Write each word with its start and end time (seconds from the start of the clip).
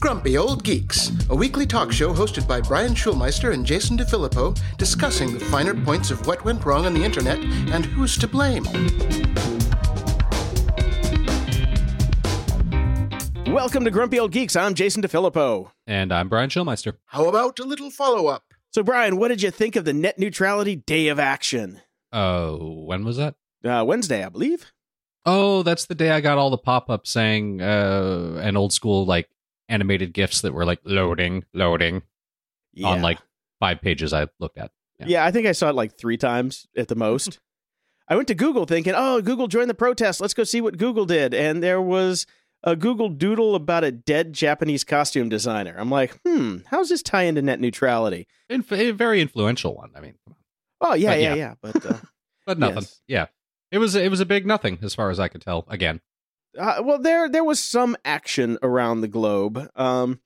Grumpy 0.00 0.36
Old 0.36 0.62
Geeks, 0.62 1.10
a 1.30 1.34
weekly 1.34 1.66
talk 1.66 1.90
show 1.90 2.12
hosted 2.12 2.46
by 2.46 2.60
Brian 2.60 2.92
Schulmeister 2.92 3.54
and 3.54 3.64
Jason 3.64 3.96
DeFilippo, 3.96 4.58
discussing 4.76 5.32
the 5.32 5.40
finer 5.40 5.74
points 5.74 6.10
of 6.10 6.26
what 6.26 6.44
went 6.44 6.64
wrong 6.64 6.86
on 6.86 6.92
the 6.92 7.02
internet 7.02 7.38
and 7.38 7.86
who's 7.86 8.18
to 8.18 8.28
blame. 8.28 8.64
Welcome 13.46 13.84
to 13.84 13.90
Grumpy 13.90 14.18
Old 14.18 14.32
Geeks. 14.32 14.54
I'm 14.54 14.74
Jason 14.74 15.02
DeFilippo. 15.02 15.70
And 15.86 16.12
I'm 16.12 16.28
Brian 16.28 16.50
Schulmeister. 16.50 16.94
How 17.06 17.26
about 17.28 17.58
a 17.58 17.64
little 17.64 17.90
follow 17.90 18.26
up? 18.26 18.44
So, 18.70 18.82
Brian, 18.82 19.16
what 19.16 19.28
did 19.28 19.42
you 19.42 19.50
think 19.50 19.76
of 19.76 19.84
the 19.86 19.94
net 19.94 20.18
neutrality 20.18 20.76
day 20.76 21.08
of 21.08 21.18
action? 21.18 21.80
Oh, 22.12 22.84
when 22.84 23.04
was 23.04 23.16
that? 23.16 23.34
Uh, 23.64 23.82
Wednesday, 23.86 24.24
I 24.24 24.28
believe. 24.28 24.72
Oh, 25.30 25.62
that's 25.62 25.86
the 25.86 25.94
day 25.94 26.10
I 26.10 26.20
got 26.20 26.38
all 26.38 26.48
the 26.50 26.56
pop 26.58 26.88
ups 26.88 27.10
saying 27.10 27.60
uh, 27.60 28.40
an 28.42 28.56
old 28.56 28.72
school 28.72 29.04
like 29.04 29.28
animated 29.68 30.12
gifs 30.14 30.40
that 30.40 30.54
were 30.54 30.64
like 30.64 30.80
loading, 30.84 31.44
loading 31.52 32.02
Yeah. 32.72 32.88
on 32.88 33.02
like 33.02 33.18
five 33.60 33.80
pages 33.82 34.12
I 34.14 34.28
looked 34.40 34.56
at. 34.58 34.70
yeah. 35.00 35.06
yeah. 35.08 35.24
I 35.26 35.30
think 35.30 35.46
I 35.46 35.52
saw 35.52 35.68
it 35.68 35.74
like 35.74 35.98
three 35.98 36.16
times 36.16 36.66
at 36.76 36.88
the 36.88 36.94
most. 36.94 37.40
I 38.08 38.16
went 38.16 38.28
to 38.28 38.34
Google 38.34 38.64
thinking, 38.64 38.94
oh, 38.96 39.20
Google 39.20 39.48
joined 39.48 39.68
the 39.68 39.74
protest. 39.74 40.20
Let's 40.20 40.32
go 40.32 40.44
see 40.44 40.62
what 40.62 40.78
Google 40.78 41.04
did. 41.04 41.34
And 41.34 41.62
there 41.62 41.82
was 41.82 42.26
a 42.64 42.74
Google 42.74 43.10
doodle 43.10 43.54
about 43.54 43.84
a 43.84 43.92
dead 43.92 44.32
Japanese 44.32 44.82
costume 44.82 45.28
designer. 45.28 45.74
I'm 45.76 45.90
like, 45.90 46.18
hmm, 46.24 46.58
how's 46.70 46.88
this 46.88 47.02
tie 47.02 47.24
into 47.24 47.42
net 47.42 47.60
neutrality? 47.60 48.26
Inf- 48.48 48.72
a 48.72 48.92
very 48.92 49.20
influential 49.20 49.74
one. 49.76 49.90
I 49.94 50.00
mean. 50.00 50.14
Oh, 50.80 50.94
yeah, 50.94 51.14
yeah, 51.14 51.28
yeah. 51.28 51.34
yeah. 51.34 51.54
But 51.60 51.84
uh, 51.84 51.94
but 52.46 52.58
nothing. 52.58 52.76
Yes. 52.84 53.00
Yeah, 53.06 53.26
it 53.70 53.78
was 53.78 53.94
it 53.94 54.10
was 54.10 54.20
a 54.20 54.26
big 54.26 54.46
nothing 54.46 54.78
as 54.82 54.94
far 54.94 55.10
as 55.10 55.18
I 55.20 55.28
could 55.28 55.42
tell. 55.42 55.64
Again, 55.68 56.00
Uh, 56.58 56.80
well, 56.82 56.98
there 56.98 57.28
there 57.28 57.44
was 57.44 57.60
some 57.60 57.96
action 58.04 58.58
around 58.62 59.00
the 59.00 59.08
globe. 59.08 59.68
Um, 59.76 60.20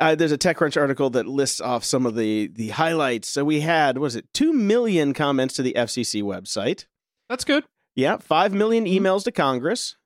uh, 0.00 0.14
there's 0.14 0.30
a 0.32 0.38
TechCrunch 0.38 0.80
article 0.80 1.10
that 1.10 1.26
lists 1.26 1.60
off 1.60 1.84
some 1.84 2.06
of 2.06 2.14
the 2.14 2.46
the 2.48 2.68
highlights. 2.68 3.28
So 3.28 3.44
we 3.44 3.60
had 3.60 3.98
was 3.98 4.14
it 4.16 4.26
two 4.32 4.52
million 4.52 5.12
comments 5.14 5.54
to 5.56 5.62
the 5.62 5.74
FCC 5.76 6.22
website? 6.22 6.86
that's 7.28 7.44
good. 7.44 7.64
Yeah, 7.94 8.16
five 8.18 8.54
million 8.54 8.84
emails 8.84 9.24
to 9.24 9.32
Congress, 9.32 9.96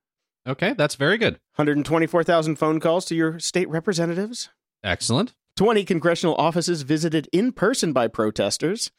Okay, 0.48 0.72
that's 0.72 0.94
very 0.96 1.18
good. 1.18 1.34
124,000 1.56 2.56
phone 2.56 2.80
calls 2.80 3.04
to 3.04 3.14
your 3.14 3.38
state 3.38 3.68
representatives, 3.68 4.48
Excellent. 4.82 5.34
20 5.56 5.84
congressional 5.84 6.34
offices 6.36 6.82
visited 6.82 7.28
in 7.32 7.52
person 7.52 7.92
by 7.92 8.08
protesters. 8.08 8.90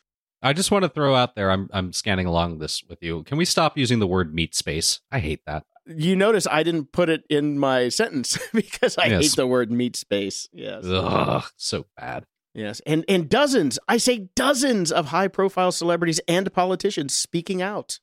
I 0.43 0.53
just 0.53 0.69
want 0.71 0.83
to 0.83 0.89
throw 0.89 1.15
out 1.15 1.35
there. 1.35 1.49
I'm 1.49 1.69
I'm 1.73 1.93
scanning 1.93 2.25
along 2.27 2.59
this 2.59 2.83
with 2.83 3.01
you. 3.01 3.23
Can 3.23 3.37
we 3.37 3.45
stop 3.45 3.77
using 3.77 3.99
the 3.99 4.07
word 4.07 4.33
meat 4.35 4.53
space? 4.53 4.99
I 5.11 5.19
hate 5.19 5.41
that. 5.47 5.63
You 5.87 6.15
notice 6.15 6.45
I 6.49 6.63
didn't 6.63 6.91
put 6.91 7.09
it 7.09 7.23
in 7.29 7.57
my 7.57 7.89
sentence 7.99 8.37
because 8.53 8.97
I 8.97 9.05
Yes. 9.07 9.23
hate 9.23 9.35
the 9.35 9.47
word 9.47 9.71
meat 9.71 9.95
space. 9.95 10.47
Yes. 10.53 10.83
Ugh, 10.85 11.43
so 11.57 11.85
bad. 11.97 12.25
Yes, 12.53 12.81
and 12.85 13.03
and 13.07 13.27
dozens, 13.29 13.79
I 13.87 13.97
say 13.97 14.29
dozens 14.35 14.91
of 14.91 15.07
high-profile 15.07 15.71
celebrities 15.71 16.19
and 16.27 16.53
politicians 16.53 17.15
speaking 17.15 17.63
out. 17.63 17.99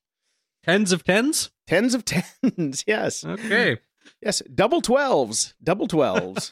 Tens 0.65 0.91
of 0.91 1.05
tens. 1.05 1.51
Tens 1.69 1.95
of 1.95 2.05
tens, 2.45 2.83
yes, 2.85 3.25
Okay. 3.25 3.79
yes, 4.21 4.43
double 4.53 4.81
twelves, 4.81 5.55
double 5.63 5.87
twelves. 5.87 6.51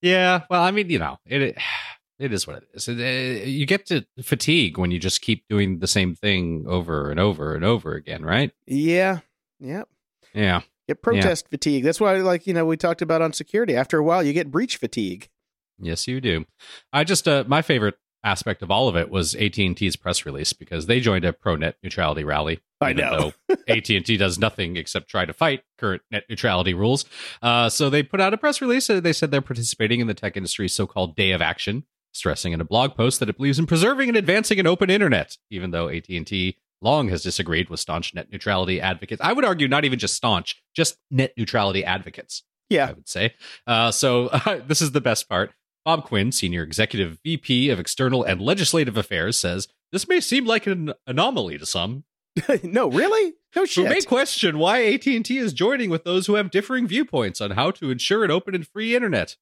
yeah. 0.00 0.40
Well, 0.48 0.62
I 0.62 0.70
mean, 0.70 0.88
you 0.88 0.98
know, 0.98 1.18
it 1.26 1.42
it 1.42 1.58
is 2.18 2.46
what 2.46 2.56
it 2.56 2.68
is. 2.74 2.88
Uh, 2.88 2.92
you 2.92 3.66
get 3.66 3.86
to 3.86 4.06
fatigue 4.22 4.78
when 4.78 4.90
you 4.90 4.98
just 4.98 5.20
keep 5.20 5.44
doing 5.48 5.80
the 5.80 5.86
same 5.86 6.14
thing 6.14 6.64
over 6.68 7.10
and 7.10 7.18
over 7.18 7.54
and 7.54 7.64
over 7.64 7.94
again, 7.94 8.24
right? 8.24 8.52
yeah, 8.66 9.20
yeah. 9.60 9.84
Yeah. 10.32 10.62
Get 10.88 11.00
protest 11.00 11.48
fatigue. 11.48 11.84
That's 11.84 12.00
why, 12.00 12.16
like 12.16 12.46
you 12.46 12.52
know, 12.52 12.66
we 12.66 12.76
talked 12.76 13.00
about 13.00 13.22
on 13.22 13.32
security. 13.32 13.74
After 13.74 13.98
a 13.98 14.02
while, 14.02 14.22
you 14.22 14.32
get 14.32 14.50
breach 14.50 14.76
fatigue. 14.76 15.30
Yes, 15.78 16.06
you 16.06 16.20
do. 16.20 16.44
I 16.92 17.04
just 17.04 17.26
uh, 17.26 17.44
my 17.46 17.62
favorite 17.62 17.94
aspect 18.22 18.62
of 18.62 18.70
all 18.70 18.88
of 18.88 18.96
it 18.96 19.10
was 19.10 19.34
AT 19.34 19.56
and 19.58 19.76
T's 19.76 19.96
press 19.96 20.26
release 20.26 20.52
because 20.52 20.86
they 20.86 21.00
joined 21.00 21.24
a 21.24 21.32
pro 21.32 21.56
net 21.56 21.76
neutrality 21.82 22.24
rally. 22.24 22.60
I 22.80 22.92
know. 22.92 23.32
AT 23.68 23.88
and 23.88 24.04
T 24.04 24.16
does 24.16 24.38
nothing 24.38 24.76
except 24.76 25.08
try 25.08 25.24
to 25.24 25.32
fight 25.32 25.62
current 25.78 26.02
net 26.10 26.24
neutrality 26.28 26.74
rules. 26.74 27.04
Uh, 27.40 27.68
so 27.68 27.88
they 27.88 28.02
put 28.02 28.20
out 28.20 28.34
a 28.34 28.36
press 28.36 28.60
release. 28.60 28.88
They 28.88 29.12
said 29.12 29.30
they're 29.30 29.40
participating 29.40 30.00
in 30.00 30.06
the 30.06 30.14
tech 30.14 30.36
industry's 30.36 30.74
so-called 30.74 31.16
Day 31.16 31.30
of 31.30 31.40
Action, 31.40 31.84
stressing 32.14 32.52
in 32.52 32.60
a 32.60 32.64
blog 32.64 32.94
post 32.94 33.20
that 33.20 33.28
it 33.28 33.36
believes 33.36 33.58
in 33.58 33.66
preserving 33.66 34.08
and 34.08 34.16
advancing 34.16 34.58
an 34.58 34.66
open 34.66 34.90
internet, 34.90 35.36
even 35.50 35.70
though 35.70 35.88
AT 35.88 36.08
and 36.08 36.26
T 36.26 36.56
long 36.80 37.08
has 37.08 37.22
disagreed 37.22 37.70
with 37.70 37.80
staunch 37.80 38.14
net 38.14 38.30
neutrality 38.30 38.80
advocates. 38.80 39.20
I 39.22 39.32
would 39.32 39.44
argue 39.44 39.68
not 39.68 39.84
even 39.84 39.98
just 39.98 40.14
staunch, 40.14 40.62
just 40.74 40.98
net 41.10 41.32
neutrality 41.36 41.84
advocates. 41.84 42.42
Yeah. 42.68 42.88
I 42.88 42.92
would 42.92 43.08
say. 43.08 43.34
Uh, 43.66 43.90
so 43.90 44.28
this 44.66 44.80
is 44.80 44.92
the 44.92 45.00
best 45.00 45.28
part. 45.28 45.52
Bob 45.84 46.04
Quinn, 46.04 46.32
senior 46.32 46.62
executive 46.62 47.18
VP 47.24 47.68
of 47.68 47.78
External 47.78 48.24
and 48.24 48.40
Legislative 48.40 48.96
Affairs, 48.96 49.38
says 49.38 49.68
this 49.92 50.08
may 50.08 50.20
seem 50.20 50.46
like 50.46 50.66
an 50.66 50.94
anomaly 51.06 51.58
to 51.58 51.66
some, 51.66 52.04
no, 52.62 52.88
really, 52.88 53.34
no 53.54 53.64
shit. 53.64 53.84
who 53.84 53.90
may 53.90 54.00
question 54.00 54.58
why 54.58 54.84
AT&T 54.84 55.36
is 55.36 55.52
joining 55.52 55.90
with 55.90 56.04
those 56.04 56.26
who 56.26 56.34
have 56.34 56.50
differing 56.50 56.86
viewpoints 56.86 57.40
on 57.40 57.52
how 57.52 57.70
to 57.72 57.90
ensure 57.90 58.24
an 58.24 58.30
open 58.30 58.54
and 58.54 58.66
free 58.66 58.96
internet. 58.96 59.36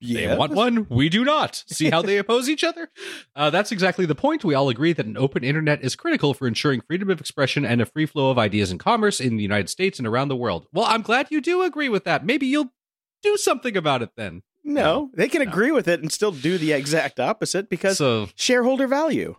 They 0.00 0.36
want 0.36 0.52
one, 0.52 0.86
we 0.88 1.08
do 1.08 1.24
not. 1.24 1.64
See 1.66 1.90
how 1.90 2.02
they 2.02 2.18
oppose 2.18 2.48
each 2.48 2.62
other? 2.62 2.90
Uh, 3.34 3.50
that's 3.50 3.72
exactly 3.72 4.06
the 4.06 4.14
point. 4.14 4.44
We 4.44 4.54
all 4.54 4.68
agree 4.68 4.92
that 4.92 5.06
an 5.06 5.16
open 5.16 5.42
internet 5.42 5.82
is 5.82 5.96
critical 5.96 6.34
for 6.34 6.46
ensuring 6.46 6.82
freedom 6.82 7.10
of 7.10 7.20
expression 7.20 7.64
and 7.64 7.80
a 7.82 7.86
free 7.86 8.06
flow 8.06 8.30
of 8.30 8.38
ideas 8.38 8.70
and 8.70 8.78
commerce 8.78 9.20
in 9.20 9.36
the 9.36 9.42
United 9.42 9.68
States 9.68 9.98
and 9.98 10.06
around 10.06 10.28
the 10.28 10.36
world. 10.36 10.66
Well, 10.72 10.84
I'm 10.86 11.02
glad 11.02 11.28
you 11.30 11.40
do 11.40 11.62
agree 11.62 11.88
with 11.88 12.04
that. 12.04 12.24
Maybe 12.24 12.46
you'll 12.46 12.72
do 13.22 13.36
something 13.36 13.76
about 13.76 14.02
it 14.02 14.10
then. 14.16 14.42
No, 14.64 14.82
No, 14.82 15.10
they 15.14 15.28
can 15.28 15.42
no. 15.42 15.50
agree 15.50 15.70
with 15.72 15.88
it 15.88 16.00
and 16.00 16.12
still 16.12 16.30
do 16.32 16.58
the 16.58 16.72
exact 16.72 17.18
opposite 17.18 17.68
because 17.68 17.98
so 17.98 18.28
shareholder 18.36 18.86
value. 18.86 19.36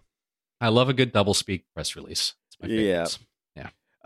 I 0.60 0.68
love 0.70 0.90
a 0.90 0.94
good 0.94 1.12
double 1.14 1.34
speak 1.34 1.66
press 1.74 1.96
release. 1.96 2.34
It's 2.48 2.58
my 2.62 2.68
Yeah. 2.68 3.06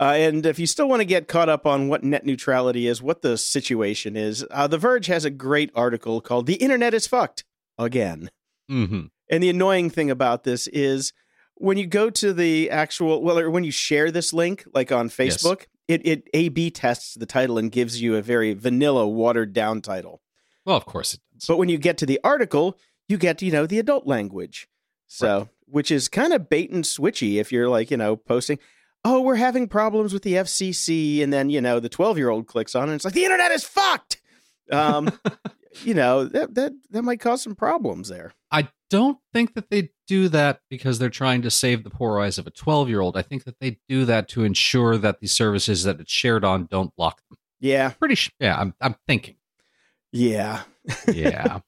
Uh, 0.00 0.14
and 0.16 0.44
if 0.44 0.58
you 0.58 0.66
still 0.66 0.88
want 0.88 1.00
to 1.00 1.04
get 1.04 1.28
caught 1.28 1.48
up 1.48 1.66
on 1.66 1.88
what 1.88 2.02
net 2.02 2.26
neutrality 2.26 2.86
is, 2.86 3.00
what 3.00 3.22
the 3.22 3.38
situation 3.38 4.16
is, 4.16 4.44
uh, 4.50 4.66
The 4.66 4.78
Verge 4.78 5.06
has 5.06 5.24
a 5.24 5.30
great 5.30 5.70
article 5.74 6.20
called 6.20 6.46
"The 6.46 6.54
Internet 6.54 6.94
is 6.94 7.06
Fucked 7.06 7.44
Again." 7.78 8.30
Mm-hmm. 8.70 9.06
And 9.30 9.42
the 9.42 9.50
annoying 9.50 9.90
thing 9.90 10.10
about 10.10 10.44
this 10.44 10.66
is 10.68 11.12
when 11.54 11.78
you 11.78 11.86
go 11.86 12.10
to 12.10 12.32
the 12.32 12.70
actual, 12.70 13.22
well, 13.22 13.38
or 13.38 13.50
when 13.50 13.62
you 13.62 13.70
share 13.70 14.10
this 14.10 14.32
link, 14.32 14.64
like 14.74 14.90
on 14.90 15.06
Yes. 15.06 15.16
Facebook, 15.16 15.66
it 15.86 16.04
it 16.04 16.28
A 16.34 16.48
B 16.48 16.70
tests 16.70 17.14
the 17.14 17.26
title 17.26 17.56
and 17.56 17.70
gives 17.70 18.02
you 18.02 18.16
a 18.16 18.22
very 18.22 18.52
vanilla, 18.52 19.06
watered 19.06 19.52
down 19.52 19.80
title. 19.80 20.20
Well, 20.64 20.76
of 20.76 20.86
course 20.86 21.14
it 21.14 21.20
does. 21.34 21.46
But 21.46 21.58
when 21.58 21.68
you 21.68 21.78
get 21.78 21.98
to 21.98 22.06
the 22.06 22.18
article, 22.24 22.78
you 23.08 23.16
get, 23.16 23.42
you 23.42 23.52
know, 23.52 23.66
the 23.66 23.78
adult 23.78 24.06
language. 24.06 24.66
So, 25.06 25.48
which 25.66 25.90
is 25.90 26.08
kind 26.08 26.32
of 26.32 26.48
bait 26.48 26.70
and 26.70 26.82
switchy 26.82 27.36
if 27.36 27.52
you're 27.52 27.68
like, 27.68 27.90
you 27.90 27.96
know, 27.96 28.16
posting, 28.16 28.58
oh, 29.04 29.20
we're 29.20 29.36
having 29.36 29.68
problems 29.68 30.12
with 30.12 30.22
the 30.22 30.34
FCC. 30.34 31.22
And 31.22 31.32
then, 31.32 31.50
you 31.50 31.60
know, 31.60 31.80
the 31.80 31.88
12 31.88 32.18
year 32.18 32.30
old 32.30 32.46
clicks 32.46 32.74
on 32.74 32.84
it 32.84 32.92
and 32.92 32.94
it's 32.94 33.04
like, 33.04 33.14
the 33.14 33.24
internet 33.24 33.50
is 33.50 33.64
fucked. 33.64 34.20
Um, 34.70 35.10
you 35.84 35.94
know, 35.94 36.24
that, 36.24 36.54
that, 36.54 36.72
that 36.90 37.02
might 37.02 37.20
cause 37.20 37.42
some 37.42 37.54
problems 37.54 38.08
there. 38.08 38.32
I 38.50 38.68
don't 38.90 39.18
think 39.32 39.54
that 39.54 39.70
they 39.70 39.90
do 40.06 40.28
that 40.28 40.60
because 40.70 40.98
they're 40.98 41.10
trying 41.10 41.42
to 41.42 41.50
save 41.50 41.84
the 41.84 41.90
poor 41.90 42.20
eyes 42.20 42.38
of 42.38 42.46
a 42.46 42.50
12 42.50 42.88
year 42.88 43.00
old. 43.00 43.16
I 43.16 43.22
think 43.22 43.44
that 43.44 43.58
they 43.60 43.78
do 43.88 44.04
that 44.04 44.28
to 44.30 44.44
ensure 44.44 44.96
that 44.98 45.20
the 45.20 45.26
services 45.26 45.84
that 45.84 46.00
it's 46.00 46.12
shared 46.12 46.44
on 46.44 46.66
don't 46.66 46.94
block 46.96 47.20
them. 47.28 47.38
Yeah. 47.60 47.90
Pretty 47.90 48.14
sh- 48.14 48.30
yeah, 48.38 48.58
I'm 48.58 48.74
I'm 48.80 48.96
thinking. 49.06 49.36
Yeah. 50.12 50.62
Yeah. 51.12 51.60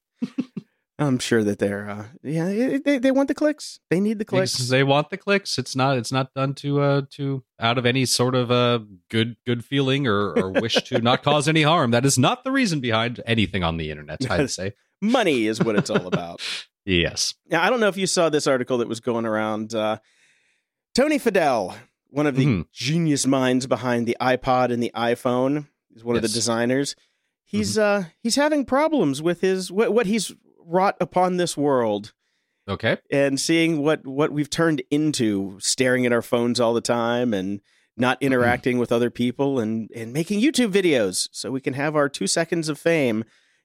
I'm 0.99 1.19
sure 1.19 1.43
that 1.43 1.59
they're, 1.59 1.87
uh, 1.89 2.05
yeah, 2.23 2.77
they, 2.83 2.97
they 2.97 3.11
want 3.11 3.27
the 3.27 3.35
clicks. 3.35 3.79
They 3.91 3.99
need 3.99 4.17
the 4.17 4.25
clicks. 4.25 4.57
they 4.69 4.83
want 4.83 5.11
the 5.11 5.17
clicks. 5.17 5.59
It's 5.59 5.75
not 5.75 5.97
it's 5.97 6.11
not 6.11 6.33
done 6.33 6.55
to 6.55 6.81
uh 6.81 7.01
to 7.11 7.43
out 7.59 7.77
of 7.77 7.85
any 7.85 8.05
sort 8.05 8.33
of 8.33 8.49
uh 8.49 8.79
good 9.09 9.37
good 9.45 9.63
feeling 9.63 10.07
or, 10.07 10.31
or 10.33 10.49
wish 10.49 10.73
to 10.85 10.99
not 10.99 11.21
cause 11.21 11.47
any 11.47 11.61
harm. 11.61 11.91
That 11.91 12.03
is 12.05 12.17
not 12.17 12.43
the 12.43 12.51
reason 12.51 12.79
behind 12.79 13.21
anything 13.27 13.63
on 13.63 13.77
the 13.77 13.91
internet, 13.91 14.25
I'd 14.31 14.49
say. 14.49 14.73
Money 14.99 15.45
is 15.45 15.61
what 15.63 15.75
it's 15.75 15.89
all 15.89 16.07
about. 16.07 16.41
Yes. 16.89 17.33
Now, 17.49 17.61
I 17.63 17.69
don't 17.69 17.81
know 17.81 17.89
if 17.89 17.97
you 17.97 18.07
saw 18.07 18.29
this 18.29 18.47
article 18.47 18.77
that 18.77 18.87
was 18.87 19.01
going 19.01 19.25
around. 19.25 19.75
Uh, 19.75 19.97
Tony 20.95 21.19
Fadell, 21.19 21.75
one 22.11 22.25
of 22.25 22.37
the 22.37 22.45
Mhm. 22.45 22.65
genius 22.71 23.27
minds 23.27 23.67
behind 23.67 24.07
the 24.07 24.15
iPod 24.21 24.71
and 24.71 24.81
the 24.81 24.91
iPhone, 24.95 25.67
is 25.93 26.05
one 26.05 26.15
of 26.15 26.21
the 26.21 26.29
designers. 26.29 26.95
He's 27.43 27.77
uh, 27.77 28.05
he's 28.23 28.37
having 28.37 28.63
problems 28.63 29.21
with 29.21 29.41
his 29.41 29.69
what, 29.69 29.93
what 29.93 30.05
he's 30.05 30.33
wrought 30.67 30.97
upon 30.99 31.37
this 31.37 31.55
world 31.55 32.13
Okay. 32.67 32.97
and 33.09 33.39
seeing 33.39 33.81
what 33.81 34.05
what 34.05 34.31
we've 34.31 34.49
turned 34.49 34.81
into, 34.91 35.57
staring 35.61 36.05
at 36.05 36.11
our 36.11 36.21
phones 36.21 36.59
all 36.59 36.73
the 36.73 36.81
time 36.81 37.33
and 37.33 37.61
not 37.95 38.21
interacting 38.21 38.77
with 38.77 38.91
other 38.91 39.09
people 39.09 39.59
and 39.59 39.89
and 39.95 40.11
making 40.13 40.41
YouTube 40.41 40.71
videos 40.71 41.29
so 41.31 41.49
we 41.49 41.61
can 41.61 41.73
have 41.73 41.95
our 41.95 42.09
two 42.09 42.27
seconds 42.27 42.67
of 42.69 42.77
fame. 42.77 43.23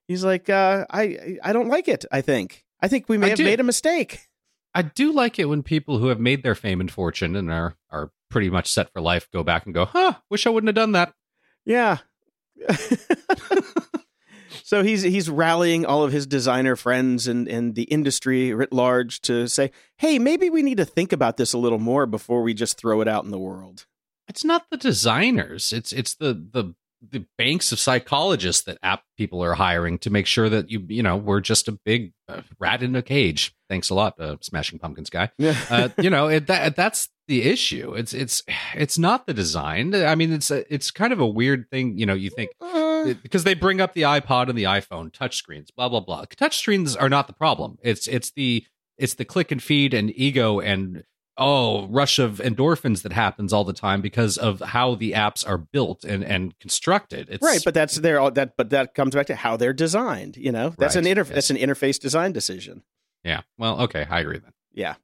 He's 0.08 0.24
like, 0.24 0.48
uh, 0.48 0.86
I 0.90 1.38
I 1.42 1.52
don't 1.52 1.68
like 1.68 1.88
it. 1.88 2.04
I 2.12 2.20
think 2.20 2.64
I 2.80 2.88
think 2.88 3.08
we 3.08 3.18
may 3.18 3.26
I 3.26 3.28
have 3.30 3.38
do. 3.38 3.44
made 3.44 3.60
a 3.60 3.64
mistake. 3.64 4.28
I 4.74 4.82
do 4.82 5.12
like 5.12 5.38
it 5.38 5.46
when 5.46 5.62
people 5.62 5.98
who 5.98 6.06
have 6.06 6.18
made 6.20 6.42
their 6.42 6.54
fame 6.54 6.80
and 6.80 6.90
fortune 6.90 7.36
and 7.36 7.50
are 7.50 7.76
are 7.90 8.10
pretty 8.30 8.48
much 8.50 8.70
set 8.72 8.92
for 8.92 9.00
life 9.02 9.28
go 9.32 9.42
back 9.42 9.66
and 9.66 9.74
go, 9.74 9.84
"Huh, 9.84 10.14
wish 10.30 10.46
I 10.46 10.50
wouldn't 10.50 10.68
have 10.68 10.74
done 10.76 10.92
that." 10.92 11.12
Yeah. 11.66 11.98
so 14.72 14.82
he's 14.82 15.02
he's 15.02 15.28
rallying 15.28 15.84
all 15.84 16.02
of 16.02 16.12
his 16.12 16.26
designer 16.26 16.76
friends 16.76 17.28
and 17.28 17.46
and 17.46 17.74
the 17.74 17.82
industry 17.82 18.54
writ 18.54 18.72
large 18.72 19.20
to 19.20 19.46
say, 19.46 19.70
"Hey, 19.98 20.18
maybe 20.18 20.48
we 20.48 20.62
need 20.62 20.78
to 20.78 20.86
think 20.86 21.12
about 21.12 21.36
this 21.36 21.52
a 21.52 21.58
little 21.58 21.78
more 21.78 22.06
before 22.06 22.42
we 22.42 22.54
just 22.54 22.78
throw 22.78 23.02
it 23.02 23.08
out 23.08 23.22
in 23.22 23.30
the 23.30 23.38
world." 23.38 23.84
It's 24.28 24.46
not 24.46 24.64
the 24.70 24.78
designers. 24.78 25.74
It's 25.74 25.92
it's 25.92 26.14
the 26.14 26.32
the 26.32 26.74
the 27.06 27.26
banks 27.36 27.70
of 27.70 27.80
psychologists 27.80 28.62
that 28.62 28.78
app 28.82 29.02
people 29.18 29.44
are 29.44 29.54
hiring 29.54 29.98
to 29.98 30.08
make 30.08 30.24
sure 30.26 30.48
that 30.48 30.70
you 30.70 30.82
you 30.88 31.02
know 31.02 31.18
we're 31.18 31.40
just 31.40 31.68
a 31.68 31.72
big 31.72 32.14
uh, 32.26 32.40
rat 32.58 32.82
in 32.82 32.96
a 32.96 33.02
cage. 33.02 33.54
Thanks 33.68 33.90
a 33.90 33.94
lot, 33.94 34.18
uh, 34.18 34.36
Smashing 34.40 34.78
Pumpkins 34.78 35.10
guy. 35.10 35.32
Yeah. 35.36 35.54
uh, 35.68 35.90
you 35.98 36.08
know 36.08 36.28
it, 36.28 36.46
that 36.46 36.76
that's 36.76 37.10
the 37.28 37.42
issue. 37.42 37.92
It's 37.92 38.14
it's 38.14 38.42
it's 38.74 38.96
not 38.96 39.26
the 39.26 39.34
design. 39.34 39.94
I 39.94 40.14
mean, 40.14 40.32
it's 40.32 40.50
a, 40.50 40.72
it's 40.72 40.90
kind 40.90 41.12
of 41.12 41.20
a 41.20 41.26
weird 41.26 41.68
thing. 41.70 41.98
You 41.98 42.06
know, 42.06 42.14
you 42.14 42.30
think 42.30 42.52
Because 43.22 43.44
they 43.44 43.54
bring 43.54 43.80
up 43.80 43.94
the 43.94 44.02
iPod 44.02 44.48
and 44.48 44.56
the 44.58 44.64
iPhone 44.64 45.10
touchscreens, 45.12 45.68
blah 45.76 45.88
blah 45.88 46.00
blah. 46.00 46.24
Touchscreens 46.26 46.96
are 47.00 47.08
not 47.08 47.26
the 47.26 47.32
problem. 47.32 47.78
It's 47.82 48.06
it's 48.06 48.30
the 48.30 48.64
it's 48.98 49.14
the 49.14 49.24
click 49.24 49.50
and 49.50 49.62
feed 49.62 49.94
and 49.94 50.10
ego 50.16 50.60
and 50.60 51.04
oh 51.38 51.86
rush 51.86 52.18
of 52.18 52.38
endorphins 52.44 53.02
that 53.02 53.12
happens 53.12 53.52
all 53.54 53.64
the 53.64 53.72
time 53.72 54.02
because 54.02 54.36
of 54.36 54.60
how 54.60 54.94
the 54.94 55.12
apps 55.12 55.48
are 55.48 55.58
built 55.58 56.04
and 56.04 56.22
and 56.22 56.58
constructed. 56.60 57.28
It's 57.30 57.42
right, 57.42 57.62
but 57.64 57.74
that's 57.74 57.96
their 57.96 58.30
that 58.30 58.56
but 58.56 58.70
that 58.70 58.94
comes 58.94 59.14
back 59.14 59.26
to 59.28 59.34
how 59.34 59.56
they're 59.56 59.72
designed. 59.72 60.36
You 60.36 60.52
know, 60.52 60.74
that's 60.78 60.94
Right, 60.96 61.06
an 61.06 61.10
interface. 61.14 61.28
yes. 61.28 61.48
That's 61.48 61.50
an 61.50 61.56
interface 61.56 61.98
design 61.98 62.32
decision. 62.32 62.82
yeah. 63.24 63.42
Well, 63.58 63.80
okay, 63.82 64.06
I 64.08 64.20
agree 64.20 64.38
then. 64.38 64.52
Yeah, 64.74 64.94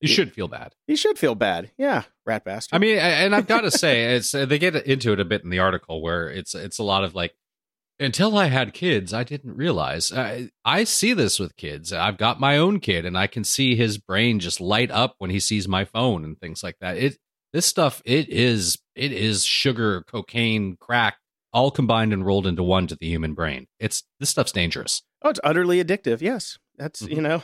You 0.00 0.08
should 0.08 0.32
feel 0.34 0.48
bad. 0.48 0.74
you 0.86 0.96
should 0.96 1.18
feel 1.18 1.34
bad. 1.34 1.70
Yeah, 1.78 2.02
rat 2.26 2.44
bastard. 2.44 2.76
I 2.76 2.78
mean, 2.78 2.98
and 2.98 3.34
I've 3.34 3.46
got 3.46 3.62
to 3.62 3.70
say, 3.84 4.16
it's 4.16 4.32
they 4.32 4.58
get 4.58 4.74
into 4.86 5.12
it 5.12 5.20
a 5.20 5.24
bit 5.24 5.44
in 5.44 5.50
the 5.50 5.60
article 5.60 6.02
where 6.02 6.28
it's 6.28 6.54
it's 6.54 6.78
a 6.78 6.82
lot 6.82 7.04
of 7.04 7.14
like, 7.14 7.34
until 7.98 8.36
I 8.36 8.46
had 8.46 8.74
kids, 8.74 9.14
I 9.14 9.22
didn't 9.24 9.56
realize. 9.56 10.12
I, 10.12 10.50
I 10.64 10.84
see 10.84 11.12
this 11.14 11.38
with 11.38 11.56
kids. 11.56 11.92
I've 11.92 12.18
got 12.18 12.40
my 12.40 12.58
own 12.58 12.80
kid, 12.80 13.06
and 13.06 13.16
I 13.16 13.26
can 13.28 13.44
see 13.44 13.76
his 13.76 13.98
brain 13.98 14.40
just 14.40 14.60
light 14.60 14.90
up 14.90 15.14
when 15.18 15.30
he 15.30 15.40
sees 15.40 15.68
my 15.68 15.84
phone 15.84 16.24
and 16.24 16.38
things 16.38 16.62
like 16.62 16.76
that. 16.80 16.96
It 16.98 17.16
this 17.52 17.66
stuff, 17.66 18.02
it 18.04 18.28
is 18.28 18.78
it 18.96 19.12
is 19.12 19.44
sugar, 19.44 20.02
cocaine, 20.02 20.76
crack, 20.78 21.16
all 21.52 21.70
combined 21.70 22.12
and 22.12 22.26
rolled 22.26 22.46
into 22.48 22.62
one 22.64 22.88
to 22.88 22.96
the 22.96 23.06
human 23.08 23.32
brain. 23.34 23.68
It's 23.78 24.02
this 24.20 24.28
stuff's 24.30 24.52
dangerous. 24.52 25.02
Oh, 25.22 25.30
it's 25.30 25.40
utterly 25.44 25.82
addictive. 25.82 26.20
Yes, 26.20 26.58
that's 26.76 27.00
Mhm. 27.02 27.10
you 27.16 27.22
know, 27.22 27.42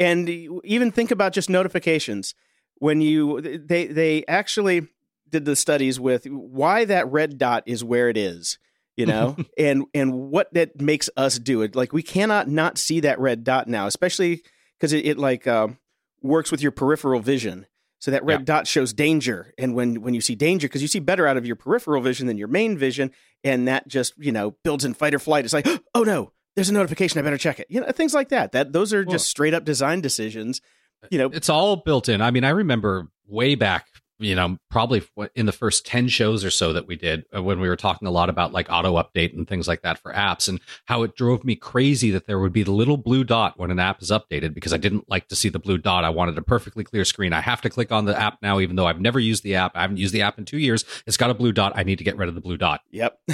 and 0.00 0.28
even 0.64 0.90
think 0.90 1.10
about 1.12 1.32
just 1.32 1.48
notifications. 1.48 2.34
When 2.78 3.00
you 3.02 3.40
they 3.42 3.86
they 3.86 4.24
actually 4.26 4.88
did 5.28 5.44
the 5.44 5.54
studies 5.54 6.00
with 6.00 6.24
why 6.24 6.84
that 6.86 7.06
red 7.12 7.38
dot 7.38 7.62
is 7.66 7.84
where 7.84 8.08
it 8.08 8.16
is, 8.16 8.58
you 8.96 9.04
know, 9.06 9.36
and 9.58 9.84
and 9.94 10.14
what 10.30 10.52
that 10.54 10.80
makes 10.80 11.10
us 11.16 11.38
do 11.38 11.62
it. 11.62 11.76
Like 11.76 11.92
we 11.92 12.02
cannot 12.02 12.48
not 12.48 12.78
see 12.78 13.00
that 13.00 13.20
red 13.20 13.44
dot 13.44 13.68
now, 13.68 13.86
especially 13.86 14.42
because 14.78 14.92
it, 14.94 15.06
it 15.06 15.18
like 15.18 15.46
um, 15.46 15.78
works 16.22 16.50
with 16.50 16.62
your 16.62 16.72
peripheral 16.72 17.20
vision. 17.20 17.66
So 17.98 18.10
that 18.12 18.24
red 18.24 18.40
Yeah. 18.40 18.44
dot 18.46 18.66
shows 18.66 18.94
danger, 18.94 19.52
and 19.58 19.74
when 19.74 20.00
when 20.00 20.14
you 20.14 20.22
see 20.22 20.34
danger, 20.34 20.66
because 20.66 20.80
you 20.80 20.88
see 20.88 21.00
better 21.00 21.26
out 21.26 21.36
of 21.36 21.44
your 21.44 21.56
peripheral 21.56 22.00
vision 22.00 22.26
than 22.28 22.38
your 22.38 22.48
main 22.48 22.78
vision, 22.78 23.10
and 23.44 23.68
that 23.68 23.88
just 23.88 24.14
you 24.16 24.32
know 24.32 24.52
builds 24.64 24.86
in 24.86 24.94
fight 24.94 25.14
or 25.14 25.18
flight. 25.18 25.44
It's 25.44 25.52
like, 25.52 25.68
oh 25.94 26.02
no, 26.02 26.32
there's 26.56 26.68
a 26.68 26.72
notification. 26.74 27.18
I 27.18 27.22
better 27.22 27.38
check 27.38 27.60
it. 27.60 27.66
You 27.70 27.80
know, 27.80 27.90
things 27.92 28.14
like 28.14 28.30
that. 28.30 28.52
That 28.52 28.72
those 28.72 28.92
are 28.92 29.02
Well- 29.04 29.12
just 29.12 29.28
straight 29.28 29.54
up 29.54 29.64
design 29.64 30.00
decisions. 30.00 30.60
Uh, 31.02 31.08
you 31.10 31.18
know, 31.18 31.26
it's 31.32 31.48
all 31.48 31.76
built 31.76 32.08
in. 32.08 32.20
I 32.20 32.30
mean, 32.30 32.44
I 32.44 32.50
remember 32.50 33.08
way 33.26 33.54
back, 33.54 33.86
you 34.20 34.34
know, 34.34 34.58
probably 34.70 35.02
in 35.34 35.46
the 35.46 35.52
first 35.52 35.86
10 35.86 36.08
shows 36.08 36.44
or 36.44 36.50
so 36.50 36.72
that 36.72 36.86
we 36.86 36.94
did 36.94 37.24
uh, 37.34 37.42
when 37.42 37.58
we 37.58 37.68
were 37.68 37.76
talking 37.76 38.06
a 38.06 38.10
lot 38.10 38.28
about 38.28 38.52
like 38.52 38.68
auto 38.70 38.96
update 38.96 39.34
and 39.34 39.48
things 39.48 39.66
like 39.66 39.82
that 39.82 39.98
for 39.98 40.12
apps 40.12 40.48
and 40.48 40.60
how 40.84 41.02
it 41.02 41.16
drove 41.16 41.44
me 41.44 41.56
crazy 41.56 42.10
that 42.10 42.26
there 42.26 42.38
would 42.38 42.52
be 42.52 42.62
the 42.62 42.70
little 42.70 42.96
blue 42.96 43.24
dot 43.24 43.58
when 43.58 43.70
an 43.70 43.78
app 43.78 44.02
is 44.02 44.10
updated 44.10 44.54
because 44.54 44.72
I 44.72 44.76
didn't 44.76 45.08
like 45.08 45.28
to 45.28 45.36
see 45.36 45.48
the 45.48 45.58
blue 45.58 45.78
dot. 45.78 46.04
I 46.04 46.10
wanted 46.10 46.36
a 46.38 46.42
perfectly 46.42 46.84
clear 46.84 47.04
screen. 47.04 47.32
I 47.32 47.40
have 47.40 47.60
to 47.62 47.70
click 47.70 47.90
on 47.90 48.04
the 48.04 48.18
app 48.18 48.38
now, 48.42 48.60
even 48.60 48.76
though 48.76 48.86
I've 48.86 49.00
never 49.00 49.18
used 49.18 49.42
the 49.42 49.56
app. 49.56 49.72
I 49.74 49.82
haven't 49.82 49.98
used 49.98 50.14
the 50.14 50.22
app 50.22 50.38
in 50.38 50.44
two 50.44 50.58
years. 50.58 50.84
It's 51.06 51.16
got 51.16 51.30
a 51.30 51.34
blue 51.34 51.52
dot. 51.52 51.72
I 51.74 51.82
need 51.82 51.98
to 51.98 52.04
get 52.04 52.16
rid 52.16 52.28
of 52.28 52.34
the 52.34 52.40
blue 52.40 52.56
dot. 52.56 52.82
yep. 52.90 53.18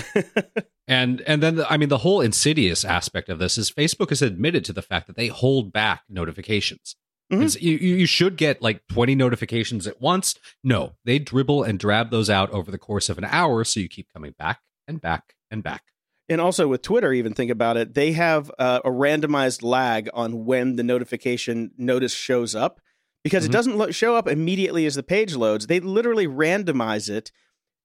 And 0.89 1.21
and 1.23 1.43
then 1.43 1.57
the, 1.57 1.71
I 1.71 1.77
mean 1.77 1.89
the 1.89 1.99
whole 1.99 2.21
insidious 2.21 2.85
aspect 2.85 3.29
of 3.29 3.39
this 3.39 3.59
is 3.59 3.71
Facebook 3.71 4.11
has 4.11 4.23
admitted 4.23 4.65
to 4.67 4.73
the 4.73 4.83
fact 4.83 5.07
that 5.09 5.17
they 5.17 5.29
hold 5.29 5.73
back 5.73 6.03
notifications. 6.09 6.95
Mhm. 7.33 7.41
And 7.43 7.55
you 7.63 7.77
you 7.77 8.07
should 8.07 8.37
get 8.37 8.63
like 8.63 8.87
20 8.89 9.15
notifications 9.17 9.87
at 9.87 10.01
once. 10.01 10.37
No, 10.63 10.95
they 11.05 11.19
dribble 11.19 11.65
and 11.65 11.79
drab 11.79 12.11
those 12.11 12.31
out 12.31 12.51
over 12.51 12.71
the 12.71 12.79
course 12.79 13.09
of 13.09 13.19
an 13.19 13.25
hour 13.25 13.65
so 13.65 13.81
you 13.81 13.89
keep 13.89 14.07
coming 14.13 14.35
back 14.39 14.61
and 14.87 15.01
back 15.01 15.35
and 15.51 15.63
back. 15.63 15.83
and 16.29 16.41
also 16.41 16.67
with 16.67 16.83
Twitter, 16.83 17.13
even 17.13 17.33
think 17.35 17.51
about 17.53 17.77
it. 17.77 17.95
They 17.95 18.11
have 18.13 18.51
uh, 18.59 18.81
a 18.85 18.91
randomized 18.91 19.63
lag 19.63 20.09
on 20.13 20.45
when 20.45 20.75
the 20.75 20.83
notification 20.83 21.71
notice 21.79 22.13
shows 22.15 22.55
up 22.57 22.81
because 23.23 23.45
Mhm. 23.45 23.49
it 23.49 23.53
doesn't 23.53 23.79
lo- 23.79 23.91
show 23.93 24.17
up 24.17 24.27
immediately 24.29 24.87
as 24.87 24.97
the 24.97 25.05
page 25.05 25.35
loads. 25.37 25.67
They 25.69 25.79
literally 25.81 26.27
randomize 26.27 27.09
it 27.09 27.31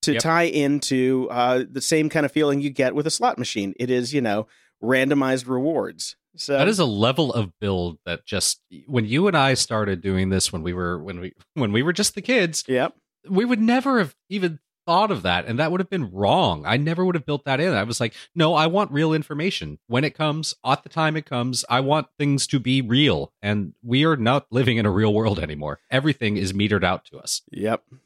to 0.04 0.14
Yep. 0.14 0.22
tie 0.24 0.44
into 0.44 1.28
uh, 1.30 1.66
the 1.72 1.82
same 1.82 2.10
kind 2.10 2.26
of 2.26 2.32
feeling 2.32 2.62
you 2.62 2.72
get 2.72 2.96
with 2.96 3.06
a 3.06 3.12
slot 3.12 3.38
machine. 3.38 3.74
It 3.80 3.92
is, 3.92 4.12
you 4.14 4.22
know, 4.22 4.48
randomized 4.84 5.48
rewards. 5.48 6.16
So 6.36 6.58
That 6.58 6.68
is 6.68 6.80
a 6.80 6.86
level 6.86 7.34
of 7.34 7.58
build 7.60 7.98
that 8.06 8.26
just 8.26 8.62
when 8.88 9.06
you 9.06 9.28
and 9.28 9.36
I 9.38 9.54
started 9.54 10.02
doing 10.02 10.30
this 10.30 10.52
when 10.54 10.64
we 10.64 10.74
were 10.74 10.98
when 11.02 11.20
we 11.20 11.34
when 11.56 11.72
we 11.72 11.84
were 11.84 11.94
just 11.94 12.16
the 12.16 12.22
kids, 12.22 12.64
yep. 12.68 12.96
we 13.30 13.46
would 13.46 13.60
never 13.62 14.00
have 14.00 14.16
even 14.30 14.60
thought 14.88 15.12
of 15.12 15.22
that 15.22 15.46
and 15.46 15.60
that 15.60 15.70
would 15.72 15.80
have 15.80 15.92
been 15.92 16.10
wrong 16.12 16.66
i 16.66 16.76
never 16.76 17.06
would 17.06 17.14
have 17.14 17.24
built 17.26 17.46
that 17.46 17.60
in 17.60 17.72
i 17.72 17.84
was 17.84 18.00
like 18.00 18.16
no 18.34 18.56
i 18.56 18.66
want 18.66 18.92
real 18.92 19.14
information 19.14 19.78
when 19.86 20.04
it 20.04 20.16
comes 20.16 20.56
at 20.66 20.82
the 20.82 20.90
time 20.90 21.16
it 21.16 21.24
comes 21.24 21.64
i 21.70 21.80
want 21.80 22.08
things 22.18 22.48
to 22.48 22.60
be 22.60 22.82
real 22.82 23.32
and 23.44 23.74
we 23.84 24.04
are 24.04 24.18
not 24.18 24.48
living 24.50 24.78
in 24.78 24.86
a 24.88 24.90
real 24.90 25.14
world 25.14 25.38
anymore 25.40 25.80
everything 25.92 26.36
is 26.36 26.52
metered 26.52 26.84
out 26.84 27.06
to 27.06 27.16
us 27.20 27.44
Yep. 27.52 27.84
You 27.92 27.98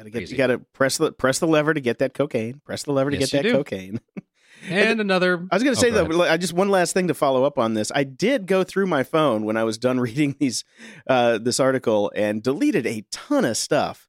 gotta 0.00 0.10
get. 0.10 0.18
Crazy. 0.20 0.32
You 0.34 0.38
gotta 0.38 0.58
press 0.58 0.98
the 0.98 1.10
press 1.12 1.40
the 1.40 1.46
lever 1.46 1.72
to 1.74 1.80
get 1.80 1.98
that 2.00 2.14
cocaine. 2.14 2.60
Press 2.64 2.82
the 2.84 2.92
lever 2.92 3.10
to 3.10 3.16
Yes, 3.16 3.30
get 3.30 3.42
that 3.42 3.48
do. 3.48 3.52
cocaine. 3.54 4.00
and 4.68 5.00
another 5.00 5.46
I 5.50 5.56
was 5.56 5.62
going 5.62 5.74
to 5.74 5.78
Oh, 5.78 5.82
say 5.82 5.90
go 5.90 6.04
though, 6.06 6.22
I 6.22 6.36
just 6.36 6.52
one 6.52 6.68
last 6.68 6.92
thing 6.92 7.08
to 7.08 7.14
follow 7.14 7.44
up 7.44 7.58
on 7.58 7.74
this. 7.74 7.90
I 7.94 8.04
did 8.04 8.46
go 8.46 8.64
through 8.64 8.86
my 8.86 9.02
phone 9.02 9.44
when 9.44 9.56
I 9.56 9.64
was 9.64 9.78
done 9.78 10.00
reading 10.08 10.36
these 10.38 10.64
uh, 11.08 11.38
this 11.38 11.60
article 11.60 12.12
and 12.14 12.42
deleted 12.42 12.86
a 12.86 13.04
ton 13.10 13.44
of 13.44 13.56
stuff. 13.56 14.08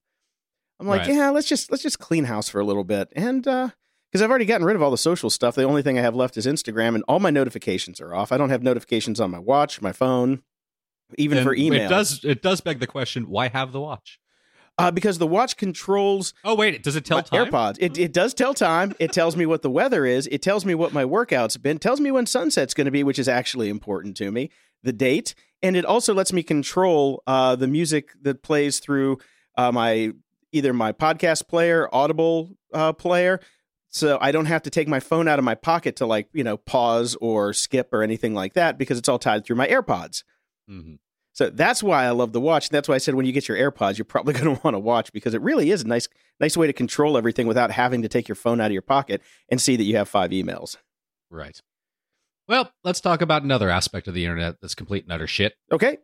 I'm 0.80 0.88
like, 0.88 1.02
Right. 1.02 1.10
yeah, 1.16 1.30
let's 1.30 1.48
just 1.48 1.72
let's 1.72 1.84
just 1.84 2.00
clean 2.00 2.26
house 2.26 2.50
for 2.50 2.60
a 2.60 2.66
little 2.66 2.84
bit, 2.84 3.10
and 3.16 3.44
because 3.44 4.22
I've 4.22 4.30
already 4.30 4.46
gotten 4.46 4.66
rid 4.66 4.76
of 4.76 4.82
all 4.82 4.92
the 4.92 4.98
social 4.98 5.30
stuff, 5.30 5.56
the 5.56 5.64
only 5.64 5.82
thing 5.82 5.98
I 5.98 6.02
have 6.02 6.16
left 6.16 6.38
is 6.38 6.46
Instagram, 6.46 6.96
and 6.96 7.04
all 7.08 7.20
my 7.20 7.30
notifications 7.30 8.00
are 8.02 8.14
off. 8.14 8.32
I 8.32 8.38
don't 8.38 8.50
have 8.50 8.62
notifications 8.64 9.20
on 9.20 9.32
my 9.32 9.40
watch, 9.40 9.82
my 9.82 9.92
phone, 9.94 10.42
even 11.18 11.44
for 11.44 11.54
email. 11.56 11.86
it 11.86 11.90
does 11.90 12.24
it 12.24 12.42
does 12.42 12.62
beg 12.62 12.80
the 12.80 12.88
question 12.88 13.30
why 13.30 13.48
have 13.48 13.72
the 13.72 13.80
watch 13.80 14.20
uh, 14.78 14.92
because 14.92 15.18
the 15.18 15.28
watch 15.28 15.56
controls 15.58 16.34
oh 16.44 16.56
wait 16.56 16.84
does 16.84 16.96
it 16.96 17.06
tell 17.06 17.22
time 17.24 17.46
AirPods. 17.48 17.78
It 17.80 17.98
it 17.98 18.12
does 18.14 18.34
tell 18.34 18.54
time. 18.54 18.94
It 19.00 19.12
tells 19.14 19.36
me 19.36 19.46
what 19.46 19.62
the 19.62 19.70
weather 19.70 20.06
is. 20.06 20.28
It 20.32 20.42
tells 20.42 20.66
me 20.66 20.76
what 20.76 20.94
my 20.94 21.06
workout's 21.06 21.58
been. 21.58 21.80
Tells 21.80 22.00
me 22.02 22.12
when 22.12 22.26
sunset's 22.26 22.74
going 22.74 22.86
to 22.86 22.92
be, 22.92 23.04
which 23.04 23.20
is 23.20 23.28
actually 23.30 23.70
important 23.70 24.18
to 24.18 24.32
me. 24.32 24.50
The 24.84 24.94
date, 24.94 25.34
and 25.64 25.76
it 25.76 25.86
also 25.86 26.14
lets 26.14 26.32
me 26.34 26.44
control 26.44 27.24
uh, 27.26 27.56
the 27.56 27.68
music 27.68 28.10
that 28.22 28.44
plays 28.44 28.80
through 28.80 29.18
uh, 29.58 29.72
my 29.72 30.12
either 30.52 30.74
my 30.74 30.92
podcast 30.92 31.48
player, 31.48 31.90
Audible 31.92 32.52
uh, 32.74 32.94
player. 32.94 33.40
So 33.90 34.18
I 34.20 34.32
don't 34.34 34.46
have 34.46 34.64
to 34.64 34.70
take 34.70 34.88
my 34.90 35.00
phone 35.00 35.28
out 35.30 35.40
of 35.40 35.46
my 35.46 35.56
pocket 35.56 35.96
to 35.98 36.06
like 36.06 36.28
you 36.34 36.44
know 36.44 36.58
pause 36.58 37.16
or 37.22 37.54
skip 37.54 37.94
or 37.94 38.04
anything 38.04 38.34
like 38.34 38.54
that 38.54 38.78
because 38.78 38.98
it's 38.98 39.08
all 39.08 39.20
tied 39.20 39.46
through 39.46 39.56
my 39.56 39.68
AirPods. 39.68 40.24
Mhm. 40.70 41.00
So 41.36 41.50
that's 41.50 41.84
why 41.84 42.06
I 42.06 42.10
love 42.12 42.32
the 42.34 42.40
watch. 42.42 42.70
That's 42.70 42.88
why 42.90 42.96
I 42.96 42.98
said 42.98 43.14
when 43.14 43.26
you 43.28 43.32
get 43.34 43.48
your 43.48 43.58
AirPods, 43.58 43.98
you're 43.98 44.06
probably 44.06 44.34
going 44.34 44.56
to 44.56 44.62
want 44.64 44.74
to 44.74 44.80
watch 44.80 45.12
because 45.14 45.34
it 45.34 45.42
really 45.42 45.70
is 45.70 45.84
a 45.84 45.88
nice, 45.88 46.08
nice 46.40 46.58
way 46.58 46.66
to 46.66 46.74
control 46.74 47.18
everything 47.18 47.46
without 47.46 47.70
having 47.72 48.02
to 48.02 48.08
take 48.08 48.28
your 48.28 48.36
phone 48.36 48.60
out 48.60 48.68
of 48.68 48.72
your 48.72 48.82
pocket 48.82 49.22
and 49.50 49.62
see 49.62 49.76
that 49.76 49.84
you 49.84 49.96
have 49.98 50.10
five 50.10 50.32
emails. 50.32 50.78
right 51.30 51.60
well 52.48 52.72
let's 52.84 53.02
talk 53.02 53.22
about 53.22 53.42
another 53.44 53.70
aspect 53.70 54.08
of 54.08 54.14
the 54.14 54.24
internet 54.24 54.56
that's 54.62 54.76
complete 54.76 55.04
and 55.04 55.12
utter 55.12 55.26
shit 55.28 55.54
Okay. 55.72 55.98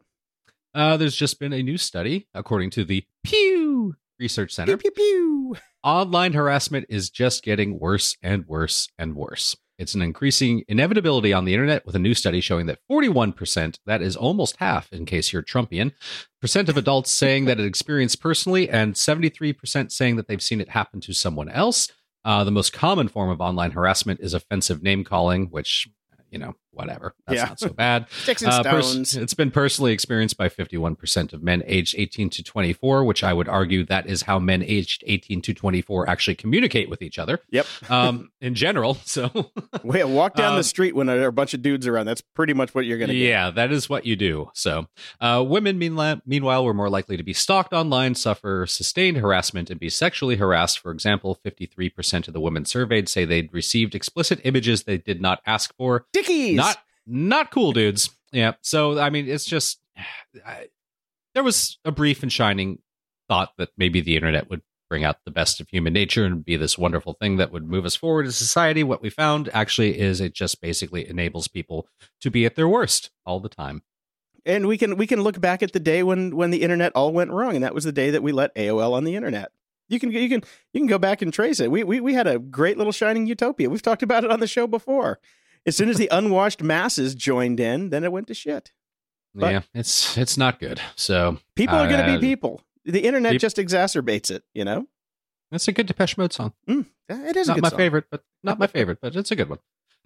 uh, 0.74 0.98
there's 0.98 1.16
just 1.16 1.40
been 1.40 1.54
a 1.54 1.62
new 1.64 1.78
study 1.78 2.28
according 2.34 2.70
to 2.72 2.84
the 2.84 3.06
pew 3.24 3.96
research 4.20 4.52
center 4.52 4.76
Pew 4.78 4.92
pew 4.92 5.54
pew. 5.54 5.56
online 5.84 6.34
harassment 6.34 6.86
is 6.90 7.10
just 7.10 7.44
getting 7.44 7.80
worse 7.80 8.18
and 8.22 8.46
worse 8.48 8.90
and 8.98 9.16
worse. 9.16 9.56
It's 9.82 9.96
an 9.96 10.04
increasing 10.04 10.64
inevitability 10.68 11.34
on 11.34 11.44
the 11.44 11.56
internet 11.56 11.88
with 11.88 11.96
a 11.96 12.00
new 12.00 12.14
study 12.14 12.40
showing 12.40 12.68
that 12.68 12.78
41%, 12.90 13.80
that 13.88 14.04
is 14.04 14.16
almost 14.16 14.58
half 14.58 14.94
in 14.94 15.08
case 15.08 15.34
you're 15.34 15.42
Trumpian, 15.42 15.92
percent 16.40 16.70
of 16.70 16.78
adults 16.78 17.10
saying 17.10 17.46
that 17.46 17.60
it 17.60 17.66
experienced 17.66 18.22
personally 18.22 18.70
and 18.70 18.94
73% 18.94 19.92
saying 19.92 20.18
that 20.18 20.28
they've 20.28 20.42
seen 20.42 20.62
it 20.62 20.70
happen 20.70 21.02
to 21.02 21.14
someone 21.14 21.50
else. 21.50 21.92
Uh, 22.24 22.44
the 22.44 22.52
most 22.52 22.74
common 22.74 23.08
form 23.08 23.32
of 23.32 23.42
online 23.42 23.72
harassment 23.72 24.20
is 24.20 24.36
offensive 24.36 24.84
name 24.84 25.04
calling, 25.04 25.48
which, 25.48 25.90
you 26.30 26.38
know, 26.38 26.54
whatever. 26.74 27.14
That's 27.28 27.38
Yeah. 27.38 27.46
not 27.46 27.60
so 27.60 27.70
bad. 27.70 28.06
Sticks 28.24 28.42
and 28.42 28.52
Uh, 28.52 28.64
pers- 28.64 28.90
stones. 28.92 29.16
it's 29.16 29.34
been 29.34 29.52
personally 29.52 29.92
experienced 29.94 30.38
by 30.38 30.50
51% 30.50 31.34
of 31.34 31.44
men 31.44 31.64
aged 31.66 31.96
18 31.98 32.30
to 32.32 32.44
24, 32.44 33.04
which 33.04 33.24
I 33.24 33.34
would 33.34 33.48
argue 33.48 33.84
that 33.86 34.08
is 34.08 34.24
how 34.24 34.40
men 34.40 34.64
aged 34.64 35.04
18 35.08 35.42
to 35.44 35.54
24 35.54 36.10
actually 36.10 36.36
communicate 36.36 36.90
with 36.90 37.02
each 37.02 37.20
other 37.20 37.40
yep. 37.50 37.66
um, 37.90 38.32
in 38.42 38.56
general. 38.56 38.98
So, 39.12 39.52
Wait, 39.84 40.06
walk 40.06 40.36
down 40.36 40.52
Um, 40.54 40.58
the 40.58 40.64
street 40.64 40.96
when 40.96 41.08
there 41.08 41.24
are 41.24 41.28
a 41.28 41.32
bunch 41.34 41.54
of 41.54 41.62
dudes 41.62 41.86
around. 41.86 42.06
That's 42.06 42.22
pretty 42.22 42.54
much 42.54 42.74
what 42.74 42.86
you're 42.86 42.98
going 42.98 43.10
to 43.10 43.14
get. 43.16 43.28
yeah, 43.28 43.50
that 43.52 43.72
is 43.72 43.90
what 43.90 44.06
you 44.06 44.16
do. 44.16 44.50
So, 44.54 44.88
uh, 45.20 45.44
women, 45.46 45.78
meanwhile, 45.78 46.22
meanwhile, 46.26 46.64
were 46.64 46.74
more 46.74 46.90
likely 46.90 47.18
to 47.18 47.24
be 47.24 47.34
stalked 47.34 47.74
online, 47.74 48.16
suffer 48.16 48.66
sustained 48.66 49.18
harassment, 49.18 49.70
and 49.70 49.80
be 49.80 49.90
sexually 49.90 50.38
harassed. 50.38 50.80
For 50.80 50.92
example, 50.92 51.38
53% 51.46 52.28
of 52.28 52.34
the 52.34 52.40
women 52.40 52.64
surveyed 52.66 53.10
say 53.10 53.26
they'd 53.26 53.54
received 53.54 53.96
explicit 53.96 54.40
images 54.44 54.84
they 54.84 54.98
did 54.98 55.22
not 55.22 55.42
ask 55.46 55.76
for. 55.76 56.06
Dickies. 56.14 56.56
Not 57.06 57.52
cool 57.52 57.72
dudes. 57.72 58.10
Yeah. 58.32 58.54
So 58.62 59.00
I 59.00 59.10
mean, 59.10 59.28
it's 59.28 59.46
just 59.46 59.80
I, 60.46 60.68
there 61.34 61.44
was 61.44 61.78
a 61.86 61.92
brief 61.92 62.24
and 62.24 62.32
shining 62.32 62.80
thought 63.30 63.54
that 63.58 63.70
maybe 63.78 64.02
the 64.02 64.16
internet 64.16 64.50
would 64.50 64.62
bring 64.90 65.04
out 65.06 65.18
the 65.24 65.32
best 65.32 65.62
of 65.62 65.70
human 65.70 65.94
nature 65.94 66.26
and 66.26 66.44
be 66.44 66.58
this 66.58 66.78
wonderful 66.78 67.14
thing 67.14 67.38
that 67.38 67.52
would 67.54 67.66
move 67.66 67.86
us 67.86 67.96
forward 67.96 68.26
as 68.26 68.36
society. 68.36 68.84
What 68.84 69.02
we 69.02 69.10
found 69.10 69.50
actually 69.54 69.98
is 69.98 70.20
it 70.20 70.34
just 70.34 70.60
basically 70.60 71.08
enables 71.08 71.48
people 71.48 71.88
to 72.20 72.30
be 72.30 72.46
at 72.46 72.56
their 72.56 72.68
worst 72.68 73.10
all 73.26 73.40
the 73.40 73.48
time. 73.48 73.84
and 74.46 74.68
we 74.68 74.78
can 74.78 74.98
we 74.98 75.08
can 75.08 75.22
look 75.22 75.40
back 75.40 75.64
at 75.64 75.72
the 75.72 75.80
day 75.80 76.04
when 76.04 76.36
when 76.36 76.52
the 76.52 76.62
internet 76.62 76.92
all 76.96 77.14
went 77.14 77.32
wrong, 77.32 77.56
and 77.56 77.64
that 77.64 77.74
was 77.76 77.84
the 77.86 77.92
day 77.92 78.10
that 78.10 78.24
we 78.24 78.32
let 78.32 78.54
AOL 78.56 78.94
on 78.94 79.04
the 79.06 79.16
internet. 79.16 79.52
You 79.88 80.00
can 80.00 80.12
you 80.12 80.28
can 80.30 80.42
you 80.74 80.80
can 80.82 80.88
go 80.88 80.98
back 80.98 81.22
and 81.22 81.34
trace 81.34 81.60
it. 81.60 81.72
We 81.72 81.84
we 81.84 82.00
we 82.02 82.14
had 82.14 82.28
a 82.28 82.40
great 82.40 82.78
little 82.78 82.94
shining 82.94 83.28
utopia. 83.28 83.70
We've 83.70 83.82
talked 83.82 84.04
about 84.04 84.24
it 84.24 84.32
on 84.32 84.40
the 84.40 84.48
show 84.48 84.68
before. 84.68 85.20
As 85.66 85.76
soon 85.78 85.90
as 85.90 85.98
the 85.98 86.08
unwashed 86.12 86.62
masses 86.64 87.14
joined 87.16 87.60
in, 87.60 87.90
then 87.90 88.04
it 88.04 88.12
went 88.12 88.28
to 88.28 88.34
shit. 88.34 88.72
But- 89.36 89.52
yeah, 89.52 89.62
it's 89.74 90.18
it's 90.18 90.38
not 90.38 90.60
good. 90.60 90.82
So 90.96 91.38
People 91.56 91.76
are 91.78 91.88
going 91.88 92.06
to 92.06 92.12
Uh, 92.14 92.20
be 92.20 92.28
people. 92.28 92.62
The 92.86 93.02
internet 93.02 93.34
peop- 93.34 93.42
just 93.42 93.58
exacerbates 93.58 94.32
it. 94.32 94.44
You 94.54 94.66
know, 94.66 94.88
that's 95.52 95.68
a 95.68 95.72
good 95.72 95.86
Depeche 95.88 96.18
Mode 96.18 96.34
song. 96.34 96.54
it 96.68 97.36
is 97.38 97.48
a 97.48 97.52
not 97.52 97.56
good 97.56 97.62
my 97.64 97.70
song. 97.70 97.78
favorite, 97.78 98.06
but 98.10 98.24
not 98.44 98.58
my 98.60 98.68
favorite, 98.68 99.00
but 99.02 99.16
it's 99.16 99.32
a 99.32 99.36
good 99.36 99.50
one. 99.50 99.60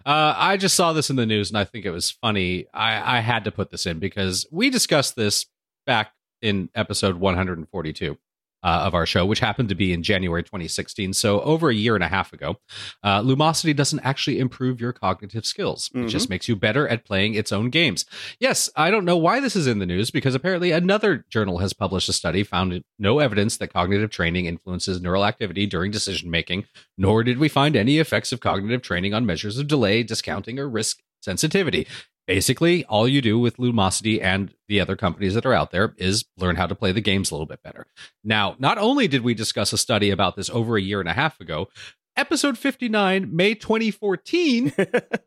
Uh, 0.04 0.34
I 0.36 0.56
just 0.56 0.76
saw 0.76 0.92
this 0.92 1.10
in 1.10 1.16
the 1.16 1.26
news 1.26 1.50
and 1.50 1.58
I 1.58 1.64
think 1.64 1.84
it 1.84 1.90
was 1.90 2.10
funny. 2.10 2.66
I, 2.72 3.16
I 3.16 3.20
had 3.20 3.42
to 3.44 3.50
put 3.50 3.70
this 3.70 3.86
in 3.86 3.98
because 3.98 4.46
we 4.52 4.70
discussed 4.70 5.16
this 5.16 5.46
back 5.86 6.12
in 6.42 6.68
episode 6.76 7.16
142 7.16 8.16
uh, 8.62 8.82
of 8.84 8.94
our 8.94 9.06
show, 9.06 9.24
which 9.24 9.40
happened 9.40 9.68
to 9.68 9.74
be 9.74 9.92
in 9.92 10.02
January 10.02 10.42
2016. 10.42 11.12
So 11.12 11.40
over 11.42 11.68
a 11.70 11.74
year 11.74 11.94
and 11.94 12.02
a 12.02 12.08
half 12.08 12.32
ago, 12.32 12.56
uh, 13.04 13.20
Lumosity 13.22 13.74
doesn't 13.76 14.00
actually 14.00 14.38
improve 14.38 14.80
your 14.80 14.92
cognitive 14.92 15.46
skills. 15.46 15.90
It 15.94 15.98
Mhm. 15.98 16.08
just 16.08 16.28
makes 16.30 16.48
you 16.48 16.56
better 16.56 16.88
at 16.88 17.04
playing 17.04 17.34
its 17.34 17.52
own 17.52 17.70
games. 17.70 18.04
Yes, 18.40 18.68
I 18.74 18.90
don't 18.90 19.04
know 19.04 19.16
why 19.16 19.40
this 19.40 19.54
is 19.56 19.66
in 19.66 19.78
the 19.78 19.86
news 19.86 20.10
because 20.10 20.34
apparently 20.34 20.72
another 20.72 21.24
journal 21.30 21.58
has 21.58 21.72
published 21.72 22.08
a 22.08 22.12
study 22.12 22.42
found 22.42 22.82
no 22.98 23.18
evidence 23.20 23.56
that 23.58 23.72
cognitive 23.72 24.10
training 24.10 24.46
influences 24.46 25.00
neural 25.00 25.24
activity 25.24 25.66
during 25.66 25.90
decision 25.90 26.30
making, 26.30 26.64
nor 26.98 27.22
did 27.22 27.38
we 27.38 27.48
find 27.48 27.76
any 27.76 27.98
effects 27.98 28.32
of 28.32 28.40
cognitive 28.40 28.82
training 28.82 29.14
on 29.14 29.24
measures 29.26 29.58
of 29.58 29.68
delay, 29.68 30.02
discounting, 30.02 30.58
or 30.58 30.68
risk 30.68 30.98
sensitivity. 31.20 31.86
Basically, 32.26 32.84
all 32.84 33.06
you 33.06 33.22
do 33.22 33.38
with 33.38 33.56
Lumosity 33.56 34.20
and 34.20 34.52
the 34.68 34.80
other 34.80 34.96
companies 34.96 35.34
that 35.34 35.46
are 35.46 35.54
out 35.54 35.70
there 35.70 35.94
is 35.96 36.24
learn 36.36 36.56
how 36.56 36.66
to 36.66 36.74
play 36.74 36.90
the 36.90 37.00
games 37.00 37.30
a 37.30 37.34
little 37.34 37.46
bit 37.46 37.62
better. 37.62 37.86
Now, 38.24 38.56
not 38.58 38.78
only 38.78 39.06
did 39.06 39.22
we 39.22 39.34
discuss 39.34 39.72
a 39.72 39.78
study 39.78 40.10
about 40.10 40.34
this 40.34 40.50
over 40.50 40.76
a 40.76 40.82
year 40.82 40.98
and 41.00 41.08
a 41.08 41.12
half 41.12 41.40
ago, 41.40 41.68
episode 42.16 42.58
59, 42.58 43.34
May 43.34 43.54
2014, 43.54 44.72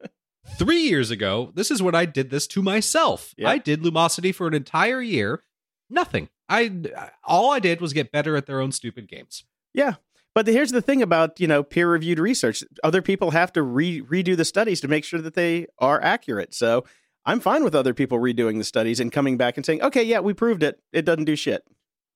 three 0.58 0.82
years 0.82 1.12
ago, 1.12 1.51
this 1.56 1.72
is 1.72 1.82
when 1.82 1.96
I 1.96 2.06
did 2.06 2.29
this 2.29 2.48
to 2.48 2.62
myself. 2.62 3.34
Yeah. 3.38 3.50
I 3.50 3.58
did 3.58 3.82
Lumosity 3.82 4.34
for 4.34 4.48
an 4.48 4.53
entire 4.53 5.01
year. 5.01 5.44
Nothing. 5.89 6.29
I 6.48 6.72
all 7.24 7.51
I 7.51 7.60
did 7.60 7.79
was 7.79 7.94
get 7.94 8.12
better 8.12 8.36
at 8.36 8.46
their 8.46 8.60
own 8.60 8.72
stupid 8.72 9.08
games. 9.08 9.44
Yeah. 9.74 9.96
But 10.39 10.46
the- 10.46 10.53
here's 10.53 10.72
the 10.72 10.81
thing 10.81 11.01
about, 11.01 11.38
you 11.41 11.48
know, 11.48 11.63
peer 11.63 11.91
reviewed 11.91 12.17
research. 12.17 12.63
Other 12.81 13.01
people 13.01 13.31
have 13.31 13.51
to 13.51 13.62
re- 13.62 14.00
redo 14.01 14.38
the 14.38 14.46
studies 14.46 14.79
to 14.79 14.88
make 14.88 15.03
sure 15.03 15.19
that 15.19 15.34
they 15.34 15.67
are 15.79 16.01
accurate. 16.01 16.53
So 16.53 16.86
I'm 17.25 17.41
fine 17.41 17.62
with 17.65 17.75
other 17.75 17.93
people 17.93 18.19
redoing 18.19 18.58
the 18.58 18.63
studies 18.63 19.01
and 19.01 19.12
coming 19.12 19.36
back 19.36 19.58
and 19.58 19.65
saying, 19.65 19.81
okay, 19.81 20.01
yeah, 20.01 20.22
we 20.22 20.34
proved 20.34 20.63
it. 20.63 20.79
It 20.93 21.03
doesn't 21.03 21.25
do 21.25 21.36
shit. 21.36 21.63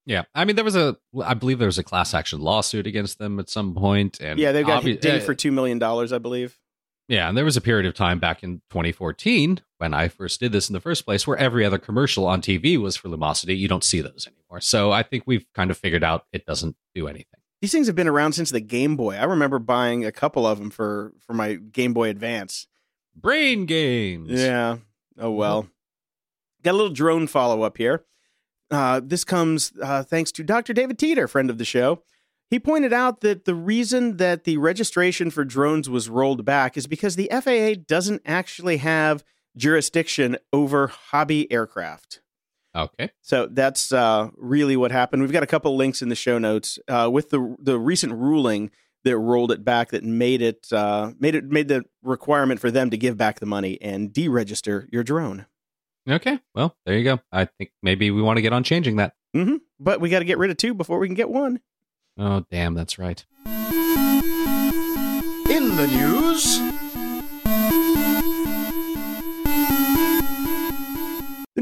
Yeah, 0.06 0.22
I 0.34 0.46
mean, 0.46 0.56
there 0.56 0.64
was 0.64 0.74
a, 0.74 0.96
I 1.22 1.34
believe 1.34 1.58
there 1.58 1.68
was 1.68 1.76
a 1.76 1.82
class 1.82 2.14
action 2.14 2.40
lawsuit 2.40 2.86
against 2.86 3.18
them 3.18 3.38
at 3.38 3.50
some 3.50 3.74
point, 3.74 4.20
and 4.22 4.38
yeah, 4.38 4.52
they've 4.52 4.66
got 4.66 4.84
obvi- 4.84 4.98
dinged 4.98 5.24
uh, 5.24 5.26
for 5.26 5.34
$2 5.34 5.52
million, 5.52 5.82
I 5.82 6.16
believe. 6.16 6.58
Yeah, 7.08 7.28
and 7.28 7.36
there 7.36 7.44
was 7.44 7.58
a 7.58 7.60
period 7.60 7.84
of 7.84 7.92
time 7.92 8.20
back 8.20 8.42
in 8.42 8.62
2014 8.70 9.60
when 9.76 9.92
I 9.92 10.08
first 10.08 10.40
did 10.40 10.52
this 10.52 10.70
in 10.70 10.72
the 10.72 10.80
first 10.80 11.04
place, 11.04 11.26
where 11.26 11.36
every 11.36 11.62
other 11.62 11.76
commercial 11.76 12.26
on 12.26 12.40
TV 12.40 12.78
was 12.78 12.96
for 12.96 13.10
Lumosity. 13.10 13.54
You 13.58 13.68
don't 13.68 13.84
see 13.84 14.00
those 14.00 14.26
anymore, 14.26 14.62
so 14.62 14.92
I 14.92 15.02
think 15.02 15.24
we've 15.26 15.44
kind 15.54 15.70
of 15.70 15.76
figured 15.76 16.02
out 16.02 16.24
it 16.32 16.46
doesn't 16.46 16.76
do 16.94 17.06
anything. 17.06 17.40
These 17.64 17.72
things 17.72 17.86
have 17.86 17.96
been 17.96 18.08
around 18.08 18.34
since 18.34 18.50
the 18.50 18.60
Game 18.60 18.94
Boy. 18.94 19.16
I 19.16 19.24
remember 19.24 19.58
buying 19.58 20.04
a 20.04 20.12
couple 20.12 20.46
of 20.46 20.58
them 20.58 20.68
for, 20.68 21.14
for 21.26 21.32
my 21.32 21.54
Game 21.54 21.94
Boy 21.94 22.10
Advance. 22.10 22.66
Brain 23.16 23.64
games. 23.64 24.30
Yeah. 24.30 24.76
Oh 25.18 25.30
well. 25.30 25.68
Got 26.62 26.72
a 26.72 26.76
little 26.76 26.92
drone 26.92 27.26
follow 27.26 27.62
up 27.62 27.78
here. 27.78 28.04
Uh, 28.70 29.00
this 29.02 29.24
comes 29.24 29.72
uh, 29.82 30.02
thanks 30.02 30.30
to 30.32 30.44
Dr. 30.44 30.74
David 30.74 30.98
Teeter, 30.98 31.26
friend 31.26 31.48
of 31.48 31.56
the 31.56 31.64
show. 31.64 32.02
He 32.50 32.60
pointed 32.60 32.92
out 32.92 33.22
that 33.22 33.46
the 33.46 33.54
reason 33.54 34.18
that 34.18 34.44
the 34.44 34.58
registration 34.58 35.30
for 35.30 35.42
drones 35.42 35.88
was 35.88 36.10
rolled 36.10 36.44
back 36.44 36.76
is 36.76 36.86
because 36.86 37.16
the 37.16 37.30
FAA 37.32 37.80
doesn't 37.88 38.20
actually 38.26 38.76
have 38.76 39.24
jurisdiction 39.56 40.36
over 40.52 40.88
hobby 40.88 41.50
aircraft. 41.50 42.20
Okay. 42.76 43.10
So 43.22 43.46
that's 43.50 43.92
uh, 43.92 44.30
really 44.36 44.76
what 44.76 44.90
happened. 44.90 45.22
We've 45.22 45.32
got 45.32 45.42
a 45.42 45.46
couple 45.48 45.76
links 45.76 46.02
in 46.02 46.08
the 46.08 46.16
show 46.16 46.38
notes 46.38 46.78
uh, 46.88 47.08
with 47.12 47.30
the 47.30 47.56
the 47.60 47.78
recent 47.78 48.12
ruling 48.14 48.70
that 49.04 49.16
rolled 49.16 49.52
it 49.52 49.64
back 49.64 49.90
that 49.90 50.02
made 50.02 50.42
it 50.42 50.66
uh, 50.72 51.12
made 51.18 51.34
it 51.34 51.44
made 51.44 51.68
the 51.68 51.84
requirement 52.02 52.60
for 52.60 52.70
them 52.70 52.90
to 52.90 52.96
give 52.96 53.16
back 53.16 53.38
the 53.38 53.46
money 53.46 53.80
and 53.80 54.10
deregister 54.12 54.86
your 54.90 55.04
drone. 55.04 55.46
Okay. 56.08 56.40
Well, 56.54 56.76
there 56.84 56.98
you 56.98 57.04
go. 57.04 57.20
I 57.32 57.46
think 57.46 57.70
maybe 57.82 58.10
we 58.10 58.22
want 58.22 58.36
to 58.38 58.42
get 58.42 58.52
on 58.52 58.64
changing 58.64 58.96
that. 58.96 59.14
Mm-hmm. 59.34 59.56
But 59.78 60.00
we 60.00 60.10
got 60.10 60.18
to 60.20 60.24
get 60.24 60.38
rid 60.38 60.50
of 60.50 60.56
two 60.56 60.74
before 60.74 60.98
we 60.98 61.08
can 61.08 61.14
get 61.14 61.30
one. 61.30 61.60
Oh, 62.18 62.44
damn, 62.50 62.74
that's 62.74 62.98
right. 62.98 63.24
In 65.46 65.76
the 65.76 65.86
news, 65.86 66.58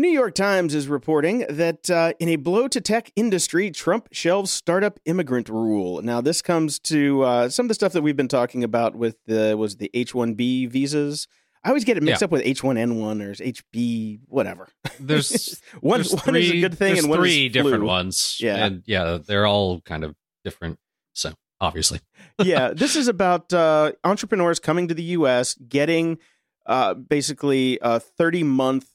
New 0.03 0.09
York 0.11 0.35
Times 0.35 0.75
is 0.75 0.89
reporting 0.89 1.47
that 1.49 1.89
uh, 1.89 2.13
in 2.19 2.29
a 2.29 2.35
blow 2.35 2.67
to 2.67 2.81
tech 2.81 3.13
industry, 3.15 3.71
Trump 3.71 4.09
shelves 4.11 4.51
startup 4.51 4.99
immigrant 5.05 5.49
rule. 5.49 6.03
Now, 6.03 6.21
this 6.21 6.43
comes 6.43 6.81
to 6.81 7.23
uh, 7.23 7.49
some 7.49 7.67
of 7.67 7.69
the 7.69 7.75
stuff 7.75 7.93
that 7.93 8.03
we've 8.03 8.17
been 8.17 8.27
talking 8.27 8.65
about 8.65 8.97
with 8.97 9.15
the 9.27 9.55
was 9.57 9.77
the 9.77 9.93
H 9.95 10.13
one 10.13 10.35
B 10.35 10.67
visas. 10.67 11.29
I 11.63 11.69
always 11.69 11.85
get 11.85 11.97
it 11.97 12.03
mixed 12.03 12.21
Yeah. 12.21 12.25
up 12.25 12.31
with 12.33 12.43
H 12.45 12.65
one 12.65 12.77
N 12.77 12.97
one 12.99 13.23
or 13.23 13.33
HB, 13.33 14.23
whatever. 14.27 14.67
There's 14.99 15.63
one, 15.81 16.01
there's 16.01 16.13
one 16.27 16.35
is 16.35 16.51
a 16.51 16.61
good 16.61 16.77
thing, 16.77 16.99
and 16.99 17.09
one 17.09 17.21
three 17.21 17.47
is 17.47 17.53
flu. 17.53 17.63
different 17.63 17.85
ones. 17.85 18.39
Yeah. 18.41 18.57
and 18.57 18.83
yeah, 18.87 19.19
they're 19.25 19.47
all 19.47 19.83
kind 19.83 20.03
of 20.03 20.17
different. 20.43 20.81
So 21.13 21.33
obviously, 21.61 22.01
yeah, 22.43 22.73
this 22.75 22.97
is 22.97 23.07
about 23.07 23.53
uh, 23.53 23.93
entrepreneurs 24.03 24.59
coming 24.59 24.89
to 24.89 24.95
the 24.95 25.05
U.S. 25.21 25.55
getting 25.55 26.19
uh, 26.67 26.95
basically 26.95 27.79
a 27.83 28.01
30 28.01 28.43
month 28.43 28.89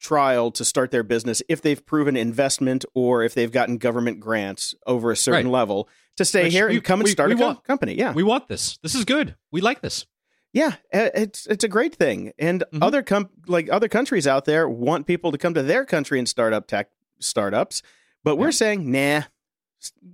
trial 0.00 0.50
to 0.50 0.64
start 0.64 0.90
their 0.90 1.02
business 1.02 1.42
if 1.48 1.60
they've 1.62 1.84
proven 1.84 2.16
investment 2.16 2.84
or 2.94 3.22
if 3.22 3.34
they've 3.34 3.52
gotten 3.52 3.76
government 3.78 4.18
grants 4.20 4.74
over 4.86 5.10
a 5.10 5.16
certain 5.16 5.46
Right. 5.46 5.52
level 5.60 5.88
to 6.16 6.24
stay 6.24 6.44
Which 6.44 6.52
here 6.54 6.68
we- 6.68 6.76
and 6.76 6.84
come 6.84 7.00
and 7.00 7.04
we- 7.06 7.10
start 7.12 7.28
we 7.30 7.34
a 7.36 7.38
want. 7.38 7.64
company. 7.64 7.94
Yeah, 7.94 8.12
we 8.12 8.22
want 8.22 8.48
this. 8.48 8.78
This 8.82 8.94
is 8.94 9.04
good. 9.04 9.36
We 9.52 9.60
like 9.60 9.82
this. 9.82 10.06
yeah, 10.52 10.74
uh, 10.92 11.10
it's 11.14 11.46
it's 11.46 11.62
a 11.62 11.68
great 11.68 11.94
thing, 11.94 12.32
and 12.38 12.64
Mhm. 12.72 12.82
other 12.82 13.02
com- 13.02 13.28
like 13.46 13.68
other 13.70 13.88
countries 13.88 14.26
out 14.26 14.46
there 14.46 14.68
want 14.68 15.06
people 15.06 15.30
to 15.30 15.38
come 15.38 15.54
to 15.54 15.62
their 15.62 15.84
country 15.84 16.18
and 16.18 16.28
start 16.28 16.52
up 16.52 16.66
tech 16.66 16.88
startups, 17.20 17.82
but 18.24 18.36
we're 18.36 18.46
Yeah. 18.46 18.50
saying 18.52 18.90
nah. 18.90 19.22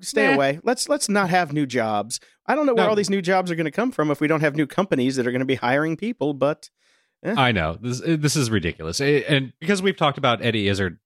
Stay 0.00 0.28
Nah. 0.28 0.34
away. 0.34 0.60
Let's 0.62 0.88
let's 0.88 1.08
not 1.08 1.30
have 1.30 1.52
new 1.52 1.64
jobs. 1.66 2.20
I 2.46 2.54
don't 2.54 2.66
know 2.66 2.74
where 2.74 2.84
No. 2.84 2.90
all 2.90 2.96
these 2.96 3.10
new 3.10 3.22
jobs 3.22 3.50
are 3.50 3.56
going 3.56 3.64
to 3.64 3.70
come 3.72 3.90
from 3.90 4.10
if 4.12 4.20
we 4.20 4.28
don't 4.28 4.40
have 4.42 4.54
new 4.54 4.66
companies 4.66 5.16
that 5.16 5.26
are 5.26 5.32
going 5.32 5.40
to 5.40 5.44
be 5.46 5.56
hiring 5.56 5.96
people. 5.96 6.34
But 6.34 6.70
I 7.24 7.52
know 7.52 7.76
this. 7.80 8.00
This 8.04 8.36
is 8.36 8.50
ridiculous, 8.50 9.00
Eh, 9.00 9.22
and 9.28 9.52
because 9.60 9.82
we've 9.82 9.96
talked 9.96 10.18
about 10.18 10.42
Eddie 10.44 10.68
Izzard 10.68 10.98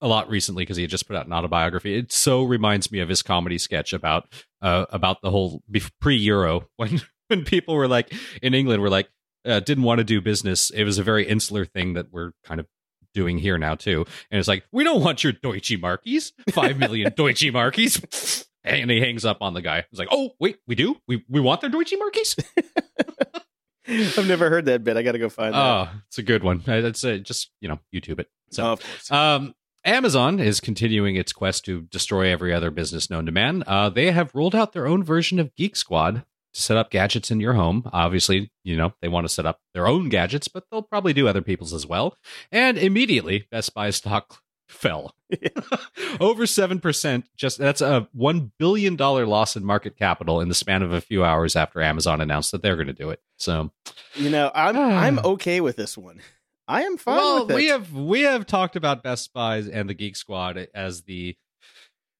a 0.00 0.08
lot 0.08 0.28
recently, 0.28 0.62
because 0.62 0.76
he 0.76 0.82
had 0.82 0.90
just 0.90 1.06
put 1.08 1.16
out 1.16 1.26
an 1.26 1.32
autobiography, 1.32 1.96
it 1.96 2.12
so 2.12 2.44
reminds 2.44 2.92
me 2.92 3.00
of 3.00 3.08
his 3.08 3.22
comedy 3.22 3.58
sketch 3.58 3.92
about 3.92 4.28
uh, 4.62 4.86
about 4.90 5.22
the 5.22 5.30
whole 5.30 5.62
pre 6.00 6.16
Euro 6.16 6.68
when 6.76 7.00
when 7.28 7.44
people 7.44 7.74
were 7.74 7.88
like 7.88 8.12
in 8.42 8.54
England 8.54 8.82
were 8.82 8.90
like 8.90 9.08
uh, 9.44 9.60
didn't 9.60 9.84
want 9.84 9.98
to 9.98 10.04
do 10.04 10.20
business. 10.20 10.70
It 10.70 10.84
was 10.84 10.98
a 10.98 11.02
very 11.02 11.26
insular 11.26 11.64
thing 11.64 11.94
that 11.94 12.12
we're 12.12 12.32
kind 12.44 12.60
of 12.60 12.66
doing 13.14 13.38
here 13.38 13.56
now 13.58 13.74
too, 13.74 14.04
and 14.30 14.38
it's 14.38 14.48
like 14.48 14.64
we 14.70 14.84
don't 14.84 15.02
want 15.02 15.24
your 15.24 15.32
Deutsche 15.32 15.72
Markies, 15.80 16.32
five 16.50 16.78
million 16.78 17.12
Deutsche 17.16 17.50
Markies. 17.52 18.44
And 18.64 18.90
he 18.90 19.00
hangs 19.00 19.24
up 19.24 19.38
on 19.40 19.54
the 19.54 19.62
guy. 19.62 19.84
He's 19.90 19.98
like, 19.98 20.08
"Oh, 20.10 20.32
wait, 20.38 20.58
we 20.66 20.74
do. 20.74 20.96
We 21.06 21.24
we 21.28 21.40
want 21.40 21.62
their 21.62 21.70
Deutsche 21.70 21.94
Markies." 21.94 22.38
I've 23.88 24.28
never 24.28 24.50
heard 24.50 24.66
that 24.66 24.84
bit. 24.84 24.96
I 24.96 25.02
got 25.02 25.12
to 25.12 25.18
go 25.18 25.28
find 25.28 25.54
that. 25.54 25.60
Oh, 25.60 25.88
it's 26.06 26.18
a 26.18 26.22
good 26.22 26.44
one. 26.44 26.62
It's 26.66 27.04
a, 27.04 27.18
just 27.18 27.50
you 27.60 27.68
know 27.68 27.78
YouTube 27.94 28.20
it. 28.20 28.28
So 28.50 28.64
oh, 28.64 28.72
of 28.72 28.80
course. 28.80 29.10
Um, 29.10 29.54
Amazon 29.84 30.38
is 30.40 30.60
continuing 30.60 31.16
its 31.16 31.32
quest 31.32 31.64
to 31.64 31.82
destroy 31.82 32.30
every 32.30 32.52
other 32.52 32.70
business 32.70 33.08
known 33.08 33.26
to 33.26 33.32
man. 33.32 33.64
Uh, 33.66 33.88
they 33.88 34.10
have 34.10 34.34
rolled 34.34 34.54
out 34.54 34.72
their 34.72 34.86
own 34.86 35.02
version 35.02 35.38
of 35.38 35.54
Geek 35.56 35.76
Squad 35.76 36.24
to 36.52 36.60
set 36.60 36.76
up 36.76 36.90
gadgets 36.90 37.30
in 37.30 37.40
your 37.40 37.54
home. 37.54 37.88
Obviously, 37.92 38.50
you 38.64 38.76
know, 38.76 38.92
they 39.00 39.08
want 39.08 39.26
to 39.26 39.32
set 39.32 39.46
up 39.46 39.60
their 39.72 39.86
own 39.86 40.08
gadgets, 40.08 40.48
but 40.48 40.64
they'll 40.70 40.82
probably 40.82 41.12
do 41.12 41.28
other 41.28 41.42
people's 41.42 41.72
as 41.72 41.86
well. 41.86 42.16
And 42.52 42.76
immediately, 42.76 43.46
Best 43.50 43.72
Buy 43.72 43.90
stock 43.90 44.42
fell. 44.68 45.14
Over 46.20 46.44
7% 46.44 47.24
just 47.36 47.58
that's 47.58 47.80
a 47.80 48.08
1 48.12 48.52
billion 48.58 48.96
dollar 48.96 49.26
loss 49.26 49.56
in 49.56 49.64
market 49.64 49.96
capital 49.96 50.40
in 50.40 50.48
the 50.48 50.54
span 50.54 50.82
of 50.82 50.92
a 50.92 51.00
few 51.00 51.24
hours 51.24 51.56
after 51.56 51.80
Amazon 51.80 52.20
announced 52.20 52.52
that 52.52 52.62
they're 52.62 52.76
going 52.76 52.86
to 52.86 52.92
do 52.92 53.10
it 53.10 53.20
so. 53.36 53.70
You 54.14 54.30
know 54.30 54.50
i'm 54.54 54.76
i'm 54.78 55.18
okay 55.20 55.60
with 55.60 55.76
this 55.76 55.96
one. 55.96 56.20
I 56.66 56.82
am 56.84 56.98
fine 56.98 57.16
well 57.16 57.46
with 57.46 57.52
it. 57.52 57.54
we 57.54 57.66
have 57.68 57.92
we 57.92 58.22
have 58.22 58.46
talked 58.46 58.76
about 58.76 59.02
best 59.02 59.32
buy 59.32 59.58
and 59.58 59.88
the 59.88 59.94
geek 59.94 60.16
squad 60.16 60.68
as 60.74 61.02
the 61.02 61.36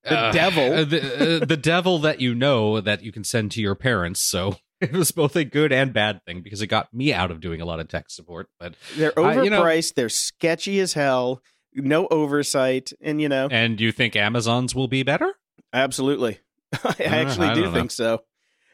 the 0.05 0.19
uh, 0.19 0.33
devil. 0.33 0.71
the, 0.85 1.43
uh, 1.43 1.45
the 1.45 1.57
devil 1.57 1.99
that 2.01 2.21
you 2.21 2.35
know 2.35 2.81
that 2.81 3.03
you 3.03 3.13
can 3.13 3.25
send 3.25 3.53
to 3.53 3.61
your 3.61 3.75
parents 3.75 4.21
so 4.21 4.57
it 4.81 4.93
was 4.93 5.11
both 5.11 5.37
a 5.37 5.45
good 5.45 5.73
and 5.73 5.93
bad 5.93 6.25
thing 6.25 6.41
because 6.41 6.63
it 6.63 6.69
got 6.69 6.93
me 6.95 7.13
out 7.13 7.31
of 7.31 7.41
doing 7.41 7.61
a 7.61 7.65
lot 7.65 7.81
of 7.81 7.89
tech 7.89 8.11
support 8.11 8.49
but 8.59 8.75
they're 8.97 9.13
overpriced 9.13 9.45
you 9.45 9.51
know, 9.51 9.93
they're 9.97 10.09
sketchy 10.09 10.81
as 10.81 10.95
hell 10.95 11.43
no 11.75 12.07
oversight, 12.09 12.93
and 13.01 13.21
you 13.21 13.29
know. 13.29 13.49
And 13.51 13.81
you 13.81 13.93
think 13.93 14.17
Amazon's 14.17 14.75
will 14.75 14.89
be 14.89 15.03
better? 15.03 15.35
Absolutely, 15.73 16.41
I 16.85 16.97
actually 17.01 17.49
I 17.49 17.55
do 17.55 17.73
think 17.73 17.91
so. 17.91 18.23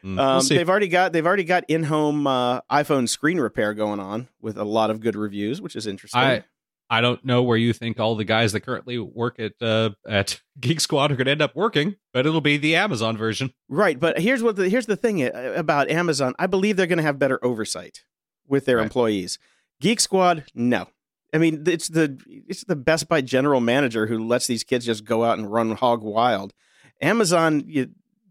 Mm, 0.03 0.19
um, 0.19 0.37
we'll 0.37 0.43
they've 0.43 0.69
already 0.69 0.87
got 0.87 1.13
they've 1.13 1.25
already 1.25 1.43
got 1.43 1.63
in 1.67 1.83
home 1.83 2.27
uh, 2.27 2.61
iPhone 2.71 3.09
screen 3.09 3.39
repair 3.39 3.73
going 3.73 3.99
on 3.99 4.27
with 4.39 4.57
a 4.57 4.63
lot 4.63 4.89
of 4.89 4.99
good 4.99 5.15
reviews, 5.15 5.61
which 5.61 5.75
is 5.75 5.87
interesting. 5.87 6.21
I 6.21 6.43
I 6.89 7.01
don't 7.01 7.23
know 7.25 7.41
where 7.41 7.57
you 7.57 7.73
think 7.73 7.99
all 7.99 8.15
the 8.15 8.23
guys 8.23 8.51
that 8.51 8.61
currently 8.61 8.99
work 8.99 9.39
at 9.39 9.53
uh, 9.61 9.91
at 10.07 10.41
Geek 10.59 10.79
Squad 10.79 11.11
are 11.11 11.15
going 11.15 11.25
to 11.25 11.31
end 11.31 11.41
up 11.41 11.55
working, 11.55 11.95
but 12.13 12.25
it'll 12.25 12.41
be 12.41 12.57
the 12.57 12.75
Amazon 12.75 13.17
version, 13.17 13.53
right? 13.67 13.99
But 13.99 14.19
here's 14.19 14.43
what 14.43 14.55
the, 14.55 14.69
here's 14.69 14.85
the 14.85 14.95
thing 14.95 15.23
uh, 15.23 15.53
about 15.55 15.89
Amazon. 15.89 16.33
I 16.37 16.47
believe 16.47 16.77
they're 16.77 16.87
going 16.87 16.97
to 16.97 17.03
have 17.03 17.17
better 17.17 17.43
oversight 17.43 18.03
with 18.47 18.65
their 18.65 18.77
right. 18.77 18.83
employees. 18.83 19.39
Geek 19.81 19.99
Squad, 19.99 20.45
no, 20.53 20.87
I 21.35 21.37
mean, 21.37 21.63
it's 21.67 21.89
the 21.89 22.17
it's 22.47 22.63
the 22.63 22.77
Best 22.77 23.09
Buy 23.09 23.19
general 23.19 23.59
manager 23.59 24.07
who 24.07 24.25
lets 24.25 24.47
these 24.47 24.63
kids 24.63 24.85
just 24.85 25.03
go 25.03 25.25
out 25.25 25.37
and 25.37 25.51
run 25.51 25.71
hog 25.71 26.01
wild. 26.01 26.53
Amazon, 27.01 27.63
you, 27.67 27.89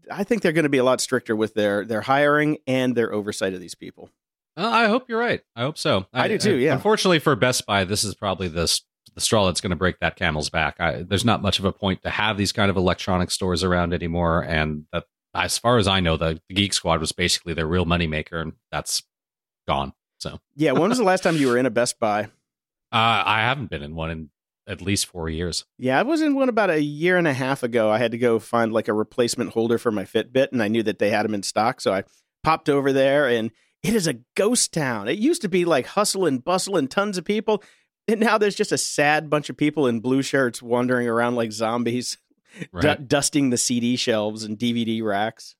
I 0.09 0.23
think 0.23 0.41
they're 0.41 0.53
going 0.53 0.63
to 0.63 0.69
be 0.69 0.79
a 0.79 0.83
lot 0.83 1.01
stricter 1.01 1.35
with 1.35 1.53
their 1.53 1.85
their 1.85 2.01
hiring 2.01 2.57
and 2.65 2.97
their 2.97 3.13
oversight 3.13 3.53
of 3.53 3.59
these 3.59 3.75
people. 3.75 4.09
Well, 4.57 4.73
I 4.73 4.87
hope 4.87 5.07
you're 5.07 5.19
right. 5.19 5.41
I 5.55 5.61
hope 5.61 5.77
so. 5.77 6.07
I, 6.13 6.23
I 6.23 6.27
do 6.29 6.39
too. 6.39 6.55
Yeah. 6.55 6.73
Unfortunately 6.73 7.19
for 7.19 7.35
Best 7.35 7.67
Buy, 7.67 7.83
this 7.83 8.03
is 8.03 8.15
probably 8.15 8.47
the 8.47 8.67
the 9.13 9.21
straw 9.21 9.45
that's 9.45 9.61
going 9.61 9.69
to 9.69 9.75
break 9.75 9.99
that 9.99 10.15
camel's 10.15 10.49
back. 10.49 10.79
I, 10.79 11.03
there's 11.03 11.23
not 11.23 11.43
much 11.43 11.59
of 11.59 11.65
a 11.65 11.71
point 11.71 12.01
to 12.01 12.09
have 12.09 12.37
these 12.37 12.51
kind 12.51 12.71
of 12.71 12.75
electronic 12.75 13.29
stores 13.29 13.63
around 13.63 13.93
anymore, 13.93 14.41
and 14.43 14.85
that, 14.91 15.03
as 15.35 15.59
far 15.59 15.77
as 15.77 15.87
I 15.87 15.99
know, 15.99 16.17
the, 16.17 16.41
the 16.49 16.55
Geek 16.55 16.73
Squad 16.73 16.99
was 17.01 17.11
basically 17.11 17.53
their 17.53 17.67
real 17.67 17.85
moneymaker, 17.85 18.41
and 18.41 18.53
that's 18.71 19.03
gone. 19.67 19.93
So 20.17 20.39
yeah, 20.55 20.71
when 20.71 20.89
was 20.89 20.97
the 20.97 21.03
last 21.03 21.21
time 21.21 21.35
you 21.35 21.49
were 21.49 21.57
in 21.57 21.67
a 21.67 21.69
Best 21.69 21.99
Buy? 21.99 22.29
Uh, 22.91 23.23
I 23.25 23.41
haven't 23.41 23.69
been 23.69 23.83
in 23.83 23.95
one 23.95 24.11
in 24.11 24.29
at 24.67 24.81
least 24.81 25.05
four 25.05 25.29
years. 25.29 25.65
Yeah, 25.77 25.99
I 25.99 26.03
was 26.03 26.21
in 26.21 26.35
one 26.35 26.49
about 26.49 26.69
a 26.69 26.81
year 26.81 27.17
and 27.17 27.27
a 27.27 27.33
half 27.33 27.63
ago. 27.63 27.89
I 27.89 27.97
had 27.97 28.11
to 28.11 28.17
go 28.17 28.39
find 28.39 28.73
like 28.73 28.87
a 28.87 28.93
replacement 28.93 29.51
holder 29.51 29.77
for 29.77 29.91
my 29.91 30.03
Fitbit, 30.03 30.51
and 30.51 30.61
I 30.61 30.67
knew 30.67 30.83
that 30.83 30.99
they 30.99 31.09
had 31.09 31.23
them 31.23 31.35
in 31.35 31.43
stock, 31.43 31.81
so 31.81 31.93
I 31.93 32.03
popped 32.43 32.69
over 32.69 32.91
there, 32.91 33.27
and 33.27 33.51
it 33.83 33.93
is 33.93 34.07
a 34.07 34.19
ghost 34.35 34.73
town. 34.73 35.07
It 35.07 35.19
used 35.19 35.41
to 35.43 35.49
be 35.49 35.65
like 35.65 35.87
hustle 35.87 36.25
and 36.25 36.43
bustle 36.43 36.77
and 36.77 36.89
tons 36.89 37.17
of 37.17 37.25
people, 37.25 37.63
and 38.07 38.19
now 38.19 38.37
there's 38.37 38.55
just 38.55 38.71
a 38.71 38.77
sad 38.77 39.29
bunch 39.29 39.49
of 39.49 39.57
people 39.57 39.87
in 39.87 39.99
blue 39.99 40.21
shirts 40.21 40.61
wandering 40.61 41.07
around 41.07 41.35
like 41.35 41.51
zombies, 41.51 42.17
right. 42.71 42.97
d- 42.97 43.05
dusting 43.05 43.49
the 43.49 43.57
CD 43.57 43.95
shelves 43.95 44.43
and 44.43 44.57
DVD 44.57 45.03
racks. 45.03 45.55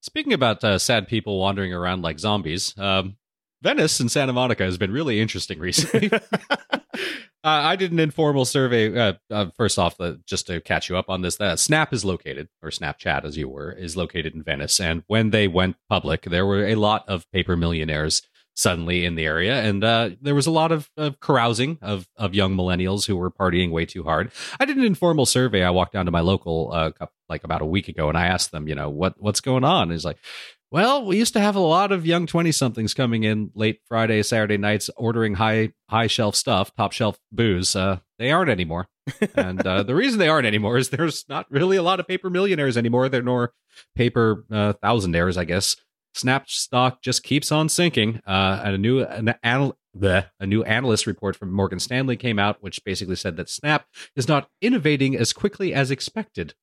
Speaking 0.00 0.32
about 0.32 0.62
uh, 0.62 0.78
sad 0.78 1.08
people 1.08 1.40
wandering 1.40 1.72
around 1.72 2.02
like 2.02 2.18
zombies, 2.20 2.74
um, 2.78 3.16
Venice 3.62 4.00
and 4.00 4.10
Santa 4.10 4.32
Monica 4.32 4.64
has 4.64 4.78
been 4.78 4.92
really 4.92 5.20
interesting 5.20 5.58
recently. 5.58 6.10
uh, 6.52 7.00
I 7.42 7.76
did 7.76 7.92
an 7.92 8.00
informal 8.00 8.44
survey. 8.44 8.96
Uh, 8.96 9.14
uh, 9.30 9.46
first 9.56 9.78
off, 9.78 9.96
just 10.26 10.46
to 10.48 10.60
catch 10.60 10.88
you 10.88 10.96
up 10.96 11.08
on 11.08 11.22
this, 11.22 11.36
that 11.36 11.58
Snap 11.58 11.92
is 11.92 12.04
located, 12.04 12.48
or 12.62 12.70
Snapchat 12.70 13.24
as 13.24 13.36
you 13.36 13.48
were, 13.48 13.72
is 13.72 13.96
located 13.96 14.34
in 14.34 14.42
Venice. 14.42 14.80
And 14.80 15.02
when 15.06 15.30
they 15.30 15.48
went 15.48 15.76
public, 15.88 16.22
there 16.22 16.46
were 16.46 16.66
a 16.66 16.74
lot 16.74 17.08
of 17.08 17.30
paper 17.32 17.56
millionaires 17.56 18.22
suddenly 18.56 19.04
in 19.04 19.14
the 19.14 19.26
area, 19.26 19.62
and 19.62 19.84
uh, 19.84 20.10
there 20.20 20.34
was 20.34 20.46
a 20.46 20.50
lot 20.50 20.72
of, 20.72 20.90
of, 20.96 21.20
carousing 21.20 21.78
of 21.82 22.08
of 22.16 22.34
young 22.34 22.56
millennials 22.56 23.06
who 23.06 23.14
were 23.14 23.30
partying 23.30 23.70
way 23.70 23.84
too 23.84 24.02
hard. 24.02 24.32
I 24.58 24.64
did 24.64 24.78
an 24.78 24.84
informal 24.84 25.26
survey. 25.26 25.62
I 25.62 25.70
walked 25.70 25.92
down 25.92 26.06
to 26.06 26.10
my 26.10 26.20
local 26.20 26.70
uh, 26.72 26.90
like 27.28 27.44
about 27.44 27.62
a 27.62 27.66
week 27.66 27.88
ago, 27.88 28.08
and 28.08 28.16
I 28.16 28.26
asked 28.26 28.52
them, 28.52 28.66
you 28.66 28.74
know, 28.74 28.88
what 28.88 29.14
what's 29.18 29.40
going 29.40 29.62
on? 29.62 29.90
He's 29.90 30.04
like, 30.04 30.18
well, 30.70 31.04
we 31.04 31.16
used 31.16 31.32
to 31.34 31.40
have 31.40 31.56
a 31.56 31.60
lot 31.60 31.92
of 31.92 32.06
young 32.06 32.26
20 32.26 32.50
somethings 32.52 32.94
coming 32.94 33.22
in 33.22 33.50
late 33.54 33.80
Friday, 33.88 34.22
Saturday 34.22 34.56
nights 34.56 34.90
ordering 34.96 35.34
high 35.34 35.72
high 35.88 36.08
shelf 36.08 36.34
stuff, 36.34 36.74
top 36.74 36.92
shelf 36.92 37.18
booze. 37.30 37.76
Uh, 37.76 38.00
they 38.18 38.32
aren't 38.32 38.50
anymore. 38.50 38.88
and 39.36 39.64
uh, 39.64 39.82
the 39.84 39.94
reason 39.94 40.18
they 40.18 40.28
aren't 40.28 40.46
anymore 40.46 40.76
is 40.76 40.88
there's 40.88 41.24
not 41.28 41.46
really 41.50 41.76
a 41.76 41.82
lot 41.82 42.00
of 42.00 42.08
paper 42.08 42.30
millionaires 42.30 42.76
anymore. 42.76 43.08
There 43.08 43.22
nor 43.22 43.52
paper 43.94 44.44
uh, 44.50 44.72
thousandaires, 44.82 45.36
I 45.36 45.44
guess. 45.44 45.76
Snap 46.14 46.48
stock 46.48 47.02
just 47.02 47.22
keeps 47.22 47.52
on 47.52 47.68
sinking. 47.68 48.20
Uh, 48.26 48.62
and 48.64 48.74
a 48.74 48.78
new 48.78 49.00
an 49.00 49.34
anal- 49.44 49.76
bleh, 49.96 50.26
a 50.40 50.46
new 50.46 50.62
analyst 50.64 51.06
report 51.06 51.36
from 51.36 51.52
Morgan 51.52 51.78
Stanley 51.78 52.16
came 52.16 52.38
out, 52.38 52.62
which 52.62 52.84
basically 52.84 53.16
said 53.16 53.36
that 53.36 53.48
Snap 53.48 53.86
is 54.14 54.28
not 54.28 54.48
innovating 54.60 55.16
as 55.16 55.32
quickly 55.32 55.72
as 55.72 55.90
expected. 55.90 56.54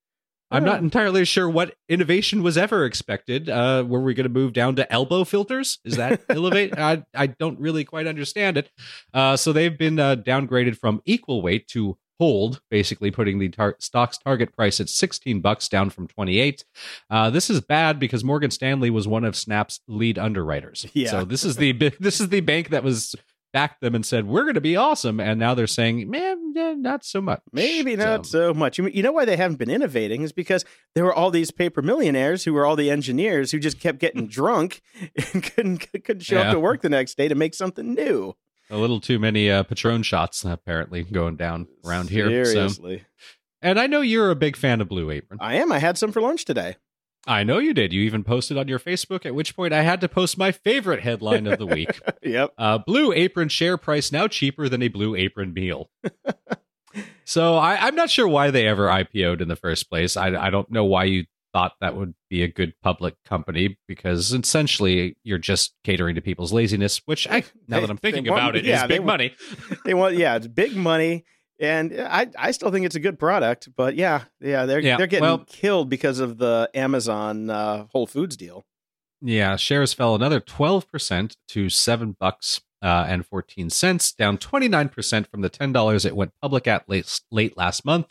I'm 0.53 0.63
not 0.63 0.81
entirely 0.81 1.25
sure 1.25 1.49
what 1.49 1.75
innovation 1.89 2.43
was 2.43 2.57
ever 2.57 2.85
expected. 2.85 3.49
Uh, 3.49 3.83
were 3.87 4.01
we 4.01 4.13
going 4.13 4.25
to 4.25 4.29
move 4.29 4.53
down 4.53 4.75
to 4.77 4.91
elbow 4.91 5.23
filters? 5.23 5.79
Is 5.83 5.97
that 5.97 6.21
elevate? 6.29 6.77
I 6.77 7.03
I 7.13 7.27
don't 7.27 7.59
really 7.59 7.83
quite 7.83 8.07
understand 8.07 8.57
it. 8.57 8.71
Uh, 9.13 9.35
so 9.35 9.51
they've 9.51 9.77
been 9.77 9.99
uh, 9.99 10.15
downgraded 10.15 10.77
from 10.77 11.01
equal 11.05 11.41
weight 11.41 11.67
to 11.69 11.97
hold, 12.19 12.61
basically 12.69 13.11
putting 13.11 13.39
the 13.39 13.49
tar- 13.49 13.75
stock's 13.79 14.17
target 14.17 14.55
price 14.55 14.79
at 14.79 14.87
16 14.89 15.41
bucks, 15.41 15.67
down 15.67 15.89
from 15.89 16.07
28. 16.07 16.63
Uh, 17.09 17.29
this 17.29 17.49
is 17.49 17.59
bad 17.59 17.99
because 17.99 18.23
Morgan 18.23 18.51
Stanley 18.51 18.89
was 18.89 19.07
one 19.07 19.23
of 19.25 19.35
Snap's 19.35 19.81
lead 19.87 20.17
underwriters. 20.17 20.85
Yeah. 20.93 21.11
So 21.11 21.25
this 21.25 21.43
is 21.43 21.57
the 21.57 21.73
this 21.99 22.21
is 22.21 22.29
the 22.29 22.41
bank 22.41 22.69
that 22.69 22.83
was 22.83 23.15
backed 23.53 23.79
them 23.79 23.95
and 23.95 24.05
said 24.05 24.27
we're 24.27 24.43
going 24.43 24.55
to 24.55 24.61
be 24.61 24.75
awesome, 24.75 25.19
and 25.19 25.39
now 25.39 25.53
they're 25.53 25.67
saying, 25.67 26.09
man, 26.09 26.53
yeah, 26.55 26.73
not 26.75 27.05
so 27.05 27.21
much. 27.21 27.41
Maybe 27.53 27.95
not 27.95 28.25
so, 28.25 28.49
so 28.49 28.53
much. 28.53 28.79
You 28.79 29.03
know 29.03 29.11
why 29.11 29.25
they 29.25 29.37
haven't 29.37 29.57
been 29.57 29.69
innovating 29.69 30.23
is 30.23 30.33
because 30.33 30.65
there 30.95 31.05
were 31.05 31.13
all 31.13 31.31
these 31.31 31.51
paper 31.51 31.81
millionaires 31.81 32.43
who 32.43 32.53
were 32.53 32.65
all 32.65 32.75
the 32.75 32.89
engineers 32.89 33.51
who 33.51 33.59
just 33.59 33.79
kept 33.79 33.99
getting 33.99 34.27
drunk 34.27 34.81
and 35.33 35.43
couldn't 35.43 35.77
couldn't 36.03 36.21
show 36.21 36.39
yeah. 36.39 36.47
up 36.47 36.53
to 36.53 36.59
work 36.59 36.81
the 36.81 36.89
next 36.89 37.15
day 37.15 37.27
to 37.27 37.35
make 37.35 37.53
something 37.53 37.93
new. 37.93 38.35
A 38.69 38.77
little 38.77 38.99
too 38.99 39.19
many 39.19 39.51
uh, 39.51 39.63
Patron 39.63 40.03
shots 40.03 40.43
apparently 40.43 41.03
going 41.03 41.35
down 41.35 41.67
around 41.85 42.09
here. 42.09 42.43
Seriously. 42.45 42.99
So. 42.99 43.25
And 43.61 43.79
I 43.79 43.87
know 43.87 44.01
you're 44.01 44.31
a 44.31 44.35
big 44.35 44.57
fan 44.57 44.81
of 44.81 44.89
Blue 44.89 45.09
Apron. 45.09 45.39
I 45.41 45.55
am. 45.55 45.71
I 45.71 45.79
had 45.79 45.97
some 45.97 46.11
for 46.11 46.21
lunch 46.21 46.43
today. 46.43 46.75
I 47.25 47.43
know 47.43 47.57
you 47.57 47.73
did. 47.73 47.93
You 47.93 48.01
even 48.01 48.23
posted 48.23 48.57
on 48.57 48.67
your 48.67 48.79
Facebook, 48.79 49.25
at 49.25 49.33
which 49.33 49.55
point 49.55 49.73
I 49.73 49.81
had 49.81 50.01
to 50.01 50.09
post 50.09 50.37
my 50.37 50.51
favorite 50.51 51.01
headline 51.01 51.47
of 51.47 51.57
the 51.57 51.65
week. 51.65 52.01
yep. 52.21 52.53
Uh, 52.57 52.79
Blue 52.79 53.13
Apron 53.13 53.49
share 53.49 53.77
price 53.77 54.11
now 54.11 54.27
cheaper 54.27 54.67
than 54.67 54.81
a 54.81 54.89
Blue 54.89 55.15
Apron 55.15 55.53
meal. 55.53 55.89
so 57.25 57.55
I, 57.55 57.87
am 57.87 57.95
not 57.95 58.09
sure 58.09 58.27
why 58.27 58.51
they 58.51 58.67
ever 58.67 58.87
IPO'd 58.87 59.41
in 59.41 59.47
the 59.47 59.55
first 59.55 59.89
place. 59.89 60.17
I, 60.17 60.35
I 60.35 60.49
don't 60.49 60.69
know 60.69 60.83
why 60.83 61.05
you 61.05 61.25
thought 61.53 61.73
that 61.79 61.95
would 61.95 62.13
be 62.29 62.43
a 62.43 62.47
good 62.47 62.73
public 62.81 63.15
company 63.23 63.77
because 63.87 64.33
essentially 64.33 65.15
you're 65.23 65.37
just 65.37 65.75
catering 65.83 66.15
to 66.15 66.21
people's 66.21 66.51
laziness, 66.51 67.01
which 67.05 67.27
I, 67.29 67.43
now 67.67 67.77
they, 67.77 67.81
that 67.81 67.89
I'm 67.89 67.97
thinking 67.97 68.25
want, 68.27 68.41
about 68.41 68.55
it, 68.57 68.65
yeah, 68.65 68.83
is 68.83 68.87
big 68.87 69.01
they 69.01 69.05
money. 69.05 69.35
they 69.85 69.93
want, 69.93 70.15
yeah, 70.17 70.35
it's 70.35 70.47
big 70.47 70.75
money 70.75 71.25
and 71.59 71.93
I 71.99 72.27
I 72.37 72.51
still 72.51 72.71
think 72.71 72.85
it's 72.85 72.95
a 72.95 72.99
good 72.99 73.19
product, 73.19 73.69
but 73.75 73.95
yeah, 73.95 74.23
yeah, 74.39 74.65
they're 74.65 74.79
yeah, 74.79 74.97
they're 74.97 75.07
getting 75.07 75.23
well, 75.23 75.45
killed 75.47 75.89
because 75.89 76.19
of 76.19 76.37
the 76.37 76.69
Amazon 76.73 77.49
uh, 77.49 77.85
Whole 77.91 78.07
Foods 78.07 78.35
deal. 78.35 78.63
Yeah, 79.21 79.55
shares 79.55 79.93
fell 79.93 80.15
another 80.15 80.39
twelve 80.39 80.89
percent 80.91 81.37
to 81.49 81.69
seven 81.69 82.15
bucks 82.19 82.61
uh, 82.81 83.05
and 83.07 83.25
fourteen 83.25 83.69
cents, 83.69 84.11
down 84.11 84.37
twenty 84.37 84.67
nine 84.67 84.89
percent 84.89 85.27
from 85.29 85.41
the 85.41 85.49
ten 85.49 85.71
dollars 85.71 86.05
it 86.05 86.15
went 86.15 86.33
public 86.41 86.67
at 86.67 86.89
late 86.89 87.21
late 87.31 87.55
last 87.55 87.85
month. 87.85 88.07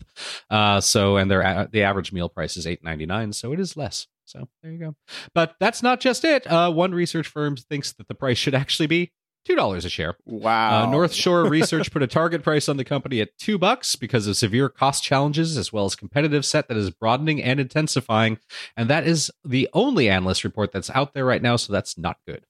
Uh, 0.48 0.81
so, 0.81 1.16
and 1.16 1.31
their 1.31 1.68
the 1.70 1.83
average 1.83 2.12
meal 2.12 2.28
price 2.28 2.57
is 2.57 2.66
eight 2.66 2.83
ninety 2.83 3.07
nine, 3.07 3.33
so 3.33 3.52
it 3.52 3.61
is 3.61 3.76
less. 3.76 4.07
So 4.24 4.48
there 4.62 4.72
you 4.72 4.78
go. 4.78 4.96
But 5.35 5.57
that's 5.61 5.83
not 5.83 6.00
just 6.00 6.24
it. 6.24 6.46
Uh, 6.46 6.72
one 6.72 6.92
research 6.92 7.28
firm 7.28 7.57
thinks 7.57 7.92
that 7.92 8.09
the 8.09 8.14
price 8.14 8.38
should 8.38 8.55
actually 8.55 8.87
be 8.87 9.12
two 9.44 9.55
dollars 9.55 9.85
a 9.85 9.88
share. 9.88 10.16
Wow. 10.24 10.85
Uh, 10.85 10.90
North 10.90 11.12
Shore 11.12 11.44
Research 11.48 11.90
put 11.90 12.02
a 12.02 12.07
target 12.07 12.42
price 12.42 12.68
on 12.68 12.76
the 12.76 12.85
company 12.85 13.20
at 13.20 13.37
two 13.38 13.59
bucks 13.59 13.96
because 13.96 14.26
of 14.26 14.37
severe 14.37 14.68
cost 14.68 15.02
challenges 15.02 15.57
as 15.57 15.72
well 15.72 15.85
as 15.85 15.94
competitive 15.94 16.44
set 16.44 16.68
that 16.68 16.76
is 16.76 16.90
broadening 16.90 17.42
and 17.42 17.61
intensifying, 17.61 18.38
and 18.76 18.88
that 18.88 19.07
is 19.07 19.31
the 19.44 19.68
only 19.72 20.09
analyst 20.09 20.44
report 20.44 20.72
that's 20.72 20.90
out 20.90 21.14
there 21.14 21.24
right 21.24 21.42
now. 21.42 21.57
So 21.57 21.72
that's 21.72 21.98
not 21.98 22.18
good. 22.26 22.46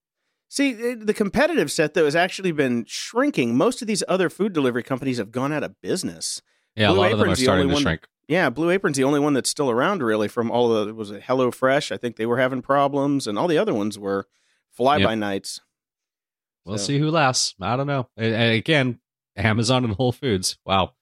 See, 0.48 0.72
the 0.94 1.14
competitive 1.14 1.70
set 1.72 1.94
though 1.94 2.04
has 2.04 2.14
actually 2.14 2.52
been 2.52 2.84
shrinking. 2.86 3.56
Most 3.56 3.80
of 3.80 3.88
these 3.88 4.04
other 4.06 4.28
food 4.28 4.52
delivery 4.52 4.82
companies 4.82 5.16
have 5.16 5.32
gone 5.32 5.52
out 5.52 5.64
of 5.64 5.80
business. 5.80 6.42
Yeah, 6.76 6.88
Blue 6.88 6.96
a 6.96 7.00
lot 7.00 7.06
Apron's 7.06 7.12
of 7.14 7.18
them 7.20 7.32
are 7.32 7.36
starting 7.36 7.68
to 7.68 7.74
one, 7.74 7.82
shrink. 7.82 8.08
Yeah, 8.28 8.50
Blue 8.50 8.70
Apron's 8.70 8.96
the 8.96 9.04
only 9.04 9.20
one 9.20 9.32
that's 9.32 9.50
still 9.50 9.70
around 9.70 10.02
really. 10.02 10.28
From 10.28 10.50
all 10.50 10.68
the 10.68 10.94
was 10.94 11.10
it 11.10 11.22
Hello 11.26 11.50
Fresh? 11.50 11.90
I 11.90 11.96
think 11.96 12.16
they 12.16 12.26
were 12.26 12.38
having 12.38 12.62
problems, 12.62 13.26
and 13.26 13.38
all 13.38 13.48
the 13.48 13.58
other 13.58 13.74
ones 13.74 13.98
were 13.98 14.26
fly 14.70 15.02
by 15.02 15.14
nights. 15.14 15.60
We'll 16.64 16.78
so. 16.78 16.84
see 16.84 16.98
who 16.98 17.10
lasts. 17.10 17.54
I 17.60 17.76
don't 17.76 17.86
know. 17.86 18.08
And 18.16 18.52
again, 18.52 19.00
Amazon 19.36 19.84
and 19.84 19.94
Whole 19.94 20.12
Foods. 20.12 20.58
Wow, 20.64 20.92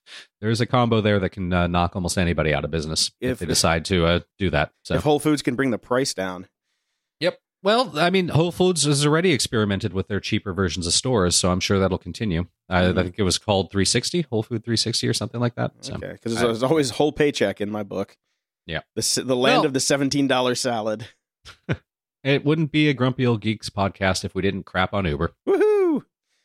there's 0.40 0.60
a 0.60 0.66
combo 0.66 1.00
there 1.00 1.18
that 1.18 1.30
can 1.30 1.52
uh, 1.52 1.66
knock 1.66 1.96
almost 1.96 2.18
anybody 2.18 2.54
out 2.54 2.64
of 2.64 2.70
business 2.70 3.10
if, 3.20 3.32
if 3.32 3.38
they 3.40 3.46
decide 3.46 3.84
to 3.86 4.06
uh, 4.06 4.20
do 4.38 4.50
that. 4.50 4.72
So 4.84 4.94
if 4.94 5.02
Whole 5.02 5.18
Foods 5.18 5.42
can 5.42 5.56
bring 5.56 5.70
the 5.70 5.78
price 5.78 6.14
down. 6.14 6.46
Yep. 7.20 7.38
Well, 7.62 7.98
I 7.98 8.08
mean, 8.10 8.28
Whole 8.28 8.52
Foods 8.52 8.84
has 8.84 9.04
already 9.04 9.32
experimented 9.32 9.92
with 9.92 10.08
their 10.08 10.20
cheaper 10.20 10.54
versions 10.54 10.86
of 10.86 10.94
stores, 10.94 11.36
so 11.36 11.50
I'm 11.50 11.60
sure 11.60 11.78
that'll 11.78 11.98
continue. 11.98 12.44
Mm-hmm. 12.44 12.72
I, 12.72 12.88
I, 12.88 13.04
think 13.04 13.16
it 13.18 13.22
was 13.22 13.38
called 13.38 13.70
360, 13.70 14.22
Whole 14.30 14.42
Food 14.42 14.64
360 14.64 15.08
or 15.08 15.12
something 15.12 15.40
like 15.40 15.56
that. 15.56 15.72
So, 15.80 15.94
okay, 15.94 16.12
because 16.12 16.36
there's 16.36 16.62
always 16.62 16.90
whole 16.90 17.12
paycheck 17.12 17.60
in 17.60 17.70
my 17.70 17.82
book. 17.82 18.16
Yeah, 18.66 18.80
the 18.94 19.22
the 19.24 19.36
land 19.36 19.58
well, 19.58 19.66
of 19.66 19.72
the 19.72 19.80
seventeen 19.80 20.28
dollar 20.28 20.54
salad. 20.54 21.06
it 22.22 22.44
wouldn't 22.44 22.72
be 22.72 22.88
a 22.88 22.94
grumpy 22.94 23.26
old 23.26 23.40
geeks 23.40 23.70
podcast 23.70 24.24
if 24.24 24.34
we 24.34 24.42
didn't 24.42 24.64
crap 24.64 24.92
on 24.94 25.06
Uber. 25.06 25.32
Woohoo! 25.48 26.04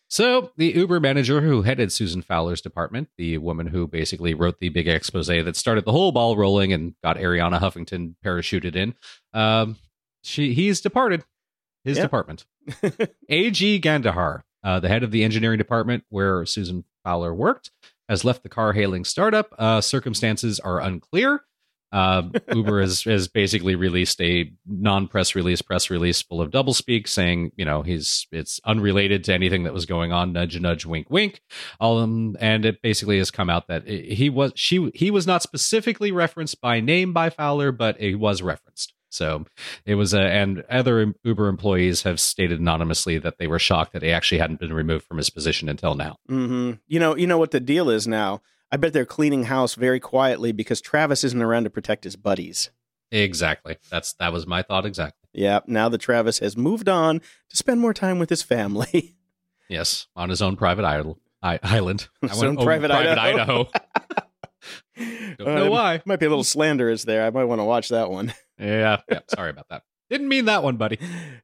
So 0.10 0.52
the 0.56 0.68
Uber 0.68 1.00
manager 1.00 1.42
who 1.42 1.64
headed 1.64 1.92
Susan 1.92 2.22
Fowler's 2.22 2.62
department, 2.62 3.10
the 3.18 3.38
woman 3.40 3.68
who 3.68 3.88
basically 3.88 4.34
wrote 4.34 4.60
the 4.60 4.70
big 4.70 4.88
expose 4.88 5.28
that 5.28 5.56
started 5.56 5.86
the 5.86 5.92
whole 5.92 6.12
ball 6.12 6.38
rolling 6.38 6.72
and 6.72 6.94
got 7.04 7.18
Arianna 7.18 7.60
Huffington 7.60 8.16
parachuted 8.24 8.76
in, 8.76 8.94
um, 9.34 9.78
she 10.24 10.54
he's 10.54 10.82
departed 10.82 11.24
his 11.84 11.98
yep. 11.98 12.06
department. 12.06 12.46
A.G. 13.30 13.80
Gangadhar, 13.80 14.44
uh, 14.64 14.80
the 14.80 14.90
head 14.90 15.04
of 15.04 15.12
the 15.12 15.24
engineering 15.24 15.58
department 15.58 16.04
where 16.10 16.46
Susan 16.46 16.84
Fowler 17.04 17.34
worked, 17.34 17.72
has 18.10 18.24
left 18.24 18.44
the 18.44 18.50
car 18.50 18.74
hailing 18.74 19.06
startup. 19.06 19.54
Uh, 19.58 19.82
circumstances 19.82 20.60
are 20.60 20.80
unclear. 20.80 21.44
Uh, 21.95 22.23
Uber 22.53 22.81
has, 22.81 23.03
has 23.03 23.29
basically 23.29 23.73
released 23.75 24.19
a 24.19 24.51
non-press 24.65 25.34
release, 25.34 25.62
press 25.62 25.89
release 25.89 26.21
full 26.21 26.41
of 26.41 26.51
doublespeak, 26.51 27.08
saying 27.08 27.53
you 27.55 27.63
know 27.63 27.84
he's 27.84 28.27
it's 28.34 28.60
unrelated 28.65 29.23
to 29.23 29.34
anything 29.34 29.63
that 29.63 29.73
was 29.73 29.86
going 29.86 30.12
on. 30.12 30.34
Nudge, 30.34 30.60
nudge, 30.60 30.86
wink, 30.86 31.10
wink. 31.10 31.41
Um, 31.79 32.36
and 32.41 32.65
it 32.65 32.81
basically 32.81 33.17
has 33.19 33.31
come 33.31 33.49
out 33.49 33.69
that 33.69 33.88
he 33.88 34.29
was 34.29 34.51
she 34.55 34.91
he 34.93 35.10
was 35.10 35.25
not 35.25 35.41
specifically 35.41 36.12
referenced 36.12 36.60
by 36.60 36.81
name 36.81 37.13
by 37.13 37.29
Fowler, 37.29 37.71
but 37.71 37.97
he 37.97 38.13
was 38.13 38.41
referenced. 38.41 38.93
So 39.10 39.45
it 39.86 39.95
was 39.95 40.13
a, 40.13 40.19
and 40.19 40.65
other 40.69 41.13
Uber 41.23 41.47
employees 41.47 42.03
have 42.03 42.19
stated 42.19 42.60
anonymously 42.60 43.17
that 43.19 43.38
they 43.38 43.47
were 43.47 43.60
shocked 43.60 43.93
that 43.93 44.03
he 44.03 44.12
actually 44.12 44.39
hadn't 44.39 44.60
been 44.60 44.73
removed 44.73 45.05
from 45.05 45.15
his 45.15 45.29
position 45.29 45.69
until 45.69 45.95
now. 45.95 46.17
Mm-hmm. 46.29 46.71
You 46.88 46.99
know, 46.99 47.15
you 47.15 47.25
know 47.25 47.38
what 47.38 47.51
the 47.51 47.62
deal 47.62 47.89
is 47.89 48.05
now. 48.05 48.41
I 48.71 48.78
bet 48.78 48.93
they're 48.93 49.06
cleaning 49.06 49.43
house 49.43 49.75
very 49.75 49.99
quietly 49.99 50.51
because 50.51 50.82
Travis 50.82 51.23
isn't 51.23 51.41
around 51.41 51.65
to 51.65 51.69
protect 51.69 52.04
his 52.04 52.15
buddies. 52.15 52.71
Exactly. 53.12 53.78
That's 53.89 54.13
that 54.13 54.34
was 54.34 54.47
my 54.47 54.62
thought 54.62 54.86
exactly. 54.86 55.30
Yeah. 55.34 55.60
Now 55.67 55.89
that 55.89 55.99
Travis 55.99 56.39
has 56.39 56.58
moved 56.58 56.89
on 56.89 57.21
to 57.49 57.58
spend 57.58 57.80
more 57.80 57.93
time 57.93 58.19
with 58.19 58.30
his 58.30 58.41
family. 58.41 59.15
yes, 59.69 60.08
on 60.15 60.30
his 60.30 60.41
own 60.41 60.56
private 60.56 60.86
island. 60.86 61.15
I, 61.43 61.60
island. 61.62 62.08
His 62.21 62.41
own 62.41 62.58
private, 62.58 62.89
private 62.89 63.19
Idaho. 63.19 63.67
Idaho. 64.97 65.36
Don't 65.38 65.56
know 65.56 65.67
uh, 65.67 65.69
why. 65.69 66.01
Might 66.04 66.19
be 66.19 66.25
a 66.25 66.30
little 66.30 66.43
slanderous 66.43 67.04
there. 67.04 67.23
I 67.23 67.30
might 67.30 67.43
want 67.43 67.60
to 67.60 67.65
watch 67.65 67.89
that 67.89 68.10
one. 68.10 68.34
Yeah, 68.58 69.01
yeah. 69.12 69.19
Sorry 69.28 69.51
about 69.51 69.69
that. 69.69 69.84
Didn't 70.10 70.28
mean 70.28 70.45
that 70.45 70.63
one, 70.63 70.78
buddy. 70.78 70.97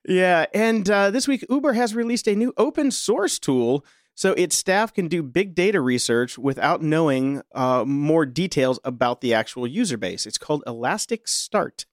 Yeah, 0.07 0.47
and 0.55 0.89
uh, 0.89 1.11
this 1.11 1.27
week 1.27 1.45
Uber 1.49 1.73
has 1.73 1.93
released 1.93 2.27
a 2.27 2.35
new 2.35 2.51
open 2.57 2.89
source 2.89 3.37
tool 3.37 3.85
so 4.21 4.33
its 4.33 4.55
staff 4.55 4.93
can 4.93 5.07
do 5.07 5.23
big 5.23 5.55
data 5.55 5.81
research 5.81 6.37
without 6.37 6.83
knowing 6.83 7.41
uh, 7.55 7.83
more 7.87 8.23
details 8.27 8.79
about 8.83 9.19
the 9.19 9.33
actual 9.33 9.65
user 9.65 9.97
base. 9.97 10.27
It's 10.27 10.37
called 10.37 10.61
Elastic 10.67 11.27
Start. 11.27 11.87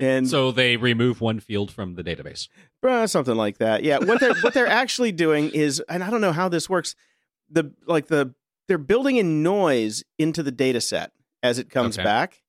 And 0.00 0.26
so 0.26 0.50
they 0.50 0.78
remove 0.78 1.20
one 1.20 1.40
field 1.40 1.70
from 1.70 1.94
the 1.94 2.02
database. 2.02 2.48
Uh, 2.82 3.06
something 3.06 3.34
like 3.34 3.58
that. 3.58 3.84
Yeah. 3.84 3.98
What 3.98 4.18
they're 4.18 4.32
what 4.36 4.54
they're 4.54 4.66
actually 4.66 5.12
doing 5.12 5.50
is, 5.50 5.80
and 5.90 6.02
I 6.02 6.08
don't 6.08 6.22
know 6.22 6.32
how 6.32 6.48
this 6.48 6.70
works. 6.70 6.96
The 7.50 7.74
like 7.86 8.06
the 8.06 8.34
they're 8.66 8.78
building 8.78 9.18
in 9.18 9.42
noise 9.42 10.04
into 10.18 10.42
the 10.42 10.52
data 10.52 10.80
set 10.80 11.12
as 11.42 11.58
it 11.58 11.68
comes 11.68 11.98
okay. 11.98 12.04
back. 12.04 12.40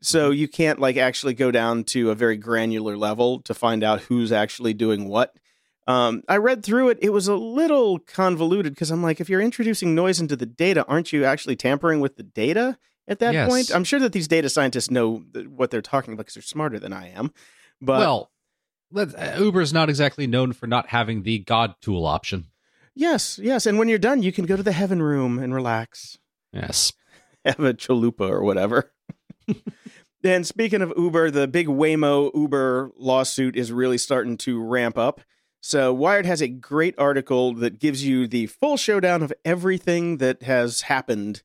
So 0.00 0.30
mm-hmm. 0.30 0.38
you 0.38 0.48
can't 0.48 0.78
like 0.78 0.96
actually 0.96 1.34
go 1.34 1.50
down 1.50 1.84
to 1.84 2.10
a 2.10 2.14
very 2.14 2.38
granular 2.38 2.96
level 2.96 3.42
to 3.42 3.52
find 3.52 3.84
out 3.84 4.00
who's 4.00 4.32
actually 4.32 4.72
doing 4.72 5.06
what. 5.06 5.36
Um, 5.88 6.22
I 6.28 6.36
read 6.36 6.62
through 6.62 6.90
it. 6.90 6.98
It 7.00 7.14
was 7.14 7.28
a 7.28 7.34
little 7.34 7.98
convoluted 7.98 8.74
because 8.74 8.90
I'm 8.90 9.02
like, 9.02 9.20
if 9.20 9.30
you're 9.30 9.40
introducing 9.40 9.94
noise 9.94 10.20
into 10.20 10.36
the 10.36 10.44
data, 10.44 10.84
aren't 10.86 11.14
you 11.14 11.24
actually 11.24 11.56
tampering 11.56 12.00
with 12.00 12.16
the 12.16 12.22
data 12.22 12.76
at 13.08 13.20
that 13.20 13.32
yes. 13.32 13.48
point? 13.48 13.74
I'm 13.74 13.84
sure 13.84 13.98
that 14.00 14.12
these 14.12 14.28
data 14.28 14.50
scientists 14.50 14.90
know 14.90 15.24
what 15.48 15.70
they're 15.70 15.80
talking 15.80 16.12
about 16.12 16.26
because 16.26 16.34
they're 16.34 16.42
smarter 16.42 16.78
than 16.78 16.92
I 16.92 17.08
am. 17.08 17.32
But 17.80 18.00
well, 18.00 18.30
uh, 18.94 19.36
Uber 19.38 19.62
is 19.62 19.72
not 19.72 19.88
exactly 19.88 20.26
known 20.26 20.52
for 20.52 20.66
not 20.66 20.88
having 20.88 21.22
the 21.22 21.38
God 21.38 21.74
tool 21.80 22.04
option. 22.04 22.48
Yes, 22.94 23.38
yes. 23.42 23.64
And 23.64 23.78
when 23.78 23.88
you're 23.88 23.96
done, 23.96 24.22
you 24.22 24.30
can 24.30 24.44
go 24.44 24.56
to 24.56 24.62
the 24.62 24.72
heaven 24.72 25.00
room 25.00 25.38
and 25.38 25.54
relax. 25.54 26.18
Yes. 26.52 26.92
Have 27.46 27.60
a 27.60 27.72
chalupa 27.72 28.28
or 28.28 28.42
whatever. 28.42 28.92
and 30.24 30.46
speaking 30.46 30.82
of 30.82 30.92
Uber, 30.98 31.30
the 31.30 31.48
big 31.48 31.68
Waymo 31.68 32.30
Uber 32.34 32.90
lawsuit 32.98 33.56
is 33.56 33.72
really 33.72 33.96
starting 33.96 34.36
to 34.38 34.60
ramp 34.60 34.98
up. 34.98 35.22
So 35.60 35.92
Wired 35.92 36.26
has 36.26 36.40
a 36.40 36.48
great 36.48 36.94
article 36.98 37.54
that 37.54 37.78
gives 37.78 38.04
you 38.04 38.26
the 38.26 38.46
full 38.46 38.76
showdown 38.76 39.22
of 39.22 39.32
everything 39.44 40.18
that 40.18 40.42
has 40.44 40.82
happened 40.82 41.42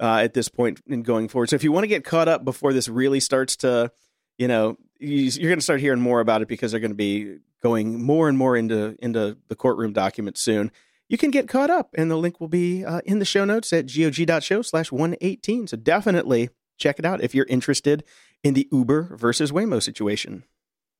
uh, 0.00 0.20
at 0.22 0.34
this 0.34 0.50
and 0.88 1.04
going 1.04 1.28
forward. 1.28 1.50
So 1.50 1.56
if 1.56 1.64
you 1.64 1.72
want 1.72 1.84
to 1.84 1.88
get 1.88 2.04
caught 2.04 2.28
up 2.28 2.44
before 2.44 2.72
this 2.72 2.88
really 2.88 3.20
starts 3.20 3.56
to, 3.56 3.92
you 4.38 4.48
know, 4.48 4.76
you're 4.98 5.48
going 5.48 5.58
to 5.58 5.64
start 5.64 5.80
hearing 5.80 6.00
more 6.00 6.20
about 6.20 6.42
it 6.42 6.48
because 6.48 6.70
they're 6.70 6.80
going 6.80 6.90
to 6.90 6.96
be 6.96 7.38
going 7.62 8.02
more 8.02 8.28
and 8.28 8.38
more 8.38 8.56
into 8.56 8.96
into 9.00 9.36
the 9.48 9.54
courtroom 9.54 9.92
documents 9.92 10.40
soon. 10.40 10.70
You 11.08 11.18
can 11.18 11.30
get 11.30 11.48
caught 11.48 11.70
up, 11.70 11.90
and 11.98 12.10
the 12.10 12.16
link 12.16 12.40
will 12.40 12.48
be 12.48 12.84
uh, 12.84 13.00
in 13.04 13.18
the 13.18 13.24
show 13.24 13.44
notes 13.44 13.72
at 13.72 13.92
gog.show 13.92 14.62
slash 14.62 14.92
118. 14.92 15.66
So 15.66 15.76
definitely 15.76 16.50
check 16.78 16.98
it 16.98 17.04
out 17.04 17.20
if 17.20 17.34
you're 17.34 17.46
interested 17.46 18.04
in 18.44 18.54
the 18.54 18.68
Uber 18.70 19.16
versus 19.16 19.50
Waymo 19.50 19.82
situation. 19.82 20.44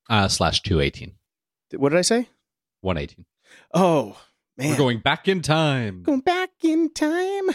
Uh, 0.09 0.27
slash 0.27 0.63
218. 0.63 1.15
What 1.77 1.91
did 1.91 1.99
I 1.99 2.03
say? 2.03 2.29
118. 2.81 3.25
Oh, 3.75 4.21
man. 4.57 4.71
We're 4.71 4.77
going 4.77 4.99
back 4.99 5.29
in 5.29 5.43
time. 5.43 6.03
Going 6.03 6.21
back 6.21 6.51
in 6.63 6.93
time. 6.93 7.51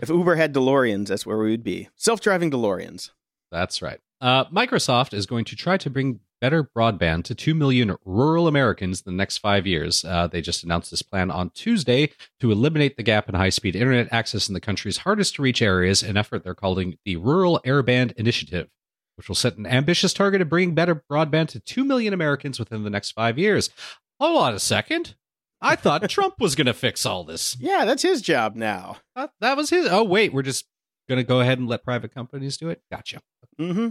If 0.00 0.08
Uber 0.08 0.36
had 0.36 0.54
DeLoreans, 0.54 1.08
that's 1.08 1.26
where 1.26 1.38
we 1.38 1.50
would 1.50 1.64
be. 1.64 1.88
Self 1.96 2.20
driving 2.20 2.50
DeLoreans. 2.50 3.10
That's 3.50 3.82
right. 3.82 4.00
Uh, 4.20 4.44
Microsoft 4.46 5.14
is 5.14 5.26
going 5.26 5.44
to 5.46 5.56
try 5.56 5.76
to 5.78 5.90
bring 5.90 6.20
better 6.40 6.62
broadband 6.62 7.24
to 7.24 7.34
2 7.34 7.54
million 7.54 7.96
rural 8.04 8.46
Americans 8.46 9.02
in 9.04 9.12
the 9.12 9.16
next 9.16 9.38
five 9.38 9.66
years. 9.66 10.04
Uh, 10.04 10.26
they 10.26 10.40
just 10.40 10.62
announced 10.62 10.90
this 10.90 11.02
plan 11.02 11.30
on 11.30 11.50
Tuesday 11.50 12.10
to 12.40 12.52
eliminate 12.52 12.96
the 12.96 13.02
gap 13.02 13.28
in 13.28 13.34
high 13.34 13.48
speed 13.48 13.74
internet 13.74 14.08
access 14.12 14.48
in 14.48 14.54
the 14.54 14.60
country's 14.60 14.98
hardest 14.98 15.34
to 15.36 15.42
reach 15.42 15.62
areas, 15.62 16.02
an 16.02 16.16
effort 16.16 16.44
they're 16.44 16.54
calling 16.54 16.96
the 17.04 17.16
Rural 17.16 17.60
Airband 17.64 18.12
Initiative, 18.12 18.68
which 19.16 19.28
will 19.28 19.34
set 19.34 19.56
an 19.56 19.66
ambitious 19.66 20.12
target 20.12 20.40
of 20.40 20.48
bringing 20.48 20.74
better 20.74 21.02
broadband 21.10 21.48
to 21.48 21.60
2 21.60 21.84
million 21.84 22.12
Americans 22.14 22.58
within 22.58 22.84
the 22.84 22.90
next 22.90 23.12
five 23.12 23.38
years. 23.38 23.70
Hold 24.20 24.42
on 24.42 24.54
a 24.54 24.58
second. 24.58 25.14
I 25.60 25.76
thought 25.76 26.08
Trump 26.10 26.34
was 26.38 26.54
going 26.54 26.66
to 26.66 26.74
fix 26.74 27.04
all 27.04 27.24
this. 27.24 27.56
Yeah, 27.58 27.84
that's 27.84 28.02
his 28.02 28.22
job 28.22 28.56
now. 28.56 28.98
Uh, 29.16 29.28
that 29.40 29.56
was 29.56 29.70
his. 29.70 29.86
Oh, 29.90 30.04
wait, 30.04 30.32
we're 30.32 30.42
just 30.42 30.66
going 31.08 31.18
to 31.18 31.24
go 31.24 31.40
ahead 31.40 31.58
and 31.58 31.68
let 31.68 31.84
private 31.84 32.14
companies 32.14 32.56
do 32.56 32.68
it? 32.68 32.82
Gotcha. 32.90 33.20
Mm-hmm. 33.58 33.90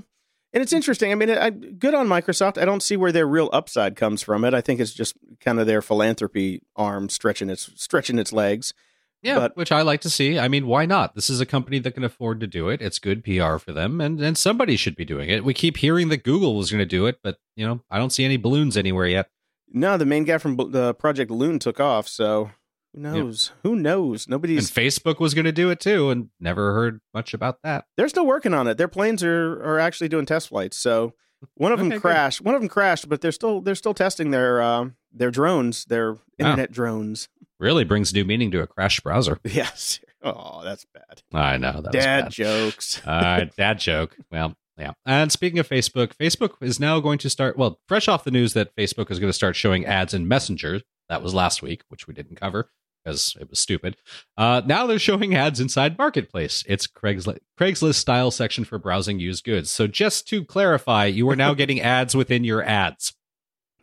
And 0.53 0.63
it's 0.63 0.73
interesting. 0.73 1.11
I 1.11 1.15
mean, 1.15 1.29
I, 1.29 1.49
good 1.49 1.93
on 1.93 2.07
Microsoft. 2.07 2.59
I 2.59 2.65
don't 2.65 2.81
see 2.81 2.95
where 2.95 3.11
their 3.11 3.27
real 3.27 3.49
upside 3.51 3.95
comes 3.95 4.21
from 4.21 4.45
it. 4.45 4.53
I 4.53 4.61
think 4.61 4.79
it's 4.79 4.93
just 4.93 5.15
kind 5.41 5.59
of 5.59 5.67
their 5.67 5.81
philanthropy 5.81 6.61
arm 6.75 7.09
stretching 7.09 7.49
its 7.49 7.69
stretching 7.75 8.17
its 8.17 8.31
legs. 8.31 8.73
Yeah, 9.21 9.39
but, 9.39 9.57
which 9.57 9.71
I 9.71 9.81
like 9.81 10.01
to 10.01 10.09
see. 10.09 10.39
I 10.39 10.47
mean, 10.47 10.67
why 10.67 10.85
not? 10.85 11.15
This 11.15 11.29
is 11.29 11.41
a 11.41 11.45
company 11.45 11.79
that 11.79 11.91
can 11.91 12.03
afford 12.03 12.39
to 12.39 12.47
do 12.47 12.69
it. 12.69 12.81
It's 12.81 12.99
good 12.99 13.23
PR 13.23 13.57
for 13.57 13.73
them, 13.73 13.99
and 13.99 14.21
and 14.21 14.37
somebody 14.37 14.77
should 14.77 14.95
be 14.95 15.05
doing 15.05 15.29
it. 15.29 15.43
We 15.43 15.53
keep 15.53 15.77
hearing 15.77 16.09
that 16.09 16.23
Google 16.23 16.55
was 16.55 16.71
going 16.71 16.79
to 16.79 16.85
do 16.85 17.07
it, 17.07 17.19
but 17.21 17.39
you 17.55 17.67
know, 17.67 17.81
I 17.89 17.97
don't 17.97 18.11
see 18.11 18.23
any 18.23 18.37
balloons 18.37 18.77
anywhere 18.77 19.07
yet. 19.07 19.29
No, 19.69 19.97
the 19.97 20.05
main 20.05 20.23
guy 20.23 20.37
from 20.37 20.55
the 20.55 20.93
Project 20.93 21.31
Loon 21.31 21.59
took 21.59 21.79
off, 21.79 22.07
so 22.07 22.51
who 22.93 23.01
knows? 23.01 23.51
Who 23.63 23.75
knows? 23.75 24.27
Nobody's. 24.27 24.75
And 24.75 24.87
Facebook 24.87 25.19
was 25.19 25.33
going 25.33 25.45
to 25.45 25.51
do 25.51 25.69
it 25.69 25.79
too, 25.79 26.09
and 26.09 26.29
never 26.39 26.73
heard 26.73 27.01
much 27.13 27.33
about 27.33 27.61
that. 27.63 27.85
They're 27.95 28.09
still 28.09 28.25
working 28.25 28.53
on 28.53 28.67
it. 28.67 28.77
Their 28.77 28.87
planes 28.87 29.23
are 29.23 29.61
are 29.63 29.79
actually 29.79 30.09
doing 30.09 30.25
test 30.25 30.49
flights. 30.49 30.77
So 30.77 31.13
one 31.55 31.71
of 31.71 31.79
okay, 31.79 31.89
them 31.89 32.01
crashed. 32.01 32.39
Good. 32.39 32.45
One 32.45 32.55
of 32.55 32.61
them 32.61 32.69
crashed, 32.69 33.07
but 33.09 33.21
they're 33.21 33.31
still 33.31 33.61
they're 33.61 33.75
still 33.75 33.93
testing 33.93 34.31
their 34.31 34.61
uh, 34.61 34.89
their 35.11 35.31
drones, 35.31 35.85
their 35.85 36.17
internet 36.37 36.71
drones. 36.71 37.29
Really 37.59 37.83
brings 37.83 38.13
new 38.13 38.23
meaning 38.23 38.51
to 38.51 38.61
a 38.61 38.67
crash 38.67 38.99
browser. 38.99 39.39
Yes. 39.45 39.99
Oh, 40.23 40.61
that's 40.63 40.83
bad. 40.85 41.21
I 41.31 41.57
know. 41.57 41.81
That 41.81 41.93
dad 41.93 42.31
jokes. 42.31 42.99
uh, 43.05 43.45
dad 43.57 43.77
joke. 43.79 44.17
Well, 44.31 44.55
Yeah. 44.77 44.93
And 45.05 45.31
speaking 45.31 45.59
of 45.59 45.67
Facebook, 45.67 46.15
Facebook 46.15 46.51
is 46.61 46.79
now 46.79 46.99
going 46.99 47.17
to 47.19 47.29
start, 47.29 47.57
well, 47.57 47.79
fresh 47.87 48.07
off 48.07 48.23
the 48.23 48.31
news 48.31 48.53
that 48.53 48.75
Facebook 48.75 49.09
is 49.09 49.19
going 49.19 49.29
to 49.29 49.33
start 49.33 49.55
showing 49.55 49.85
ads 49.85 50.13
in 50.13 50.27
Messenger. 50.27 50.81
That 51.09 51.23
was 51.23 51.33
last 51.33 51.61
week, 51.61 51.83
which 51.89 52.07
we 52.07 52.13
didn't 52.13 52.39
cover 52.39 52.69
because 53.03 53.35
it 53.39 53.49
was 53.49 53.59
stupid. 53.59 53.95
Uh, 54.37 54.61
now 54.65 54.85
they're 54.85 54.99
showing 54.99 55.33
ads 55.33 55.59
inside 55.59 55.97
Marketplace. 55.97 56.63
It's 56.67 56.85
Craigslist, 56.87 57.39
Craigslist 57.59 57.95
style 57.95 58.31
section 58.31 58.65
for 58.65 58.77
browsing 58.77 59.19
used 59.19 59.45
goods. 59.45 59.71
So 59.71 59.87
just 59.87 60.27
to 60.27 60.43
clarify, 60.43 61.05
you 61.05 61.29
are 61.29 61.35
now 61.35 61.53
getting 61.53 61.79
ads 61.79 62.15
within 62.15 62.43
your 62.43 62.63
ads. 62.63 63.13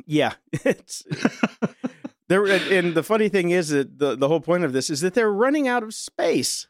Yeah. 0.07 0.35
It's 0.64 1.04
there 2.28 2.46
and 2.46 2.94
the 2.94 3.02
funny 3.02 3.28
thing 3.28 3.50
is 3.50 3.68
that 3.68 3.98
the, 3.98 4.16
the 4.16 4.28
whole 4.28 4.40
point 4.40 4.64
of 4.64 4.72
this 4.72 4.88
is 4.88 5.00
that 5.02 5.14
they're 5.14 5.33
running 5.33 5.68
out 5.68 5.83
of 5.83 5.92
space. 5.92 6.66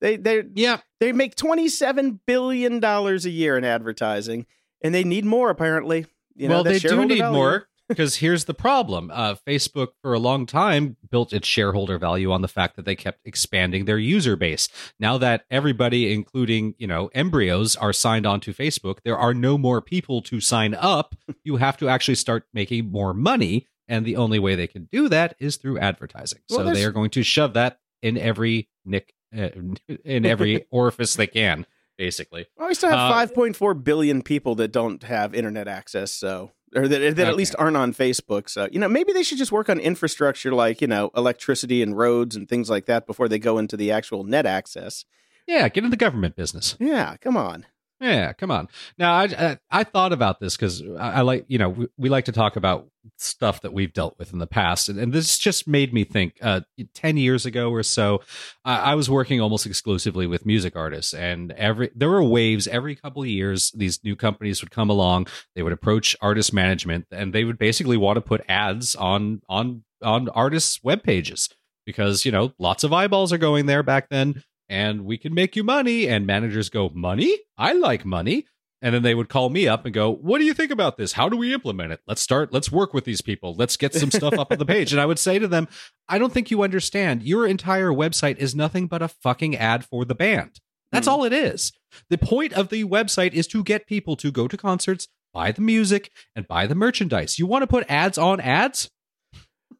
They 0.00 0.16
they 0.16 0.42
yeah 0.54 0.78
they 1.00 1.12
make 1.12 1.36
twenty 1.36 1.68
seven 1.68 2.20
billion 2.26 2.80
dollars 2.80 3.24
a 3.24 3.30
year 3.30 3.56
in 3.56 3.64
advertising, 3.64 4.46
and 4.82 4.94
they 4.94 5.04
need 5.04 5.24
more 5.24 5.50
apparently. 5.50 6.06
You 6.34 6.48
know, 6.48 6.56
well, 6.56 6.64
they 6.64 6.78
do 6.78 7.04
need 7.06 7.18
value. 7.18 7.36
more 7.36 7.68
because 7.88 8.16
here's 8.16 8.44
the 8.44 8.54
problem: 8.54 9.10
uh, 9.12 9.36
Facebook 9.46 9.88
for 10.02 10.12
a 10.12 10.18
long 10.18 10.46
time 10.46 10.96
built 11.10 11.32
its 11.32 11.48
shareholder 11.48 11.98
value 11.98 12.30
on 12.30 12.42
the 12.42 12.48
fact 12.48 12.76
that 12.76 12.84
they 12.84 12.94
kept 12.94 13.20
expanding 13.24 13.84
their 13.84 13.98
user 13.98 14.36
base. 14.36 14.68
Now 15.00 15.18
that 15.18 15.44
everybody, 15.50 16.12
including 16.12 16.74
you 16.78 16.86
know 16.86 17.10
embryos, 17.14 17.76
are 17.76 17.92
signed 17.92 18.26
on 18.26 18.40
to 18.40 18.52
Facebook, 18.52 18.98
there 19.04 19.18
are 19.18 19.34
no 19.34 19.56
more 19.56 19.80
people 19.80 20.20
to 20.22 20.40
sign 20.40 20.74
up. 20.74 21.14
you 21.44 21.56
have 21.56 21.76
to 21.78 21.88
actually 21.88 22.16
start 22.16 22.44
making 22.52 22.90
more 22.90 23.14
money. 23.14 23.66
And 23.88 24.04
the 24.04 24.16
only 24.16 24.40
way 24.40 24.56
they 24.56 24.66
can 24.66 24.88
do 24.90 25.08
that 25.10 25.36
is 25.38 25.58
through 25.58 25.78
advertising. 25.78 26.40
Well, 26.50 26.66
so 26.66 26.74
they 26.74 26.84
are 26.84 26.90
going 26.90 27.10
to 27.10 27.22
shove 27.22 27.54
that 27.54 27.78
in 28.02 28.18
every 28.18 28.68
nick 28.84 29.14
in 30.04 30.26
every 30.26 30.66
orifice 30.70 31.14
they 31.14 31.26
can, 31.26 31.66
basically. 31.96 32.46
Well, 32.56 32.68
we 32.68 32.74
still 32.74 32.90
have 32.90 33.10
uh, 33.10 33.34
5.4 33.34 33.84
billion 33.84 34.22
people 34.22 34.54
that 34.56 34.72
don't 34.72 35.02
have 35.02 35.34
internet 35.34 35.68
access, 35.68 36.12
so 36.12 36.52
or 36.74 36.88
that, 36.88 36.98
that 36.98 37.18
okay. 37.18 37.28
at 37.28 37.36
least 37.36 37.54
aren't 37.58 37.76
on 37.76 37.92
Facebook. 37.92 38.48
So 38.48 38.68
you 38.70 38.78
know, 38.78 38.88
maybe 38.88 39.12
they 39.12 39.22
should 39.22 39.38
just 39.38 39.52
work 39.52 39.68
on 39.68 39.78
infrastructure 39.78 40.52
like 40.52 40.80
you 40.80 40.86
know 40.86 41.10
electricity 41.16 41.82
and 41.82 41.96
roads 41.96 42.36
and 42.36 42.48
things 42.48 42.70
like 42.70 42.86
that 42.86 43.06
before 43.06 43.28
they 43.28 43.38
go 43.38 43.58
into 43.58 43.76
the 43.76 43.92
actual 43.92 44.24
net 44.24 44.46
access. 44.46 45.04
Yeah, 45.46 45.68
get 45.68 45.84
in 45.84 45.90
the 45.90 45.96
government 45.96 46.34
business. 46.34 46.76
Yeah, 46.80 47.16
come 47.18 47.36
on. 47.36 47.66
Yeah, 48.00 48.34
come 48.34 48.50
on. 48.50 48.68
Now, 48.98 49.14
I 49.14 49.24
I, 49.24 49.58
I 49.70 49.84
thought 49.84 50.12
about 50.12 50.38
this 50.38 50.54
because 50.54 50.82
I, 50.98 51.12
I, 51.12 51.20
like 51.22 51.46
you 51.48 51.56
know 51.56 51.70
we, 51.70 51.86
we, 51.96 52.08
like 52.10 52.26
to 52.26 52.32
talk 52.32 52.56
about 52.56 52.88
stuff 53.16 53.62
that 53.62 53.72
we've 53.72 53.92
dealt 53.92 54.18
with 54.18 54.34
in 54.34 54.38
the 54.38 54.46
past, 54.46 54.90
and, 54.90 54.98
and 54.98 55.14
this 55.14 55.38
just 55.38 55.66
made 55.66 55.94
me 55.94 56.04
think. 56.04 56.34
Uh, 56.42 56.60
Ten 56.92 57.16
years 57.16 57.46
ago 57.46 57.70
or 57.70 57.82
so, 57.82 58.20
I, 58.66 58.92
I, 58.92 58.94
was 58.96 59.08
working 59.08 59.40
almost 59.40 59.64
exclusively 59.64 60.26
with 60.26 60.44
music 60.44 60.76
artists, 60.76 61.14
and 61.14 61.52
every 61.52 61.90
there 61.94 62.10
were 62.10 62.22
waves 62.22 62.68
every 62.68 62.96
couple 62.96 63.22
of 63.22 63.28
years. 63.28 63.70
These 63.72 64.04
new 64.04 64.14
companies 64.14 64.60
would 64.60 64.70
come 64.70 64.90
along, 64.90 65.28
they 65.54 65.62
would 65.62 65.72
approach 65.72 66.14
artist 66.20 66.52
management, 66.52 67.06
and 67.10 67.32
they 67.32 67.44
would 67.44 67.58
basically 67.58 67.96
want 67.96 68.16
to 68.16 68.20
put 68.20 68.44
ads 68.46 68.94
on 68.94 69.40
on 69.48 69.84
on 70.02 70.28
artists' 70.30 70.82
web 70.82 71.02
pages 71.02 71.48
because 71.86 72.26
you 72.26 72.32
know 72.32 72.52
lots 72.58 72.84
of 72.84 72.92
eyeballs 72.92 73.32
are 73.32 73.38
going 73.38 73.64
there 73.64 73.82
back 73.82 74.10
then 74.10 74.42
and 74.68 75.04
we 75.04 75.18
can 75.18 75.34
make 75.34 75.56
you 75.56 75.64
money. 75.64 76.08
And 76.08 76.26
managers 76.26 76.68
go, 76.68 76.90
Money? 76.94 77.38
I 77.56 77.72
like 77.72 78.04
money. 78.04 78.46
And 78.82 78.94
then 78.94 79.02
they 79.02 79.14
would 79.14 79.30
call 79.30 79.48
me 79.48 79.66
up 79.66 79.84
and 79.84 79.94
go, 79.94 80.12
What 80.12 80.38
do 80.38 80.44
you 80.44 80.54
think 80.54 80.70
about 80.70 80.96
this? 80.96 81.12
How 81.12 81.28
do 81.28 81.36
we 81.36 81.54
implement 81.54 81.92
it? 81.92 82.00
Let's 82.06 82.20
start, 82.20 82.52
let's 82.52 82.70
work 82.70 82.92
with 82.92 83.04
these 83.04 83.22
people. 83.22 83.54
Let's 83.54 83.76
get 83.76 83.94
some 83.94 84.10
stuff 84.10 84.38
up 84.38 84.52
on 84.52 84.58
the 84.58 84.66
page. 84.66 84.92
And 84.92 85.00
I 85.00 85.06
would 85.06 85.18
say 85.18 85.38
to 85.38 85.48
them, 85.48 85.68
I 86.08 86.18
don't 86.18 86.32
think 86.32 86.50
you 86.50 86.62
understand. 86.62 87.22
Your 87.22 87.46
entire 87.46 87.90
website 87.90 88.36
is 88.36 88.54
nothing 88.54 88.86
but 88.86 89.02
a 89.02 89.08
fucking 89.08 89.56
ad 89.56 89.84
for 89.84 90.04
the 90.04 90.14
band. 90.14 90.60
That's 90.92 91.08
mm. 91.08 91.12
all 91.12 91.24
it 91.24 91.32
is. 91.32 91.72
The 92.10 92.18
point 92.18 92.52
of 92.52 92.68
the 92.68 92.84
website 92.84 93.32
is 93.32 93.46
to 93.48 93.64
get 93.64 93.86
people 93.86 94.16
to 94.16 94.30
go 94.30 94.46
to 94.46 94.56
concerts, 94.56 95.08
buy 95.32 95.52
the 95.52 95.62
music, 95.62 96.10
and 96.34 96.46
buy 96.46 96.66
the 96.66 96.74
merchandise. 96.74 97.38
You 97.38 97.46
want 97.46 97.62
to 97.62 97.66
put 97.66 97.86
ads 97.88 98.18
on 98.18 98.40
ads? 98.40 98.90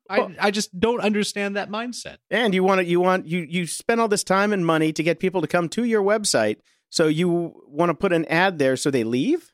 I, 0.09 0.35
I 0.41 0.51
just 0.51 0.79
don't 0.79 1.01
understand 1.01 1.57
that 1.57 1.71
mindset. 1.71 2.17
And 2.31 2.55
you 2.55 2.63
want 2.63 2.81
to, 2.81 2.85
you 2.85 3.01
want 3.01 3.27
you 3.27 3.41
you 3.41 3.67
spend 3.67 4.01
all 4.01 4.09
this 4.09 4.25
time 4.25 4.53
and 4.53 4.65
money 4.65 4.93
to 4.93 5.03
get 5.03 5.21
people 5.21 5.41
to 5.41 5.47
come 5.47 5.69
to 5.71 5.85
your 5.85 6.03
website, 6.03 6.57
so 6.91 7.07
you 7.07 7.55
want 7.67 7.91
to 7.91 7.95
put 7.95 8.13
an 8.13 8.25
ad 8.27 8.59
there 8.59 8.77
so 8.77 8.91
they 8.91 9.05
leave. 9.05 9.53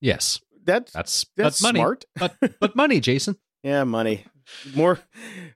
Yes, 0.00 0.40
that's 0.64 0.92
that's 0.92 1.26
that's 1.36 1.62
money. 1.62 1.80
smart. 1.80 2.04
but 2.16 2.36
but 2.60 2.76
money, 2.76 3.00
Jason. 3.00 3.36
Yeah, 3.64 3.84
money. 3.84 4.24
More 4.74 4.98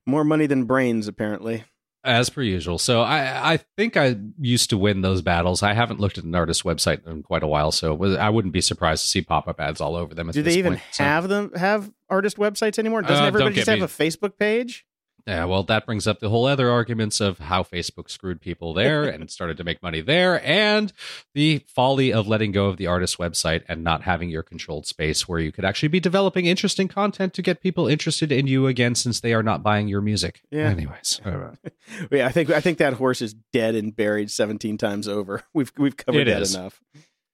more 0.07 0.23
money 0.23 0.47
than 0.47 0.63
brains, 0.63 1.09
apparently 1.09 1.65
as 2.07 2.31
per 2.31 2.43
usual. 2.43 2.79
So 2.79 3.03
I 3.03 3.55
I 3.55 3.57
think 3.77 3.97
I 3.97 4.17
used 4.39 4.71
to 4.71 4.79
win 4.79 5.03
those 5.03 5.23
battles. 5.23 5.63
I 5.63 5.75
haven't 5.75 6.01
looked 6.01 6.19
at 6.19 6.25
an 6.25 6.35
artist 6.35 6.65
website 6.65 7.07
in 7.07 7.23
quite 7.23 7.43
a 7.43 7.47
while, 7.47 7.73
so 7.73 8.17
I 8.17 8.31
wouldn't 8.31 8.53
be 8.53 8.61
surprised 8.61 9.03
to 9.05 9.09
see 9.09 9.23
pop 9.23 9.49
up 9.49 9.61
ads 9.61 9.81
all 9.81 9.97
over 9.97 10.15
them. 10.15 10.31
Do 10.31 10.43
they 10.43 10.57
even 10.57 10.75
point, 10.75 10.83
have 10.99 11.25
so. 11.25 11.29
them 11.29 11.53
have 11.55 11.91
artist 12.09 12.37
websites 12.37 12.79
anymore? 12.79 13.03
Doesn't 13.03 13.25
uh, 13.25 13.27
everybody 13.27 13.57
just 13.57 13.69
have 13.69 13.79
me. 13.79 13.85
a 13.85 13.89
Facebook 13.89 14.39
page? 14.39 14.87
Yeah, 15.27 15.45
well, 15.47 15.65
that 15.65 15.87
brings 15.87 16.07
up 16.07 16.21
the 16.21 16.29
whole 16.29 16.47
other 16.47 16.71
arguments 16.71 17.21
of 17.21 17.41
how 17.41 17.65
Facebook 17.65 18.09
screwed 18.09 18.41
people 18.41 18.73
there 18.73 19.03
and 19.05 19.29
started 19.31 19.57
to 19.57 19.65
make 19.65 19.83
money 19.83 20.01
there, 20.01 20.45
and 20.47 20.93
the 21.35 21.65
folly 21.67 22.13
of 22.13 22.29
letting 22.29 22.53
go 22.53 22.67
of 22.67 22.77
the 22.77 22.87
artist 22.87 23.19
website 23.19 23.63
and 23.69 23.83
not 23.83 24.03
having 24.03 24.31
your 24.31 24.45
controlled 24.45 24.87
space 24.87 25.27
where 25.27 25.41
you 25.41 25.51
could 25.51 25.65
actually 25.65 25.89
be 25.89 25.99
developing 25.99 26.47
interesting 26.47 26.87
content 26.87 27.35
to 27.35 27.43
get 27.43 27.61
people 27.61 27.89
interested 27.89 28.31
in 28.31 28.47
you 28.47 28.69
again, 28.69 28.95
since 28.95 29.19
they 29.19 29.35
are 29.35 29.43
not 29.43 29.65
buying 29.65 29.89
your 29.89 30.01
music. 30.01 30.43
Yeah. 30.51 30.69
Anyways, 30.69 31.21
yeah, 32.13 32.27
I 32.27 32.31
think 32.31 32.51
I 32.51 32.61
think 32.61 32.79
that 32.79 32.95
horse 32.95 33.21
is 33.21 33.35
dead 33.53 33.75
and 33.75 33.95
buried 33.97 34.31
seventeen 34.31 34.79
times 34.79 35.09
over. 35.09 35.43
We've 35.53 35.73
we've 35.77 35.97
covered 35.97 36.29
it 36.29 36.33
that 36.33 36.43
is. 36.43 36.55
enough. 36.55 36.81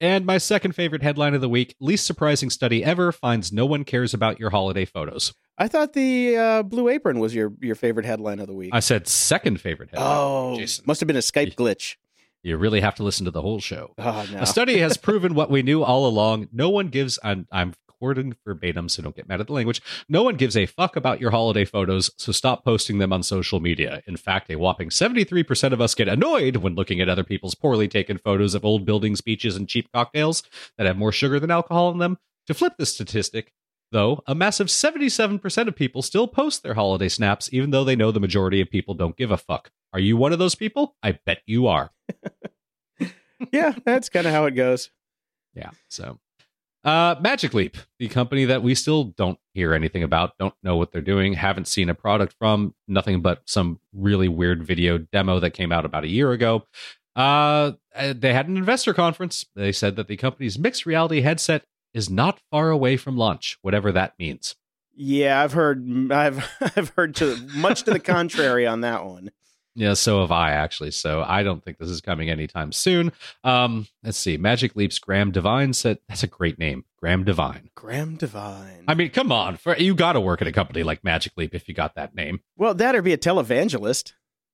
And 0.03 0.27
my 0.27 0.39
second 0.39 0.73
favorite 0.73 1.01
headline 1.01 1.33
of 1.33 1.41
the 1.41 1.49
week 1.49 1.77
least 1.79 2.05
surprising 2.05 2.51
study 2.51 2.85
ever 2.85 3.13
finds 3.13 3.53
no 3.53 3.65
one 3.65 3.85
cares 3.85 4.13
about 4.13 4.41
your 4.41 4.51
holiday 4.51 4.85
photos. 4.85 5.33
I 5.57 5.69
thought 5.69 5.93
the 5.93 6.37
uh, 6.37 6.63
Blue 6.65 6.89
Apron 6.89 7.21
was 7.21 7.37
your, 7.37 7.53
your 7.61 7.77
favorite 7.77 8.05
headline 8.05 8.41
of 8.41 8.49
the 8.49 8.53
week. 8.53 8.71
I 8.73 8.81
said 8.81 9.07
second 9.07 9.61
favorite 9.61 9.91
headline. 9.91 10.09
Oh, 10.11 10.57
Jason. 10.59 10.85
must 10.89 11.01
have 11.01 11.07
been 11.07 11.15
a 11.15 11.21
Skype 11.21 11.55
glitch. 11.55 11.95
You 12.43 12.57
really 12.57 12.81
have 12.81 12.97
to 12.97 13.05
listen 13.05 13.27
to 13.27 13.31
the 13.31 13.43
whole 13.43 13.61
show. 13.61 13.95
Oh, 13.97 14.27
no. 14.33 14.41
A 14.41 14.47
study 14.47 14.79
has 14.79 14.97
proven 14.99 15.37
what 15.37 15.51
we 15.51 15.63
knew 15.63 15.85
all 15.85 16.09
along. 16.09 16.49
No 16.53 16.69
one 16.69 16.89
gives, 16.89 17.21
I'm, 17.23 17.47
I'm 17.53 17.73
quoting 18.03 18.35
verbatim, 18.45 18.89
so 18.89 19.01
don't 19.01 19.15
get 19.15 19.29
mad 19.29 19.41
at 19.41 19.47
the 19.47 19.53
language. 19.53 19.81
No 20.09 20.25
one 20.25 20.35
gives 20.35 20.57
a 20.57 20.67
fuck 20.67 20.97
about 20.97 21.21
your 21.21 21.31
holiday 21.31 21.65
photos, 21.65 22.11
so 22.19 22.33
stop 22.33 22.65
posting 22.65 22.99
them 22.99 23.13
on 23.13 23.23
social 23.23 23.61
media. 23.61 24.03
In 24.09 24.17
fact, 24.17 24.51
a 24.51 24.57
whopping 24.57 24.89
73% 24.89 25.73
of 25.73 25.81
us 25.81 25.95
get 25.95 26.09
annoyed 26.09 26.57
when 26.57 26.75
looking 26.75 27.01
at 27.01 27.09
other 27.09 27.23
people's 27.23 27.55
poorly 27.55 27.87
taken 27.87 28.19
photos 28.19 28.57
of 28.57 28.65
old 28.65 28.85
buildings, 28.85 29.21
beaches, 29.21 29.55
and 29.55 29.69
cheap 29.69 29.89
cocktails 29.95 30.43
that 30.77 30.87
have 30.89 30.97
more 30.97 31.13
sugar 31.13 31.39
than 31.39 31.53
alcohol 31.53 31.93
in 31.93 31.99
them. 31.99 32.19
To 32.49 32.55
flip 32.55 32.73
this 32.77 32.93
statistic, 32.93 33.53
though, 33.93 34.21
a 34.27 34.35
massive 34.35 34.67
77% 34.67 35.69
of 35.69 35.77
people 35.77 36.03
still 36.03 36.27
post 36.27 36.65
their 36.65 36.75
holiday 36.75 37.09
snaps, 37.09 37.51
even 37.53 37.71
though 37.71 37.85
they 37.85 37.95
know 37.95 38.11
the 38.11 38.19
majority 38.19 38.61
of 38.61 38.69
people 38.69 38.95
don't 38.95 39.17
give 39.17 39.31
a 39.31 39.37
fuck. 39.37 39.71
Are 39.93 40.01
you 40.01 40.17
one 40.17 40.33
of 40.33 40.41
those 40.41 40.57
people? 40.57 40.97
I 41.05 41.21
bet 41.25 41.43
you 41.47 41.69
are. 41.69 41.93
yeah, 43.53 43.75
that's 43.85 44.09
kind 44.09 44.27
of 44.27 44.33
how 44.33 44.47
it 44.47 44.57
goes. 44.57 44.91
Yeah. 45.55 45.71
So, 45.89 46.19
uh, 46.85 47.17
Magic 47.21 47.55
Leap, 47.55 47.77
the 47.99 48.09
company 48.09 48.45
that 48.45 48.63
we 48.63 48.75
still 48.75 49.05
don't 49.05 49.39
hear 49.55 49.73
anything 49.73 50.03
about, 50.03 50.37
don't 50.39 50.55
know 50.63 50.77
what 50.77 50.93
they're 50.93 51.01
doing, 51.01 51.35
haven't 51.35 51.69
seen 51.69 51.89
a 51.89 51.95
product 51.95 52.35
from, 52.39 52.75
nothing 52.89 53.21
but 53.21 53.43
some 53.47 53.79
really 53.93 54.29
weird 54.29 54.65
video 54.65 54.99
demo 54.99 55.39
that 55.41 55.51
came 55.51 55.73
out 55.73 55.85
about 55.85 56.05
a 56.05 56.09
year 56.09 56.33
ago. 56.33 56.65
Uh, 57.15 57.73
they 58.15 58.33
had 58.33 58.49
an 58.49 58.57
investor 58.57 58.95
conference. 58.95 59.47
They 59.55 59.73
said 59.73 59.97
that 59.97 60.09
the 60.09 60.17
company's 60.17 60.59
mixed 60.59 60.87
reality 60.87 61.21
headset 61.21 61.65
is 61.95 62.09
not 62.09 62.41
far 62.51 62.71
away 62.71 62.97
from 62.97 63.17
launch, 63.17 63.59
whatever 63.63 63.93
that 63.93 64.15
means. 64.19 64.57
Yeah, 64.95 65.41
I've 65.41 65.53
heard 65.53 66.11
I've 66.11 66.49
I've 66.77 66.91
heard 66.91 67.17
to 67.17 67.37
much 67.55 67.85
to 67.85 67.93
the 67.93 68.01
contrary 68.01 68.67
on 68.67 68.83
that 68.83 69.05
one. 69.05 69.31
Yeah, 69.75 69.95
so 69.95 70.21
have 70.21 70.31
I 70.31 70.53
actually. 70.53 70.91
So 70.91 71.25
I 71.27 71.43
don't 71.43 71.65
think 71.65 71.79
this 71.79 71.89
is 71.89 72.01
coming 72.01 72.29
anytime 72.29 72.73
soon. 72.73 73.13
Um, 73.43 73.87
let's 74.05 74.19
see. 74.19 74.37
Magic 74.37 74.77
Leap's 74.77 74.99
Graeme 74.99 75.31
Devine 75.31 75.73
said 75.73 75.99
that's 76.09 76.23
a 76.23 76.27
great 76.27 76.59
name. 76.59 76.85
Graeme 77.01 77.25
Devine. 77.25 77.71
Graeme 77.75 78.17
Devine. 78.17 78.85
I 78.87 78.95
mean, 78.95 79.11
come 79.11 79.33
on. 79.33 79.57
For, 79.57 79.77
you 79.77 79.95
got 79.95 80.13
to 80.13 80.21
work 80.21 80.43
at 80.43 80.49
a 80.49 80.53
company 80.53 80.83
like 80.83 81.03
Magic 81.03 81.33
Leap 81.37 81.55
if 81.55 81.69
you 81.69 81.75
got 81.75 81.95
that 81.95 82.15
name. 82.15 82.41
Well, 82.57 82.75
that 82.75 82.95
or 82.95 83.03
be 83.03 83.13
a 83.13 83.19
televangelist. 83.19 84.13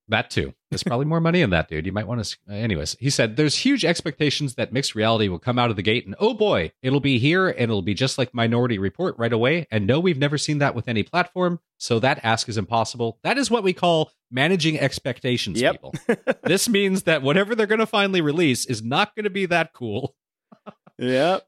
That 0.09 0.31
too. 0.31 0.55
There's 0.71 0.83
probably 0.85 1.07
more 1.07 1.21
money 1.21 1.42
in 1.42 1.51
that, 1.51 1.68
dude. 1.68 1.87
You 1.87 1.92
might 1.92 2.07
want 2.07 2.25
to. 2.25 2.37
Uh, 2.49 2.55
anyways, 2.55 2.97
he 2.99 3.11
said 3.11 3.37
there's 3.37 3.57
huge 3.57 3.85
expectations 3.85 4.55
that 4.55 4.73
mixed 4.73 4.94
reality 4.94 5.29
will 5.29 5.38
come 5.38 5.59
out 5.59 5.71
of 5.71 5.77
the 5.77 5.83
gate, 5.83 6.07
and 6.07 6.14
oh 6.18 6.35
boy, 6.35 6.73
it'll 6.83 7.01
be 7.01 7.18
here, 7.18 7.49
and 7.49 7.62
it'll 7.62 7.83
be 7.83 7.94
just 7.94 8.18
like 8.18 8.35
Minority 8.35 8.79
Report 8.79 9.14
right 9.18 9.33
away. 9.33 9.66
And 9.71 9.87
no, 9.87 10.01
we've 10.01 10.18
never 10.18 10.38
seen 10.38 10.59
that 10.59 10.75
with 10.75 10.88
any 10.88 11.03
platform, 11.03 11.61
so 11.77 11.99
that 12.01 12.21
ask 12.25 12.49
is 12.49 12.59
impossible. 12.59 13.18
That 13.23 13.38
is 13.38 13.51
what 13.51 13.62
we 13.62 13.73
call 13.73 14.11
managing 14.31 14.79
expectations, 14.79 15.61
yep. 15.61 15.75
people. 15.75 15.94
this 16.42 16.68
means 16.68 17.05
that 17.05 17.23
whatever 17.23 17.55
they're 17.55 17.66
going 17.66 17.79
to 17.79 17.87
finally 17.87 18.21
release 18.21 18.66
is 18.66 18.83
not 18.83 19.14
going 19.14 19.25
to 19.25 19.31
be 19.31 19.47
that 19.47 19.73
cool. 19.73 20.14
yep. 20.99 21.47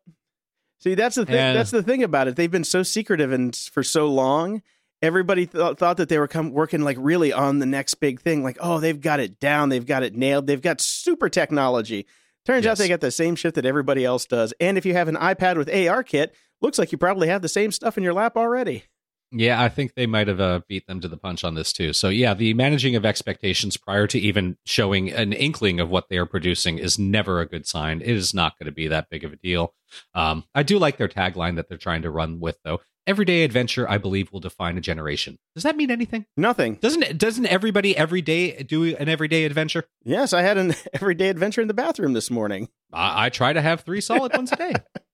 See, 0.79 0.95
that's 0.95 1.17
the 1.17 1.27
thing. 1.27 1.37
And, 1.37 1.59
that's 1.59 1.71
the 1.71 1.83
thing 1.83 2.03
about 2.03 2.29
it. 2.29 2.37
They've 2.37 2.51
been 2.51 2.65
so 2.65 2.83
secretive 2.83 3.33
and 3.33 3.55
for 3.55 3.83
so 3.83 4.07
long 4.07 4.63
everybody 5.03 5.47
th- 5.47 5.77
thought 5.77 5.97
that 5.97 6.09
they 6.09 6.19
were 6.19 6.29
come 6.29 6.51
working 6.51 6.83
like 6.83 6.97
really 7.01 7.33
on 7.33 7.59
the 7.59 7.67
next 7.67 7.95
big 7.95 8.21
thing 8.21 8.43
like 8.43 8.59
oh 8.61 8.81
they've 8.81 9.01
got 9.01 9.21
it 9.21 9.41
down 9.41 9.69
they've 9.69 9.87
got 9.87 10.03
it 10.03 10.15
nailed 10.15 10.47
they've 10.47 10.63
got 10.63 10.81
super 10.81 11.29
technology 11.29 12.07
Turns 12.47 12.67
out 12.67 12.79
they 12.79 12.89
got 12.89 13.01
the 13.01 13.11
same 13.11 13.37
shit 13.37 13.55
that 13.55 13.67
everybody 13.67 14.05
else 14.05 14.25
does. 14.25 14.55
And 14.61 14.79
if 14.79 14.87
you 14.87 14.95
have 14.95 15.09
an 15.09 15.17
iPad 15.17 15.57
with 15.57 15.73
AR 15.73 16.03
kit, 16.03 16.35
looks 16.61 16.79
like 16.79 16.91
you 16.91 16.99
probably 16.99 17.29
have 17.29 17.43
the 17.43 17.49
same 17.49 17.71
stuff 17.71 17.99
in 17.99 18.05
your 18.05 18.15
lap 18.15 18.37
already. 18.37 18.85
Yeah, 19.33 19.63
I 19.63 19.69
think 19.69 19.95
they 19.95 20.07
might 20.07 20.27
have 20.27 20.41
uh, 20.41 20.61
beat 20.69 20.87
them 20.87 21.01
to 21.01 21.09
the 21.09 21.17
punch 21.17 21.45
on 21.45 21.55
this 21.55 21.73
too. 21.73 21.93
So 21.93 22.09
yeah, 22.09 22.35
the 22.35 22.53
managing 22.55 22.97
of 22.97 23.07
expectations 23.07 23.77
prior 23.77 24.07
to 24.09 24.19
even 24.19 24.57
showing 24.65 25.11
an 25.11 25.33
inkling 25.33 25.79
of 25.79 25.89
what 25.89 26.09
they 26.09 26.17
are 26.17 26.27
producing 26.27 26.79
is 26.79 26.99
never 26.99 27.41
a 27.41 27.47
good 27.47 27.67
sign. 27.67 28.01
It 28.01 28.11
is 28.11 28.35
not 28.35 28.59
going 28.59 28.67
to 28.67 28.73
be 28.73 28.89
that 28.89 29.09
big 29.09 29.25
of 29.25 29.33
a 29.33 29.37
deal. 29.37 29.75
Um, 30.15 30.45
I 30.55 30.63
do 30.63 30.79
like 30.79 30.97
their 30.97 31.09
tagline 31.09 31.57
that 31.57 31.69
they're 31.69 31.79
trying 31.79 32.03
to 32.03 32.11
run 32.11 32.41
with 32.41 32.59
though. 32.65 32.81
Everyday 33.07 33.45
adventure, 33.45 33.89
I 33.89 33.99
believe, 33.99 34.31
will 34.31 34.41
define 34.41 34.77
a 34.77 34.81
generation. 34.81 35.39
Does 35.55 35.63
that 35.63 35.77
mean 35.77 35.91
anything? 35.91 36.27
Nothing. 36.37 36.75
Doesn't 36.77 37.17
doesn't 37.19 37.47
everybody 37.47 37.97
every 37.97 38.23
day 38.23 38.63
do 38.63 38.95
an 38.95 39.09
everyday 39.09 39.45
adventure? 39.45 39.85
Yes, 40.05 40.33
I 40.33 40.43
had 40.43 40.59
an 40.59 40.75
everyday 40.93 41.29
adventure 41.29 41.61
in 41.61 41.69
the 41.69 41.75
bathroom 41.75 42.13
this 42.13 42.31
morning. 42.31 42.69
I, 42.93 43.27
I 43.27 43.29
try 43.31 43.53
to 43.53 43.63
have 43.63 43.81
three 43.81 44.01
solid 44.01 44.37
ones 44.37 44.53
a 44.53 44.57
day. 44.57 44.75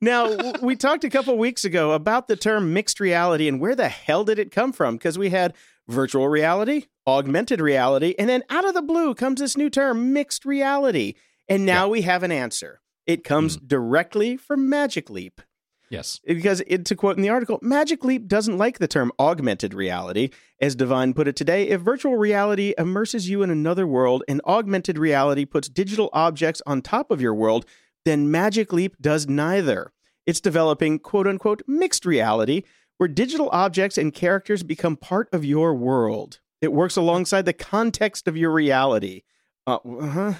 Now, 0.00 0.52
we 0.62 0.76
talked 0.76 1.04
a 1.04 1.10
couple 1.10 1.36
weeks 1.38 1.64
ago 1.64 1.92
about 1.92 2.28
the 2.28 2.36
term 2.36 2.72
mixed 2.72 3.00
reality 3.00 3.48
and 3.48 3.60
where 3.60 3.74
the 3.74 3.88
hell 3.88 4.24
did 4.24 4.38
it 4.38 4.50
come 4.50 4.72
from? 4.72 4.96
Because 4.96 5.18
we 5.18 5.30
had 5.30 5.54
virtual 5.88 6.28
reality, 6.28 6.86
augmented 7.06 7.60
reality, 7.60 8.14
and 8.18 8.28
then 8.28 8.42
out 8.50 8.66
of 8.66 8.74
the 8.74 8.82
blue 8.82 9.14
comes 9.14 9.40
this 9.40 9.56
new 9.56 9.70
term, 9.70 10.12
mixed 10.12 10.44
reality. 10.44 11.14
And 11.48 11.64
now 11.64 11.88
we 11.88 12.02
have 12.02 12.22
an 12.22 12.32
answer. 12.32 12.80
It 13.06 13.22
comes 13.22 13.56
mm. 13.56 13.68
directly 13.68 14.36
from 14.36 14.68
Magic 14.68 15.08
Leap. 15.08 15.40
Yes. 15.88 16.20
Because, 16.26 16.62
it, 16.66 16.84
to 16.86 16.96
quote 16.96 17.16
in 17.16 17.22
the 17.22 17.28
article, 17.28 17.60
Magic 17.62 18.04
Leap 18.04 18.26
doesn't 18.26 18.58
like 18.58 18.80
the 18.80 18.88
term 18.88 19.12
augmented 19.20 19.72
reality. 19.72 20.30
As 20.60 20.74
Devine 20.74 21.14
put 21.14 21.28
it 21.28 21.36
today, 21.36 21.68
if 21.68 21.80
virtual 21.80 22.16
reality 22.16 22.74
immerses 22.76 23.30
you 23.30 23.44
in 23.44 23.50
another 23.50 23.86
world 23.86 24.24
and 24.26 24.40
augmented 24.44 24.98
reality 24.98 25.44
puts 25.44 25.68
digital 25.68 26.10
objects 26.12 26.60
on 26.66 26.82
top 26.82 27.12
of 27.12 27.20
your 27.20 27.34
world, 27.34 27.66
then 28.06 28.30
Magic 28.30 28.72
Leap 28.72 28.96
does 29.00 29.28
neither. 29.28 29.92
It's 30.26 30.40
developing 30.40 30.98
quote 31.00 31.26
unquote 31.26 31.62
mixed 31.66 32.06
reality, 32.06 32.62
where 32.96 33.08
digital 33.08 33.50
objects 33.50 33.98
and 33.98 34.14
characters 34.14 34.62
become 34.62 34.96
part 34.96 35.28
of 35.32 35.44
your 35.44 35.74
world. 35.74 36.40
It 36.62 36.72
works 36.72 36.96
alongside 36.96 37.44
the 37.44 37.52
context 37.52 38.26
of 38.26 38.36
your 38.36 38.52
reality. 38.52 39.22
Uh, 39.66 39.78
huh 39.84 40.34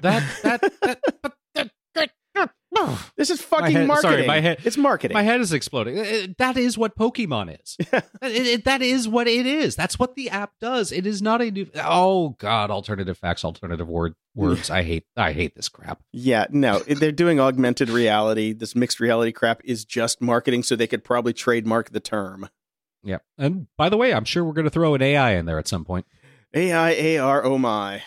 That 0.00 0.24
that 0.42 0.60
that. 0.80 1.00
But 1.22 1.22
that, 1.22 1.22
that, 1.22 1.32
This 3.16 3.30
is 3.30 3.40
fucking 3.42 3.72
head- 3.76 3.86
marketing. 3.86 4.10
sorry, 4.10 4.26
my 4.26 4.40
head- 4.40 4.58
it's 4.64 4.76
marketing. 4.76 5.14
My 5.14 5.22
head 5.22 5.40
is 5.40 5.52
exploding. 5.52 5.98
Uh, 5.98 6.02
uh, 6.02 6.26
That 6.38 6.56
is 6.56 6.76
what 6.78 6.96
Pokemon 6.96 7.58
is. 7.62 7.76
It- 8.22 8.46
it- 8.46 8.64
that 8.64 8.82
is 8.82 9.06
what 9.08 9.28
it 9.28 9.46
is. 9.46 9.76
That's 9.76 9.98
what 9.98 10.14
the 10.14 10.30
app 10.30 10.52
does. 10.60 10.90
It 10.92 11.06
is 11.06 11.20
not 11.22 11.42
a 11.42 11.50
new. 11.50 11.66
Oh 11.76 12.30
God! 12.38 12.70
Alternative 12.70 13.16
facts, 13.16 13.44
alternative 13.44 13.88
word 13.88 14.14
words. 14.34 14.70
I 14.70 14.82
hate. 14.82 15.04
I 15.16 15.32
hate 15.32 15.54
this 15.54 15.68
crap. 15.68 16.02
Yeah, 16.12 16.46
no, 16.50 16.78
they're 16.80 17.12
doing 17.12 17.38
augmented 17.40 17.90
reality. 17.90 18.52
This 18.52 18.74
mixed 18.74 19.00
reality 19.00 19.32
crap 19.32 19.60
is 19.64 19.84
just 19.84 20.20
marketing, 20.22 20.62
so 20.62 20.74
they 20.76 20.86
could 20.86 21.04
probably 21.04 21.32
trademark 21.32 21.90
the 21.90 22.00
term. 22.00 22.48
Yeah. 23.04 23.18
And 23.36 23.66
by 23.76 23.88
the 23.88 23.96
way, 23.96 24.14
I'm 24.14 24.24
sure 24.24 24.44
we're 24.44 24.52
going 24.52 24.64
to 24.64 24.70
throw 24.70 24.94
an 24.94 25.02
AI 25.02 25.32
in 25.32 25.44
there 25.46 25.58
at 25.58 25.68
some 25.68 25.84
point. 25.84 26.06
AI, 26.54 27.18
AR, 27.18 27.44
oh 27.44 27.58
my. 27.58 28.02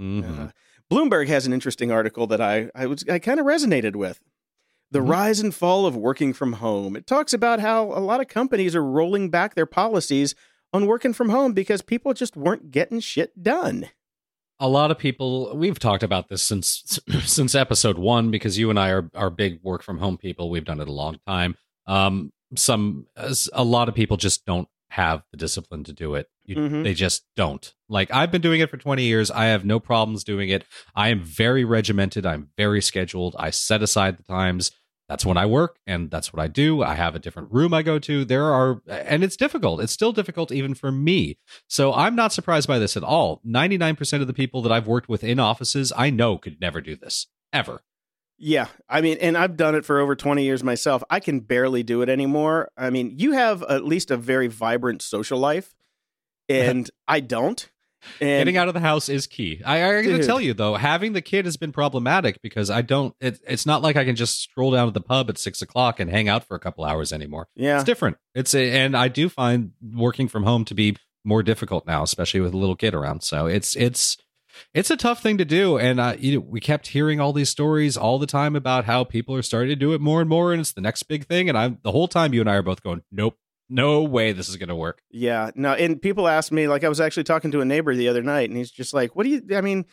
Mhm. 0.00 0.48
Uh, 0.48 0.50
Bloomberg 0.92 1.28
has 1.28 1.46
an 1.46 1.52
interesting 1.52 1.90
article 1.90 2.26
that 2.28 2.40
I 2.40 2.70
I 2.74 2.86
was 2.86 3.04
I 3.08 3.18
kind 3.18 3.40
of 3.40 3.46
resonated 3.46 3.96
with. 3.96 4.20
The 4.92 5.00
Mhm. 5.00 5.08
rise 5.08 5.40
and 5.40 5.52
fall 5.54 5.84
of 5.84 5.96
working 5.96 6.32
from 6.32 6.54
home. 6.54 6.94
It 6.94 7.06
talks 7.08 7.32
about 7.32 7.58
how 7.58 7.86
a 7.86 7.98
lot 7.98 8.20
of 8.20 8.28
companies 8.28 8.76
are 8.76 8.84
rolling 8.84 9.30
back 9.30 9.54
their 9.56 9.66
policies 9.66 10.36
on 10.72 10.86
working 10.86 11.12
from 11.12 11.30
home 11.30 11.52
because 11.54 11.82
people 11.82 12.14
just 12.14 12.36
weren't 12.36 12.70
getting 12.70 13.00
shit 13.00 13.42
done. 13.42 13.90
a 14.58 14.68
lot 14.68 14.90
of 14.90 14.98
people 14.98 15.54
we've 15.54 15.78
talked 15.78 16.02
about 16.02 16.28
this 16.28 16.42
since 16.42 16.98
since 17.24 17.54
episode 17.54 17.98
one 17.98 18.30
because 18.30 18.56
you 18.56 18.70
and 18.70 18.78
I 18.78 18.88
are 18.90 19.10
are 19.14 19.28
big 19.28 19.60
work 19.62 19.82
from 19.82 19.98
home 19.98 20.16
people. 20.16 20.48
We've 20.48 20.64
done 20.64 20.80
it 20.80 20.88
a 20.88 20.92
long 20.92 21.18
time. 21.26 21.56
Um, 21.86 22.32
some 22.54 23.06
a 23.52 23.64
lot 23.64 23.88
of 23.90 23.94
people 23.94 24.16
just 24.16 24.46
don't 24.46 24.66
have 24.90 25.24
the 25.30 25.36
discipline 25.36 25.84
to 25.84 25.92
do 25.92 26.14
it. 26.14 26.28
You, 26.46 26.56
Mhm. 26.56 26.84
They 26.84 26.94
just 26.94 27.24
don't. 27.36 27.74
Like 27.88 28.10
I've 28.12 28.30
been 28.32 28.42
doing 28.42 28.60
it 28.60 28.70
for 28.70 28.76
twenty 28.76 29.04
years. 29.04 29.30
I 29.30 29.46
have 29.46 29.64
no 29.64 29.78
problems 29.80 30.24
doing 30.24 30.48
it. 30.48 30.64
I 30.94 31.08
am 31.08 31.20
very 31.22 31.64
regimented. 31.64 32.24
I'm 32.26 32.48
very 32.56 32.80
scheduled. 32.80 33.36
I 33.38 33.50
set 33.50 33.82
aside 33.82 34.16
the 34.18 34.22
times. 34.22 34.70
That's 35.08 35.24
when 35.24 35.36
I 35.36 35.46
work 35.46 35.78
and 35.86 36.10
that's 36.10 36.32
what 36.32 36.42
I 36.42 36.48
do. 36.48 36.82
I 36.82 36.94
have 36.94 37.14
a 37.14 37.20
different 37.20 37.52
room 37.52 37.72
I 37.72 37.82
go 37.82 38.00
to. 38.00 38.24
There 38.24 38.46
are, 38.52 38.80
and 38.88 39.22
it's 39.22 39.36
difficult. 39.36 39.80
It's 39.80 39.92
still 39.92 40.10
difficult 40.10 40.50
even 40.50 40.74
for 40.74 40.90
me. 40.90 41.38
So 41.68 41.94
I'm 41.94 42.16
not 42.16 42.32
surprised 42.32 42.66
by 42.66 42.80
this 42.80 42.96
at 42.96 43.04
all. 43.04 43.40
99% 43.46 44.20
of 44.20 44.26
the 44.26 44.32
people 44.32 44.62
that 44.62 44.72
I've 44.72 44.88
worked 44.88 45.08
with 45.08 45.22
in 45.22 45.38
offices, 45.38 45.92
I 45.96 46.10
know 46.10 46.38
could 46.38 46.60
never 46.60 46.80
do 46.80 46.96
this 46.96 47.28
ever. 47.52 47.82
Yeah, 48.38 48.66
I 48.88 49.00
mean, 49.00 49.16
and 49.20 49.38
I've 49.38 49.56
done 49.56 49.74
it 49.76 49.84
for 49.84 49.98
over 50.00 50.14
20 50.16 50.42
years 50.42 50.62
myself. 50.64 51.02
I 51.08 51.20
can 51.20 51.38
barely 51.40 51.82
do 51.84 52.02
it 52.02 52.08
anymore. 52.08 52.70
I 52.76 52.90
mean, 52.90 53.14
you 53.16 53.30
have 53.32 53.62
at 53.62 53.84
least 53.84 54.10
a 54.10 54.16
very 54.16 54.48
vibrant 54.48 55.02
social 55.02 55.38
life, 55.38 55.74
and 56.76 56.90
I 57.06 57.20
don't. 57.20 57.68
And 58.20 58.40
Getting 58.40 58.56
out 58.56 58.68
of 58.68 58.74
the 58.74 58.80
house 58.80 59.08
is 59.08 59.26
key. 59.26 59.60
I, 59.64 59.82
I 59.84 60.02
got 60.02 60.16
to 60.18 60.26
tell 60.26 60.40
you 60.40 60.54
though, 60.54 60.74
having 60.74 61.12
the 61.12 61.20
kid 61.20 61.44
has 61.44 61.56
been 61.56 61.72
problematic 61.72 62.40
because 62.40 62.70
I 62.70 62.82
don't. 62.82 63.14
It, 63.20 63.40
it's 63.48 63.66
not 63.66 63.82
like 63.82 63.96
I 63.96 64.04
can 64.04 64.14
just 64.14 64.40
stroll 64.40 64.70
down 64.70 64.86
to 64.86 64.92
the 64.92 65.00
pub 65.00 65.28
at 65.28 65.38
six 65.38 65.60
o'clock 65.60 65.98
and 65.98 66.08
hang 66.08 66.28
out 66.28 66.44
for 66.44 66.54
a 66.54 66.60
couple 66.60 66.84
hours 66.84 67.12
anymore. 67.12 67.48
yeah, 67.56 67.76
It's 67.76 67.84
different. 67.84 68.18
It's 68.34 68.54
a, 68.54 68.70
and 68.70 68.96
I 68.96 69.08
do 69.08 69.28
find 69.28 69.72
working 69.82 70.28
from 70.28 70.44
home 70.44 70.64
to 70.66 70.74
be 70.74 70.96
more 71.24 71.42
difficult 71.42 71.86
now, 71.86 72.04
especially 72.04 72.40
with 72.40 72.54
a 72.54 72.56
little 72.56 72.76
kid 72.76 72.94
around. 72.94 73.22
So 73.24 73.46
it's 73.46 73.74
it's 73.74 74.16
it's 74.72 74.90
a 74.90 74.96
tough 74.96 75.22
thing 75.22 75.38
to 75.38 75.44
do. 75.44 75.76
And 75.76 75.98
uh, 75.98 76.14
you 76.18 76.34
know, 76.34 76.46
we 76.48 76.60
kept 76.60 76.88
hearing 76.88 77.20
all 77.20 77.32
these 77.32 77.50
stories 77.50 77.96
all 77.96 78.18
the 78.18 78.26
time 78.26 78.54
about 78.54 78.84
how 78.84 79.02
people 79.04 79.34
are 79.34 79.42
starting 79.42 79.70
to 79.70 79.76
do 79.76 79.92
it 79.94 80.00
more 80.00 80.20
and 80.20 80.30
more, 80.30 80.52
and 80.52 80.60
it's 80.60 80.72
the 80.72 80.80
next 80.80 81.02
big 81.04 81.26
thing. 81.26 81.48
And 81.48 81.58
I'm 81.58 81.78
the 81.82 81.92
whole 81.92 82.08
time 82.08 82.32
you 82.32 82.40
and 82.40 82.48
I 82.48 82.54
are 82.54 82.62
both 82.62 82.82
going, 82.82 83.02
nope, 83.10 83.36
no 83.68 84.02
way, 84.02 84.32
this 84.32 84.48
is 84.48 84.56
going 84.56 84.68
to 84.68 84.76
work. 84.76 85.02
yeah. 85.10 85.50
No, 85.54 85.72
and 85.72 86.00
people 86.00 86.28
ask 86.28 86.52
me, 86.52 86.68
like, 86.68 86.84
I 86.84 86.88
was 86.88 87.00
actually 87.00 87.24
talking 87.24 87.50
to 87.52 87.60
a 87.60 87.64
neighbor 87.64 87.94
the 87.94 88.08
other 88.08 88.22
night, 88.22 88.48
and 88.48 88.56
he's 88.56 88.70
just 88.70 88.94
like, 88.94 89.16
"What 89.16 89.24
do 89.24 89.30
you? 89.30 89.42
I 89.56 89.60
mean, 89.60 89.84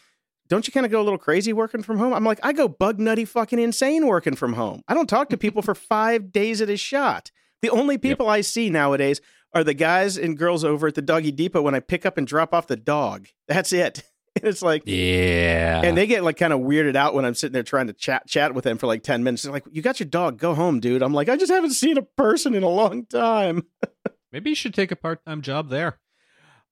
don't 0.49 0.67
you 0.67 0.73
kind 0.73 0.85
of 0.85 0.91
go 0.91 1.01
a 1.01 1.03
little 1.03 1.17
crazy 1.17 1.53
working 1.53 1.81
from 1.83 1.97
home?" 1.97 2.13
I'm 2.13 2.23
like, 2.23 2.39
"I 2.43 2.53
go 2.53 2.67
bug 2.67 2.99
nutty 2.99 3.25
fucking 3.25 3.59
insane 3.59 4.07
working 4.07 4.35
from 4.35 4.53
home. 4.53 4.83
I 4.87 4.93
don't 4.93 5.07
talk 5.09 5.29
to 5.29 5.37
people 5.37 5.61
for 5.61 5.75
five 5.95 6.31
days 6.31 6.61
at 6.61 6.69
a 6.69 6.77
shot. 6.77 7.31
The 7.61 7.69
only 7.69 7.97
people 7.97 8.29
I 8.29 8.41
see 8.41 8.69
nowadays 8.69 9.21
are 9.53 9.63
the 9.63 9.73
guys 9.73 10.17
and 10.17 10.37
girls 10.37 10.63
over 10.63 10.87
at 10.87 10.95
the 10.95 11.01
doggy 11.01 11.31
depot 11.31 11.61
when 11.61 11.75
I 11.75 11.79
pick 11.79 12.05
up 12.05 12.17
and 12.17 12.27
drop 12.27 12.53
off 12.53 12.67
the 12.67 12.75
dog. 12.75 13.27
That's 13.47 13.73
it." 13.73 14.03
And 14.41 14.49
it's 14.49 14.63
like, 14.63 14.81
Yeah, 14.85 15.81
and 15.83 15.95
they 15.95 16.07
get 16.07 16.23
like 16.23 16.37
kind 16.37 16.53
of 16.53 16.59
weirded 16.59 16.95
out 16.95 17.13
when 17.13 17.23
I'm 17.23 17.35
sitting 17.35 17.53
there 17.53 17.61
trying 17.61 17.87
to 17.87 17.93
chat 17.93 18.27
chat 18.27 18.55
with 18.55 18.63
them 18.63 18.79
for 18.79 18.87
like 18.87 19.03
10 19.03 19.23
minutes. 19.23 19.43
They're 19.43 19.51
like, 19.51 19.63
You 19.71 19.83
got 19.83 19.99
your 19.99 20.09
dog, 20.09 20.39
go 20.39 20.55
home, 20.55 20.79
dude. 20.79 21.03
I'm 21.03 21.13
like, 21.13 21.29
I 21.29 21.37
just 21.37 21.51
haven't 21.51 21.73
seen 21.73 21.97
a 21.97 22.01
person 22.01 22.55
in 22.55 22.63
a 22.63 22.69
long 22.69 23.05
time. 23.05 23.63
maybe 24.31 24.49
you 24.49 24.55
should 24.55 24.73
take 24.73 24.91
a 24.91 24.95
part 24.95 25.23
time 25.23 25.41
job 25.43 25.69
there. 25.69 25.99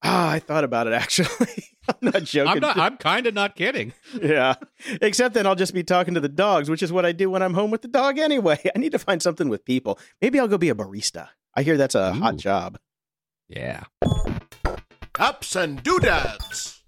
Ah, 0.04 0.32
I 0.32 0.40
thought 0.40 0.64
about 0.64 0.88
it 0.88 0.94
actually. 0.94 1.66
I'm 1.88 1.96
not 2.12 2.24
joking. 2.24 2.52
I'm 2.52 2.60
not. 2.60 2.78
I'm 2.78 2.98
kind 2.98 3.28
of 3.28 3.36
not 3.36 3.56
kidding. 3.56 3.94
yeah. 4.20 4.56
Except 5.00 5.36
then 5.36 5.46
I'll 5.46 5.56
just 5.56 5.74
be 5.76 5.84
talking 5.84 6.16
to 6.16 6.20
the 6.20 6.30
dogs, 6.30 6.68
which 6.70 6.82
is 6.82 6.92
what 6.92 7.06
I 7.06 7.12
do 7.12 7.30
when 7.30 7.44
I'm 7.44 7.54
home 7.54 7.70
with 7.70 7.84
the 7.84 7.88
dog 7.88 8.18
anyway. 8.18 8.60
I 8.76 8.80
need 8.80 8.94
to 8.94 9.00
find 9.00 9.22
something 9.22 9.50
with 9.50 9.66
people. 9.66 10.00
Maybe 10.20 10.40
I'll 10.40 10.48
go 10.48 10.58
be 10.58 10.70
a 10.70 10.76
barista. 10.76 11.30
I 11.56 11.62
hear 11.62 11.78
that's 11.78 11.96
a 11.96 12.14
hot 12.14 12.38
job. 12.38 12.80
Yeah. 13.48 13.84
Ups 15.20 15.56
and 15.56 15.84
doodads. 15.84 16.81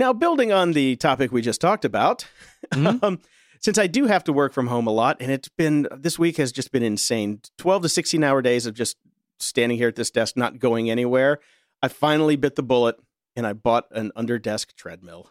Now, 0.00 0.14
building 0.14 0.50
on 0.50 0.72
the 0.72 0.96
topic 0.96 1.30
we 1.30 1.42
just 1.42 1.60
talked 1.60 1.84
about, 1.84 2.26
Mhm. 2.72 3.02
um, 3.04 3.20
since 3.60 3.76
I 3.76 3.86
do 3.86 4.06
have 4.06 4.24
to 4.24 4.32
work 4.32 4.54
from 4.54 4.68
home 4.68 4.86
a 4.86 4.90
lot, 4.90 5.18
and 5.20 5.30
it's 5.30 5.48
been 5.48 5.86
this 5.94 6.18
week 6.18 6.38
has 6.38 6.52
just 6.52 6.72
been 6.72 6.82
insane 6.82 7.42
12 7.58 7.82
to 7.82 7.88
16 7.90 8.24
hour 8.24 8.40
days 8.40 8.64
of 8.64 8.72
just 8.72 8.96
standing 9.38 9.76
here 9.76 9.88
at 9.88 9.96
this 9.96 10.10
desk, 10.10 10.38
not 10.38 10.58
going 10.58 10.90
anywhere. 10.90 11.38
I 11.82 11.88
finally 11.88 12.36
bit 12.36 12.54
the 12.54 12.62
bullet 12.62 12.96
and 13.36 13.46
I 13.46 13.52
bought 13.52 13.88
an 13.90 14.10
under 14.16 14.38
desk 14.38 14.74
treadmill. 14.74 15.30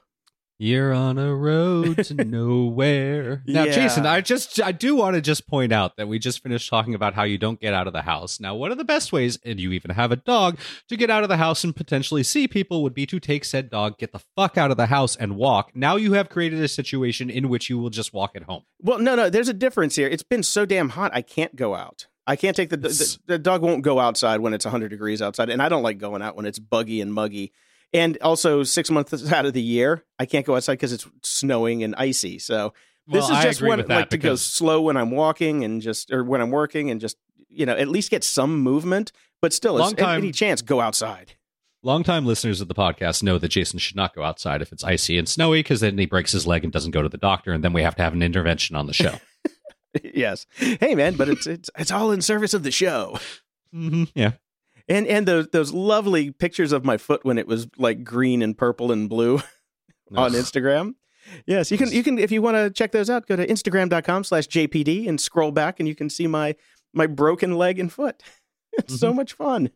You're 0.62 0.94
on 0.94 1.18
a 1.18 1.34
road 1.34 2.04
to 2.04 2.14
nowhere. 2.26 3.44
Now, 3.46 3.64
Yeah. 3.64 3.72
Jason, 3.72 4.06
I 4.06 4.20
just 4.20 4.62
I 4.62 4.74
do 4.74 4.94
want 4.94 5.16
to 5.16 5.22
just 5.22 5.48
point 5.48 5.72
out 5.72 5.96
that 5.96 6.10
we 6.10 6.20
just 6.20 6.44
finished 6.44 6.70
talking 6.70 6.94
about 6.94 7.14
how 7.14 7.24
you 7.24 7.38
don't 7.38 7.62
get 7.62 7.74
out 7.74 7.88
of 7.88 7.94
the 7.94 8.02
house. 8.02 8.42
Now, 8.42 8.56
one 8.56 8.70
of 8.70 8.78
the 8.78 8.84
best 8.84 9.14
ways, 9.14 9.40
and 9.46 9.58
you 9.58 9.72
even 9.72 9.92
have 9.92 10.12
a 10.12 10.18
dog, 10.18 10.60
to 10.90 10.98
get 10.98 11.10
out 11.10 11.24
of 11.24 11.30
the 11.30 11.38
house 11.38 11.64
and 11.64 11.74
potentially 11.74 12.24
see 12.24 12.46
people 12.46 12.84
would 12.84 12.94
be 12.94 13.06
to 13.06 13.22
take 13.22 13.46
said 13.46 13.70
dog, 13.70 13.98
get 13.98 14.12
the 14.12 14.20
fuck 14.36 14.58
out 14.58 14.70
of 14.70 14.76
the 14.76 14.88
house 14.88 15.16
and 15.16 15.38
walk. 15.38 15.72
Now 15.74 15.96
you 15.96 16.12
have 16.14 16.28
created 16.28 16.62
a 16.62 16.68
situation 16.68 17.30
in 17.30 17.48
which 17.48 17.70
you 17.70 17.78
will 17.80 17.90
just 17.90 18.14
walk 18.14 18.36
at 18.36 18.44
home. 18.44 18.64
Well, 18.82 19.00
no, 19.00 19.16
no, 19.16 19.30
there's 19.30 19.48
a 19.48 19.54
difference 19.54 19.96
here. 19.96 20.10
It's 20.10 20.24
been 20.24 20.44
so 20.44 20.66
damn 20.66 20.90
hot, 20.90 21.12
I 21.14 21.22
can't 21.22 21.56
go 21.56 21.74
out. 21.74 22.08
I 22.28 22.36
can't 22.36 22.56
take 22.56 22.70
the, 22.70 22.78
the 22.78 23.18
the 23.26 23.40
dog 23.40 23.62
won't 23.64 23.82
go 23.82 23.98
outside 24.00 24.42
when 24.42 24.54
it's 24.54 24.66
100 24.66 24.90
degrees 24.90 25.22
outside, 25.22 25.50
and 25.50 25.62
I 25.64 25.70
don't 25.70 25.82
like 25.84 25.98
going 25.98 26.22
out 26.22 26.36
when 26.36 26.46
it's 26.46 26.60
buggy 26.60 27.00
and 27.02 27.12
muggy. 27.12 27.54
And 27.94 28.18
also, 28.22 28.64
six 28.64 28.92
months 28.92 29.32
out 29.32 29.46
of 29.46 29.54
the 29.54 29.62
year, 29.62 30.04
I 30.20 30.26
can't 30.26 30.46
go 30.46 30.56
outside 30.56 30.74
because 30.74 30.94
it's 30.94 31.08
snowing 31.24 31.84
and 31.84 31.96
icy. 31.96 32.40
So 32.40 32.74
this 33.08 33.28
Well, 33.28 33.38
is 33.38 33.44
just 33.44 33.62
with 33.62 33.90
like 33.90 34.10
to 34.10 34.18
go 34.18 34.36
slow 34.36 34.82
when 34.82 34.98
I'm 34.98 35.12
walking 35.12 35.64
and 35.64 35.82
just 35.82 36.12
or 36.12 36.24
when 36.24 36.42
I'm 36.42 36.52
working 36.52 36.92
and 36.92 37.02
just 37.02 37.18
you 37.50 37.66
know 37.66 37.74
at 37.76 37.88
least 37.88 38.12
get 38.12 38.24
some 38.24 38.60
movement, 38.60 39.12
but 39.42 39.54
still, 39.54 39.76
Long 39.76 39.92
it's, 39.94 40.02
time- 40.02 40.20
any 40.20 40.32
chance 40.32 40.62
go 40.62 40.80
outside. 40.82 41.34
Longtime 41.82 42.26
listeners 42.26 42.60
of 42.60 42.68
the 42.68 42.76
podcast 42.76 43.24
know 43.24 43.38
that 43.38 43.48
Jason 43.48 43.80
should 43.80 43.96
not 43.96 44.14
go 44.14 44.22
outside 44.22 44.62
if 44.62 44.74
it's 44.74 44.84
icy 44.84 45.18
and 45.18 45.30
snowy 45.30 45.60
because 45.60 45.80
then 45.80 45.98
he 45.98 46.06
breaks 46.06 46.34
his 46.34 46.46
leg 46.46 46.66
and 46.66 46.74
doesn't 46.74 46.92
go 46.92 47.02
to 47.02 47.08
the 47.08 47.18
doctor, 47.18 47.54
and 47.54 47.64
then 47.64 47.72
we 47.72 47.82
have 47.84 47.96
to 47.96 48.04
have 48.04 48.12
an 48.12 48.22
intervention 48.22 48.76
on 48.76 48.86
the 48.86 48.92
show. 48.94 49.16
yes. 50.04 50.46
Hey, 50.58 50.94
man, 50.94 51.16
but 51.16 51.30
it's 51.30 51.48
it's 51.48 51.70
it's 51.78 51.90
all 51.90 52.12
in 52.12 52.22
service 52.22 52.54
of 52.54 52.64
the 52.64 52.72
show. 52.72 53.18
mm-hmm. 53.74 54.04
Yeah. 54.14 54.34
And 54.90 55.08
and 55.08 55.28
those 55.28 55.48
those 55.50 55.72
lovely 55.72 56.32
pictures 56.32 56.72
of 56.72 56.84
my 56.84 56.98
foot 56.98 57.24
when 57.24 57.38
it 57.38 57.48
was 57.48 57.68
like 57.78 58.04
green 58.04 58.42
and 58.42 58.58
purple 58.58 58.92
and 58.92 59.08
blue 59.08 59.36
on 60.16 60.32
Instagram. 60.34 60.96
Yes, 61.46 61.72
you 61.72 61.78
can 61.78 61.92
you 61.92 62.04
can 62.04 62.18
if 62.18 62.32
you 62.32 62.42
want 62.42 62.58
to 62.58 62.72
check 62.72 62.92
those 62.92 63.10
out, 63.10 63.28
go 63.28 63.36
to 63.36 63.46
instagram.com 63.46 64.24
slash 64.24 64.48
JPD 64.48 65.08
and 65.08 65.22
scroll 65.22 65.52
back 65.52 65.80
and 65.80 65.88
you 65.88 65.96
can 65.96 66.10
see 66.10 66.26
my 66.26 66.56
my 66.94 67.06
broken 67.06 67.56
leg 67.56 67.80
and 67.80 67.92
foot. 67.92 68.22
It's 68.78 68.94
mm-hmm. 68.94 69.00
so 69.00 69.14
much 69.14 69.34
fun. 69.34 69.72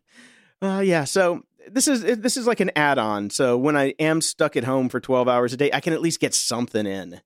Uh, 0.61 0.79
yeah, 0.85 1.03
so 1.03 1.41
this 1.67 1.87
is 1.87 2.03
this 2.19 2.37
is 2.37 2.45
like 2.45 2.59
an 2.59 2.71
add-on. 2.75 3.31
So 3.31 3.57
when 3.57 3.75
I 3.75 3.95
am 3.99 4.21
stuck 4.21 4.55
at 4.55 4.63
home 4.63 4.87
for 4.87 4.99
12 4.99 5.27
hours 5.27 5.51
a 5.51 5.57
day, 5.57 5.71
I 5.73 5.79
can 5.79 5.93
at 5.93 6.01
least 6.01 6.19
get 6.19 6.33
something 6.33 6.85
in. 6.85 7.19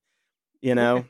You 0.62 0.76
know, 0.76 0.98
okay. 0.98 1.08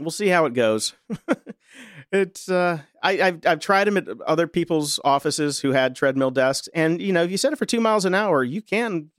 we'll 0.00 0.10
see 0.10 0.28
how 0.28 0.46
it 0.46 0.54
goes. 0.54 0.94
it's 2.12 2.48
uh, 2.48 2.78
I, 3.02 3.20
I've 3.20 3.46
I've 3.46 3.60
tried 3.60 3.86
them 3.86 3.96
at 3.96 4.08
other 4.26 4.46
people's 4.46 4.98
offices 5.04 5.60
who 5.60 5.72
had 5.72 5.94
treadmill 5.94 6.30
desks, 6.30 6.68
and 6.74 7.00
you 7.00 7.12
know, 7.12 7.22
if 7.22 7.30
you 7.30 7.36
set 7.36 7.52
it 7.52 7.56
for 7.56 7.66
two 7.66 7.80
miles 7.80 8.04
an 8.04 8.14
hour, 8.14 8.42
you 8.42 8.62
can 8.62 9.10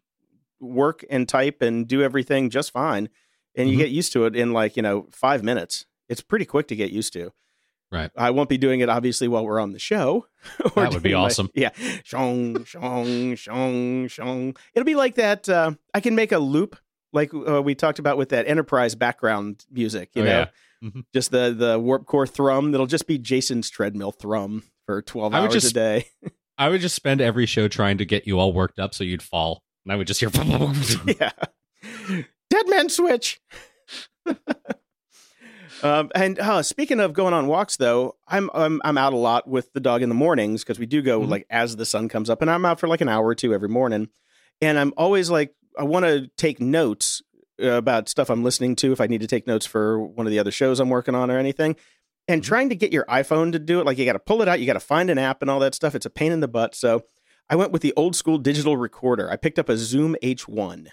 work 0.59 1.05
and 1.09 1.27
type 1.27 1.61
and 1.61 1.87
do 1.87 2.01
everything 2.01 2.49
just 2.49 2.71
fine, 2.71 3.09
and 3.55 3.69
you 3.69 3.75
mm-hmm. 3.75 3.83
get 3.83 3.91
used 3.91 4.13
to 4.13 4.25
it 4.25 4.35
in 4.35 4.53
like 4.53 4.75
you 4.75 4.81
know 4.81 5.07
five 5.11 5.43
minutes. 5.43 5.85
It's 6.07 6.21
pretty 6.21 6.45
quick 6.45 6.67
to 6.69 6.75
get 6.75 6.91
used 6.91 7.13
to. 7.13 7.31
Right. 7.91 8.11
I 8.15 8.29
won't 8.29 8.49
be 8.49 8.57
doing 8.57 8.81
it 8.81 8.89
obviously 8.89 9.27
while 9.27 9.43
we're 9.43 9.59
on 9.59 9.71
the 9.71 9.79
show. 9.79 10.27
that 10.75 10.93
would 10.93 11.01
be 11.01 11.15
awesome. 11.15 11.49
My, 11.55 11.61
yeah. 11.63 11.69
Shong, 12.03 12.63
shong, 12.63 13.35
shong, 13.35 14.07
shong. 14.07 14.55
It'll 14.75 14.85
be 14.85 14.95
like 14.95 15.15
that. 15.15 15.49
Uh, 15.49 15.71
I 15.93 15.99
can 15.99 16.13
make 16.13 16.31
a 16.31 16.37
loop 16.37 16.77
like 17.11 17.33
uh, 17.33 17.61
we 17.61 17.73
talked 17.73 17.99
about 17.99 18.17
with 18.17 18.29
that 18.29 18.47
enterprise 18.47 18.93
background 18.93 19.65
music, 19.71 20.11
you 20.13 20.21
oh, 20.21 20.25
know, 20.25 20.31
yeah. 20.31 20.47
Mm-hmm. 20.83 21.01
just 21.13 21.31
the, 21.31 21.53
the 21.57 21.79
warp 21.79 22.05
core 22.05 22.27
thrum. 22.27 22.71
That'll 22.71 22.87
just 22.87 23.07
be 23.07 23.17
Jason's 23.17 23.69
treadmill 23.69 24.11
thrum 24.11 24.63
for 24.85 25.01
12 25.01 25.33
hours 25.33 25.53
just, 25.53 25.71
a 25.71 25.73
day. 25.73 26.05
I 26.57 26.69
would 26.69 26.81
just 26.81 26.95
spend 26.95 27.21
every 27.21 27.45
show 27.45 27.67
trying 27.67 27.97
to 27.99 28.05
get 28.05 28.27
you 28.27 28.39
all 28.39 28.53
worked 28.53 28.79
up 28.79 28.93
so 28.93 29.03
you'd 29.03 29.23
fall. 29.23 29.63
And 29.85 29.93
I 29.93 29.95
would 29.95 30.07
just 30.07 30.19
hear, 30.19 30.29
yeah. 31.05 31.31
Dead 32.49 32.67
man 32.67 32.89
switch. 32.89 33.39
Um, 35.81 36.11
and 36.13 36.39
uh, 36.39 36.61
speaking 36.61 36.99
of 36.99 37.13
going 37.13 37.33
on 37.33 37.47
walks, 37.47 37.77
though, 37.77 38.15
I'm 38.27 38.49
I'm 38.53 38.81
I'm 38.83 38.97
out 38.97 39.13
a 39.13 39.17
lot 39.17 39.47
with 39.47 39.71
the 39.73 39.79
dog 39.79 40.01
in 40.01 40.09
the 40.09 40.15
mornings 40.15 40.63
because 40.63 40.79
we 40.79 40.85
do 40.85 41.01
go 41.01 41.21
mm-hmm. 41.21 41.31
like 41.31 41.45
as 41.49 41.75
the 41.75 41.85
sun 41.85 42.09
comes 42.09 42.29
up, 42.29 42.41
and 42.41 42.51
I'm 42.51 42.65
out 42.65 42.79
for 42.79 42.87
like 42.87 43.01
an 43.01 43.09
hour 43.09 43.25
or 43.25 43.35
two 43.35 43.53
every 43.53 43.69
morning. 43.69 44.09
And 44.61 44.77
I'm 44.77 44.93
always 44.97 45.29
like, 45.29 45.53
I 45.77 45.83
want 45.83 46.05
to 46.05 46.29
take 46.35 46.59
notes 46.59 47.21
about 47.61 48.09
stuff 48.09 48.29
I'm 48.29 48.43
listening 48.43 48.75
to 48.77 48.91
if 48.91 49.01
I 49.01 49.07
need 49.07 49.21
to 49.21 49.27
take 49.27 49.47
notes 49.47 49.65
for 49.65 49.99
one 49.99 50.25
of 50.25 50.31
the 50.31 50.39
other 50.39 50.51
shows 50.51 50.79
I'm 50.79 50.89
working 50.89 51.15
on 51.15 51.29
or 51.29 51.37
anything. 51.37 51.75
And 52.27 52.41
mm-hmm. 52.41 52.47
trying 52.47 52.69
to 52.69 52.75
get 52.75 52.93
your 52.93 53.05
iPhone 53.05 53.51
to 53.51 53.59
do 53.59 53.79
it, 53.79 53.85
like 53.85 53.97
you 53.97 54.05
got 54.05 54.13
to 54.13 54.19
pull 54.19 54.41
it 54.41 54.47
out, 54.47 54.59
you 54.59 54.65
got 54.65 54.73
to 54.73 54.79
find 54.79 55.09
an 55.09 55.17
app 55.17 55.41
and 55.41 55.49
all 55.49 55.59
that 55.59 55.75
stuff. 55.75 55.95
It's 55.95 56.05
a 56.05 56.09
pain 56.09 56.31
in 56.31 56.39
the 56.39 56.47
butt. 56.47 56.75
So 56.75 57.03
I 57.49 57.55
went 57.55 57.71
with 57.71 57.81
the 57.81 57.93
old 57.95 58.15
school 58.15 58.37
digital 58.37 58.77
recorder. 58.77 59.29
I 59.29 59.35
picked 59.35 59.59
up 59.59 59.69
a 59.69 59.77
Zoom 59.77 60.15
H1. 60.21 60.87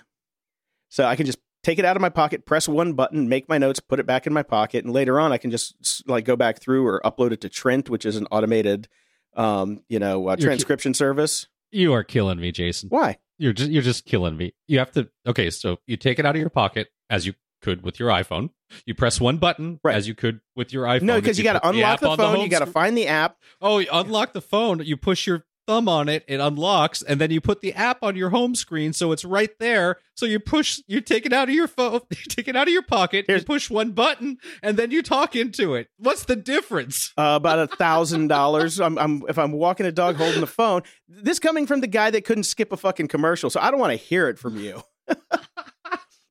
So 0.88 1.04
I 1.04 1.16
can 1.16 1.26
just 1.26 1.38
take 1.62 1.78
it 1.78 1.84
out 1.84 1.96
of 1.96 2.00
my 2.00 2.08
pocket, 2.08 2.46
press 2.46 2.68
one 2.68 2.92
button, 2.92 3.28
make 3.28 3.48
my 3.48 3.58
notes, 3.58 3.80
put 3.80 3.98
it 3.98 4.06
back 4.06 4.26
in 4.26 4.32
my 4.32 4.44
pocket, 4.44 4.84
and 4.84 4.94
later 4.94 5.18
on 5.18 5.32
I 5.32 5.38
can 5.38 5.50
just 5.50 5.74
like 6.08 6.24
go 6.24 6.36
back 6.36 6.60
through 6.60 6.86
or 6.86 7.00
upload 7.04 7.32
it 7.32 7.40
to 7.40 7.48
Trint, 7.48 7.90
which 7.90 8.06
is 8.06 8.16
an 8.16 8.26
automated, 8.30 8.88
um, 9.34 9.82
you 9.88 9.98
know, 9.98 10.28
uh, 10.28 10.36
transcription 10.36 10.92
ki- 10.92 10.98
service. 10.98 11.48
You 11.72 11.92
are 11.92 12.04
killing 12.04 12.38
me, 12.38 12.52
Jason. 12.52 12.88
Why? 12.88 13.18
You're 13.38 13.52
just 13.52 13.70
you're 13.70 13.82
just 13.82 14.04
killing 14.04 14.36
me. 14.36 14.54
You 14.66 14.78
have 14.78 14.92
to. 14.92 15.08
Okay, 15.26 15.50
so 15.50 15.78
you 15.86 15.96
take 15.96 16.18
it 16.18 16.26
out 16.26 16.34
of 16.34 16.40
your 16.40 16.50
pocket 16.50 16.88
as 17.10 17.26
you 17.26 17.34
could 17.62 17.82
with 17.82 17.98
your 17.98 18.10
iPhone. 18.10 18.50
You 18.84 18.94
press 18.94 19.20
one 19.20 19.38
button 19.38 19.80
right. 19.84 19.94
as 19.94 20.08
you 20.08 20.14
could 20.14 20.40
with 20.54 20.72
your 20.72 20.84
iPhone. 20.84 21.02
No, 21.02 21.20
because 21.20 21.38
you, 21.38 21.44
you 21.44 21.50
got 21.50 21.62
to 21.62 21.68
unlock 21.68 22.00
the, 22.00 22.16
phone. 22.16 22.34
The 22.34 22.40
you 22.40 22.48
got 22.48 22.60
to 22.60 22.66
find 22.66 22.96
the 22.96 23.06
app. 23.06 23.36
Oh, 23.60 23.78
you 23.78 23.88
unlock 23.92 24.32
the 24.32 24.40
phone. 24.40 24.80
You 24.84 24.96
push 24.96 25.26
your 25.26 25.44
thumb 25.66 25.88
on 25.88 26.08
it, 26.08 26.24
it 26.28 26.40
unlocks, 26.40 27.02
and 27.02 27.20
then 27.20 27.30
you 27.30 27.40
put 27.40 27.60
the 27.60 27.74
app 27.74 28.02
on 28.02 28.16
your 28.16 28.30
home 28.30 28.54
screen, 28.54 28.92
so 28.92 29.12
it's 29.12 29.24
right 29.24 29.50
there. 29.58 29.98
So 30.14 30.26
you 30.26 30.38
push, 30.40 30.80
you 30.86 31.00
take 31.00 31.26
it 31.26 31.32
out 31.32 31.48
of 31.48 31.54
your 31.54 31.68
phone, 31.68 32.00
you 32.10 32.16
take 32.28 32.48
it 32.48 32.56
out 32.56 32.68
of 32.68 32.72
your 32.72 32.82
pocket, 32.82 33.26
Here's, 33.26 33.42
you 33.42 33.46
push 33.46 33.70
one 33.70 33.92
button, 33.92 34.38
and 34.62 34.76
then 34.76 34.90
you 34.90 35.02
talk 35.02 35.36
into 35.36 35.74
it. 35.74 35.88
What's 35.98 36.24
the 36.24 36.36
difference? 36.36 37.12
Uh, 37.18 37.34
about 37.36 37.58
a 37.58 37.66
thousand 37.76 38.28
dollars. 38.28 38.80
I'm, 38.80 38.98
I'm 38.98 39.22
if 39.28 39.38
I'm 39.38 39.52
walking 39.52 39.86
a 39.86 39.92
dog 39.92 40.16
holding 40.16 40.40
the 40.40 40.46
phone. 40.46 40.82
This 41.08 41.38
coming 41.38 41.66
from 41.66 41.80
the 41.80 41.86
guy 41.86 42.10
that 42.10 42.24
couldn't 42.24 42.44
skip 42.44 42.72
a 42.72 42.76
fucking 42.76 43.08
commercial, 43.08 43.50
so 43.50 43.60
I 43.60 43.70
don't 43.70 43.80
want 43.80 43.92
to 43.92 43.96
hear 43.96 44.28
it 44.28 44.38
from 44.38 44.56
you. 44.56 44.82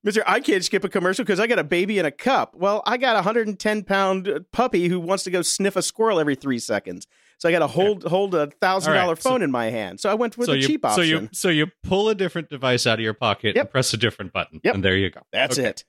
Mister, 0.06 0.22
I 0.24 0.38
can't 0.38 0.64
skip 0.64 0.84
a 0.84 0.88
commercial 0.88 1.24
because 1.24 1.40
I 1.40 1.48
got 1.48 1.58
a 1.58 1.64
baby 1.64 1.98
in 1.98 2.06
a 2.06 2.12
cup. 2.12 2.54
Well, 2.54 2.80
I 2.86 2.96
got 2.96 3.16
a 3.16 3.26
110 3.26 3.82
pound 3.82 4.44
puppy 4.52 4.86
who 4.86 5.00
wants 5.00 5.24
to 5.24 5.32
go 5.32 5.42
sniff 5.42 5.74
a 5.74 5.82
squirrel 5.82 6.20
every 6.20 6.36
three 6.36 6.60
seconds. 6.60 7.08
So 7.38 7.48
I 7.48 7.52
got 7.52 7.58
to 7.58 7.66
hold 7.66 8.04
hold 8.04 8.34
a 8.34 8.46
thousand 8.46 8.94
dollar 8.94 9.12
right, 9.14 9.22
phone 9.22 9.40
so, 9.40 9.44
in 9.44 9.50
my 9.50 9.66
hand. 9.66 10.00
So 10.00 10.10
I 10.10 10.14
went 10.14 10.38
with 10.38 10.46
so 10.46 10.52
the 10.52 10.58
you, 10.58 10.66
cheap 10.66 10.84
option. 10.84 10.96
So 10.96 11.02
you 11.02 11.28
so 11.32 11.48
you 11.48 11.66
pull 11.82 12.08
a 12.08 12.14
different 12.14 12.48
device 12.48 12.86
out 12.86 12.98
of 12.98 13.04
your 13.04 13.14
pocket 13.14 13.56
yep. 13.56 13.66
and 13.66 13.70
press 13.70 13.92
a 13.92 13.96
different 13.96 14.32
button. 14.32 14.60
Yep. 14.64 14.74
And 14.74 14.84
there 14.84 14.96
you 14.96 15.10
go. 15.10 15.20
That's 15.32 15.58
okay. 15.58 15.68
it. 15.68 15.84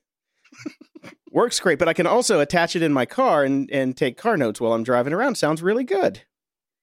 Works 1.30 1.60
great, 1.60 1.78
but 1.78 1.88
I 1.88 1.92
can 1.92 2.06
also 2.06 2.40
attach 2.40 2.74
it 2.76 2.82
in 2.82 2.92
my 2.92 3.06
car 3.06 3.44
and 3.44 3.70
and 3.70 3.96
take 3.96 4.16
car 4.16 4.36
notes 4.36 4.60
while 4.60 4.72
I'm 4.72 4.82
driving 4.82 5.12
around. 5.12 5.36
Sounds 5.36 5.62
really 5.62 5.84
good. 5.84 6.22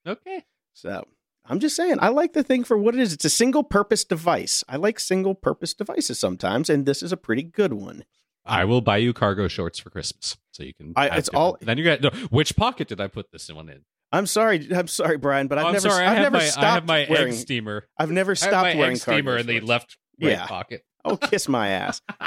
Okay. 0.08 0.46
So 0.74 1.08
I'm 1.48 1.60
just 1.60 1.76
saying, 1.76 1.98
I 2.00 2.10
like 2.10 2.34
the 2.34 2.44
thing 2.44 2.64
for 2.64 2.78
what 2.78 2.96
it 2.96 3.02
is. 3.02 3.14
It's 3.14 3.26
a 3.26 3.30
single 3.30 3.64
purpose 3.64 4.04
device. 4.04 4.64
I 4.68 4.78
like 4.78 5.00
single 5.00 5.36
purpose 5.36 5.74
devices 5.74 6.18
sometimes, 6.18 6.70
and 6.70 6.86
this 6.86 7.04
is 7.04 7.12
a 7.12 7.18
pretty 7.18 7.44
good 7.44 7.74
one. 7.74 8.04
I 8.46 8.66
will 8.66 8.82
buy 8.82 8.98
you 8.98 9.14
cargo 9.14 9.48
shorts 9.48 9.80
for 9.80 9.90
Christmas, 9.90 10.38
so 10.52 10.64
you 10.64 10.74
can. 10.74 10.94
I, 10.96 11.18
it's 11.18 11.30
all. 11.30 11.58
Then 11.62 11.78
you 11.78 11.84
get 11.84 12.02
no, 12.02 12.10
which 12.30 12.56
pocket 12.56 12.88
did 12.88 13.02
I 13.02 13.08
put 13.08 13.32
this 13.32 13.52
one 13.52 13.70
in? 13.70 13.82
I'm 14.12 14.28
sorry. 14.28 14.68
I'm 14.74 14.88
sorry, 14.88 15.18
Brian, 15.18 15.48
but 15.48 15.58
I've 15.58 15.66
oh, 15.66 15.72
never. 15.72 15.90
Sorry, 15.90 16.06
I've 16.06 16.20
never 16.20 16.38
my, 16.38 16.44
stopped 16.44 16.66
I 16.66 16.74
have 16.74 16.88
my 16.88 17.08
wearing, 17.10 17.34
steamer. 17.34 17.88
I've 17.98 18.12
never 18.12 18.36
stopped 18.36 18.78
wearing 18.78 18.96
steamer 18.96 19.38
in 19.38 19.48
the 19.48 19.60
left 19.62 19.98
right 20.22 20.32
yeah. 20.32 20.46
pocket. 20.48 20.86
oh, 21.04 21.18
kiss 21.18 21.48
my 21.48 21.70
ass. 21.70 22.02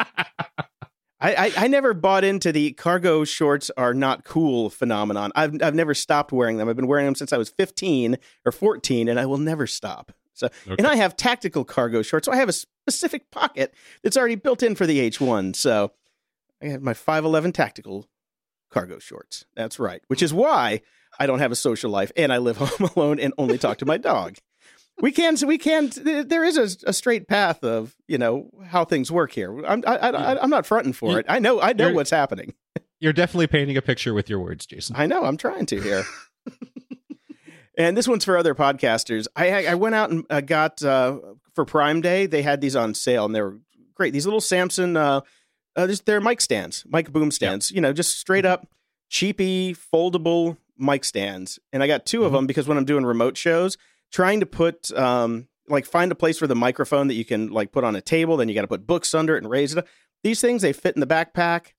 I, 1.20 1.34
I, 1.34 1.52
I, 1.56 1.68
never 1.68 1.94
bought 1.94 2.22
into 2.22 2.52
the 2.52 2.72
cargo 2.72 3.24
shorts 3.24 3.72
are 3.76 3.92
not 3.92 4.24
cool 4.24 4.70
phenomenon. 4.70 5.32
I've 5.34 5.60
I've 5.62 5.74
never 5.74 5.92
stopped 5.92 6.30
wearing 6.30 6.58
them. 6.58 6.68
I've 6.68 6.76
been 6.76 6.86
wearing 6.86 7.06
them 7.06 7.16
since 7.16 7.32
I 7.32 7.38
was 7.38 7.48
15 7.48 8.18
or 8.44 8.52
14, 8.52 9.08
and 9.08 9.18
I 9.18 9.26
will 9.26 9.38
never 9.38 9.66
stop. 9.66 10.12
So, 10.34 10.46
okay. 10.46 10.76
and 10.78 10.86
I 10.86 10.94
have 10.94 11.16
tactical 11.16 11.64
cargo 11.64 12.02
shorts. 12.02 12.26
So 12.26 12.32
I 12.32 12.36
have 12.36 12.48
a 12.48 12.52
specific 12.52 13.32
pocket 13.32 13.74
that's 14.04 14.16
already 14.16 14.36
built 14.36 14.62
in 14.62 14.76
for 14.76 14.86
the 14.86 15.10
H1. 15.10 15.56
So 15.56 15.90
I 16.62 16.66
have 16.66 16.82
my 16.82 16.94
511 16.94 17.50
tactical 17.52 18.08
cargo 18.70 19.00
shorts. 19.00 19.44
That's 19.56 19.80
right. 19.80 20.00
Which 20.06 20.22
is 20.22 20.32
why 20.32 20.82
I 21.18 21.26
don't 21.26 21.40
have 21.40 21.52
a 21.52 21.56
social 21.56 21.90
life 21.90 22.12
and 22.16 22.32
I 22.32 22.38
live 22.38 22.56
home 22.58 22.90
alone 22.94 23.20
and 23.20 23.34
only 23.38 23.58
talk 23.58 23.78
to 23.78 23.86
my 23.86 23.98
dog. 23.98 24.36
We 25.00 25.12
can, 25.12 25.36
we 25.46 25.58
can. 25.58 25.90
There 25.94 26.42
is 26.42 26.56
a, 26.56 26.88
a 26.88 26.92
straight 26.92 27.28
path 27.28 27.62
of 27.62 27.94
you 28.08 28.18
know 28.18 28.50
how 28.66 28.84
things 28.84 29.12
work 29.12 29.30
here. 29.30 29.64
I'm, 29.64 29.84
I, 29.86 29.96
I, 29.96 30.42
I'm 30.42 30.50
not 30.50 30.66
fronting 30.66 30.92
for 30.92 31.12
you, 31.12 31.18
it. 31.18 31.26
I 31.28 31.38
know, 31.38 31.60
I 31.60 31.72
know 31.72 31.92
what's 31.92 32.10
happening. 32.10 32.54
You're 33.00 33.12
definitely 33.12 33.46
painting 33.46 33.76
a 33.76 33.82
picture 33.82 34.12
with 34.12 34.28
your 34.28 34.40
words, 34.40 34.66
Jason. 34.66 34.96
I 34.98 35.06
know. 35.06 35.24
I'm 35.24 35.36
trying 35.36 35.66
to 35.66 35.80
here. 35.80 36.04
and 37.78 37.96
this 37.96 38.08
one's 38.08 38.24
for 38.24 38.36
other 38.36 38.56
podcasters. 38.56 39.28
I, 39.36 39.66
I 39.66 39.74
went 39.76 39.94
out 39.94 40.10
and 40.10 40.24
uh, 40.30 40.40
got 40.40 40.82
uh, 40.82 41.18
for 41.54 41.64
Prime 41.64 42.00
Day. 42.00 42.26
They 42.26 42.42
had 42.42 42.60
these 42.60 42.74
on 42.74 42.94
sale, 42.94 43.24
and 43.24 43.32
they 43.32 43.40
were 43.40 43.58
great. 43.94 44.12
These 44.12 44.26
little 44.26 44.40
Samson, 44.40 44.96
uh, 44.96 45.20
uh, 45.76 45.94
they're 46.06 46.20
mic 46.20 46.40
stands, 46.40 46.84
mic 46.88 47.12
boom 47.12 47.30
stands. 47.30 47.70
You 47.70 47.80
know, 47.80 47.92
just 47.92 48.18
straight 48.18 48.44
up 48.44 48.66
cheapy, 49.08 49.74
foldable 49.74 50.56
mic 50.78 51.04
stands, 51.04 51.58
and 51.72 51.82
I 51.82 51.86
got 51.86 52.06
2 52.06 52.18
mm-hmm. 52.18 52.26
of 52.26 52.32
them 52.32 52.46
because 52.46 52.68
when 52.68 52.78
I'm 52.78 52.84
doing 52.84 53.04
remote 53.04 53.36
shows, 53.36 53.76
trying 54.10 54.40
to 54.40 54.46
put 54.46 54.90
um, 54.92 55.48
like 55.68 55.86
find 55.86 56.12
a 56.12 56.14
place 56.14 56.38
for 56.38 56.46
the 56.46 56.54
microphone 56.54 57.08
that 57.08 57.14
you 57.14 57.24
can 57.24 57.48
like 57.48 57.72
put 57.72 57.84
on 57.84 57.96
a 57.96 58.00
table, 58.00 58.36
then 58.36 58.48
you 58.48 58.54
got 58.54 58.62
to 58.62 58.68
put 58.68 58.86
books 58.86 59.14
under 59.14 59.34
it 59.36 59.42
and 59.42 59.50
raise 59.50 59.72
it 59.72 59.78
up. 59.78 59.86
These 60.22 60.40
things 60.40 60.62
they 60.62 60.72
fit 60.72 60.96
in 60.96 61.00
the 61.00 61.06
backpack. 61.06 61.72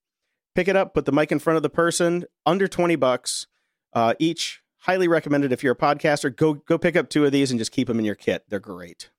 Pick 0.56 0.68
it 0.68 0.76
up, 0.76 0.93
put 0.93 1.06
the 1.06 1.12
mic 1.12 1.32
in 1.32 1.39
front 1.39 1.58
of 1.58 1.64
the 1.64 1.70
person, 1.70 2.26
under 2.45 2.68
twenty 2.68 2.95
bucks 2.95 3.47
uh, 3.93 4.16
each. 4.20 4.62
Highly 4.84 5.08
recommended 5.08 5.52
if 5.52 5.64
you're 5.64 5.74
a 5.74 5.78
podcaster. 5.78 6.36
Go 6.36 6.54
go 6.56 6.78
pick 6.78 6.95
up 6.95 7.10
two 7.10 7.26
of 7.26 7.32
these 7.32 7.52
and 7.52 7.60
just 7.60 7.72
keep 7.72 7.88
them 7.88 8.00
in 8.00 8.06
your 8.06 8.16
kit. 8.16 8.43
They're 8.50 8.60
great. 8.60 9.10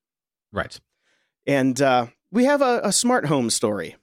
Right. 0.52 0.78
And 1.46 1.80
uh, 1.80 2.06
we 2.30 2.44
have 2.44 2.62
a, 2.62 2.80
a 2.84 2.92
smart 2.92 3.26
home 3.26 3.50
story. 3.50 3.96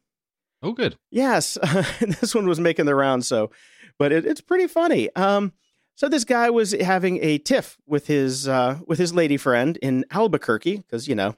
Oh, 0.62 0.72
good. 0.72 0.98
Yes, 1.12 1.58
this 2.00 2.34
one 2.34 2.48
was 2.48 2.60
making 2.60 2.86
the 2.86 2.96
rounds. 2.96 3.28
So, 3.28 3.52
but 4.00 4.12
it, 4.12 4.26
it's 4.26 4.42
pretty 4.42 4.68
funny. 4.68 5.14
Um, 5.16 5.54
so 5.98 6.08
this 6.08 6.24
guy 6.24 6.50
was 6.50 6.72
having 6.72 7.22
a 7.22 7.38
tiff 7.40 7.78
with 7.86 8.08
his 8.08 8.48
uh, 8.48 8.80
with 8.88 9.00
his 9.00 9.14
lady 9.14 9.36
friend 9.36 9.78
in 9.82 10.06
Albuquerque 10.12 10.78
because 10.78 11.10
you 11.10 11.16
know 11.16 11.36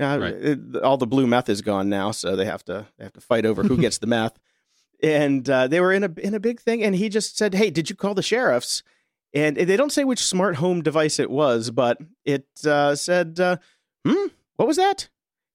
uh, 0.00 0.18
right. 0.18 0.34
it, 0.34 0.82
all 0.82 0.96
the 0.96 1.06
blue 1.06 1.28
meth 1.28 1.48
is 1.48 1.62
gone 1.62 1.88
now, 1.88 2.10
so 2.10 2.34
they 2.34 2.46
have 2.46 2.64
to 2.64 2.86
they 2.98 3.04
have 3.04 3.12
to 3.12 3.20
fight 3.20 3.46
over 3.46 3.62
who 3.62 3.76
gets 3.80 3.98
the 3.98 4.08
meth. 4.08 4.38
And 5.00 5.48
uh, 5.48 5.68
they 5.68 5.80
were 5.80 5.92
in 5.92 6.02
a 6.02 6.12
in 6.18 6.34
a 6.34 6.40
big 6.40 6.60
thing, 6.60 6.82
and 6.82 6.96
he 6.96 7.08
just 7.08 7.38
said, 7.38 7.54
"Hey, 7.54 7.70
did 7.70 7.88
you 7.88 7.94
call 7.94 8.14
the 8.14 8.22
sheriffs?" 8.22 8.82
And 9.34 9.56
they 9.56 9.76
don't 9.76 9.92
say 9.92 10.04
which 10.04 10.22
smart 10.22 10.56
home 10.56 10.82
device 10.82 11.18
it 11.18 11.30
was, 11.30 11.70
but 11.70 11.96
it 12.26 12.46
uh, 12.66 12.94
said, 12.94 13.40
uh, 13.40 13.56
Hmm? 14.06 14.28
What 14.56 14.68
was 14.68 14.76
that? 14.76 15.08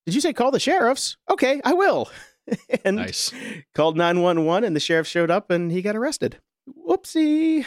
Did 0.06 0.16
you 0.16 0.22
say 0.22 0.34
call 0.34 0.52
the 0.52 0.60
sheriffs? 0.60 1.18
Okay, 1.30 1.62
I 1.64 1.74
will. 1.74 2.10
and 2.86 2.96
Nice. 2.98 3.34
called 3.76 3.98
911 3.98 4.64
and 4.64 4.76
the 4.76 4.80
sheriff 4.80 5.08
showed 5.08 5.30
up 5.30 5.50
and 5.52 5.72
he 5.72 5.82
got 5.82 5.96
arrested. 5.96 6.40
Whoopsie. 6.88 7.66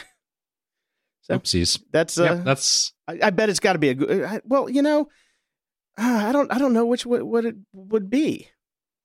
So- 1.31 1.39
Oopsies. 1.39 1.81
That's 1.91 2.19
uh 2.19 2.23
Yep, 2.23 2.43
that's 2.45 2.93
I, 3.07 3.19
I 3.23 3.29
bet 3.31 3.49
it's 3.49 3.59
got 3.59 3.73
to 3.73 3.79
be 3.79 3.89
a 3.89 3.93
good 3.93 4.41
well, 4.45 4.69
you 4.69 4.81
know, 4.81 5.09
uh, 5.97 6.25
I 6.27 6.31
don't 6.31 6.51
I 6.53 6.57
don't 6.57 6.73
know 6.73 6.85
which 6.85 7.05
what, 7.05 7.23
what 7.23 7.45
it 7.45 7.55
would 7.73 8.09
be. 8.09 8.47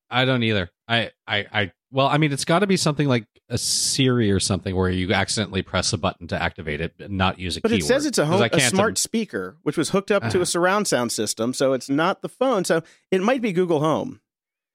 I 0.09 0.25
don't 0.25 0.43
either. 0.45 0.71
I, 0.87 1.11
I, 1.27 1.47
I, 1.53 1.73
well, 1.91 2.07
I 2.07 2.17
mean, 2.19 2.31
it's 2.33 2.45
got 2.45 2.61
to 2.61 2.69
be 2.69 2.77
something 2.77 3.09
like 3.09 3.27
a 3.51 3.59
Siri 3.59 4.31
or 4.31 4.39
something 4.39 4.75
where 4.77 4.89
you 4.89 5.13
accidentally 5.13 5.63
press 5.63 5.93
a 5.93 5.99
button 5.99 6.29
to 6.29 6.41
activate 6.41 6.81
it, 6.81 6.95
and 7.01 7.19
not 7.19 7.41
use 7.41 7.57
a 7.57 7.61
But 7.61 7.71
keyword. 7.71 7.83
it 7.83 7.87
says 7.87 8.07
it's 8.07 8.19
a, 8.19 8.25
home 8.27 8.41
I 8.41 8.49
a 8.53 8.61
smart 8.61 8.91
im- 8.93 8.97
speaker 8.97 9.57
which 9.65 9.77
was 9.77 9.91
hooked 9.91 10.13
up 10.13 10.29
to 10.31 10.39
Ah. 10.39 10.43
a 10.43 10.47
surround 10.47 10.87
sound 10.87 11.11
system, 11.11 11.53
so 11.53 11.73
it's 11.73 11.89
not 11.91 12.23
the 12.23 12.29
phone. 12.29 12.65
So 12.65 12.83
it 13.11 13.21
might 13.21 13.43
be 13.43 13.53
Google 13.53 13.81
Home. 13.81 14.21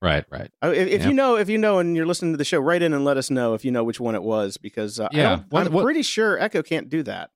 right, 0.01 0.25
right. 0.29 0.51
Uh, 0.61 0.71
If, 0.75 0.87
if 0.89 1.01
Yep. 1.01 1.07
you 1.09 1.13
know, 1.13 1.37
if 1.37 1.47
you 1.47 1.57
know, 1.57 1.79
and 1.79 1.95
you're 1.95 2.05
listening 2.05 2.33
to 2.33 2.37
the 2.37 2.43
show, 2.43 2.59
write 2.59 2.81
in 2.81 2.91
and 2.93 3.05
let 3.05 3.15
us 3.15 3.29
know 3.29 3.53
if 3.53 3.63
you 3.63 3.71
know 3.71 3.85
which 3.85 4.01
one 4.01 4.15
it 4.15 4.23
was, 4.23 4.57
because 4.57 4.99
uh, 4.99 5.07
I 5.13 5.15
Yeah. 5.17 5.39
I'm 5.53 5.71
what- 5.71 5.83
pretty 5.83 6.01
sure 6.03 6.37
Echo 6.39 6.61
can't 6.61 6.89
do 6.89 7.03
that. 7.03 7.29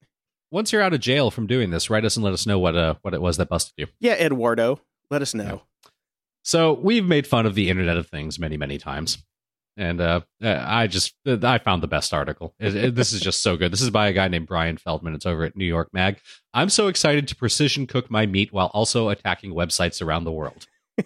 Once 0.55 0.71
you're 0.71 0.81
out 0.81 0.93
of 0.93 1.01
jail 1.01 1.29
from 1.29 1.47
doing 1.47 1.69
this, 1.69 1.89
write 1.89 2.05
us 2.05 2.15
and 2.15 2.23
let 2.23 2.31
us 2.33 2.45
know 2.47 2.57
what 2.57 2.77
uh 2.77 2.95
what 3.01 3.13
it 3.13 3.21
was 3.21 3.35
that 3.35 3.49
busted 3.49 3.73
you. 3.75 3.87
Yeah, 3.99 4.13
Eduardo, 4.13 4.79
let 5.11 5.21
us 5.21 5.33
know. 5.33 5.63
So 6.43 6.71
we've 6.73 7.03
made 7.03 7.27
fun 7.27 7.45
of 7.45 7.55
the 7.55 7.69
Internet 7.69 7.97
of 7.97 8.07
Things 8.07 8.39
many, 8.39 8.55
many 8.55 8.77
times, 8.77 9.17
and 9.75 9.99
uh, 9.99 10.21
I 10.41 10.87
just 10.87 11.13
I 11.27 11.57
found 11.57 11.83
the 11.83 11.89
best 11.89 12.13
article. 12.13 12.55
It- 12.57 12.73
it- 12.75 12.95
this 12.95 13.11
is 13.11 13.19
just 13.19 13.43
so 13.43 13.57
good. 13.57 13.73
This 13.73 13.81
is 13.81 13.89
by 13.89 14.07
a 14.07 14.13
guy 14.13 14.29
named 14.29 14.47
Brian 14.47 14.77
Feldman. 14.77 15.13
It's 15.13 15.25
over 15.25 15.43
at 15.43 15.57
New 15.57 15.65
York 15.65 15.89
Mag. 15.91 16.19
I'm 16.53 16.69
so 16.69 16.87
excited 16.87 17.27
to 17.27 17.35
precision 17.35 17.85
cook 17.85 18.09
my 18.09 18.25
meat 18.25 18.53
while 18.53 18.67
also 18.73 19.09
attacking 19.09 19.53
websites 19.53 20.01
around 20.01 20.23
the 20.23 20.31
world. 20.31 20.67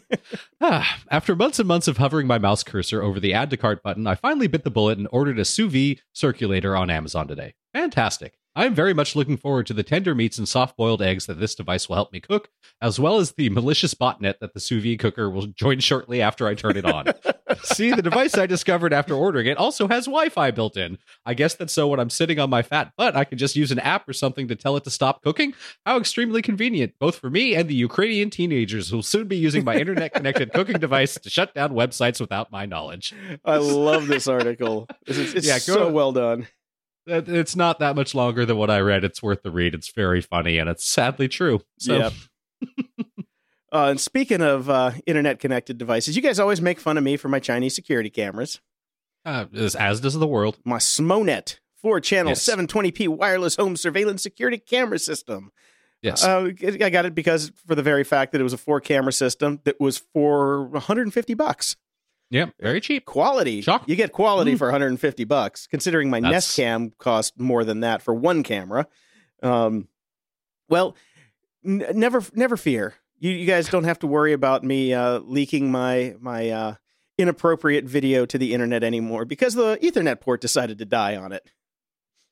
Ah, 0.61 0.99
After 1.09 1.35
months 1.35 1.57
and 1.57 1.67
months 1.67 1.87
of 1.87 1.97
hovering 1.97 2.27
my 2.27 2.37
mouse 2.37 2.63
cursor 2.63 3.01
over 3.01 3.19
the 3.19 3.33
add 3.33 3.49
to 3.49 3.57
cart 3.57 3.81
button, 3.81 4.05
I 4.05 4.13
finally 4.13 4.45
bit 4.47 4.63
the 4.63 4.69
bullet 4.69 4.99
and 4.99 5.07
ordered 5.11 5.39
a 5.39 5.45
sous 5.45 5.71
vide 5.71 6.01
circulator 6.13 6.75
on 6.75 6.89
Amazon 6.91 7.27
today. 7.27 7.55
Fantastic. 7.73 8.33
I'm 8.55 8.73
very 8.73 8.93
much 8.93 9.15
looking 9.15 9.37
forward 9.37 9.67
to 9.67 9.73
the 9.73 9.83
tender 9.83 10.15
meats 10.15 10.37
and 10.37 10.47
soft 10.47 10.75
boiled 10.75 11.01
eggs 11.01 11.27
that 11.27 11.39
this 11.39 11.55
device 11.55 11.87
will 11.87 11.95
help 11.95 12.11
me 12.11 12.19
cook, 12.19 12.49
as 12.81 12.99
well 12.99 13.17
as 13.17 13.33
the 13.33 13.49
malicious 13.49 13.93
botnet 13.93 14.39
that 14.39 14.53
the 14.53 14.59
sous 14.59 14.83
vide 14.83 14.99
cooker 14.99 15.29
will 15.29 15.47
join 15.47 15.79
shortly 15.79 16.21
after 16.21 16.47
I 16.47 16.55
turn 16.55 16.75
it 16.75 16.85
on. 16.85 17.05
See, 17.63 17.91
the 17.91 18.01
device 18.01 18.37
I 18.37 18.45
discovered 18.45 18.93
after 18.93 19.13
ordering 19.13 19.47
it 19.47 19.57
also 19.57 19.87
has 19.87 20.05
Wi 20.05 20.29
Fi 20.29 20.51
built 20.51 20.77
in. 20.77 20.97
I 21.25 21.33
guess 21.33 21.55
that's 21.55 21.73
so 21.73 21.87
when 21.87 21.99
I'm 21.99 22.09
sitting 22.09 22.39
on 22.39 22.49
my 22.49 22.61
fat 22.61 22.91
butt, 22.97 23.15
I 23.15 23.23
can 23.23 23.37
just 23.37 23.55
use 23.55 23.71
an 23.71 23.79
app 23.79 24.07
or 24.07 24.13
something 24.13 24.47
to 24.47 24.55
tell 24.55 24.75
it 24.77 24.83
to 24.85 24.89
stop 24.89 25.21
cooking. 25.21 25.53
How 25.85 25.97
extremely 25.97 26.41
convenient, 26.41 26.93
both 26.99 27.17
for 27.17 27.29
me 27.29 27.55
and 27.55 27.69
the 27.69 27.75
Ukrainian 27.75 28.29
teenagers 28.29 28.89
who 28.89 28.97
will 28.97 29.03
soon 29.03 29.27
be 29.27 29.37
using 29.37 29.63
my 29.63 29.75
internet 29.75 30.13
connected 30.13 30.53
cooking 30.53 30.79
device 30.79 31.15
to 31.15 31.29
shut 31.29 31.53
down 31.53 31.71
websites 31.71 32.19
without 32.19 32.51
my 32.51 32.65
knowledge. 32.65 33.13
I 33.45 33.57
love 33.57 34.07
this 34.07 34.27
article. 34.27 34.87
It's, 35.07 35.33
it's 35.33 35.47
Yeah, 35.47 35.57
so 35.57 35.91
well 35.91 36.11
done. 36.11 36.47
It- 37.09 37.29
It's 37.29 37.55
not 37.55 37.79
that 37.79 37.95
much 37.95 38.13
longer 38.15 38.45
than 38.45 38.57
what 38.57 38.69
I 38.69 38.79
read. 38.79 39.03
It's 39.03 39.21
worth 39.23 39.41
the 39.43 39.51
read. 39.51 39.73
It's 39.73 39.91
very 39.91 40.21
funny 40.21 40.57
and 40.57 40.69
it's 40.69 40.85
sadly 40.85 41.27
true. 41.27 41.61
So, 41.79 41.97
Yep. 41.97 42.13
uh, 43.71 43.85
and 43.89 43.99
speaking 43.99 44.41
of 44.41 44.69
uh, 44.69 44.91
internet 45.05 45.39
connected 45.39 45.77
devices, 45.77 46.15
you 46.15 46.21
guys 46.21 46.39
always 46.39 46.61
make 46.61 46.79
fun 46.79 46.97
of 46.97 47.03
me 47.03 47.17
for 47.17 47.29
my 47.29 47.39
Chinese 47.39 47.75
security 47.75 48.09
cameras. 48.09 48.59
uh, 49.25 49.45
as, 49.53 49.75
as 49.75 49.99
does 50.01 50.13
the 50.13 50.27
world. 50.27 50.57
My 50.65 50.77
Smonet 50.77 51.59
four 51.81 51.99
channel 51.99 52.31
Yes. 52.31 52.43
720p 52.47 53.07
wireless 53.07 53.55
home 53.55 53.75
surveillance 53.77 54.21
security 54.23 54.57
camera 54.57 54.99
system. 54.99 55.51
Yes. 56.01 56.23
Uh, 56.23 56.51
I 56.81 56.89
got 56.89 57.05
it 57.05 57.13
because 57.15 57.51
for 57.67 57.75
the 57.75 57.83
very 57.83 58.03
fact 58.05 58.31
that 58.31 58.39
it 58.41 58.43
was 58.43 58.53
a 58.53 58.57
four 58.57 58.79
camera 58.79 59.11
system 59.11 59.59
that 59.65 59.79
was 59.79 59.97
for 60.13 60.63
150 60.69 61.33
bucks. 61.33 61.75
Yeah, 62.29 62.47
very 62.59 62.79
cheap. 62.81 63.05
Quality. 63.05 63.61
Shock. 63.61 63.83
You 63.87 63.95
get 63.95 64.11
quality 64.11 64.53
Mm. 64.53 64.57
for 64.57 64.67
150 64.67 65.23
bucks, 65.23 65.67
considering 65.67 66.09
my 66.09 66.19
That's- 66.19 66.33
Nest 66.33 66.55
Cam 66.55 66.91
cost 66.97 67.39
more 67.39 67.63
than 67.63 67.79
that 67.81 68.01
for 68.01 68.13
one 68.13 68.43
camera. 68.43 68.87
Um, 69.41 69.87
well, 70.69 70.95
n- 71.65 71.85
never, 71.93 72.21
never 72.33 72.57
fear. 72.57 72.95
You, 73.19 73.31
you 73.31 73.45
guys 73.45 73.69
don't 73.69 73.83
have 73.85 73.99
to 73.99 74.07
worry 74.07 74.33
about 74.33 74.63
me 74.63 74.93
uh, 74.93 75.19
leaking 75.19 75.71
my 75.71 76.15
my 76.21 76.49
uh, 76.49 76.75
inappropriate 77.17 77.83
video 77.85 78.25
to 78.25 78.37
the 78.37 78.53
internet 78.53 78.83
anymore 78.83 79.25
because 79.25 79.55
the 79.55 79.77
Ethernet 79.81 80.21
port 80.21 80.39
decided 80.39 80.77
to 80.77 80.85
die 80.85 81.15
on 81.17 81.31
it. 81.33 81.45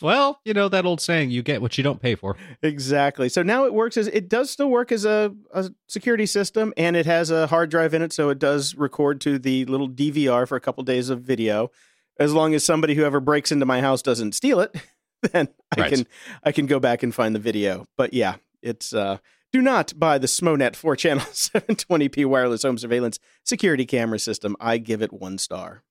Well, 0.01 0.39
you 0.45 0.53
know 0.53 0.69
that 0.69 0.85
old 0.85 1.01
saying, 1.01 1.31
you 1.31 1.41
get 1.41 1.61
what 1.61 1.77
you 1.77 1.83
don't 1.83 2.01
pay 2.01 2.13
for. 2.15 2.35
Exactly. 2.61 3.29
So 3.29 3.41
now 3.41 3.65
it 3.65 3.73
works 3.73 3.97
as 3.97 4.07
it 4.07 4.29
does 4.29 4.51
still 4.51 4.69
work 4.69 4.91
as 4.91 5.05
a, 5.05 5.33
a 5.53 5.71
security 5.87 6.25
system, 6.27 6.73
and 6.77 6.95
it 6.95 7.05
has 7.07 7.31
a 7.31 7.47
hard 7.47 7.69
drive 7.71 7.93
in 7.95 8.01
it, 8.03 8.13
so 8.13 8.29
it 8.29 8.37
does 8.37 8.75
record 8.75 9.19
to 9.21 9.39
the 9.39 9.65
little 9.65 9.89
DVR 9.89 10.47
for 10.47 10.55
a 10.55 10.61
couple 10.61 10.83
days 10.83 11.09
of 11.09 11.21
video. 11.21 11.71
As 12.19 12.33
long 12.33 12.53
as 12.53 12.63
somebody 12.63 12.93
who 12.95 13.03
ever 13.03 13.19
breaks 13.19 13.51
into 13.51 13.65
my 13.65 13.81
house 13.81 14.01
doesn't 14.01 14.33
steal 14.33 14.59
it, 14.59 14.75
then 15.31 15.47
I 15.75 15.81
Right. 15.81 15.91
can 15.93 16.07
I 16.43 16.51
can 16.51 16.65
go 16.67 16.79
back 16.79 17.01
and 17.01 17.13
find 17.13 17.33
the 17.33 17.39
video. 17.39 17.85
But 17.97 18.13
yeah, 18.13 18.35
it's 18.61 18.93
uh, 18.93 19.17
do 19.51 19.61
not 19.61 19.93
buy 19.97 20.17
the 20.19 20.27
Smonet 20.27 20.75
four 20.75 20.95
channel 20.95 21.23
720p 21.31 22.25
wireless 22.25 22.63
home 22.63 22.77
surveillance 22.77 23.17
security 23.43 23.85
camera 23.85 24.19
system. 24.19 24.55
I 24.59 24.77
give 24.77 25.01
it 25.01 25.11
one 25.13 25.37
star. 25.39 25.83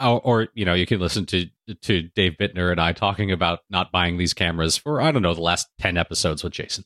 Or, 0.00 0.20
or 0.20 0.48
you 0.54 0.64
know, 0.64 0.74
you 0.74 0.86
can 0.86 0.98
listen 0.98 1.26
to 1.26 1.46
to 1.82 2.02
Dave 2.14 2.36
Bittner 2.40 2.70
and 2.70 2.80
I 2.80 2.92
talking 2.92 3.30
about 3.30 3.60
not 3.68 3.92
buying 3.92 4.16
these 4.16 4.32
cameras 4.32 4.76
for 4.76 5.00
I 5.00 5.12
don't 5.12 5.22
know 5.22 5.34
the 5.34 5.42
last 5.42 5.68
ten 5.78 5.96
episodes 5.96 6.42
with 6.42 6.52
Jason. 6.54 6.84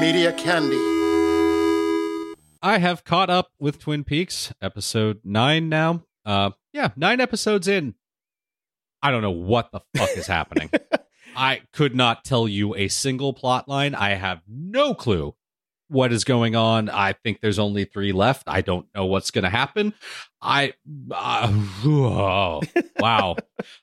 Media 0.00 0.32
Candy. 0.32 0.76
I 2.64 2.78
have 2.78 3.04
caught 3.04 3.30
up 3.30 3.52
with 3.58 3.78
Twin 3.78 4.04
Peaks, 4.04 4.52
episode 4.60 5.20
nine 5.24 5.68
now. 5.68 6.04
Uh, 6.24 6.50
yeah, 6.72 6.90
nine 6.96 7.20
episodes 7.20 7.68
in. 7.68 7.94
I 9.02 9.10
don't 9.10 9.22
know 9.22 9.30
what 9.30 9.70
the 9.72 9.80
fuck 9.96 10.10
is 10.16 10.26
happening. 10.26 10.70
I 11.36 11.62
could 11.72 11.94
not 11.94 12.24
tell 12.24 12.46
you 12.46 12.74
a 12.74 12.88
single 12.88 13.32
plot 13.32 13.68
line. 13.68 13.94
I 13.94 14.10
have 14.10 14.42
no 14.46 14.94
clue 14.94 15.34
what 15.92 16.12
is 16.12 16.24
going 16.24 16.56
on. 16.56 16.88
I 16.88 17.12
think 17.12 17.40
there's 17.40 17.58
only 17.58 17.84
three 17.84 18.12
left. 18.12 18.44
I 18.46 18.62
don't 18.62 18.86
know 18.94 19.06
what's 19.06 19.30
going 19.30 19.44
to 19.44 19.50
happen. 19.50 19.92
I, 20.40 20.72
uh, 21.10 21.52
oh, 21.84 22.60
wow. 22.98 23.36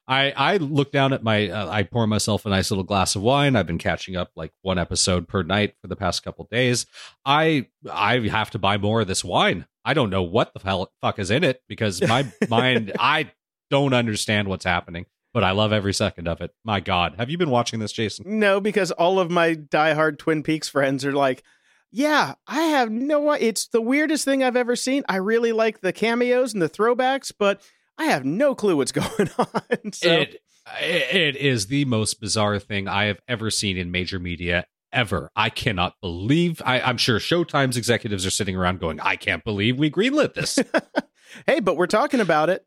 I 0.08 0.32
I 0.36 0.58
look 0.58 0.92
down 0.92 1.14
at 1.14 1.24
my. 1.24 1.50
Uh, 1.50 1.70
I 1.70 1.84
pour 1.84 2.08
myself 2.08 2.46
a 2.46 2.50
nice 2.50 2.72
little 2.72 2.84
glass 2.84 3.16
of 3.16 3.22
wine. 3.22 3.56
I've 3.56 3.68
been 3.68 3.78
catching 3.78 4.16
up 4.16 4.32
like 4.36 4.52
one 4.62 4.80
episode 4.80 5.28
per 5.28 5.44
night 5.44 5.76
for 5.82 5.88
the 5.88 5.96
past 5.96 6.24
couple 6.24 6.48
days. 6.52 6.86
I 7.26 7.68
I 7.90 8.20
have 8.28 8.50
to 8.52 8.60
buy 8.60 8.78
more 8.78 9.02
of 9.02 9.08
this 9.08 9.24
wine. 9.24 9.66
I 9.86 9.94
don't 9.94 10.10
know 10.10 10.24
what 10.24 10.54
the 10.54 10.60
hell 10.60 10.92
fuck 11.02 11.20
is 11.20 11.32
in 11.32 11.44
it 11.44 11.62
because 11.68 12.02
my 12.02 12.26
mind. 12.50 12.92
I 13.00 13.32
don't 13.70 13.94
understand 13.94 14.48
what's 14.48 14.66
happening 14.66 15.06
but 15.34 15.44
I 15.44 15.52
love 15.52 15.72
every 15.72 15.94
second 15.94 16.28
of 16.28 16.42
it. 16.42 16.52
My 16.66 16.80
God, 16.80 17.16
have 17.18 17.30
you 17.30 17.38
been 17.38 17.52
watching 17.52 17.80
this, 17.80 17.92
Jason? 17.92 18.40
No, 18.40 18.60
because 18.60 18.92
all 18.92 19.20
of 19.20 19.30
my 19.30 19.54
diehard 19.54 20.18
Twin 20.18 20.42
Peaks 20.42 20.68
friends 20.68 21.06
are 21.06 21.12
like, 21.12 21.44
yeah, 21.92 22.36
I 22.48 22.62
have 22.64 22.92
no 22.92 23.32
It's 23.34 23.68
the 23.68 23.82
weirdest 23.82 24.26
thing 24.26 24.44
I've 24.44 24.56
ever 24.56 24.76
seen. 24.76 25.04
I 25.10 25.18
really 25.18 25.52
like 25.52 25.82
the 25.82 25.94
cameos 25.94 26.54
and 26.54 26.62
the 26.62 26.70
throwbacks, 26.70 27.32
but 27.38 27.62
I 27.98 28.06
have 28.06 28.26
no 28.26 28.56
clue 28.56 28.78
what's 28.78 28.92
going 28.94 29.30
on. 29.38 29.94
So, 29.94 30.12
It 30.12 30.42
it 30.82 31.36
is 31.36 31.68
the 31.68 31.86
most 31.86 32.22
bizarre 32.22 32.60
thing 32.60 32.88
I 32.88 33.06
have 33.06 33.20
ever 33.28 33.50
seen 33.50 33.78
in 33.78 33.92
major 33.92 34.20
media 34.20 34.66
ever. 34.92 35.32
I 35.36 35.50
cannot 35.50 35.96
believe. 36.02 36.62
I, 36.64 36.80
I'm 36.82 36.98
sure 36.98 37.20
Showtime's 37.20 37.78
executives 37.78 38.26
are 38.26 38.32
sitting 38.32 38.56
around 38.56 38.80
going, 38.80 39.00
"I 39.00 39.16
can't 39.16 39.44
believe 39.44 39.80
we 39.80 39.90
greenlit 39.90 40.36
this." 40.36 40.60
hey, 41.48 41.60
but 41.60 41.76
we're 41.76 41.88
talking 41.88 42.20
about 42.20 42.50
it. 42.50 42.66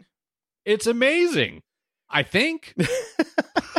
it's 0.64 0.86
amazing. 0.86 1.62
I 2.10 2.22
think. 2.24 2.74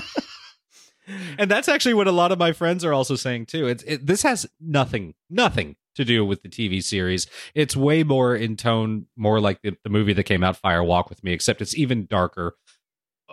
and 1.38 1.49
that's 1.49 1.68
actually 1.68 1.93
what 1.93 2.08
a 2.08 2.12
lot 2.12 2.32
of 2.32 2.39
my 2.39 2.51
friends 2.51 2.84
are 2.86 2.93
also 2.93 3.16
saying 3.16 3.47
too. 3.47 3.68
It's 3.68 3.84
it, 3.84 4.06
this 4.06 4.24
has 4.24 4.45
nothing, 4.60 5.14
nothing 5.30 5.76
to 5.95 6.06
do 6.06 6.26
with 6.26 6.41
the 6.41 6.49
TV 6.49 6.84
series. 6.84 7.28
It's 7.54 7.76
way 7.76 8.04
more 8.04 8.36
in 8.36 8.56
tone, 8.56 9.08
more 9.16 9.39
like 9.39 9.62
the, 9.62 9.78
the 9.84 9.89
movie 9.89 10.14
that 10.14 10.24
came 10.24 10.43
out, 10.43 10.58
Fire 10.58 10.84
Walk 10.84 11.10
with 11.10 11.24
Me, 11.24 11.34
except 11.34 11.62
it's 11.62 11.78
even 11.78 12.06
darker. 12.06 12.56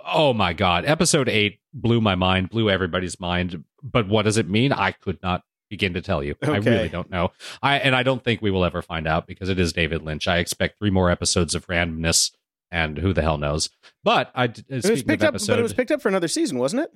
Oh 0.06 0.32
my 0.32 0.52
god, 0.52 0.84
episode 0.84 1.28
eight 1.28 1.60
blew 1.74 2.00
my 2.00 2.14
mind, 2.14 2.50
blew 2.50 2.70
everybody's 2.70 3.20
mind. 3.20 3.64
But 3.82 4.08
what 4.08 4.22
does 4.22 4.36
it 4.36 4.48
mean? 4.48 4.72
I 4.72 4.92
could 4.92 5.22
not 5.22 5.42
begin 5.68 5.94
to 5.94 6.02
tell 6.02 6.22
you. 6.22 6.34
I 6.42 6.56
really 6.56 6.88
don't 6.88 7.10
know. 7.10 7.32
I 7.62 7.78
and 7.78 7.94
I 7.94 8.02
don't 8.02 8.22
think 8.22 8.42
we 8.42 8.50
will 8.50 8.64
ever 8.64 8.82
find 8.82 9.06
out 9.06 9.26
because 9.26 9.48
it 9.48 9.58
is 9.58 9.72
David 9.72 10.02
Lynch. 10.02 10.26
I 10.28 10.38
expect 10.38 10.78
three 10.78 10.90
more 10.90 11.10
episodes 11.10 11.54
of 11.54 11.66
randomness, 11.66 12.32
and 12.70 12.98
who 12.98 13.12
the 13.12 13.22
hell 13.22 13.38
knows. 13.38 13.70
But 14.04 14.30
I 14.34 14.44
uh, 14.44 14.48
It 14.68 14.88
was 14.88 15.02
picked 15.02 15.22
of 15.22 15.28
up, 15.28 15.34
episode, 15.34 15.52
but 15.52 15.58
it 15.58 15.62
was 15.62 15.72
picked 15.74 15.90
up 15.90 16.02
for 16.02 16.08
another 16.08 16.28
season, 16.28 16.58
wasn't 16.58 16.82
it? 16.84 16.92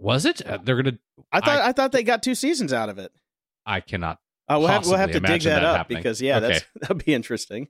Was 0.00 0.24
it? 0.24 0.44
Uh, 0.44 0.58
they're 0.62 0.82
gonna. 0.82 0.98
I 1.30 1.40
thought 1.40 1.60
I- 1.60 1.68
I, 1.68 1.72
thought 1.72 1.92
they 1.92 2.02
got 2.02 2.22
two 2.22 2.34
seasons 2.34 2.72
out 2.72 2.88
of 2.88 2.98
it. 2.98 3.12
I 3.66 3.80
cannot. 3.80 4.18
Uh, 4.48 4.56
we'll 4.58 4.68
have 4.68 4.86
we'll 4.86 4.96
have 4.96 5.12
to 5.12 5.20
dig 5.20 5.42
that, 5.42 5.60
that 5.60 5.64
up 5.64 5.76
happening. 5.76 5.98
because 5.98 6.20
yeah, 6.20 6.40
that's 6.40 6.64
that'd 6.80 7.04
be 7.04 7.14
interesting. 7.14 7.68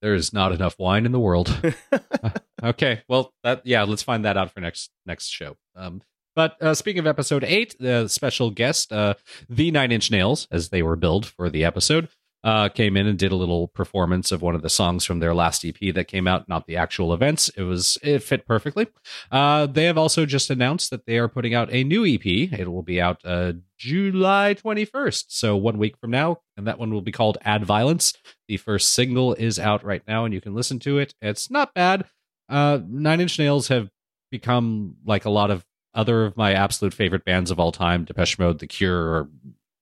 There 0.00 0.14
is 0.14 0.32
not 0.32 0.52
enough 0.52 0.78
wine 0.78 1.06
in 1.06 1.12
the 1.12 1.18
world. 1.18 1.60
okay, 2.62 3.02
well, 3.08 3.32
that 3.42 3.62
yeah, 3.64 3.82
let's 3.82 4.02
find 4.02 4.24
that 4.24 4.36
out 4.36 4.52
for 4.52 4.60
next 4.60 4.90
next 5.06 5.28
show. 5.28 5.56
Um, 5.74 6.02
But 6.36 6.62
uh, 6.62 6.74
speaking 6.74 7.00
of 7.00 7.06
episode 7.08 7.42
eight, 7.42 7.74
the 7.80 8.06
special 8.06 8.50
guest, 8.50 8.92
uh, 8.92 9.14
the 9.48 9.72
Nine 9.72 9.90
Inch 9.90 10.10
Nails, 10.12 10.46
as 10.52 10.68
they 10.68 10.82
were 10.82 10.94
billed 10.94 11.26
for 11.26 11.50
the 11.50 11.64
episode, 11.64 12.08
uh, 12.44 12.68
came 12.68 12.96
in 12.96 13.06
and 13.06 13.18
did 13.18 13.32
a 13.32 13.36
little 13.36 13.68
performance 13.68 14.30
of 14.30 14.42
one 14.42 14.54
of 14.54 14.62
the 14.62 14.70
songs 14.70 15.04
from 15.04 15.18
their 15.18 15.34
last 15.34 15.64
EP 15.64 15.94
that 15.94 16.06
came 16.06 16.28
out, 16.28 16.48
not 16.48 16.66
the 16.66 16.76
actual 16.76 17.12
events. 17.12 17.48
It 17.50 17.62
was 17.62 17.98
it 18.02 18.22
fit 18.22 18.46
perfectly. 18.46 18.86
Uh, 19.30 19.66
they 19.66 19.84
have 19.84 19.98
also 19.98 20.24
just 20.24 20.50
announced 20.50 20.90
that 20.90 21.04
they 21.06 21.18
are 21.18 21.28
putting 21.28 21.54
out 21.54 21.72
a 21.72 21.82
new 21.82 22.06
EP. 22.06 22.24
It 22.24 22.70
will 22.70 22.82
be 22.82 23.00
out 23.00 23.20
uh, 23.24 23.54
July 23.76 24.54
21st, 24.54 25.24
so 25.28 25.56
one 25.56 25.78
week 25.78 25.96
from 25.98 26.10
now, 26.10 26.38
and 26.56 26.66
that 26.66 26.78
one 26.78 26.92
will 26.92 27.02
be 27.02 27.12
called 27.12 27.38
Add 27.42 27.64
Violence. 27.64 28.14
The 28.46 28.56
first 28.56 28.94
single 28.94 29.34
is 29.34 29.58
out 29.58 29.84
right 29.84 30.02
now, 30.06 30.24
and 30.24 30.32
you 30.32 30.40
can 30.40 30.54
listen 30.54 30.78
to 30.80 30.98
it. 30.98 31.14
It's 31.20 31.50
not 31.50 31.74
bad. 31.74 32.04
Uh, 32.48 32.78
Nine 32.88 33.20
Inch 33.20 33.38
Nails 33.38 33.68
have 33.68 33.90
become 34.30 34.96
like 35.04 35.24
a 35.24 35.30
lot 35.30 35.50
of 35.50 35.64
other 35.94 36.26
of 36.26 36.36
my 36.36 36.52
absolute 36.52 36.94
favorite 36.94 37.24
bands 37.24 37.50
of 37.50 37.58
all 37.58 37.72
time, 37.72 38.04
Depeche 38.04 38.38
Mode, 38.38 38.60
The 38.60 38.66
Cure, 38.66 38.96
or 38.96 39.28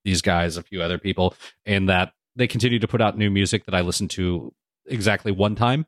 these 0.05 0.23
guys, 0.23 0.57
a 0.57 0.63
few 0.63 0.81
other 0.81 0.99
people, 0.99 1.35
in 1.65 1.87
that 1.87 2.13
they 2.37 2.47
continue 2.47 2.79
to 2.79 2.87
put 2.89 3.01
out 3.01 3.17
new 3.19 3.31
music 3.31 3.65
that 3.65 3.75
I 3.75 3.81
listen 3.81 4.09
to 4.09 4.53
exactly 4.87 5.33
one 5.33 5.55
time, 5.57 5.87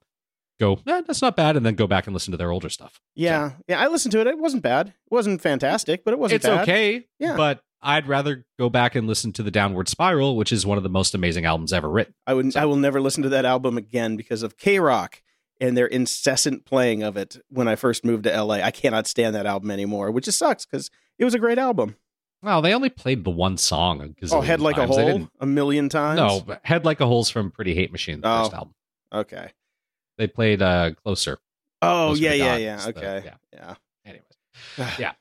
go, 0.58 0.80
eh, 0.86 1.02
that's 1.06 1.22
not 1.22 1.36
bad, 1.36 1.56
and 1.56 1.64
then 1.64 1.74
go 1.74 1.86
back 1.86 2.06
and 2.06 2.14
listen 2.14 2.32
to 2.32 2.36
their 2.36 2.50
older 2.50 2.68
stuff. 2.68 3.00
Yeah, 3.14 3.50
So, 3.50 3.56
yeah. 3.68 3.80
I 3.80 3.86
listened 3.88 4.12
to 4.12 4.20
it. 4.20 4.26
It 4.26 4.38
wasn't 4.38 4.62
bad. 4.62 4.88
It 4.88 4.94
wasn't 5.10 5.40
fantastic, 5.40 6.04
but 6.04 6.12
it 6.14 6.18
wasn't 6.18 6.36
it's 6.36 6.46
bad. 6.46 6.62
okay, 6.62 7.06
Yeah. 7.20 7.36
but 7.36 7.60
I'd 7.80 8.08
rather 8.08 8.44
go 8.58 8.68
back 8.68 8.96
and 8.96 9.06
listen 9.06 9.32
to 9.34 9.42
the 9.44 9.52
Downward 9.52 9.88
Spiral, 9.88 10.36
which 10.36 10.50
is 10.50 10.66
one 10.66 10.78
of 10.78 10.82
the 10.82 10.88
most 10.90 11.14
amazing 11.14 11.44
albums 11.44 11.72
ever 11.72 11.88
written. 11.88 12.14
I 12.26 12.34
would. 12.34 12.52
So- 12.52 12.60
I 12.60 12.64
will 12.64 12.76
never 12.76 13.00
listen 13.00 13.22
to 13.22 13.28
that 13.28 13.44
album 13.44 13.76
again 13.78 14.16
because 14.16 14.42
of 14.42 14.56
KROQ 14.56 15.20
and 15.60 15.76
their 15.76 15.86
incessant 15.86 16.64
playing 16.64 17.02
of 17.04 17.16
it. 17.16 17.36
When 17.50 17.68
I 17.68 17.76
first 17.76 18.04
moved 18.04 18.24
to 18.24 18.30
LA, 18.32 18.56
I 18.56 18.70
cannot 18.72 19.06
stand 19.06 19.34
that 19.36 19.46
album 19.46 19.70
anymore, 19.70 20.10
which 20.10 20.24
just 20.24 20.38
sucks 20.38 20.66
because 20.66 20.90
it 21.18 21.24
was 21.24 21.34
a 21.34 21.38
great 21.38 21.58
album. 21.58 21.94
Well, 22.42 22.62
they 22.62 22.72
only 22.74 22.88
played 22.90 23.24
the 23.24 23.30
one 23.30 23.56
song. 23.56 24.14
a 24.22 24.34
Oh, 24.34 24.40
head 24.40 24.60
like 24.60 24.76
a 24.76 24.80
times. 24.86 24.96
They 24.96 25.10
hole 25.10 25.28
a 25.40 25.46
million 25.46 25.88
times. 25.88 26.18
No, 26.18 26.56
Head 26.62 26.84
Like 26.84 27.00
a 27.00 27.06
Hole's 27.06 27.30
from 27.30 27.50
Pretty 27.50 27.74
Hate 27.74 27.90
Machine, 27.90 28.20
the 28.20 28.28
Oh. 28.28 28.42
first 28.44 28.54
album. 28.54 28.74
Okay. 29.12 29.50
They 30.18 30.26
played 30.28 30.62
uh, 30.62 30.92
Closer. 31.02 31.38
Oh 31.82 32.08
Closer 32.10 32.22
yeah, 32.22 32.32
yeah, 32.32 32.44
God 32.54 32.60
yeah. 32.60 32.76
is 32.76 32.84
the- 32.84 32.90
Okay. 32.90 33.22
yeah. 33.24 33.34
yeah. 33.52 33.74
Anyways. 34.04 34.98
Yeah. 34.98 35.12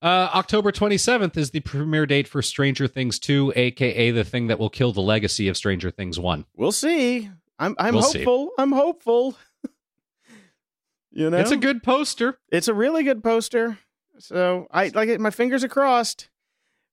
Uh, 0.00 0.28
October 0.34 0.72
27th 0.72 1.36
is 1.36 1.50
the 1.52 1.60
premiere 1.60 2.06
date 2.06 2.26
for 2.26 2.42
Stranger 2.42 2.88
Things 2.88 3.20
2, 3.20 3.52
aka 3.54 4.10
the 4.10 4.24
thing 4.24 4.48
that 4.48 4.58
will 4.58 4.70
kill 4.70 4.92
the 4.92 5.00
legacy 5.00 5.46
of 5.46 5.56
Stranger 5.56 5.90
Things 5.92 6.18
1. 6.18 6.44
We'll 6.56 6.72
see. 6.72 7.30
I'm. 7.58 7.76
I'm 7.78 7.94
We'll 7.94 8.02
see. 8.02 8.18
hopeful. 8.18 8.50
I'm 8.58 8.72
hopeful. 8.72 9.36
you 11.12 11.30
know, 11.30 11.36
It's 11.38 11.52
a 11.52 11.56
good 11.56 11.82
poster. 11.84 12.38
It's 12.50 12.66
a 12.68 12.74
really 12.74 13.04
good 13.04 13.22
poster. 13.22 13.78
So 14.22 14.66
I 14.70 14.88
like 14.88 15.08
it. 15.08 15.20
My 15.20 15.30
fingers 15.30 15.64
are 15.64 15.68
crossed. 15.68 16.28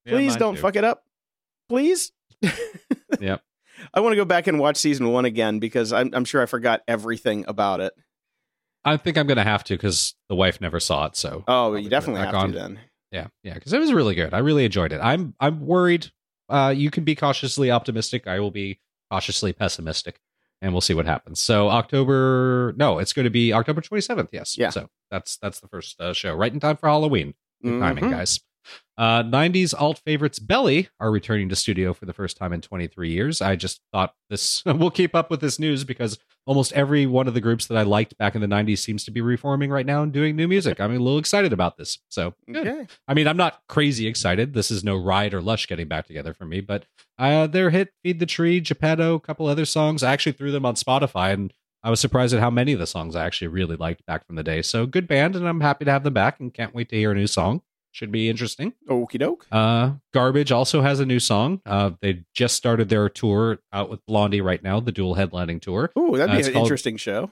Yeah, 0.05 0.13
Please 0.13 0.35
don't 0.35 0.55
too. 0.55 0.61
fuck 0.61 0.75
it 0.75 0.83
up. 0.83 1.03
Please. 1.69 2.11
Yep. 3.19 3.41
I 3.93 3.99
want 4.01 4.13
to 4.13 4.17
go 4.17 4.23
back 4.25 4.47
and 4.47 4.59
watch 4.59 4.77
season 4.77 5.09
one 5.11 5.25
again 5.25 5.59
because 5.59 5.91
I'm, 5.91 6.11
I'm 6.13 6.23
sure 6.25 6.41
I 6.41 6.45
forgot 6.45 6.81
everything 6.87 7.43
about 7.47 7.79
it. 7.81 7.91
I 8.85 8.95
think 8.97 9.17
I'm 9.17 9.27
going 9.27 9.37
to 9.37 9.43
have 9.43 9.63
to 9.65 9.73
because 9.73 10.15
the 10.29 10.35
wife 10.35 10.61
never 10.61 10.79
saw 10.79 11.05
it. 11.07 11.15
So 11.17 11.43
Oh, 11.47 11.75
you 11.75 11.89
definitely 11.89 12.21
have 12.21 12.33
on. 12.35 12.51
to 12.53 12.57
then. 12.57 12.79
Yeah, 13.11 13.27
yeah, 13.43 13.55
because 13.55 13.73
it 13.73 13.79
was 13.79 13.91
really 13.91 14.15
good. 14.15 14.33
I 14.33 14.37
really 14.39 14.63
enjoyed 14.63 14.93
it. 14.93 14.99
I'm 15.01 15.33
I'm 15.39 15.65
worried. 15.65 16.11
Uh, 16.47 16.73
you 16.75 16.91
can 16.91 17.03
be 17.03 17.15
cautiously 17.15 17.71
optimistic. 17.71 18.25
I 18.27 18.39
will 18.39 18.51
be 18.51 18.79
cautiously 19.11 19.51
pessimistic, 19.53 20.19
and 20.61 20.73
we'll 20.73 20.81
see 20.81 20.93
what 20.93 21.05
happens. 21.05 21.39
So 21.39 21.69
October, 21.69 22.73
no, 22.77 22.99
it's 22.99 23.13
going 23.13 23.23
to 23.25 23.29
be 23.29 23.53
October 23.53 23.81
27th. 23.81 24.29
Yes, 24.31 24.57
Yeah. 24.57 24.69
So 24.69 24.89
that's 25.11 25.37
that's 25.37 25.59
the 25.59 25.67
first 25.67 25.99
uh, 26.01 26.13
show, 26.13 26.33
right 26.35 26.53
in 26.53 26.59
time 26.59 26.77
for 26.77 26.87
Halloween. 26.89 27.33
Good 27.63 27.79
timing, 27.79 28.05
Mhm. 28.05 28.11
guys. 28.11 28.39
Uh, 28.97 29.23
90s 29.23 29.73
alt 29.73 29.99
favorites 30.05 30.37
Belly 30.37 30.89
are 30.99 31.09
returning 31.11 31.49
to 31.49 31.55
studio 31.55 31.93
for 31.93 32.05
the 32.05 32.13
first 32.13 32.37
time 32.37 32.53
in 32.53 32.61
23 32.61 33.09
years. 33.11 33.41
I 33.41 33.55
just 33.55 33.81
thought 33.91 34.13
this 34.29 34.63
we'll 34.65 34.91
keep 34.91 35.15
up 35.15 35.31
with 35.31 35.41
this 35.41 35.57
news 35.59 35.83
because 35.83 36.19
almost 36.49 36.73
every 36.73 37.05
one 37.05 37.27
of 37.27 37.35
the 37.35 37.41
groups 37.41 37.67
that 37.67 37.77
I 37.77 37.83
liked 37.83 38.17
back 38.17 38.33
in 38.33 38.41
the 38.41 38.47
90s 38.47 38.79
seems 38.79 39.03
to 39.03 39.11
be 39.11 39.21
reforming 39.21 39.69
right 39.69 39.85
now 39.85 40.01
and 40.01 40.11
doing 40.11 40.35
new 40.35 40.47
music. 40.47 40.79
I'm 40.79 40.89
a 40.89 40.97
little 40.97 41.19
excited 41.19 41.53
about 41.53 41.77
this. 41.77 41.99
So 42.09 42.33
good. 42.51 42.67
Okay. 42.67 42.87
I 43.07 43.13
mean, 43.13 43.27
I'm 43.27 43.37
not 43.37 43.61
crazy 43.69 44.07
excited. 44.07 44.55
This 44.55 44.71
is 44.71 44.83
no 44.83 44.95
Ride 44.97 45.35
or 45.35 45.43
Lush 45.43 45.67
getting 45.67 45.87
back 45.87 46.07
together 46.07 46.33
for 46.33 46.45
me, 46.45 46.61
but 46.61 46.85
uh, 47.19 47.45
their 47.45 47.69
hit 47.69 47.93
"Feed 48.01 48.19
the 48.19 48.25
Tree," 48.25 48.61
Gepetto, 48.61 49.15
a 49.15 49.19
couple 49.19 49.45
other 49.45 49.63
songs. 49.65 50.01
I 50.01 50.11
actually 50.11 50.31
threw 50.31 50.51
them 50.51 50.65
on 50.65 50.73
Spotify, 50.73 51.33
and 51.33 51.53
I 51.83 51.91
was 51.91 51.99
surprised 51.99 52.33
at 52.33 52.39
how 52.39 52.49
many 52.49 52.73
of 52.73 52.79
the 52.79 52.87
songs 52.87 53.15
I 53.15 53.27
actually 53.27 53.49
really 53.49 53.75
liked 53.75 54.03
back 54.07 54.25
from 54.25 54.35
the 54.35 54.43
day. 54.43 54.63
So 54.63 54.87
good 54.87 55.07
band, 55.07 55.35
and 55.35 55.47
I'm 55.47 55.61
happy 55.61 55.85
to 55.85 55.91
have 55.91 56.03
them 56.03 56.15
back, 56.15 56.39
and 56.39 56.51
can't 56.51 56.73
wait 56.73 56.89
to 56.89 56.95
hear 56.95 57.11
a 57.11 57.15
new 57.15 57.27
song. 57.27 57.61
Should 57.91 58.11
be 58.11 58.29
interesting. 58.29 58.73
Okie 58.87 59.17
doke. 59.19 59.47
Uh, 59.51 59.93
Garbage 60.13 60.51
also 60.51 60.81
has 60.81 60.99
a 60.99 61.05
new 61.05 61.19
song. 61.19 61.61
Uh, 61.65 61.91
they 62.01 62.23
just 62.35 62.55
started 62.55 62.89
their 62.89 63.09
tour 63.09 63.59
out 63.73 63.89
with 63.89 64.05
Blondie 64.05 64.41
right 64.41 64.61
now, 64.63 64.79
the 64.79 64.91
dual 64.91 65.15
headlining 65.15 65.59
tour. 65.61 65.91
Ooh, 65.97 66.15
that'd 66.15 66.29
Uh, 66.29 66.33
be 66.33 66.39
it's 66.39 66.47
an 66.47 66.53
called- 66.53 66.65
interesting 66.65 66.97
show. 66.97 67.31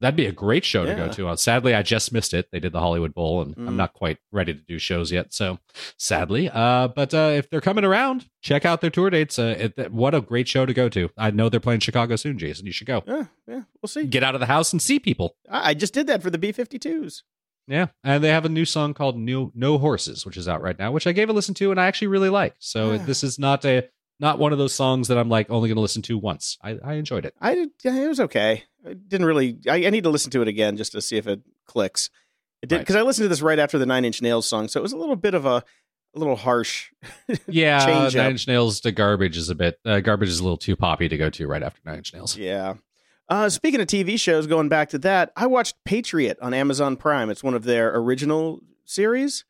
That'd 0.00 0.14
be 0.16 0.26
a 0.26 0.32
great 0.32 0.64
show 0.64 0.86
to 0.86 0.94
go 0.94 1.08
to. 1.08 1.26
Uh, 1.26 1.34
sadly, 1.34 1.74
I 1.74 1.82
just 1.82 2.12
missed 2.12 2.32
it. 2.32 2.48
They 2.52 2.60
did 2.60 2.70
the 2.70 2.78
Hollywood 2.78 3.12
Bowl, 3.14 3.42
and 3.42 3.56
Mm. 3.56 3.66
I'm 3.66 3.76
not 3.76 3.94
quite 3.94 4.18
ready 4.30 4.54
to 4.54 4.60
do 4.60 4.78
shows 4.78 5.10
yet. 5.10 5.34
So, 5.34 5.58
sadly, 5.98 6.48
uh, 6.48 6.86
but 6.86 7.12
uh, 7.12 7.32
if 7.34 7.50
they're 7.50 7.60
coming 7.60 7.84
around, 7.84 8.26
check 8.40 8.64
out 8.64 8.80
their 8.80 8.90
tour 8.90 9.10
dates. 9.10 9.40
Uh, 9.40 9.70
it, 9.76 9.92
what 9.92 10.14
a 10.14 10.20
great 10.20 10.46
show 10.46 10.64
to 10.66 10.72
go 10.72 10.88
to! 10.88 11.10
I 11.18 11.32
know 11.32 11.48
they're 11.48 11.58
playing 11.58 11.80
Chicago 11.80 12.14
soon, 12.14 12.38
Jason. 12.38 12.64
You 12.64 12.70
should 12.72 12.86
go. 12.86 13.02
Yeah, 13.08 13.24
yeah. 13.48 13.62
We'll 13.82 13.88
see. 13.88 14.06
Get 14.06 14.22
out 14.22 14.36
of 14.36 14.40
the 14.40 14.46
house 14.46 14.72
and 14.72 14.80
see 14.80 15.00
people. 15.00 15.34
I 15.50 15.70
I 15.70 15.74
just 15.74 15.94
did 15.94 16.06
that 16.06 16.22
for 16.22 16.30
the 16.30 16.38
B52s. 16.38 17.22
Yeah, 17.68 17.86
and 18.02 18.24
they 18.24 18.30
have 18.30 18.44
a 18.44 18.48
new 18.48 18.64
song 18.64 18.94
called 18.94 19.18
"No 19.18 19.52
No 19.54 19.78
Horses," 19.78 20.24
which 20.26 20.36
is 20.36 20.48
out 20.48 20.62
right 20.62 20.78
now, 20.78 20.90
which 20.90 21.06
I 21.06 21.12
gave 21.12 21.28
a 21.28 21.32
listen 21.32 21.54
to 21.54 21.70
and 21.70 21.78
I 21.80 21.86
actually 21.86 22.08
really 22.08 22.30
like. 22.30 22.54
So 22.58 22.92
Yeah. 22.92 22.98
this 23.04 23.22
is 23.22 23.38
not 23.38 23.64
a 23.64 23.88
not 24.20 24.38
one 24.38 24.52
of 24.52 24.58
those 24.58 24.74
songs 24.74 25.08
that 25.08 25.18
I'm 25.18 25.28
like 25.28 25.48
only 25.50 25.68
going 25.68 25.76
to 25.76 25.80
listen 25.82 26.02
to 26.02 26.18
once. 26.18 26.58
I, 26.62 26.78
I 26.82 26.94
enjoyed 26.94 27.24
it. 27.24 27.34
I 27.40 27.54
did, 27.54 27.70
it 27.84 28.08
was 28.08 28.18
okay. 28.20 28.64
I 28.84 28.94
didn't 28.94 29.26
really. 29.26 29.58
I, 29.68 29.86
I 29.86 29.90
need 29.90 30.04
to 30.04 30.10
listen 30.10 30.30
to 30.32 30.42
it 30.42 30.48
again 30.48 30.76
just 30.76 30.92
to 30.92 31.00
see 31.02 31.16
if 31.18 31.26
it 31.28 31.40
clicks. 31.66 32.10
It 32.62 32.68
did 32.68 32.76
Right. 32.76 32.80
because 32.80 32.96
I 32.96 33.02
listened 33.02 33.26
to 33.26 33.28
this 33.28 33.42
right 33.42 33.58
after 33.58 33.78
the 33.78 33.86
Nine 33.86 34.04
Inch 34.04 34.20
Nails 34.22 34.48
song, 34.48 34.66
so 34.66 34.80
it 34.80 34.82
was 34.82 34.92
a 34.92 34.96
little 34.96 35.14
bit 35.14 35.34
of 35.34 35.44
a, 35.46 35.62
a 36.16 36.18
little 36.18 36.34
harsh. 36.36 36.90
Yeah, 37.46 37.84
Change 37.84 38.16
Nine 38.16 38.24
up. 38.26 38.30
Inch 38.32 38.48
Nails 38.48 38.80
to 38.80 38.90
Garbage 38.92 39.36
is 39.36 39.50
a 39.50 39.54
bit. 39.54 39.78
Uh, 39.84 40.00
garbage 40.00 40.30
is 40.30 40.40
a 40.40 40.42
little 40.42 40.56
too 40.56 40.74
poppy 40.74 41.08
to 41.08 41.16
go 41.16 41.30
to 41.30 41.46
right 41.46 41.62
after 41.62 41.80
Nine 41.84 41.98
Inch 41.98 42.12
Nails. 42.14 42.36
Yeah. 42.36 42.74
Uh, 43.28 43.48
speaking 43.48 43.80
of 43.80 43.86
TV 43.86 44.18
shows, 44.18 44.46
going 44.46 44.68
back 44.68 44.88
to 44.90 44.98
that, 44.98 45.32
I 45.36 45.46
watched 45.46 45.76
Patriot 45.84 46.38
on 46.40 46.54
Amazon 46.54 46.96
Prime. 46.96 47.28
It's 47.30 47.44
one 47.44 47.54
of 47.54 47.64
their 47.64 47.94
original 47.94 48.60
series. 48.84 49.44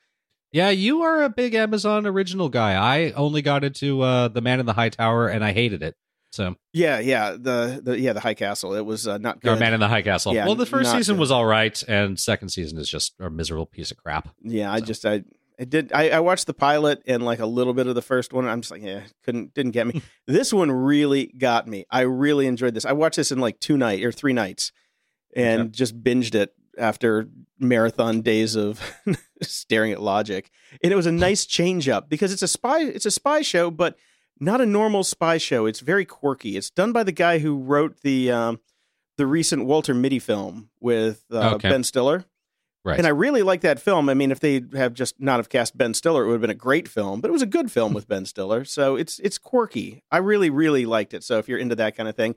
Yeah, 0.51 0.71
you 0.71 1.03
are 1.03 1.23
a 1.23 1.29
big 1.29 1.55
Amazon 1.55 2.07
original 2.07 2.49
guy. 2.49 2.73
I 2.75 3.13
only 3.13 3.43
got 3.43 3.65
into 3.65 4.01
uh, 4.01 4.29
The 4.29 4.41
Man 4.41 4.61
in 4.61 4.67
the 4.67 4.73
High 4.73 4.89
Tower 4.89 5.29
and 5.29 5.45
I 5.45 5.53
hated 5.53 5.83
it. 5.83 5.95
So, 6.31 6.57
Yeah, 6.73 6.99
yeah, 6.99 7.33
the 7.33 7.81
the 7.83 7.99
yeah 7.99 8.13
the 8.13 8.21
High 8.21 8.35
Castle. 8.35 8.75
It 8.75 8.85
was 8.85 9.09
uh, 9.09 9.17
not 9.17 9.37
or 9.37 9.41
good. 9.41 9.61
Man 9.61 9.73
in 9.73 9.81
the 9.81 9.89
High 9.89 10.03
Castle. 10.03 10.35
Yeah, 10.35 10.45
well, 10.45 10.57
the 10.57 10.67
first 10.67 10.93
season 10.93 11.17
good. 11.17 11.21
was 11.21 11.31
all 11.31 11.47
right, 11.47 11.83
and 11.89 12.21
second 12.21 12.51
season 12.51 12.79
is 12.79 12.89
just 12.89 13.15
a 13.19 13.31
miserable 13.31 13.65
piece 13.65 13.91
of 13.91 13.97
crap. 13.97 14.29
yeah, 14.43 14.71
I 14.71 14.81
just 14.81 15.07
I. 15.07 15.23
I 15.61 15.65
did. 15.65 15.93
I, 15.93 16.11
I 16.11 16.21
watched 16.21 16.47
the 16.47 16.55
pilot 16.55 17.03
and 17.07 17.25
like 17.25 17.41
a 17.41 17.47
little 17.47 17.75
bit 17.75 17.87
of 17.89 17.95
the 17.95 18.03
first 18.03 18.33
one. 18.33 18.47
I'm 18.47 18.61
just 18.61 18.71
like, 18.71 18.83
yeah, 18.83 19.01
couldn't 19.25 19.55
didn't 19.55 19.73
get 19.73 19.87
me. 19.87 20.03
this 20.27 20.53
one 20.53 20.71
really 20.71 21.27
got 21.27 21.67
me. 21.67 21.85
I 21.91 22.03
really 22.03 22.47
enjoyed 22.47 22.75
this. 22.75 22.85
I 22.85 22.93
watched 22.93 23.17
this 23.17 23.33
in 23.33 23.39
like 23.41 23.59
two 23.59 23.77
night 23.77 24.05
or 24.05 24.13
three 24.13 24.33
nights, 24.33 24.71
and 25.35 25.73
just 25.73 26.01
binged 26.03 26.35
it 26.35 26.55
after 26.79 27.29
marathon 27.59 28.23
days 28.23 28.55
of 28.55 28.81
staring 29.43 29.91
at 29.91 30.01
logic. 30.01 30.51
And 30.83 30.93
it 30.93 30.97
was 30.97 31.07
a 31.07 31.13
nice 31.13 31.45
change 31.45 31.89
up 31.89 32.09
because 32.09 32.33
it's 32.33 32.43
a 32.43 32.49
spy. 32.49 32.81
It's 32.83 33.07
a 33.07 33.11
spy 33.11 33.43
show, 33.43 33.71
but 33.71 33.97
not 34.39 34.61
a 34.61 34.67
normal 34.67 35.03
spy 35.03 35.39
show. 35.39 35.67
It's 35.67 35.81
very 35.81 36.05
quirky. 36.05 36.57
It's 36.57 36.71
done 36.71 36.93
by 36.93 37.03
the 37.03 37.11
guy 37.13 37.39
who 37.41 37.59
wrote 37.59 38.01
the 38.03 38.31
um, 38.31 38.61
the 39.17 39.27
recent 39.27 39.65
Walter 39.65 39.93
Mitty 39.95 40.21
film 40.21 40.71
with 40.79 41.25
uh, 41.33 41.55
Okay. 41.57 41.69
Ben 41.69 41.83
Stiller. 41.83 42.25
Right. 42.85 42.97
And 42.99 43.07
I 43.07 43.11
really 43.11 43.43
like 43.43 43.61
that 43.63 43.81
film. 43.81 44.09
I 44.09 44.15
mean, 44.15 44.31
if 44.31 44.41
they 44.41 44.63
have 44.75 44.95
just 44.95 45.21
not 45.21 45.39
have 45.39 45.49
cast 45.49 45.77
Ben 45.77 45.93
Stiller, 45.95 46.23
it 46.23 46.27
would 46.27 46.35
have 46.35 46.41
been 46.41 46.49
a 46.51 46.55
great 46.55 46.89
film. 46.89 47.21
But 47.21 47.29
it 47.29 47.33
was 47.33 47.43
a 47.43 47.47
good 47.47 47.71
film 47.71 47.93
with 47.93 48.09
Ben 48.09 48.25
Stiller, 48.25 48.65
so 48.65 48.97
it's 48.97 49.19
it's 49.19 49.37
quirky. 49.37 50.03
I 50.11 50.19
really 50.19 50.49
really 50.49 50.87
liked 50.87 51.13
it. 51.13 51.23
So 51.25 51.39
if 51.39 51.49
you're 51.49 51.59
into 51.59 51.75
that 51.77 51.97
kind 51.97 52.09
of 52.09 52.17
thing, 52.17 52.35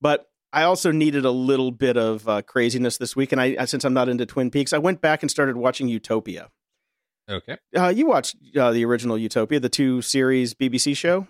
but 0.00 0.28
I 0.52 0.64
also 0.64 0.90
needed 0.92 1.24
a 1.24 1.30
little 1.30 1.70
bit 1.70 1.96
of 1.96 2.28
uh, 2.28 2.42
craziness 2.42 2.96
this 2.98 3.14
week, 3.14 3.32
and 3.32 3.40
I 3.40 3.64
since 3.66 3.84
I'm 3.84 3.94
not 3.94 4.08
into 4.08 4.26
Twin 4.26 4.50
Peaks, 4.50 4.72
I 4.72 4.78
went 4.78 5.00
back 5.00 5.22
and 5.22 5.30
started 5.30 5.56
watching 5.56 5.88
Utopia. 5.88 6.50
okay. 7.30 7.58
Uh, 7.76 7.88
you 7.88 8.06
watched 8.06 8.36
uh, 8.56 8.72
the 8.72 8.84
original 8.84 9.16
Utopia, 9.16 9.60
the 9.60 9.68
two 9.68 10.02
series 10.02 10.54
BBC 10.54 10.96
show? 10.96 11.26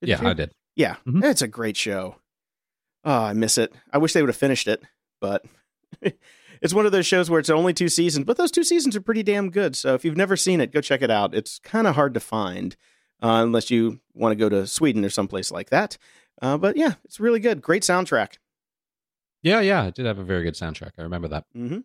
Yeah, 0.00 0.20
you? 0.22 0.28
I 0.28 0.32
did. 0.34 0.52
Yeah, 0.76 0.96
Mhm. 1.06 1.24
it's 1.24 1.42
a 1.42 1.48
great 1.48 1.76
show. 1.76 2.16
Oh, 3.04 3.12
I 3.24 3.32
miss 3.32 3.58
it. 3.58 3.72
I 3.92 3.98
wish 3.98 4.12
they 4.12 4.22
would 4.22 4.28
have 4.28 4.36
finished 4.36 4.68
it, 4.68 4.82
but 5.20 5.44
it's 6.62 6.72
one 6.72 6.86
of 6.86 6.92
those 6.92 7.06
shows 7.06 7.28
where 7.28 7.40
it's 7.40 7.50
only 7.50 7.74
two 7.74 7.88
seasons, 7.88 8.24
but 8.24 8.36
those 8.36 8.52
two 8.52 8.64
seasons 8.64 8.96
are 8.96 9.00
pretty 9.00 9.24
damn 9.24 9.50
good. 9.50 9.76
So 9.76 9.94
if 9.94 10.04
you've 10.04 10.16
never 10.16 10.36
seen 10.36 10.60
it, 10.60 10.72
go 10.72 10.80
check 10.80 11.02
it 11.02 11.10
out. 11.10 11.34
It's 11.34 11.58
kind 11.58 11.86
of 11.86 11.96
hard 11.96 12.14
to 12.14 12.20
find 12.20 12.76
uh, 13.22 13.42
unless 13.42 13.70
you 13.70 14.00
want 14.14 14.32
to 14.32 14.36
go 14.36 14.48
to 14.48 14.66
Sweden 14.66 15.04
or 15.04 15.10
someplace 15.10 15.50
like 15.50 15.70
that. 15.70 15.98
Uh, 16.40 16.56
but 16.56 16.76
yeah, 16.76 16.94
it's 17.04 17.20
really 17.20 17.40
good. 17.40 17.60
Great 17.60 17.82
soundtrack. 17.82 18.38
Yeah, 19.42 19.60
yeah, 19.60 19.86
it 19.86 19.96
did 19.96 20.06
have 20.06 20.18
a 20.18 20.24
very 20.24 20.44
good 20.44 20.54
soundtrack. 20.54 20.92
I 20.98 21.02
remember 21.02 21.28
that. 21.28 21.44
Mm-hmm. 21.56 21.80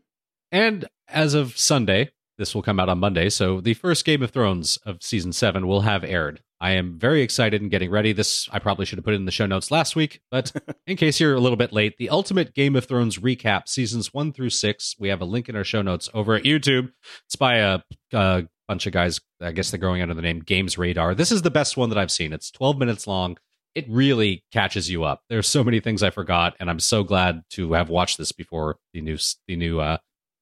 And 0.51 0.87
as 1.07 1.33
of 1.33 1.57
Sunday, 1.57 2.11
this 2.37 2.53
will 2.53 2.61
come 2.61 2.79
out 2.79 2.89
on 2.89 2.99
Monday. 2.99 3.29
So 3.29 3.61
the 3.61 3.73
first 3.73 4.05
Game 4.05 4.21
of 4.21 4.31
Thrones 4.31 4.77
of 4.85 5.01
season 5.01 5.33
seven 5.33 5.67
will 5.67 5.81
have 5.81 6.03
aired. 6.03 6.41
I 6.59 6.71
am 6.71 6.97
very 6.97 7.21
excited 7.21 7.61
and 7.61 7.69
getting 7.69 7.91
ready. 7.91 8.13
This 8.13 8.49
I 8.51 8.59
probably 8.59 8.85
should 8.85 8.97
have 8.97 9.05
put 9.05 9.13
in 9.13 9.25
the 9.25 9.31
show 9.31 9.45
notes 9.45 9.69
last 9.69 9.95
week, 9.95 10.21
but 10.31 10.51
in 10.87 10.97
case 10.97 11.19
you're 11.19 11.35
a 11.35 11.39
little 11.39 11.57
bit 11.57 11.71
late, 11.71 11.97
the 11.97 12.09
Ultimate 12.09 12.53
Game 12.55 12.75
of 12.75 12.85
Thrones 12.85 13.19
recap, 13.19 13.67
seasons 13.67 14.13
one 14.13 14.33
through 14.33 14.49
six. 14.49 14.95
We 14.99 15.09
have 15.09 15.21
a 15.21 15.25
link 15.25 15.49
in 15.49 15.55
our 15.55 15.63
show 15.63 15.81
notes 15.81 16.09
over 16.13 16.35
at 16.35 16.43
YouTube. 16.43 16.91
It's 17.25 17.35
by 17.35 17.57
a, 17.57 17.79
a 18.13 18.47
bunch 18.67 18.87
of 18.87 18.93
guys. 18.93 19.19
I 19.39 19.51
guess 19.51 19.69
they're 19.69 19.79
going 19.79 20.01
under 20.01 20.15
the 20.15 20.21
name 20.21 20.39
Games 20.39 20.77
Radar. 20.77 21.13
This 21.13 21.31
is 21.31 21.43
the 21.43 21.51
best 21.51 21.77
one 21.77 21.89
that 21.89 21.97
I've 21.97 22.11
seen. 22.11 22.33
It's 22.33 22.49
12 22.51 22.77
minutes 22.77 23.05
long. 23.05 23.37
It 23.75 23.85
really 23.87 24.43
catches 24.51 24.89
you 24.89 25.03
up. 25.03 25.21
There's 25.29 25.47
so 25.47 25.63
many 25.63 25.79
things 25.79 26.01
I 26.01 26.09
forgot, 26.09 26.55
and 26.59 26.67
I'm 26.67 26.79
so 26.79 27.03
glad 27.03 27.43
to 27.51 27.73
have 27.73 27.89
watched 27.89 28.17
this 28.17 28.31
before 28.31 28.77
the 28.93 29.01
new 29.01 29.17
the 29.47 29.55
new 29.55 29.79
uh, 29.79 29.97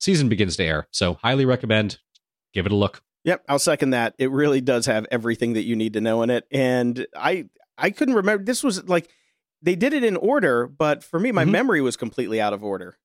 season 0.05 0.29
begins 0.29 0.55
to 0.57 0.63
air. 0.63 0.87
So 0.91 1.15
highly 1.15 1.45
recommend. 1.45 1.97
Give 2.53 2.65
it 2.65 2.71
a 2.71 2.75
look. 2.75 3.01
Yep, 3.25 3.43
I'll 3.49 3.59
second 3.59 3.89
that. 3.89 4.13
It 4.19 4.31
really 4.31 4.61
does 4.61 4.85
have 4.85 5.07
everything 5.11 5.53
that 5.53 5.63
you 5.63 5.75
need 5.75 5.93
to 5.93 6.01
know 6.01 6.21
in 6.21 6.29
it. 6.29 6.45
And 6.51 7.05
I 7.15 7.45
I 7.77 7.89
couldn't 7.89 8.13
remember 8.13 8.43
this 8.43 8.63
was 8.63 8.87
like 8.87 9.09
they 9.61 9.75
did 9.75 9.93
it 9.93 10.03
in 10.03 10.15
order, 10.15 10.67
but 10.67 11.03
for 11.03 11.19
me 11.19 11.31
my 11.31 11.43
mm-hmm. 11.43 11.51
memory 11.51 11.81
was 11.81 11.97
completely 11.97 12.39
out 12.39 12.53
of 12.53 12.63
order. 12.63 12.97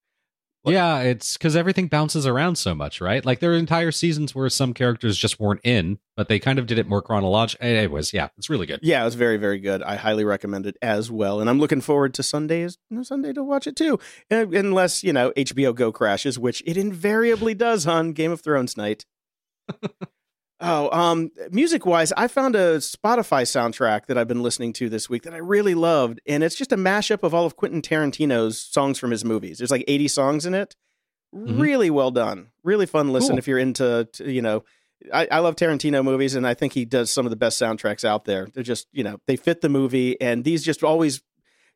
Yeah, 0.64 1.00
it's 1.00 1.36
because 1.36 1.56
everything 1.56 1.88
bounces 1.88 2.26
around 2.26 2.56
so 2.56 2.74
much, 2.74 3.00
right? 3.00 3.24
Like 3.24 3.40
there 3.40 3.52
are 3.52 3.56
entire 3.56 3.90
seasons 3.90 4.34
where 4.34 4.48
some 4.50 4.74
characters 4.74 5.16
just 5.16 5.40
weren't 5.40 5.60
in, 5.64 5.98
but 6.16 6.28
they 6.28 6.38
kind 6.38 6.58
of 6.58 6.66
did 6.66 6.78
it 6.78 6.86
more 6.86 7.00
chronological. 7.00 7.66
Anyways, 7.66 8.12
yeah, 8.12 8.28
it's 8.36 8.50
really 8.50 8.66
good. 8.66 8.80
Yeah, 8.82 9.00
it 9.00 9.04
was 9.04 9.14
very, 9.14 9.38
very 9.38 9.58
good. 9.58 9.82
I 9.82 9.96
highly 9.96 10.24
recommend 10.24 10.66
it 10.66 10.76
as 10.82 11.10
well, 11.10 11.40
and 11.40 11.48
I'm 11.48 11.58
looking 11.58 11.80
forward 11.80 12.12
to 12.14 12.22
Sundays, 12.22 12.76
Sunday 13.02 13.32
to 13.32 13.42
watch 13.42 13.66
it 13.66 13.76
too, 13.76 13.98
uh, 14.30 14.46
unless 14.48 15.02
you 15.02 15.12
know 15.12 15.30
HBO 15.32 15.74
Go 15.74 15.92
crashes, 15.92 16.38
which 16.38 16.62
it 16.66 16.76
invariably 16.76 17.54
does 17.54 17.86
on 17.86 18.12
Game 18.12 18.32
of 18.32 18.40
Thrones 18.42 18.76
night. 18.76 19.06
oh, 20.60 20.90
um, 20.90 21.30
music 21.50 21.86
wise, 21.86 22.12
I 22.16 22.28
found 22.28 22.54
a 22.54 22.78
Spotify 22.78 23.42
soundtrack 23.42 24.06
that 24.06 24.18
I've 24.18 24.28
been 24.28 24.42
listening 24.42 24.72
to 24.74 24.88
this 24.88 25.08
week 25.08 25.22
that 25.24 25.34
I 25.34 25.38
really 25.38 25.74
loved, 25.74 26.20
and 26.26 26.42
it's 26.42 26.56
just 26.56 26.72
a 26.72 26.76
mashup 26.76 27.22
of 27.22 27.34
all 27.34 27.46
of 27.46 27.56
Quentin 27.56 27.82
Tarantino's 27.82 28.60
songs 28.60 28.98
from 28.98 29.10
his 29.10 29.24
movies. 29.24 29.58
There's 29.58 29.70
like 29.70 29.84
80 29.88 30.08
songs 30.08 30.46
in 30.46 30.54
it. 30.54 30.76
Mm-hmm. 31.34 31.60
Really 31.60 31.90
well 31.90 32.10
done. 32.10 32.48
Really 32.64 32.86
fun 32.86 33.12
listen 33.12 33.30
cool. 33.30 33.38
if 33.38 33.46
you're 33.46 33.58
into, 33.58 34.08
to, 34.14 34.30
you 34.30 34.42
know. 34.42 34.64
I, 35.14 35.28
I 35.30 35.38
love 35.38 35.56
Tarantino 35.56 36.04
movies, 36.04 36.34
and 36.34 36.46
I 36.46 36.52
think 36.52 36.74
he 36.74 36.84
does 36.84 37.10
some 37.10 37.24
of 37.24 37.30
the 37.30 37.36
best 37.36 37.60
soundtracks 37.60 38.04
out 38.04 38.26
there. 38.26 38.48
They're 38.52 38.62
just, 38.62 38.86
you 38.92 39.02
know, 39.02 39.18
they 39.26 39.36
fit 39.36 39.62
the 39.62 39.70
movie, 39.70 40.20
and 40.20 40.44
these 40.44 40.62
just 40.62 40.84
always 40.84 41.22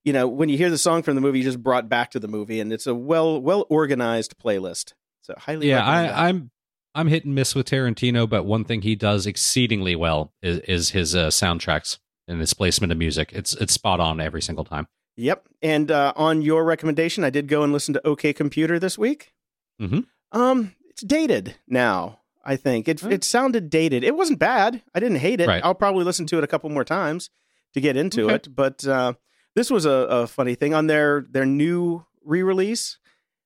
you 0.04 0.12
know, 0.12 0.28
when 0.28 0.50
you 0.50 0.58
hear 0.58 0.70
the 0.70 0.78
song 0.78 1.02
from 1.02 1.14
the 1.14 1.22
movie, 1.22 1.38
you 1.38 1.44
just 1.44 1.62
brought 1.62 1.88
back 1.88 2.10
to 2.10 2.20
the 2.20 2.28
movie, 2.28 2.60
and 2.60 2.72
it's 2.72 2.86
a 2.86 2.94
well 2.94 3.40
well 3.40 3.66
organized 3.70 4.38
playlist. 4.38 4.92
So 5.22 5.34
highly 5.38 5.70
yeah, 5.70 5.84
I, 5.84 6.28
I'm 6.28 6.50
I'm 6.94 7.08
hit 7.08 7.24
and 7.24 7.34
miss 7.34 7.54
with 7.54 7.68
Tarantino, 7.68 8.28
but 8.28 8.44
one 8.44 8.64
thing 8.64 8.82
he 8.82 8.94
does 8.94 9.26
exceedingly 9.26 9.96
well 9.96 10.32
is, 10.42 10.58
is 10.60 10.90
his 10.90 11.14
uh, 11.14 11.28
soundtracks 11.28 11.98
and 12.28 12.40
his 12.40 12.54
placement 12.54 12.92
of 12.92 12.98
music. 12.98 13.32
It's 13.32 13.54
it's 13.54 13.72
spot 13.72 14.00
on 14.00 14.20
every 14.20 14.42
single 14.42 14.64
time. 14.64 14.86
Yep. 15.16 15.48
And 15.62 15.90
uh, 15.90 16.12
on 16.16 16.42
your 16.42 16.64
recommendation, 16.64 17.24
I 17.24 17.30
did 17.30 17.48
go 17.48 17.62
and 17.62 17.72
listen 17.72 17.94
to 17.94 18.06
OK 18.06 18.32
Computer 18.32 18.78
this 18.78 18.98
week. 18.98 19.32
Mm-hmm. 19.80 20.00
Um, 20.32 20.74
it's 20.88 21.02
dated 21.02 21.56
now. 21.68 22.20
I 22.44 22.56
think 22.56 22.88
it 22.88 23.02
oh. 23.02 23.08
it 23.08 23.24
sounded 23.24 23.70
dated. 23.70 24.04
It 24.04 24.16
wasn't 24.16 24.38
bad. 24.38 24.82
I 24.94 25.00
didn't 25.00 25.18
hate 25.18 25.40
it. 25.40 25.48
Right. 25.48 25.64
I'll 25.64 25.74
probably 25.74 26.04
listen 26.04 26.26
to 26.26 26.38
it 26.38 26.44
a 26.44 26.48
couple 26.48 26.70
more 26.70 26.84
times 26.84 27.30
to 27.72 27.80
get 27.80 27.96
into 27.96 28.24
okay. 28.26 28.34
it. 28.34 28.54
But 28.54 28.86
uh, 28.86 29.14
this 29.54 29.70
was 29.70 29.86
a, 29.86 29.90
a 29.90 30.26
funny 30.26 30.54
thing 30.54 30.74
on 30.74 30.86
their 30.86 31.24
their 31.28 31.46
new 31.46 32.04
re 32.24 32.42
release. 32.42 32.98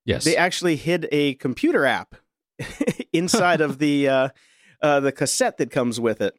Yes, 0.05 0.25
they 0.25 0.37
actually 0.37 0.77
hid 0.77 1.07
a 1.13 1.35
computer 1.35 1.85
app 1.85 2.17
inside 3.13 3.61
of 3.61 3.79
the 3.79 4.09
uh, 4.09 4.29
uh, 4.83 5.01
the 5.01 5.13
cassette 5.13 5.59
that 5.59 5.71
comes 5.71 6.01
with 6.01 6.21
it. 6.21 6.35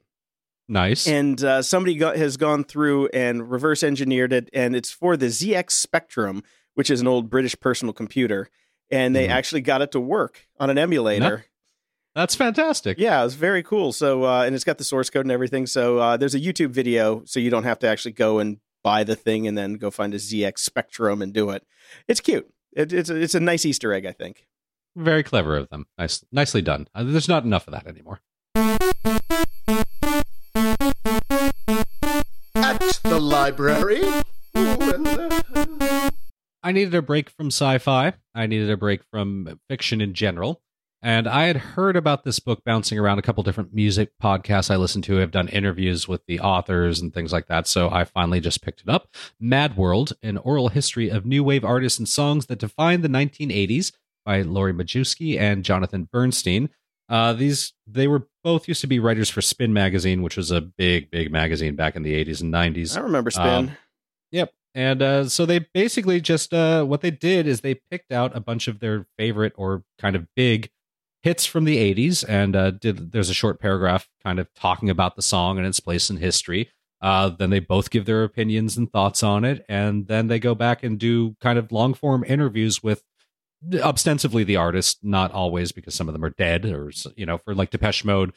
Nice. 0.67 1.07
And 1.07 1.43
uh, 1.43 1.63
somebody 1.63 1.95
got, 1.95 2.15
has 2.15 2.37
gone 2.37 2.63
through 2.63 3.07
and 3.07 3.49
reverse 3.49 3.81
engineered 3.81 4.31
it, 4.31 4.49
and 4.53 4.75
it's 4.75 4.91
for 4.91 5.17
the 5.17 5.25
ZX 5.25 5.71
Spectrum, 5.71 6.43
which 6.75 6.91
is 6.91 7.01
an 7.01 7.07
old 7.07 7.29
British 7.29 7.59
personal 7.59 7.91
computer. 7.91 8.49
And 8.91 9.15
they 9.15 9.27
mm. 9.27 9.31
actually 9.31 9.61
got 9.61 9.81
it 9.81 9.91
to 9.91 9.99
work 9.99 10.47
on 10.59 10.69
an 10.69 10.77
emulator. 10.77 11.45
That's 12.15 12.35
fantastic. 12.35 12.97
Yeah, 12.97 13.23
it's 13.23 13.35
very 13.35 13.63
cool. 13.63 13.93
So, 13.93 14.25
uh, 14.25 14.43
and 14.43 14.55
it's 14.55 14.63
got 14.63 14.77
the 14.77 14.83
source 14.83 15.09
code 15.09 15.25
and 15.25 15.31
everything. 15.31 15.67
So, 15.67 15.99
uh, 15.99 16.17
there's 16.17 16.35
a 16.35 16.39
YouTube 16.39 16.71
video, 16.71 17.23
so 17.25 17.39
you 17.39 17.49
don't 17.49 17.63
have 17.63 17.79
to 17.79 17.87
actually 17.87 18.13
go 18.13 18.39
and 18.39 18.57
buy 18.83 19.03
the 19.03 19.15
thing 19.15 19.47
and 19.47 19.57
then 19.57 19.75
go 19.75 19.91
find 19.91 20.13
a 20.13 20.17
ZX 20.17 20.59
Spectrum 20.59 21.21
and 21.21 21.33
do 21.33 21.49
it. 21.51 21.65
It's 22.07 22.19
cute. 22.19 22.51
It, 22.75 22.93
it's 22.93 23.09
a, 23.09 23.15
it's 23.15 23.35
a 23.35 23.39
nice 23.39 23.65
Easter 23.65 23.93
egg, 23.93 24.05
I 24.05 24.11
think. 24.11 24.47
Very 24.95 25.23
clever 25.23 25.55
of 25.55 25.69
them. 25.69 25.85
Nice, 25.97 26.23
nicely 26.31 26.61
done. 26.61 26.87
Uh, 26.93 27.03
there's 27.03 27.29
not 27.29 27.43
enough 27.43 27.67
of 27.67 27.73
that 27.73 27.87
anymore. 27.87 28.19
At 32.55 32.79
the 33.03 33.19
library. 33.19 34.01
I 36.61 36.71
needed 36.71 36.93
a 36.95 37.01
break 37.01 37.29
from 37.29 37.47
sci-fi. 37.47 38.13
I 38.35 38.45
needed 38.47 38.69
a 38.69 38.77
break 38.77 39.01
from 39.11 39.59
fiction 39.69 40.01
in 40.01 40.13
general. 40.13 40.61
And 41.01 41.27
I 41.27 41.45
had 41.45 41.55
heard 41.55 41.95
about 41.95 42.25
this 42.25 42.39
book 42.39 42.63
bouncing 42.65 42.99
around 42.99 43.19
a 43.19 43.21
couple 43.21 43.41
different 43.43 43.73
music 43.73 44.11
podcasts 44.21 44.69
I 44.69 44.75
listen 44.75 45.01
to. 45.03 45.21
I've 45.21 45.31
done 45.31 45.47
interviews 45.47 46.09
with 46.09 46.25
the 46.25 46.41
authors 46.41 46.99
and 46.99 47.13
things 47.13 47.31
like 47.31 47.47
that. 47.47 47.67
So 47.67 47.89
I 47.89 48.03
finally 48.03 48.41
just 48.41 48.61
picked 48.61 48.81
it 48.81 48.89
up. 48.89 49.07
Mad 49.39 49.77
World, 49.77 50.13
an 50.21 50.37
oral 50.37 50.67
history 50.67 51.09
of 51.09 51.25
new 51.25 51.41
wave 51.41 51.63
artists 51.63 51.99
and 51.99 52.09
songs 52.09 52.47
that 52.47 52.59
defined 52.59 53.03
the 53.03 53.07
1980s 53.07 53.93
by 54.25 54.41
Lori 54.41 54.73
Majewski 54.73 55.39
and 55.39 55.63
Jonathan 55.63 56.07
Bernstein. 56.11 56.69
Uh, 57.07 57.33
these 57.33 57.73
they 57.87 58.07
were 58.07 58.27
both 58.43 58.67
used 58.67 58.81
to 58.81 58.87
be 58.87 58.99
writers 58.99 59.29
for 59.29 59.41
Spin 59.41 59.73
magazine, 59.73 60.21
which 60.21 60.37
was 60.37 60.51
a 60.51 60.61
big, 60.61 61.09
big 61.09 61.31
magazine 61.31 61.75
back 61.75 61.95
in 61.95 62.03
the 62.03 62.13
80s 62.23 62.41
and 62.41 62.53
90s. 62.53 62.95
I 62.95 63.01
remember 63.01 63.31
Spin. 63.31 63.47
Um, 63.47 63.71
yep. 64.31 64.51
And 64.75 65.01
uh, 65.01 65.27
so 65.27 65.45
they 65.45 65.65
basically 65.73 66.21
just 66.21 66.53
uh, 66.53 66.83
what 66.83 67.01
they 67.01 67.11
did 67.11 67.47
is 67.47 67.61
they 67.61 67.81
picked 67.89 68.11
out 68.11 68.35
a 68.35 68.39
bunch 68.39 68.67
of 68.67 68.79
their 68.79 69.07
favorite 69.17 69.53
or 69.55 69.83
kind 69.97 70.15
of 70.15 70.27
big 70.35 70.69
hits 71.21 71.45
from 71.45 71.65
the 71.65 71.77
80s 71.93 72.23
and 72.27 72.55
uh, 72.55 72.71
did 72.71 73.11
there's 73.11 73.29
a 73.29 73.33
short 73.33 73.59
paragraph 73.59 74.07
kind 74.23 74.39
of 74.39 74.47
talking 74.53 74.89
about 74.89 75.15
the 75.15 75.21
song 75.21 75.57
and 75.57 75.65
its 75.65 75.79
place 75.79 76.09
in 76.09 76.17
history. 76.17 76.69
Uh, 77.01 77.29
then 77.29 77.49
they 77.49 77.59
both 77.59 77.89
give 77.89 78.05
their 78.05 78.23
opinions 78.23 78.77
and 78.77 78.91
thoughts 78.91 79.23
on 79.23 79.45
it, 79.45 79.65
and 79.69 80.07
then 80.07 80.27
they 80.27 80.37
go 80.37 80.53
back 80.53 80.83
and 80.83 80.99
do 80.99 81.33
kind 81.39 81.57
of 81.57 81.71
long 81.71 81.93
form 81.93 82.25
interviews 82.27 82.83
with 82.83 83.03
ostensibly 83.81 84.43
the 84.43 84.55
artist, 84.55 84.99
not 85.03 85.31
always 85.31 85.71
because 85.71 85.95
some 85.95 86.07
of 86.07 86.13
them 86.13 86.23
are 86.23 86.31
dead 86.31 86.65
or 86.65 86.91
you 87.15 87.25
know 87.25 87.37
for 87.37 87.53
like 87.53 87.71
Depeche 87.71 88.05
Mode. 88.05 88.33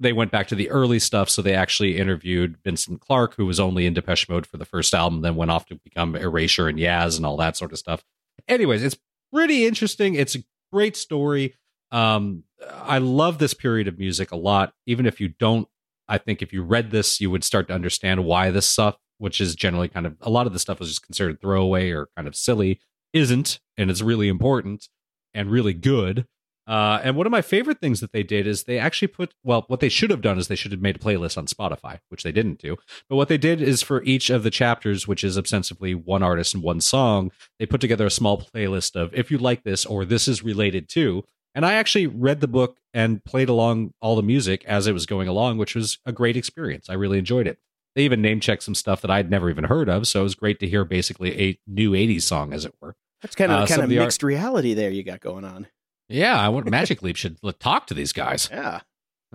They 0.00 0.12
went 0.12 0.32
back 0.32 0.48
to 0.48 0.56
the 0.56 0.70
early 0.70 0.98
stuff, 0.98 1.30
so 1.30 1.40
they 1.40 1.54
actually 1.54 1.98
interviewed 1.98 2.56
Vincent 2.64 3.00
Clarke, 3.00 3.34
who 3.36 3.46
was 3.46 3.60
only 3.60 3.86
in 3.86 3.94
Depeche 3.94 4.28
Mode 4.28 4.46
for 4.46 4.56
the 4.56 4.64
first 4.64 4.92
album, 4.92 5.20
then 5.20 5.36
went 5.36 5.52
off 5.52 5.66
to 5.66 5.76
become 5.76 6.16
Erasure 6.16 6.68
and 6.68 6.78
Yaz 6.78 7.16
and 7.16 7.24
all 7.24 7.36
that 7.36 7.56
sort 7.56 7.72
of 7.72 7.78
stuff. 7.78 8.02
Anyways, 8.48 8.82
it's 8.82 8.96
pretty 9.32 9.64
interesting. 9.64 10.16
It's 10.16 10.34
a 10.34 10.42
great 10.72 10.96
story. 10.96 11.54
Um, 11.92 12.42
I 12.72 12.98
love 12.98 13.38
this 13.38 13.54
period 13.54 13.86
of 13.86 13.98
music 13.98 14.32
a 14.32 14.36
lot. 14.36 14.72
Even 14.86 15.06
if 15.06 15.20
you 15.20 15.28
don't, 15.28 15.68
I 16.08 16.18
think 16.18 16.42
if 16.42 16.52
you 16.52 16.62
read 16.62 16.90
this, 16.90 17.20
you 17.20 17.30
would 17.30 17.44
start 17.44 17.68
to 17.68 17.74
understand 17.74 18.24
why 18.24 18.50
this 18.50 18.66
stuff, 18.66 18.96
which 19.18 19.40
is 19.40 19.54
generally 19.54 19.88
kind 19.88 20.06
of 20.06 20.16
a 20.20 20.30
lot 20.30 20.46
of 20.46 20.52
the 20.52 20.58
stuff 20.58 20.80
was 20.80 20.88
just 20.88 21.06
considered 21.06 21.40
throwaway 21.40 21.90
or 21.90 22.08
kind 22.16 22.26
of 22.26 22.34
silly, 22.34 22.80
isn't, 23.14 23.60
and 23.78 23.90
it's 23.90 24.02
really 24.02 24.28
important 24.28 24.88
and 25.32 25.50
really 25.50 25.72
good. 25.72 26.26
Uh, 26.66 26.98
and 27.02 27.14
one 27.14 27.26
of 27.26 27.30
my 27.30 27.42
favorite 27.42 27.78
things 27.78 28.00
that 28.00 28.12
they 28.12 28.22
did 28.22 28.46
is 28.46 28.64
they 28.64 28.78
actually 28.78 29.08
put, 29.08 29.34
well, 29.42 29.64
what 29.68 29.80
they 29.80 29.88
should 29.88 30.10
have 30.10 30.22
done 30.22 30.38
is 30.38 30.48
they 30.48 30.56
should 30.56 30.72
have 30.72 30.80
made 30.80 30.96
a 30.96 30.98
playlist 30.98 31.36
on 31.36 31.46
Spotify, 31.46 31.98
which 32.08 32.22
they 32.22 32.32
didn't 32.32 32.58
do. 32.58 32.76
But 33.08 33.16
what 33.16 33.28
they 33.28 33.36
did 33.36 33.60
is 33.60 33.82
for 33.82 34.02
each 34.02 34.30
of 34.30 34.42
the 34.42 34.50
chapters, 34.50 35.06
which 35.06 35.22
is 35.22 35.36
ostensibly 35.36 35.94
one 35.94 36.22
artist 36.22 36.54
and 36.54 36.62
one 36.62 36.80
song, 36.80 37.30
they 37.58 37.66
put 37.66 37.82
together 37.82 38.06
a 38.06 38.10
small 38.10 38.40
playlist 38.40 38.96
of 38.96 39.12
if 39.12 39.30
you 39.30 39.36
like 39.36 39.62
this 39.62 39.84
or 39.84 40.04
this 40.04 40.26
is 40.26 40.42
related 40.42 40.88
to. 40.90 41.24
And 41.54 41.66
I 41.66 41.74
actually 41.74 42.06
read 42.06 42.40
the 42.40 42.48
book 42.48 42.78
and 42.94 43.22
played 43.24 43.48
along 43.48 43.92
all 44.00 44.16
the 44.16 44.22
music 44.22 44.64
as 44.64 44.86
it 44.86 44.92
was 44.92 45.06
going 45.06 45.28
along, 45.28 45.58
which 45.58 45.74
was 45.74 45.98
a 46.06 46.12
great 46.12 46.36
experience. 46.36 46.88
I 46.88 46.94
really 46.94 47.18
enjoyed 47.18 47.46
it. 47.46 47.58
They 47.94 48.02
even 48.02 48.22
name 48.22 48.40
checked 48.40 48.64
some 48.64 48.74
stuff 48.74 49.02
that 49.02 49.10
I'd 49.10 49.30
never 49.30 49.50
even 49.50 49.64
heard 49.64 49.88
of. 49.88 50.08
So 50.08 50.20
it 50.20 50.24
was 50.24 50.34
great 50.34 50.58
to 50.60 50.68
hear 50.68 50.84
basically 50.84 51.40
a 51.40 51.58
new 51.66 51.92
80s 51.92 52.22
song, 52.22 52.52
as 52.52 52.64
it 52.64 52.74
were. 52.80 52.96
That's 53.22 53.34
kind 53.34 53.52
of 53.52 53.62
uh, 53.62 53.66
kind 53.66 53.82
of 53.82 53.88
mixed 53.88 54.22
art- 54.22 54.28
reality 54.28 54.74
there 54.74 54.90
you 54.90 55.02
got 55.02 55.20
going 55.20 55.44
on. 55.44 55.66
Yeah, 56.08 56.38
I 56.38 56.48
want 56.48 56.68
Magic 56.68 57.02
Leap 57.02 57.16
should 57.16 57.38
talk 57.58 57.86
to 57.86 57.94
these 57.94 58.12
guys. 58.12 58.48
Yeah, 58.50 58.80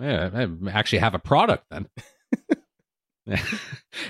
yeah, 0.00 0.30
I 0.32 0.70
actually 0.70 1.00
have 1.00 1.14
a 1.14 1.18
product 1.18 1.64
then. 1.70 1.88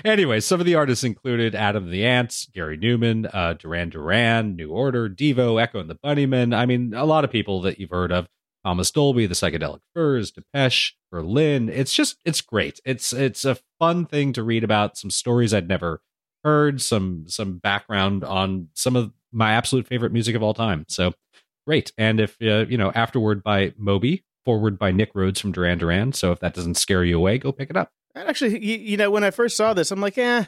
anyway, 0.05 0.39
some 0.39 0.59
of 0.59 0.65
the 0.65 0.75
artists 0.75 1.03
included 1.03 1.55
Adam 1.55 1.89
the 1.89 2.05
Ants, 2.05 2.47
Gary 2.53 2.77
Numan, 2.77 3.29
uh, 3.33 3.53
Duran 3.53 3.89
Duran, 3.89 4.55
New 4.55 4.71
Order, 4.71 5.09
Devo, 5.09 5.61
Echo 5.61 5.79
and 5.79 5.89
the 5.89 5.95
Bunnymen. 5.95 6.55
I 6.55 6.65
mean, 6.65 6.93
a 6.93 7.05
lot 7.05 7.23
of 7.23 7.31
people 7.31 7.61
that 7.61 7.79
you've 7.79 7.89
heard 7.89 8.11
of. 8.11 8.27
Thomas 8.63 8.91
Dolby, 8.91 9.25
the 9.25 9.33
Psychedelic 9.33 9.79
Furs, 9.95 10.31
Depeche, 10.31 10.95
Berlin. 11.11 11.67
It's 11.67 11.93
just, 11.93 12.17
it's 12.25 12.41
great. 12.41 12.79
It's 12.85 13.11
it's 13.11 13.43
a 13.43 13.57
fun 13.79 14.05
thing 14.05 14.33
to 14.33 14.43
read 14.43 14.63
about. 14.63 14.97
Some 14.97 15.09
stories 15.09 15.51
I'd 15.51 15.67
never 15.67 16.01
heard, 16.43 16.79
some 16.79 17.25
some 17.27 17.57
background 17.57 18.23
on 18.23 18.69
some 18.75 18.95
of 18.95 19.13
my 19.31 19.53
absolute 19.53 19.87
favorite 19.87 20.11
music 20.11 20.35
of 20.35 20.43
all 20.43 20.53
time. 20.53 20.85
So 20.87 21.13
great. 21.65 21.91
And 21.97 22.19
if 22.19 22.37
uh, 22.41 22.65
you 22.67 22.77
know, 22.77 22.91
afterward 22.93 23.43
by 23.43 23.73
Moby, 23.77 24.23
forward 24.45 24.79
by 24.79 24.91
Nick 24.91 25.11
Rhodes 25.13 25.39
from 25.39 25.51
Duran 25.51 25.77
Duran. 25.77 26.13
So 26.13 26.31
if 26.31 26.39
that 26.39 26.53
doesn't 26.53 26.75
scare 26.75 27.03
you 27.03 27.17
away, 27.17 27.37
go 27.37 27.51
pick 27.51 27.69
it 27.69 27.77
up. 27.77 27.91
Actually, 28.15 28.63
you, 28.63 28.77
you 28.77 28.97
know, 28.97 29.11
when 29.11 29.23
I 29.23 29.31
first 29.31 29.55
saw 29.55 29.73
this, 29.73 29.91
I'm 29.91 30.01
like, 30.01 30.17
eh, 30.17 30.45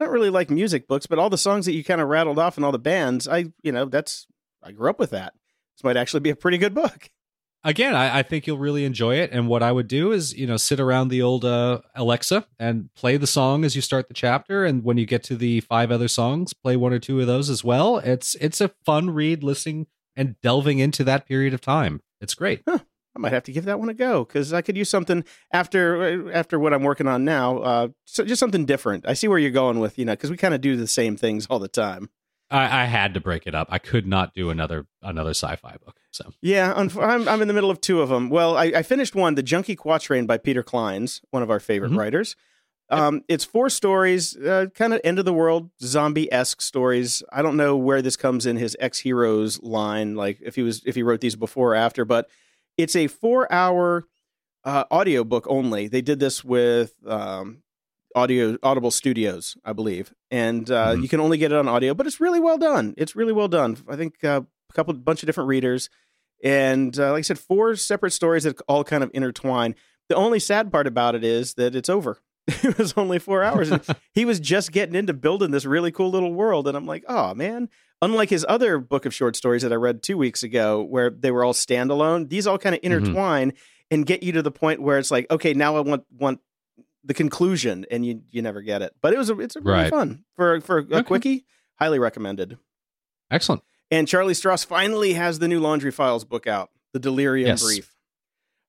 I 0.00 0.04
don't 0.04 0.12
really 0.12 0.30
like 0.30 0.50
music 0.50 0.88
books, 0.88 1.06
but 1.06 1.18
all 1.18 1.30
the 1.30 1.38
songs 1.38 1.66
that 1.66 1.72
you 1.72 1.84
kind 1.84 2.00
of 2.00 2.08
rattled 2.08 2.38
off 2.38 2.56
and 2.56 2.64
all 2.64 2.72
the 2.72 2.78
bands, 2.78 3.28
I, 3.28 3.46
you 3.62 3.72
know, 3.72 3.84
that's, 3.84 4.26
I 4.62 4.72
grew 4.72 4.88
up 4.88 4.98
with 4.98 5.10
that. 5.10 5.34
This 5.76 5.84
might 5.84 5.96
actually 5.96 6.20
be 6.20 6.30
a 6.30 6.36
pretty 6.36 6.58
good 6.58 6.74
book. 6.74 7.10
Again, 7.64 7.94
I, 7.94 8.18
I 8.18 8.22
think 8.22 8.46
you'll 8.46 8.58
really 8.58 8.84
enjoy 8.84 9.16
it. 9.16 9.30
And 9.32 9.46
what 9.46 9.62
I 9.62 9.70
would 9.70 9.86
do 9.86 10.10
is, 10.10 10.34
you 10.34 10.46
know, 10.48 10.56
sit 10.56 10.80
around 10.80 11.08
the 11.08 11.22
old 11.22 11.44
uh, 11.44 11.80
Alexa 11.94 12.46
and 12.58 12.92
play 12.94 13.16
the 13.16 13.26
song 13.26 13.64
as 13.64 13.76
you 13.76 13.82
start 13.82 14.08
the 14.08 14.14
chapter. 14.14 14.64
And 14.64 14.82
when 14.82 14.98
you 14.98 15.06
get 15.06 15.22
to 15.24 15.36
the 15.36 15.60
five 15.60 15.92
other 15.92 16.08
songs, 16.08 16.52
play 16.52 16.76
one 16.76 16.92
or 16.92 16.98
two 16.98 17.20
of 17.20 17.28
those 17.28 17.48
as 17.48 17.62
well. 17.62 17.98
It's 17.98 18.34
it's 18.36 18.60
a 18.60 18.72
fun 18.84 19.10
read, 19.10 19.44
listening 19.44 19.86
and 20.16 20.40
delving 20.40 20.80
into 20.80 21.04
that 21.04 21.26
period 21.26 21.54
of 21.54 21.60
time. 21.60 22.02
It's 22.20 22.34
great. 22.34 22.62
Huh. 22.68 22.80
I 23.14 23.18
might 23.18 23.32
have 23.32 23.44
to 23.44 23.52
give 23.52 23.66
that 23.66 23.78
one 23.78 23.90
a 23.90 23.94
go 23.94 24.24
because 24.24 24.52
I 24.52 24.62
could 24.62 24.76
use 24.76 24.88
something 24.88 25.24
after 25.52 26.32
after 26.32 26.58
what 26.58 26.72
I'm 26.72 26.82
working 26.82 27.06
on 27.06 27.24
now. 27.24 27.58
Uh, 27.58 27.88
so 28.06 28.24
just 28.24 28.40
something 28.40 28.64
different. 28.64 29.06
I 29.06 29.12
see 29.12 29.28
where 29.28 29.38
you're 29.38 29.50
going 29.50 29.80
with 29.80 29.98
you 29.98 30.04
know 30.04 30.14
because 30.14 30.30
we 30.30 30.36
kind 30.36 30.54
of 30.54 30.60
do 30.60 30.76
the 30.76 30.86
same 30.86 31.16
things 31.16 31.46
all 31.46 31.58
the 31.58 31.68
time. 31.68 32.08
I, 32.52 32.82
I, 32.82 32.84
had 32.84 33.14
to 33.14 33.20
break 33.20 33.46
it 33.46 33.54
up. 33.54 33.68
I 33.70 33.78
could 33.78 34.06
not 34.06 34.34
do 34.34 34.50
another 34.50 34.86
another 35.00 35.30
sci-fi 35.30 35.76
book. 35.84 35.96
So 36.10 36.32
yeah, 36.40 36.72
I'm 36.76 36.90
I'm 36.98 37.42
in 37.42 37.48
the 37.48 37.54
middle 37.54 37.70
of 37.70 37.80
two 37.80 38.02
of 38.02 38.08
them. 38.08 38.28
Well, 38.28 38.56
I, 38.56 38.64
I 38.64 38.82
finished 38.82 39.14
one, 39.14 39.34
The 39.34 39.42
Junkie 39.42 39.76
Quatrain 39.76 40.26
by 40.26 40.38
Peter 40.38 40.62
Clines, 40.62 41.20
one 41.30 41.42
of 41.42 41.50
our 41.50 41.60
favorite 41.60 41.90
mm-hmm. 41.90 41.98
writers. 41.98 42.36
Um, 42.90 43.24
it's 43.26 43.44
four 43.44 43.70
stories, 43.70 44.36
uh, 44.36 44.66
kind 44.74 44.92
of 44.92 45.00
end 45.02 45.18
of 45.18 45.24
the 45.24 45.32
world 45.32 45.70
zombie 45.80 46.30
esque 46.30 46.60
stories. 46.60 47.22
I 47.32 47.40
don't 47.40 47.56
know 47.56 47.74
where 47.74 48.02
this 48.02 48.16
comes 48.16 48.44
in 48.44 48.58
his 48.58 48.76
ex 48.78 48.98
heroes 48.98 49.62
line, 49.62 50.14
like 50.14 50.38
if 50.42 50.56
he 50.56 50.62
was 50.62 50.82
if 50.84 50.94
he 50.94 51.02
wrote 51.02 51.22
these 51.22 51.36
before 51.36 51.72
or 51.72 51.74
after, 51.74 52.04
but 52.04 52.28
it's 52.76 52.94
a 52.94 53.06
four 53.06 53.50
hour 53.50 54.04
uh, 54.64 54.84
audio 54.90 55.24
book 55.24 55.46
only. 55.48 55.88
They 55.88 56.02
did 56.02 56.20
this 56.20 56.44
with 56.44 56.94
um, 57.06 57.62
audio 58.14 58.56
Audible 58.62 58.90
Studios, 58.90 59.56
I 59.64 59.72
believe, 59.72 60.12
and 60.30 60.70
uh, 60.70 60.88
mm-hmm. 60.88 61.02
you 61.02 61.08
can 61.08 61.20
only 61.20 61.38
get 61.38 61.52
it 61.52 61.58
on 61.58 61.68
audio. 61.68 61.94
But 61.94 62.06
it's 62.06 62.20
really 62.20 62.40
well 62.40 62.58
done. 62.58 62.94
It's 62.96 63.16
really 63.16 63.32
well 63.32 63.48
done. 63.48 63.76
I 63.88 63.96
think 63.96 64.22
uh, 64.24 64.42
a 64.70 64.72
couple 64.74 64.94
bunch 64.94 65.22
of 65.22 65.26
different 65.26 65.48
readers, 65.48 65.88
and 66.42 66.98
uh, 66.98 67.12
like 67.12 67.20
I 67.20 67.22
said, 67.22 67.38
four 67.38 67.76
separate 67.76 68.12
stories 68.12 68.44
that 68.44 68.60
all 68.68 68.84
kind 68.84 69.02
of 69.02 69.10
intertwine. 69.14 69.74
The 70.08 70.16
only 70.16 70.40
sad 70.40 70.70
part 70.72 70.86
about 70.86 71.14
it 71.14 71.24
is 71.24 71.54
that 71.54 71.74
it's 71.74 71.88
over. 71.88 72.18
it 72.46 72.76
was 72.76 72.94
only 72.96 73.18
four 73.18 73.42
hours. 73.42 73.70
he 74.12 74.24
was 74.24 74.40
just 74.40 74.72
getting 74.72 74.94
into 74.94 75.12
building 75.12 75.52
this 75.52 75.64
really 75.64 75.92
cool 75.92 76.10
little 76.10 76.32
world, 76.32 76.66
and 76.66 76.76
I'm 76.76 76.86
like, 76.86 77.04
oh 77.08 77.34
man, 77.34 77.68
unlike 78.02 78.30
his 78.30 78.44
other 78.48 78.78
book 78.78 79.06
of 79.06 79.14
short 79.14 79.36
stories 79.36 79.62
that 79.62 79.72
I 79.72 79.76
read 79.76 80.02
two 80.02 80.18
weeks 80.18 80.42
ago, 80.42 80.82
where 80.82 81.08
they 81.08 81.30
were 81.30 81.44
all 81.44 81.54
standalone, 81.54 82.28
these 82.28 82.46
all 82.46 82.58
kind 82.58 82.74
of 82.74 82.82
mm-hmm. 82.82 82.92
intertwine 82.92 83.52
mm-hmm. 83.52 83.58
and 83.92 84.06
get 84.06 84.22
you 84.22 84.32
to 84.32 84.42
the 84.42 84.50
point 84.50 84.82
where 84.82 84.98
it's 84.98 85.10
like, 85.10 85.30
okay, 85.30 85.54
now 85.54 85.76
I 85.76 85.80
want 85.80 86.04
want 86.10 86.40
the 87.04 87.14
conclusion, 87.14 87.86
and 87.90 88.04
you 88.06 88.22
you 88.30 88.42
never 88.42 88.62
get 88.62 88.82
it. 88.82 88.94
But 89.00 89.12
it 89.12 89.18
was 89.18 89.30
a, 89.30 89.38
it's 89.40 89.56
a 89.56 89.60
really 89.60 89.82
right. 89.82 89.90
fun 89.90 90.24
for 90.36 90.60
for 90.60 90.78
a 90.78 90.82
okay. 90.82 91.02
quickie. 91.02 91.44
Highly 91.78 91.98
recommended. 91.98 92.58
Excellent. 93.30 93.62
And 93.90 94.08
Charlie 94.08 94.34
Stross 94.34 94.64
finally 94.64 95.14
has 95.14 95.38
the 95.38 95.48
new 95.48 95.60
Laundry 95.60 95.90
Files 95.90 96.24
book 96.24 96.46
out, 96.46 96.70
The 96.92 96.98
Delirium 96.98 97.48
yes. 97.48 97.62
Brief. 97.62 97.94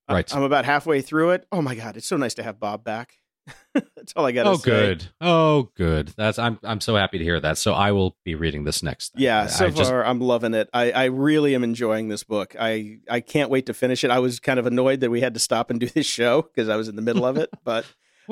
Right. 0.10 0.36
I'm 0.36 0.44
about 0.44 0.66
halfway 0.66 1.02
through 1.02 1.32
it. 1.32 1.46
Oh 1.52 1.62
my 1.62 1.76
god, 1.76 1.96
it's 1.96 2.08
so 2.08 2.18
nice 2.18 2.34
to 2.36 2.44
have 2.44 2.60
Bob 2.60 2.84
back. 2.84 3.20
That's 3.74 4.14
all 4.16 4.26
I 4.26 4.32
got. 4.32 4.48
Oh, 4.48 4.56
say. 4.56 4.72
Oh 4.72 4.76
good. 4.76 5.06
Oh, 5.22 5.72
good. 5.76 6.14
That's 6.16 6.40
I'm 6.40 6.60
I'm 6.64 6.82
so 6.82 6.96
happy 6.96 7.18
to 7.18 7.24
hear 7.24 7.40
that. 7.40 7.58
So 7.58 7.74
I 7.74 7.92
will 7.92 8.16
be 8.24 8.36
reading 8.36 8.64
this 8.64 8.84
next. 8.84 9.14
Thing. 9.14 9.24
Yeah, 9.24 9.48
so 9.48 9.66
I 9.66 9.70
far 9.70 9.78
just... 9.78 9.92
I'm 9.92 10.22
loving 10.22 10.54
it. 10.54 10.70
I 10.74 10.92
I 10.92 11.06
really 11.06 11.56
am 11.56 11.64
enjoying 11.64 12.10
this 12.10 12.24
book. 12.24 12.56
I 12.60 13.00
I 13.10 13.20
can't 13.20 13.50
wait 13.50 13.66
to 13.68 13.74
finish 13.74 14.04
it. 14.04 14.12
I 14.12 14.20
was 14.20 14.40
kind 14.40 14.60
of 14.60 14.66
annoyed 14.66 15.02
that 15.02 15.10
we 15.10 15.22
had 15.22 15.34
to 15.34 15.40
stop 15.40 15.70
and 15.70 15.80
do 15.80 15.88
this 15.88 16.06
show 16.06 16.42
because 16.42 16.70
I 16.70 16.76
was 16.76 16.88
in 16.88 16.96
the 16.96 17.02
middle 17.02 17.26
of 17.26 17.38
it, 17.38 17.50
but 17.64 17.86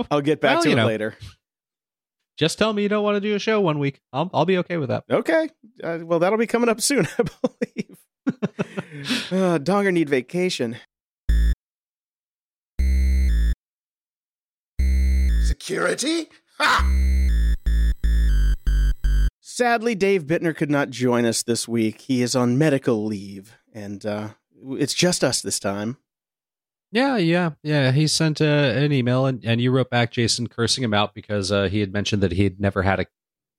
I'll 0.09 0.21
get 0.21 0.41
back 0.41 0.55
well, 0.55 0.63
to 0.63 0.71
it 0.71 0.75
know, 0.75 0.87
later. 0.87 1.15
Just 2.37 2.57
tell 2.57 2.73
me 2.73 2.83
you 2.83 2.89
don't 2.89 3.03
want 3.03 3.15
to 3.15 3.21
do 3.21 3.35
a 3.35 3.39
show 3.39 3.61
one 3.61 3.79
week. 3.79 4.01
I'll 4.11 4.29
I'll 4.33 4.45
be 4.45 4.57
okay 4.59 4.77
with 4.77 4.89
that. 4.89 5.03
Okay. 5.09 5.49
Uh, 5.83 5.99
well, 6.03 6.19
that'll 6.19 6.39
be 6.39 6.47
coming 6.47 6.69
up 6.69 6.81
soon, 6.81 7.07
I 7.19 7.23
believe. 7.23 7.97
uh, 9.31 9.59
Donger 9.59 9.93
need 9.93 10.09
vacation. 10.09 10.77
Security? 15.43 16.29
Ha! 16.57 17.01
Sadly, 19.41 19.95
Dave 19.95 20.23
Bittner 20.23 20.55
could 20.55 20.71
not 20.71 20.89
join 20.89 21.25
us 21.25 21.43
this 21.43 21.67
week. 21.67 22.01
He 22.01 22.21
is 22.21 22.35
on 22.35 22.57
medical 22.57 23.05
leave, 23.05 23.57
and 23.73 24.03
uh, 24.05 24.29
it's 24.71 24.93
just 24.93 25.23
us 25.23 25.41
this 25.41 25.59
time. 25.59 25.97
Yeah, 26.91 27.17
yeah, 27.17 27.51
yeah. 27.63 27.91
He 27.91 28.07
sent 28.07 28.41
uh, 28.41 28.45
an 28.45 28.91
email, 28.91 29.25
and, 29.25 29.43
and 29.45 29.61
you 29.61 29.71
wrote 29.71 29.89
back, 29.89 30.11
Jason, 30.11 30.47
cursing 30.47 30.83
him 30.83 30.93
out 30.93 31.13
because 31.13 31.51
uh, 31.51 31.69
he 31.69 31.79
had 31.79 31.93
mentioned 31.93 32.21
that 32.21 32.33
he 32.33 32.43
had 32.43 32.59
never 32.59 32.83
had 32.83 32.99
a, 32.99 33.05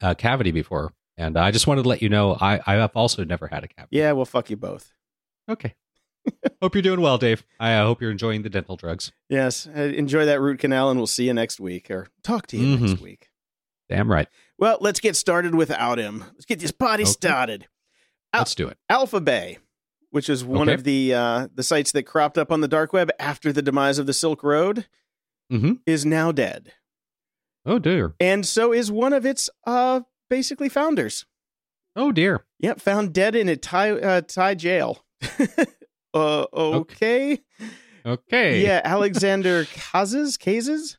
a, 0.03 0.15
cavity 0.15 0.51
before. 0.51 0.93
And 1.17 1.39
I 1.39 1.51
just 1.51 1.67
wanted 1.67 1.83
to 1.83 1.89
let 1.89 2.03
you 2.03 2.09
know 2.09 2.37
I, 2.41 2.61
I 2.67 2.75
have 2.75 2.95
also 2.95 3.25
never 3.25 3.47
had 3.47 3.65
a 3.65 3.69
cavity. 3.69 3.97
Yeah, 3.97 4.13
well, 4.13 4.25
fuck 4.25 4.51
you 4.51 4.57
both. 4.57 4.93
Okay. 5.49 5.75
hope 6.63 6.75
you're 6.75 6.83
doing 6.83 7.01
well, 7.01 7.19
Dave. 7.19 7.45
I 7.59 7.75
uh, 7.75 7.87
hope 7.87 8.01
you're 8.01 8.11
enjoying 8.11 8.43
the 8.43 8.51
dental 8.51 8.77
drugs. 8.77 9.13
Yes. 9.29 9.67
Uh, 9.67 9.81
enjoy 9.81 10.27
that 10.27 10.41
root 10.41 10.59
canal, 10.59 10.91
and 10.91 11.01
we'll 11.01 11.07
see 11.07 11.27
you 11.27 11.35
next 11.35 11.59
week 11.59 11.91
or 11.91 12.09
talk 12.23 12.47
to 12.49 12.57
you 12.57 12.77
mm-hmm. 12.77 12.87
next 12.87 13.01
week. 13.01 13.31
Damn 13.89 14.11
right. 14.11 14.29
Well, 14.59 14.79
let's 14.81 15.01
get 15.01 15.17
started 15.17 15.55
without 15.55 15.99
him. 15.99 16.25
Let's 16.33 16.45
get 16.45 16.61
this 16.61 16.71
party 16.71 17.03
okay. 17.03 17.11
started. 17.11 17.69
Al- 18.33 18.41
let's 18.41 18.55
do 18.55 18.69
it. 18.69 18.79
Alpha 18.89 19.21
Bay, 19.21 19.59
which 20.13 20.29
is 20.29 20.45
one 20.45 20.69
okay. 20.69 20.75
of 20.75 20.85
the 20.85 21.15
uh, 21.15 21.49
the 21.55 21.63
sites 21.63 21.91
that 21.93 22.05
cropped 22.05 22.39
up 22.39 22.53
on 22.53 22.61
the 22.61 22.69
dark 22.69 22.93
web 22.93 23.11
after 23.19 23.53
the 23.53 23.63
demise 23.63 23.99
of 23.99 24.07
the 24.07 24.13
Silk 24.13 24.43
Road, 24.45 24.87
mm-hmm. 25.51 25.73
is 25.87 26.07
now 26.07 26.31
dead. 26.31 26.73
Oh 27.65 27.79
dear. 27.79 28.15
And 28.21 28.47
so 28.47 28.73
is 28.73 28.93
one 28.93 29.13
of 29.13 29.25
its 29.27 29.49
uh, 29.67 30.03
basically 30.29 30.69
founders. 30.69 31.25
Oh 31.97 32.13
dear. 32.13 32.45
Yep, 32.61 32.81
found 32.81 33.13
dead 33.13 33.35
in 33.35 33.49
a 33.49 33.57
Thai 33.57 33.93
uh, 33.93 34.21
Thai 34.21 34.55
jail. 34.55 35.05
uh, 36.15 36.47
okay. 36.53 37.39
Okay. 38.05 38.63
Yeah, 38.63 38.83
Alexander 38.85 39.65
Cazes. 39.93 40.37
Cazes. 40.37 40.99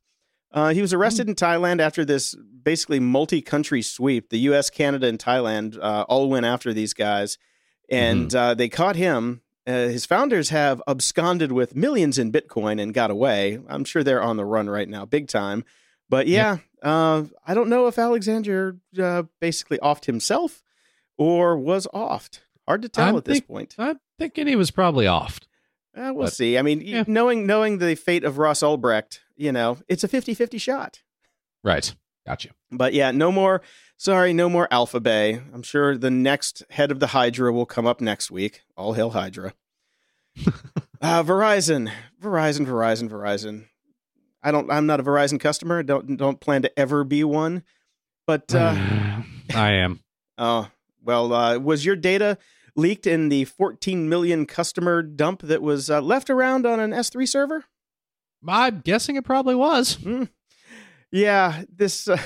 Uh, 0.51 0.73
he 0.73 0.81
was 0.81 0.93
arrested 0.93 1.27
in 1.27 1.35
Thailand 1.35 1.79
after 1.79 2.05
this 2.05 2.35
basically 2.63 2.99
multi-country 2.99 3.81
sweep. 3.81 4.29
The 4.29 4.37
U.S., 4.39 4.69
Canada, 4.69 5.07
and 5.07 5.19
Thailand 5.19 5.77
uh, 5.81 6.05
all 6.07 6.29
went 6.29 6.45
after 6.45 6.73
these 6.73 6.93
guys, 6.93 7.37
and 7.93 8.29
mm-hmm. 8.29 8.37
uh, 8.37 8.53
they 8.53 8.69
caught 8.69 8.95
him. 8.95 9.41
Uh, 9.65 9.87
his 9.87 10.05
founders 10.05 10.49
have 10.49 10.81
absconded 10.87 11.51
with 11.51 11.75
millions 11.75 12.17
in 12.17 12.31
Bitcoin 12.31 12.81
and 12.81 12.93
got 12.93 13.11
away. 13.11 13.59
I'm 13.67 13.85
sure 13.85 14.03
they're 14.03 14.21
on 14.21 14.35
the 14.35 14.45
run 14.45 14.69
right 14.69 14.89
now, 14.89 15.05
big 15.05 15.27
time. 15.27 15.63
But 16.09 16.27
yeah, 16.27 16.57
uh, 16.81 17.23
I 17.47 17.53
don't 17.53 17.69
know 17.69 17.87
if 17.87 17.97
Alexander 17.97 18.77
uh, 18.99 19.23
basically 19.39 19.77
offed 19.77 20.05
himself 20.05 20.61
or 21.17 21.57
was 21.57 21.87
offed. 21.93 22.39
Hard 22.67 22.81
to 22.81 22.89
tell 22.89 23.09
I'm 23.09 23.17
at 23.17 23.25
this 23.25 23.39
point. 23.39 23.75
I'm 23.77 23.99
thinking 24.19 24.47
he 24.47 24.55
was 24.55 24.71
probably 24.71 25.05
offed. 25.05 25.47
Uh, 25.95 26.11
we'll 26.13 26.25
but, 26.25 26.33
see. 26.33 26.57
I 26.57 26.61
mean, 26.61 26.81
yeah. 26.81 27.03
knowing 27.07 27.45
knowing 27.45 27.77
the 27.77 27.95
fate 27.95 28.23
of 28.23 28.37
Ross 28.37 28.61
Ulbricht, 28.61 29.19
you 29.35 29.51
know, 29.51 29.77
it's 29.87 30.03
a 30.03 30.07
50-50 30.07 30.59
shot. 30.59 31.01
Right. 31.63 31.93
Gotcha. 32.25 32.49
But 32.71 32.93
yeah, 32.93 33.11
no 33.11 33.31
more. 33.31 33.61
Sorry, 33.97 34.33
no 34.33 34.49
more 34.49 34.67
Alpha 34.71 34.99
Bay. 34.99 35.41
I'm 35.53 35.63
sure 35.63 35.97
the 35.97 36.11
next 36.11 36.63
head 36.69 36.91
of 36.91 36.99
the 36.99 37.07
Hydra 37.07 37.51
will 37.51 37.65
come 37.65 37.85
up 37.85 38.01
next 38.01 38.31
week. 38.31 38.61
All 38.75 38.93
hail 38.93 39.11
Hydra. 39.11 39.53
uh, 41.01 41.23
Verizon, 41.23 41.91
Verizon, 42.21 42.65
Verizon, 42.65 43.09
Verizon. 43.09 43.65
I 44.41 44.51
don't. 44.51 44.69
I'm 44.71 44.85
not 44.85 44.99
a 44.99 45.03
Verizon 45.03 45.39
customer. 45.39 45.83
Don't 45.83 46.17
don't 46.17 46.39
plan 46.39 46.61
to 46.63 46.79
ever 46.79 47.03
be 47.03 47.23
one. 47.23 47.63
But 48.25 48.53
uh, 48.53 48.75
I 49.53 49.71
am. 49.73 49.99
Oh 50.35 50.67
well. 51.03 51.31
Uh, 51.31 51.59
was 51.59 51.85
your 51.85 51.95
data 51.95 52.39
leaked 52.75 53.05
in 53.05 53.29
the 53.29 53.45
14 53.45 54.09
million 54.09 54.47
customer 54.47 55.03
dump 55.03 55.43
that 55.43 55.61
was 55.61 55.91
uh, 55.91 56.01
left 56.01 56.31
around 56.31 56.65
on 56.65 56.79
an 56.79 56.89
S3 56.89 57.27
server? 57.27 57.65
I'm 58.47 58.79
guessing 58.79 59.15
it 59.15 59.25
probably 59.25 59.53
was. 59.53 59.97
Mm. 59.97 60.29
Yeah, 61.13 61.63
this 61.73 62.07
uh, 62.07 62.21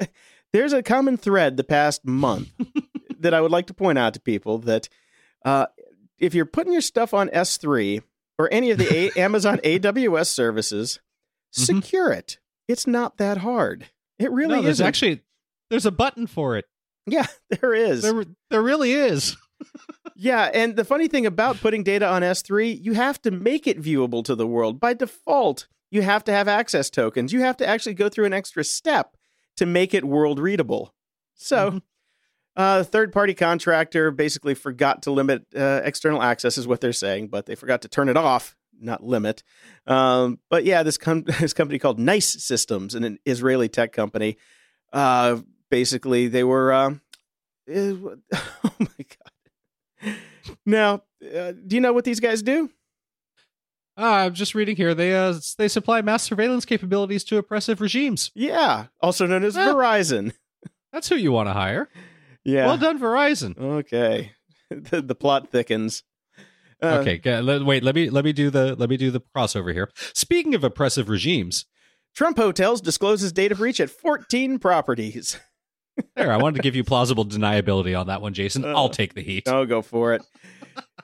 there's 0.52 0.72
a 0.72 0.82
common 0.82 1.16
thread 1.16 1.56
the 1.56 1.64
past 1.64 2.04
month 2.04 2.50
that 3.20 3.32
I 3.32 3.40
would 3.40 3.50
like 3.50 3.68
to 3.68 3.74
point 3.74 3.98
out 3.98 4.14
to 4.14 4.20
people 4.20 4.58
that 4.58 4.88
uh, 5.44 5.66
if 6.18 6.34
you're 6.34 6.44
putting 6.44 6.72
your 6.72 6.82
stuff 6.82 7.14
on 7.14 7.28
S3 7.28 8.02
or 8.38 8.52
any 8.52 8.70
of 8.70 8.78
the 8.78 8.92
a- 8.92 9.12
Amazon 9.20 9.58
AWS 9.64 10.26
services, 10.26 11.00
mm-hmm. 11.56 11.62
secure 11.62 12.12
it. 12.12 12.38
It's 12.68 12.86
not 12.86 13.18
that 13.18 13.38
hard. 13.38 13.86
It 14.18 14.30
really 14.30 14.60
no, 14.60 14.68
is. 14.68 14.80
Actually 14.80 15.22
there's 15.70 15.86
a 15.86 15.92
button 15.92 16.26
for 16.26 16.56
it. 16.56 16.66
Yeah, 17.06 17.26
there 17.60 17.74
is. 17.74 18.02
There, 18.02 18.24
there 18.50 18.62
really 18.62 18.92
is 18.92 19.36
yeah, 20.16 20.50
and 20.52 20.76
the 20.76 20.84
funny 20.84 21.08
thing 21.08 21.26
about 21.26 21.60
putting 21.60 21.82
data 21.82 22.06
on 22.06 22.22
S3, 22.22 22.80
you 22.80 22.92
have 22.92 23.20
to 23.22 23.30
make 23.30 23.66
it 23.66 23.80
viewable 23.80 24.24
to 24.24 24.34
the 24.34 24.46
world. 24.46 24.80
By 24.80 24.94
default, 24.94 25.66
you 25.94 26.02
have 26.02 26.24
to 26.24 26.32
have 26.32 26.48
access 26.48 26.90
tokens. 26.90 27.32
You 27.32 27.40
have 27.40 27.56
to 27.58 27.66
actually 27.66 27.94
go 27.94 28.08
through 28.08 28.24
an 28.24 28.32
extra 28.32 28.64
step 28.64 29.16
to 29.56 29.64
make 29.66 29.94
it 29.94 30.04
world 30.04 30.40
readable. 30.40 30.92
So, 31.34 31.68
mm-hmm. 31.68 31.78
uh, 32.56 32.82
third 32.82 33.12
party 33.12 33.32
contractor 33.32 34.10
basically 34.10 34.54
forgot 34.54 35.02
to 35.02 35.12
limit 35.12 35.46
uh, 35.56 35.80
external 35.84 36.20
access, 36.20 36.58
is 36.58 36.66
what 36.66 36.80
they're 36.80 36.92
saying, 36.92 37.28
but 37.28 37.46
they 37.46 37.54
forgot 37.54 37.82
to 37.82 37.88
turn 37.88 38.08
it 38.08 38.16
off 38.16 38.56
not 38.80 39.04
limit. 39.04 39.44
Um, 39.86 40.40
but 40.50 40.64
yeah, 40.64 40.82
this 40.82 40.98
com- 40.98 41.22
this 41.40 41.52
company 41.52 41.78
called 41.78 41.98
Nice 41.98 42.42
Systems, 42.44 42.94
an 42.94 43.18
Israeli 43.24 43.68
tech 43.68 43.92
company. 43.92 44.36
Uh, 44.92 45.38
basically, 45.70 46.28
they 46.28 46.44
were. 46.44 46.72
Uh, 46.72 46.94
oh 47.70 48.16
my 48.78 48.86
god! 48.98 50.16
Now, 50.66 51.02
uh, 51.22 51.52
do 51.52 51.76
you 51.76 51.80
know 51.80 51.92
what 51.92 52.04
these 52.04 52.20
guys 52.20 52.42
do? 52.42 52.68
Uh, 53.96 54.02
I'm 54.02 54.34
just 54.34 54.54
reading 54.54 54.76
here. 54.76 54.94
They 54.94 55.14
uh, 55.14 55.34
they 55.56 55.68
supply 55.68 56.02
mass 56.02 56.24
surveillance 56.24 56.64
capabilities 56.64 57.22
to 57.24 57.36
oppressive 57.36 57.80
regimes. 57.80 58.30
Yeah, 58.34 58.86
also 59.00 59.26
known 59.26 59.44
as 59.44 59.54
Verizon. 59.54 60.32
That's 60.92 61.08
who 61.08 61.16
you 61.16 61.32
want 61.32 61.48
to 61.48 61.52
hire. 61.52 61.88
Yeah. 62.44 62.66
Well 62.66 62.78
done, 62.78 62.98
Verizon. 62.98 63.58
Okay. 63.58 64.32
the, 64.70 65.00
the 65.00 65.14
plot 65.14 65.50
thickens. 65.50 66.02
Uh, 66.82 66.98
okay, 66.98 67.20
wait. 67.62 67.82
Let 67.82 67.94
me 67.94 68.10
let 68.10 68.24
me 68.24 68.32
do 68.32 68.50
the 68.50 68.74
let 68.76 68.90
me 68.90 68.96
do 68.96 69.10
the 69.10 69.22
crossover 69.34 69.72
here. 69.72 69.90
Speaking 70.12 70.54
of 70.54 70.64
oppressive 70.64 71.08
regimes, 71.08 71.66
Trump 72.14 72.36
Hotels 72.36 72.80
discloses 72.80 73.32
data 73.32 73.54
breach 73.54 73.80
at 73.80 73.90
14 73.90 74.58
properties. 74.58 75.38
there, 76.16 76.32
I 76.32 76.36
wanted 76.36 76.56
to 76.56 76.62
give 76.62 76.76
you 76.76 76.84
plausible 76.84 77.24
deniability 77.24 77.98
on 77.98 78.08
that 78.08 78.20
one, 78.20 78.34
Jason. 78.34 78.64
Uh, 78.64 78.74
I'll 78.74 78.88
take 78.88 79.14
the 79.14 79.22
heat. 79.22 79.48
I'll 79.48 79.66
go 79.66 79.82
for 79.82 80.14
it. 80.14 80.22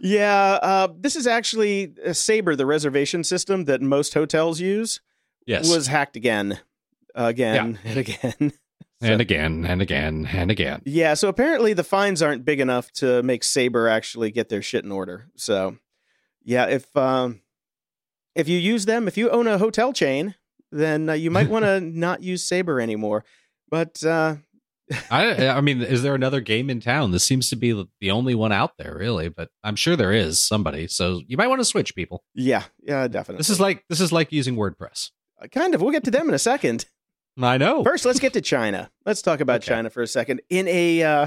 Yeah, 0.01 0.59
uh, 0.63 0.89
this 0.99 1.17
is 1.17 1.27
actually 1.27 1.93
Sabre, 2.13 2.57
the 2.57 2.67
reservation 2.67 3.25
system 3.25 3.65
that 3.65 3.81
most 3.83 4.15
hotels 4.15 4.61
use. 4.61 5.01
Yes, 5.47 5.71
was 5.71 5.87
hacked 5.87 6.17
again, 6.17 6.61
again, 7.15 7.79
yeah. 7.85 7.91
and 7.91 7.99
again. 7.99 8.53
So, 9.03 9.07
and 9.07 9.23
again 9.23 9.65
and 9.65 9.81
again 9.81 10.29
and 10.31 10.51
again. 10.51 10.83
Yeah, 10.85 11.15
so 11.15 11.29
apparently 11.29 11.73
the 11.73 11.83
fines 11.83 12.21
aren't 12.21 12.45
big 12.45 12.61
enough 12.61 12.93
to 12.95 13.23
make 13.23 13.43
Sabre 13.43 13.89
actually 13.89 14.31
get 14.31 14.51
their 14.51 14.61
shit 14.61 14.85
in 14.85 14.93
order. 14.93 15.31
So, 15.37 15.79
yeah, 16.45 16.67
if 16.67 16.95
um, 16.95 17.41
if 18.35 18.47
you 18.47 18.59
use 18.59 18.85
them, 18.85 19.09
if 19.09 19.17
you 19.17 19.31
own 19.31 19.47
a 19.47 19.57
hotel 19.57 19.95
chain, 19.95 20.35
then 20.71 21.09
uh, 21.09 21.15
you 21.15 21.31
might 21.31 21.49
want 21.49 21.65
to 21.65 21.81
not 21.99 22.23
use 22.23 22.45
Sabre 22.45 22.79
anymore. 22.79 23.25
But 23.71 24.05
uh, 24.05 24.37
I, 25.11 25.49
I 25.49 25.61
mean, 25.61 25.83
is 25.83 26.03
there 26.03 26.15
another 26.15 26.41
game 26.41 26.71
in 26.71 26.81
town? 26.81 27.11
This 27.11 27.25
seems 27.25 27.51
to 27.51 27.57
be 27.57 27.87
the 28.01 28.11
only 28.11 28.35
one 28.35 28.53
out 28.53 28.77
there, 28.79 28.97
really. 28.99 29.29
But 29.29 29.51
I'm 29.63 29.77
sure 29.77 29.97
there 29.97 30.13
is 30.13 30.41
somebody. 30.41 30.89
So 30.89 31.21
you 31.27 31.37
might 31.37 31.47
want 31.47 31.61
to 31.61 31.65
switch 31.65 31.95
people. 31.95 32.25
Yeah, 32.35 32.65
yeah, 32.83 33.07
definitely. 33.09 33.39
This 33.39 33.51
is 33.51 33.61
like 33.61 33.85
this 33.89 34.01
is 34.01 34.13
like 34.13 34.33
using 34.33 34.57
WordPress. 34.57 35.11
Uh, 35.41 35.47
kind 35.47 35.75
of. 35.75 35.81
We'll 35.81 35.93
get 35.93 36.05
to 36.05 36.11
them 36.11 36.29
in 36.29 36.35
a 36.35 36.39
second. 36.39 36.87
I 37.41 37.57
know. 37.57 37.85
First, 37.85 38.05
let's 38.05 38.21
get 38.21 38.33
to 38.35 38.41
China. 38.41 38.91
Let's 39.07 39.23
talk 39.23 39.41
about 39.41 39.63
okay. 39.63 39.69
China 39.69 39.91
for 39.91 40.03
a 40.03 40.07
second. 40.07 40.43
In 40.51 40.67
a 40.69 41.03
uh, 41.03 41.27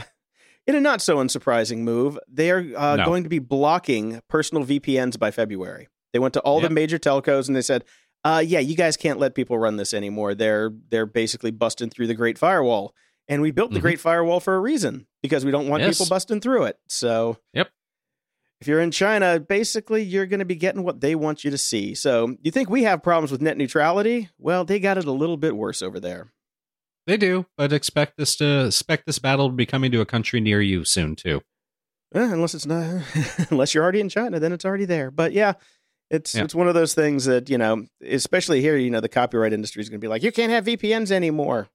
in 0.68 0.76
a 0.76 0.80
not 0.80 1.02
so 1.02 1.18
unsurprising 1.18 1.80
move, 1.80 2.20
they 2.28 2.52
are 2.52 2.66
uh, 2.76 2.96
no. 2.98 3.06
going 3.06 3.24
to 3.24 3.30
be 3.30 3.40
blocking 3.40 4.22
personal 4.28 4.66
VPNs 4.66 5.18
by 5.18 5.32
February. 5.32 5.88
They 6.12 6.20
went 6.20 6.34
to 6.36 6.42
all 6.42 6.62
yep. 6.62 6.70
the 6.70 6.74
major 6.74 7.00
telcos 7.00 7.48
and 7.48 7.56
they 7.56 7.62
said, 7.62 7.84
uh, 8.24 8.44
"Yeah, 8.46 8.60
you 8.60 8.76
guys 8.76 8.98
can't 8.98 9.20
let 9.20 9.36
people 9.36 9.58
run 9.58 9.78
this 9.78 9.94
anymore. 9.94 10.36
They're 10.36 10.72
they're 10.90 11.06
basically 11.06 11.52
busting 11.52 11.90
through 11.90 12.08
the 12.08 12.14
Great 12.14 12.38
Firewall." 12.38 12.94
And 13.34 13.42
we 13.42 13.50
built 13.50 13.72
the 13.72 13.78
mm-hmm. 13.78 13.82
Great 13.82 14.00
Firewall 14.00 14.40
for 14.40 14.54
a 14.54 14.60
reason 14.60 15.08
because 15.24 15.44
we 15.44 15.50
don't 15.50 15.68
want 15.68 15.82
yes. 15.82 15.98
people 15.98 16.08
busting 16.08 16.40
through 16.40 16.66
it. 16.66 16.78
So, 16.88 17.38
yep. 17.52 17.72
If 18.62 18.68
you're 18.68 18.80
in 18.80 18.92
China, 18.92 19.40
basically 19.40 20.04
you're 20.04 20.28
going 20.28 20.40
to 20.40 20.46
be 20.46 20.56
getting 20.56 20.84
what 20.84 21.02
they 21.02 21.16
want 21.16 21.44
you 21.44 21.50
to 21.50 21.58
see. 21.58 21.96
So, 21.96 22.38
you 22.44 22.52
think 22.52 22.70
we 22.70 22.84
have 22.84 23.02
problems 23.02 23.32
with 23.32 23.42
net 23.42 23.58
neutrality? 23.58 24.30
Well, 24.38 24.66
they 24.66 24.80
got 24.80 25.00
it 25.00 25.06
a 25.06 25.12
little 25.12 25.36
bit 25.36 25.56
worse 25.56 25.82
over 25.82 26.00
there. 26.00 26.32
They 27.08 27.18
do, 27.18 27.48
but 27.58 27.74
expect 27.74 28.18
this 28.18 28.36
to 28.36 28.68
expect 28.68 29.08
this 29.08 29.18
battle 29.18 29.50
to 29.50 29.56
be 29.56 29.66
coming 29.66 29.92
to 29.92 30.02
a 30.02 30.06
country 30.06 30.40
near 30.40 30.62
you 30.62 30.86
soon 30.86 31.16
too. 31.16 31.42
Eh, 32.14 32.22
unless 32.22 32.54
it's 32.54 32.68
not, 32.68 33.02
unless 33.50 33.74
you're 33.74 33.84
already 33.84 34.00
in 34.00 34.10
China, 34.10 34.40
then 34.40 34.54
it's 34.54 34.64
already 34.64 34.86
there. 34.86 35.10
But 35.10 35.34
yeah, 35.34 35.54
it's 36.12 36.36
yeah. 36.36 36.44
it's 36.44 36.54
one 36.54 36.68
of 36.68 36.76
those 36.76 36.94
things 36.94 37.26
that 37.26 37.50
you 37.50 37.58
know, 37.58 37.86
especially 38.08 38.62
here, 38.62 38.78
you 38.78 38.92
know, 38.92 39.02
the 39.02 39.10
copyright 39.10 39.54
industry 39.54 39.82
is 39.82 39.90
going 39.90 40.00
to 40.00 40.06
be 40.06 40.08
like, 40.08 40.22
you 40.22 40.32
can't 40.32 40.52
have 40.52 40.66
VPNs 40.66 41.12
anymore. 41.12 41.68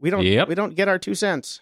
We 0.00 0.10
don't 0.10 0.24
yep. 0.24 0.48
we 0.48 0.54
don't 0.54 0.74
get 0.74 0.88
our 0.88 0.98
two 0.98 1.14
cents. 1.14 1.60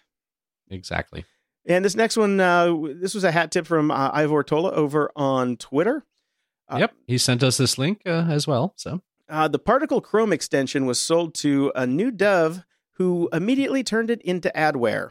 Exactly. 0.71 1.25
And 1.69 1.85
this 1.85 1.97
next 1.97 2.17
one, 2.17 2.39
uh, 2.39 2.75
this 3.01 3.15
was 3.15 3.25
a 3.25 3.33
hat 3.33 3.51
tip 3.51 3.67
from 3.67 3.91
uh, 3.91 4.11
Ivor 4.13 4.45
Tola 4.45 4.71
over 4.71 5.11
on 5.17 5.57
Twitter. 5.57 6.05
Uh, 6.69 6.79
yep, 6.79 6.95
he 7.07 7.19
sent 7.19 7.43
us 7.43 7.57
this 7.57 7.77
link 7.79 8.03
uh, 8.07 8.27
as 8.29 8.47
well. 8.47 8.73
So 8.77 9.03
uh, 9.29 9.49
the 9.49 9.59
Particle 9.59 10.01
Chrome 10.01 10.33
extension 10.33 10.87
was 10.87 11.01
sold 11.01 11.35
to 11.37 11.73
a 11.75 11.87
new 11.87 12.11
dev 12.11 12.65
who 12.95 13.29
immediately 13.33 13.83
turned 13.83 14.11
it 14.11 14.23
into 14.23 14.51
adware. 14.55 15.11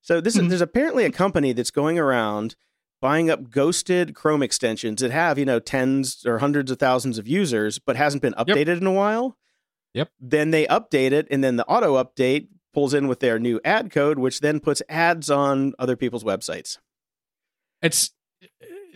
So 0.00 0.20
this 0.20 0.34
is 0.34 0.42
hmm. 0.42 0.48
there's 0.48 0.60
apparently 0.60 1.04
a 1.04 1.10
company 1.10 1.52
that's 1.52 1.70
going 1.70 1.98
around 1.98 2.56
buying 3.00 3.30
up 3.30 3.50
ghosted 3.50 4.14
Chrome 4.14 4.42
extensions 4.42 5.00
that 5.00 5.10
have 5.10 5.38
you 5.38 5.44
know 5.44 5.60
tens 5.60 6.24
or 6.26 6.38
hundreds 6.38 6.70
of 6.70 6.78
thousands 6.78 7.18
of 7.18 7.28
users, 7.28 7.78
but 7.78 7.96
hasn't 7.96 8.22
been 8.22 8.34
updated 8.34 8.66
yep. 8.66 8.78
in 8.78 8.86
a 8.86 8.92
while. 8.92 9.36
Yep. 9.94 10.10
Then 10.18 10.50
they 10.50 10.66
update 10.66 11.12
it, 11.12 11.28
and 11.30 11.42
then 11.42 11.56
the 11.56 11.66
auto 11.66 12.02
update 12.02 12.48
pulls 12.74 12.92
in 12.92 13.08
with 13.08 13.20
their 13.20 13.38
new 13.38 13.60
ad 13.64 13.90
code, 13.90 14.18
which 14.18 14.40
then 14.40 14.60
puts 14.60 14.82
ads 14.88 15.30
on 15.30 15.72
other 15.78 15.96
people's 15.96 16.24
websites. 16.24 16.78
It's 17.80 18.10
uh, 18.42 18.46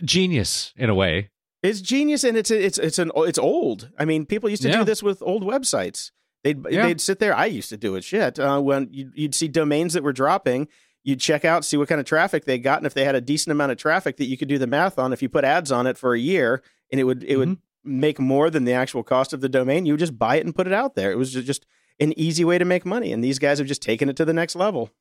genius 0.03 0.73
in 0.75 0.89
a 0.89 0.95
way. 0.95 1.29
It's 1.63 1.81
genius, 1.81 2.23
and 2.23 2.37
it's 2.37 2.51
it's 2.51 2.77
it's 2.77 2.99
an 2.99 3.11
it's 3.15 3.39
old. 3.39 3.89
I 3.97 4.05
mean, 4.05 4.25
people 4.25 4.49
used 4.49 4.61
to 4.61 4.69
yeah. 4.69 4.77
do 4.77 4.83
this 4.83 5.03
with 5.03 5.21
old 5.21 5.43
websites. 5.43 6.11
They'd 6.43 6.63
yeah. 6.69 6.85
they'd 6.85 7.01
sit 7.01 7.19
there. 7.19 7.35
I 7.35 7.47
used 7.47 7.69
to 7.69 7.77
do 7.77 7.95
it. 7.95 8.03
Shit, 8.03 8.39
uh, 8.39 8.61
when 8.61 8.87
you'd, 8.91 9.11
you'd 9.15 9.35
see 9.35 9.49
domains 9.49 9.93
that 9.93 10.03
were 10.03 10.13
dropping, 10.13 10.69
you'd 11.03 11.19
check 11.19 11.43
out, 11.43 11.65
see 11.65 11.75
what 11.75 11.89
kind 11.89 11.99
of 11.99 12.05
traffic 12.05 12.45
they 12.45 12.57
got, 12.57 12.77
and 12.77 12.87
if 12.87 12.93
they 12.93 13.03
had 13.03 13.15
a 13.15 13.21
decent 13.21 13.51
amount 13.51 13.73
of 13.73 13.77
traffic 13.77 14.15
that 14.17 14.27
you 14.27 14.37
could 14.37 14.47
do 14.47 14.57
the 14.57 14.67
math 14.67 14.97
on, 14.97 15.11
if 15.11 15.21
you 15.21 15.27
put 15.27 15.43
ads 15.43 15.71
on 15.71 15.85
it 15.85 15.97
for 15.97 16.13
a 16.13 16.19
year, 16.19 16.63
and 16.91 16.99
it 16.99 17.03
would 17.03 17.23
it 17.23 17.31
mm-hmm. 17.31 17.39
would 17.39 17.57
make 17.83 18.19
more 18.19 18.49
than 18.49 18.63
the 18.63 18.73
actual 18.73 19.03
cost 19.03 19.33
of 19.33 19.41
the 19.41 19.49
domain, 19.49 19.85
you 19.85 19.93
would 19.93 19.99
just 19.99 20.17
buy 20.17 20.37
it 20.37 20.45
and 20.45 20.55
put 20.55 20.67
it 20.67 20.73
out 20.73 20.95
there. 20.95 21.11
It 21.11 21.17
was 21.17 21.33
just 21.33 21.65
an 21.99 22.17
easy 22.17 22.45
way 22.45 22.57
to 22.57 22.65
make 22.65 22.85
money. 22.85 23.11
And 23.11 23.23
these 23.23 23.39
guys 23.39 23.57
have 23.59 23.67
just 23.67 23.81
taken 23.81 24.09
it 24.09 24.15
to 24.17 24.25
the 24.25 24.33
next 24.33 24.55
level. 24.55 24.91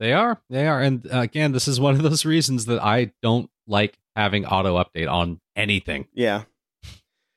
They 0.00 0.12
are. 0.12 0.40
They 0.50 0.66
are. 0.66 0.80
And 0.80 1.06
uh, 1.12 1.20
again, 1.20 1.52
this 1.52 1.68
is 1.68 1.80
one 1.80 1.94
of 1.94 2.02
those 2.02 2.24
reasons 2.24 2.66
that 2.66 2.82
I 2.82 3.12
don't 3.22 3.50
like 3.66 3.98
having 4.16 4.44
auto 4.44 4.82
update 4.82 5.10
on 5.10 5.40
anything. 5.56 6.08
Yeah. 6.12 6.44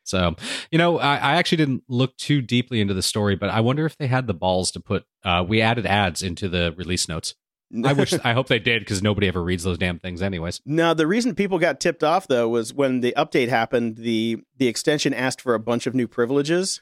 So, 0.04 0.36
you 0.72 0.78
know, 0.78 1.00
I, 1.00 1.18
I, 1.18 1.36
actually 1.36 1.58
didn't 1.58 1.84
look 1.89 2.16
too 2.16 2.41
deeply 2.41 2.80
into 2.80 2.93
the 2.93 3.02
story, 3.02 3.36
but 3.36 3.50
I 3.50 3.60
wonder 3.60 3.86
if 3.86 3.98
they 3.98 4.08
had 4.08 4.26
the 4.26 4.34
balls 4.34 4.72
to 4.72 4.80
put, 4.80 5.06
uh, 5.26 5.43
we 5.45 5.62
added 5.62 5.86
ads 5.86 6.24
into 6.24 6.48
the 6.48 6.74
release 6.78 7.10
notes. 7.10 7.36
I 7.84 7.91
wish, 7.91 8.14
I 8.24 8.32
hope 8.32 8.48
they 8.48 8.60
did 8.60 8.82
because 8.82 9.02
nobody 9.02 9.28
ever 9.28 9.43
reads 9.43 9.64
those 9.64 9.78
damn 9.78 10.00
things, 10.00 10.22
anyways. 10.22 10.62
No, 10.66 10.93
the 10.93 11.08
reason 11.08 11.36
people 11.36 11.60
got 11.60 11.82
tipped 11.82 12.06
off 12.06 12.28
though 12.28 12.48
was 12.48 12.74
when 12.74 13.02
the 13.02 13.14
update 13.18 13.50
happened, 13.50 13.98
the 13.98 14.38
the 14.58 14.68
extension 14.68 15.14
asked 15.14 15.41
for 15.41 15.54
a 15.54 15.60
bunch 15.60 15.88
of 15.88 15.93
new 15.93 16.08
privileges. 16.08 16.82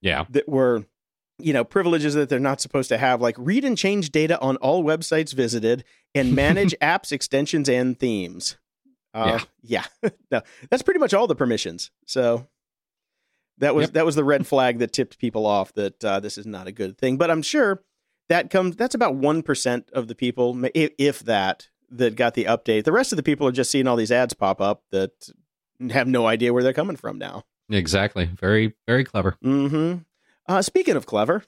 Yeah, 0.00 0.24
that 0.30 0.48
were 0.48 0.86
you 1.38 1.52
know 1.52 1.64
privileges 1.64 2.14
that 2.14 2.28
they're 2.28 2.38
not 2.38 2.60
supposed 2.60 2.88
to 2.88 2.98
have 2.98 3.20
like 3.20 3.36
read 3.38 3.64
and 3.64 3.76
change 3.76 4.10
data 4.10 4.40
on 4.40 4.56
all 4.58 4.84
websites 4.84 5.32
visited 5.32 5.84
and 6.14 6.34
manage 6.34 6.74
apps 6.82 7.12
extensions 7.12 7.68
and 7.68 7.98
themes. 7.98 8.56
Uh, 9.14 9.40
yeah. 9.62 9.84
yeah. 10.02 10.10
No, 10.30 10.40
that's 10.70 10.82
pretty 10.82 11.00
much 11.00 11.12
all 11.12 11.26
the 11.26 11.34
permissions. 11.34 11.90
So 12.06 12.46
that 13.58 13.74
was 13.74 13.84
yep. 13.84 13.94
that 13.94 14.06
was 14.06 14.14
the 14.14 14.24
red 14.24 14.46
flag 14.46 14.78
that 14.78 14.92
tipped 14.92 15.18
people 15.18 15.46
off 15.46 15.72
that 15.74 16.04
uh, 16.04 16.20
this 16.20 16.38
is 16.38 16.46
not 16.46 16.66
a 16.66 16.72
good 16.72 16.96
thing. 16.98 17.16
But 17.16 17.30
i'm 17.30 17.42
sure 17.42 17.82
that 18.28 18.50
comes 18.50 18.76
that's 18.76 18.94
about 18.94 19.14
1% 19.14 19.90
of 19.90 20.08
the 20.08 20.14
people 20.14 20.64
if, 20.74 20.92
if 20.96 21.20
that 21.20 21.68
that 21.90 22.16
got 22.16 22.32
the 22.32 22.44
update. 22.44 22.84
The 22.84 22.92
rest 22.92 23.12
of 23.12 23.16
the 23.16 23.22
people 23.22 23.46
are 23.46 23.52
just 23.52 23.70
seeing 23.70 23.86
all 23.86 23.96
these 23.96 24.12
ads 24.12 24.32
pop 24.32 24.62
up 24.62 24.82
that 24.90 25.28
have 25.90 26.08
no 26.08 26.26
idea 26.26 26.54
where 26.54 26.62
they're 26.62 26.72
coming 26.72 26.96
from 26.96 27.18
now. 27.18 27.44
Exactly. 27.68 28.24
Very 28.24 28.74
very 28.86 29.04
clever. 29.04 29.36
Mm-hmm 29.44 29.98
uh, 30.48 30.62
speaking 30.62 30.96
of 30.96 31.06
clever, 31.06 31.44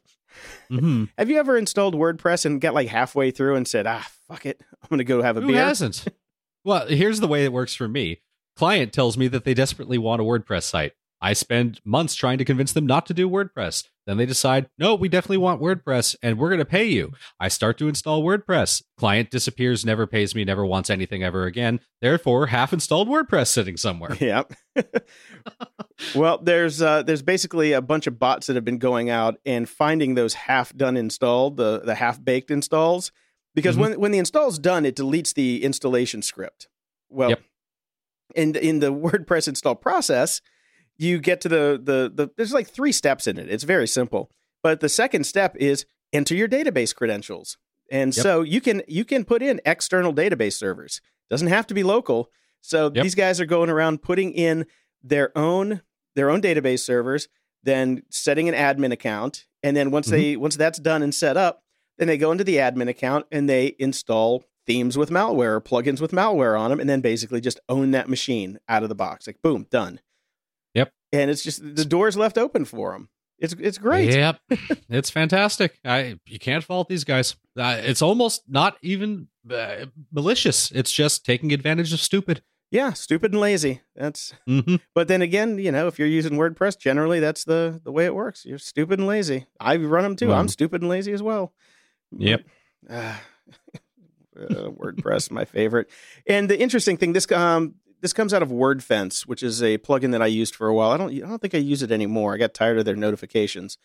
mm-hmm. 0.71 1.05
have 1.19 1.31
you 1.31 1.39
ever 1.39 1.57
installed 1.57 1.95
WordPress 1.95 2.45
and 2.45 2.61
got 2.61 2.75
like 2.75 2.89
halfway 2.89 3.31
through 3.31 3.57
and 3.57 3.67
said, 3.67 3.87
"Ah, 3.87 4.07
fuck 4.29 4.47
it, 4.47 4.61
I'm 4.83 4.89
going 4.89 4.99
to 4.99 5.05
go 5.05 5.23
have 5.23 5.37
a 5.37 5.41
Who 5.41 5.49
beer"? 5.49 5.65
hasn't? 5.65 6.05
well, 6.65 6.87
here's 6.87 7.21
the 7.21 7.29
way 7.29 7.45
it 7.45 7.53
works 7.53 7.75
for 7.75 7.89
me. 7.89 8.21
Client 8.57 8.93
tells 8.93 9.19
me 9.19 9.29
that 9.29 9.45
they 9.45 9.55
desperately 9.55 9.99
want 9.99 10.21
a 10.21 10.25
WordPress 10.25 10.63
site. 10.65 10.93
I 11.25 11.33
spend 11.33 11.81
months 11.87 12.15
trying 12.15 12.37
to 12.37 12.45
convince 12.45 12.75
them 12.75 12.85
not 12.85 13.07
to 13.07 13.15
do 13.15 13.31
WordPress. 13.31 13.89
Then 14.07 14.19
they 14.19 14.27
decide, 14.27 14.69
no, 14.77 14.95
we 14.95 15.09
definitely 15.09 15.39
want 15.39 15.63
WordPress 15.63 16.15
and 16.23 16.39
we're 16.39 16.51
going 16.51 16.59
to 16.59 16.67
pay 16.67 16.85
you. 16.85 17.13
I 17.41 17.49
start 17.49 17.79
to 17.79 17.89
install 17.89 18.23
WordPress. 18.23 18.83
Client 18.99 19.31
disappears, 19.31 19.87
never 19.87 20.07
pays 20.07 20.35
me, 20.35 20.45
never 20.45 20.67
wants 20.67 20.91
anything 20.91 21.23
ever 21.23 21.47
again. 21.47 21.81
Therefore, 22.03 22.49
half 22.49 22.75
installed 22.75 23.09
WordPress 23.09 23.47
sitting 23.47 23.79
somewhere. 23.79 24.19
Yep. 24.25 24.53
well, 26.15 26.39
there's 26.43 26.83
uh, 26.83 27.03
there's 27.03 27.23
basically 27.23 27.73
a 27.73 27.81
bunch 27.81 28.07
of 28.07 28.19
bots 28.19 28.47
that 28.47 28.57
have 28.57 28.65
been 28.65 28.79
going 28.79 29.09
out 29.09 29.37
and 29.47 29.67
finding 29.67 30.15
those 30.15 30.35
half 30.35 30.75
done 30.77 30.97
installed, 30.97 31.57
the 31.57 31.81
the 31.81 31.95
half 31.95 32.23
baked 32.23 32.51
installs, 32.51 33.13
because 33.55 33.77
mm-hmm. 33.77 33.93
when 33.93 34.01
when 34.01 34.13
the 34.13 34.19
install's 34.19 34.59
done, 34.59 34.85
it 34.85 34.97
deletes 34.97 35.33
the 35.33 35.63
installation 35.63 36.21
script. 36.23 36.69
Well, 37.09 37.31
yep. 37.31 37.43
in 38.35 38.57
in 38.57 38.81
the 38.81 38.93
WordPress 38.93 39.49
install 39.49 39.75
process, 39.75 40.41
you 40.97 41.19
get 41.19 41.41
to 41.43 41.49
the, 41.49 41.81
the 41.83 42.13
the 42.15 42.31
there's 42.37 42.53
like 42.53 42.69
three 42.69 42.93
steps 42.93 43.27
in 43.27 43.39
it. 43.39 43.49
It's 43.49 43.65
very 43.65 43.87
simple. 43.89 44.31
But 44.63 44.81
the 44.81 44.89
second 44.89 45.25
step 45.25 45.57
is 45.57 45.85
enter 46.13 46.35
your 46.35 46.49
database 46.49 46.95
credentials. 46.95 47.59
And 47.91 48.17
yep. 48.17 48.23
so 48.23 48.43
you 48.43 48.61
can 48.61 48.83
you 48.89 49.05
can 49.05 49.25
put 49.25 49.43
in 49.43 49.61
external 49.65 50.15
database 50.15 50.55
servers. 50.55 51.01
Doesn't 51.31 51.49
have 51.49 51.67
to 51.69 51.75
be 51.75 51.83
local. 51.83 52.31
So 52.61 52.91
yep. 52.95 53.03
these 53.03 53.15
guys 53.15 53.41
are 53.41 53.47
going 53.47 53.71
around 53.71 54.03
putting 54.03 54.33
in 54.33 54.67
their 55.03 55.37
own 55.37 55.83
their 56.15 56.31
own 56.31 56.41
database 56.41 56.81
servers, 56.81 57.29
then 57.63 58.03
setting 58.09 58.49
an 58.49 58.55
admin 58.55 58.93
account, 58.93 59.47
and 59.63 59.77
then 59.77 59.91
once 59.91 60.07
mm-hmm. 60.07 60.17
they 60.17 60.37
once 60.37 60.57
that's 60.57 60.79
done 60.79 61.03
and 61.03 61.15
set 61.15 61.37
up, 61.37 61.63
then 61.99 62.09
they 62.09 62.17
go 62.17 62.33
into 62.33 62.45
the 62.45 62.57
admin 62.57 62.89
account 62.89 63.27
and 63.31 63.49
they 63.49 63.75
install 63.79 64.45
themes 64.67 64.97
with 64.97 65.11
malware 65.11 65.57
or 65.57 65.61
plugins 65.61 66.01
with 66.01 66.13
malware 66.13 66.59
on 66.59 66.71
them, 66.71 66.81
and 66.81 66.89
then 66.89 67.01
basically 67.01 67.41
just 67.41 67.61
own 67.69 67.91
that 67.91 68.09
machine 68.09 68.59
out 68.69 68.83
of 68.83 68.89
the 68.89 68.95
box. 68.95 69.27
Like 69.27 69.43
boom, 69.43 69.67
done. 69.71 70.01
And 71.15 71.31
it's 71.31 71.43
just 71.43 71.63
the 71.63 71.85
doors 71.85 72.17
left 72.17 72.37
open 72.37 72.65
for 72.65 72.93
them. 72.93 73.09
It's 73.39 73.55
it's 73.59 73.79
great. 73.79 74.15
Yep, 74.15 74.41
it's 74.89 75.11
fantastic. 75.11 75.79
I 75.85 76.19
you 76.27 76.39
can't 76.39 76.65
fault 76.65 76.89
these 76.89 77.05
guys. 77.05 77.37
Uh, 77.57 77.77
it's 77.81 78.03
almost 78.03 78.43
not 78.49 78.77
even 78.83 79.29
uh, 79.51 79.87
malicious. 80.13 80.71
It's 80.71 80.93
just 80.93 81.25
taking 81.25 81.53
advantage 81.53 81.93
of 81.93 82.01
stupid. 82.01 82.43
Yeah, 82.71 82.93
stupid 82.93 83.33
and 83.33 83.41
lazy. 83.41 83.83
That's. 83.95 84.35
Mm-hmm. 84.49 84.77
But 84.95 85.09
then 85.09 85.23
again, 85.23 85.59
you 85.59 85.71
know, 85.71 85.87
if 85.87 85.99
you're 85.99 86.09
using 86.09 86.33
WordPress, 86.33 86.79
generally 86.79 87.21
that's 87.21 87.45
the 87.45 87.81
the 87.85 87.93
way 87.93 88.07
it 88.07 88.15
works. 88.15 88.45
You're 88.45 88.59
stupid 88.59 88.99
and 88.99 89.07
lazy. 89.07 89.47
I 89.61 89.77
run 89.77 90.05
them 90.05 90.17
too. 90.17 90.29
Mm. 90.29 90.37
I'm 90.37 90.49
stupid 90.49 90.83
and 90.83 90.89
lazy 90.89 91.13
as 91.13 91.23
well. 91.23 91.53
Yep. 92.17 92.45
Uh, 92.91 93.15
uh, 94.39 94.45
WordPress, 94.71 95.31
my 95.31 95.45
favorite. 95.45 95.89
And 96.27 96.49
the 96.49 96.59
interesting 96.61 96.97
thing, 96.97 97.13
this 97.13 97.31
um, 97.33 97.77
this 98.05 98.13
comes 98.13 98.35
out 98.35 98.43
of 98.43 98.51
WordFence, 98.51 99.23
which 99.23 99.43
is 99.43 99.63
a 99.63 99.79
plugin 99.79 100.13
that 100.13 100.21
I 100.21 100.27
used 100.27 100.55
for 100.55 100.69
a 100.69 100.75
while. 100.75 100.91
I 100.91 100.99
don't, 100.99 101.11
I 101.11 101.27
don't 101.27 101.39
think 101.41 101.55
I 101.55 101.59
use 101.59 101.83
it 101.83 101.91
anymore. 101.91 102.35
I 102.35 102.37
got 102.37 102.53
tired 102.53 102.77
of 102.77 102.85
their 102.85 102.97
notifications. 102.97 103.79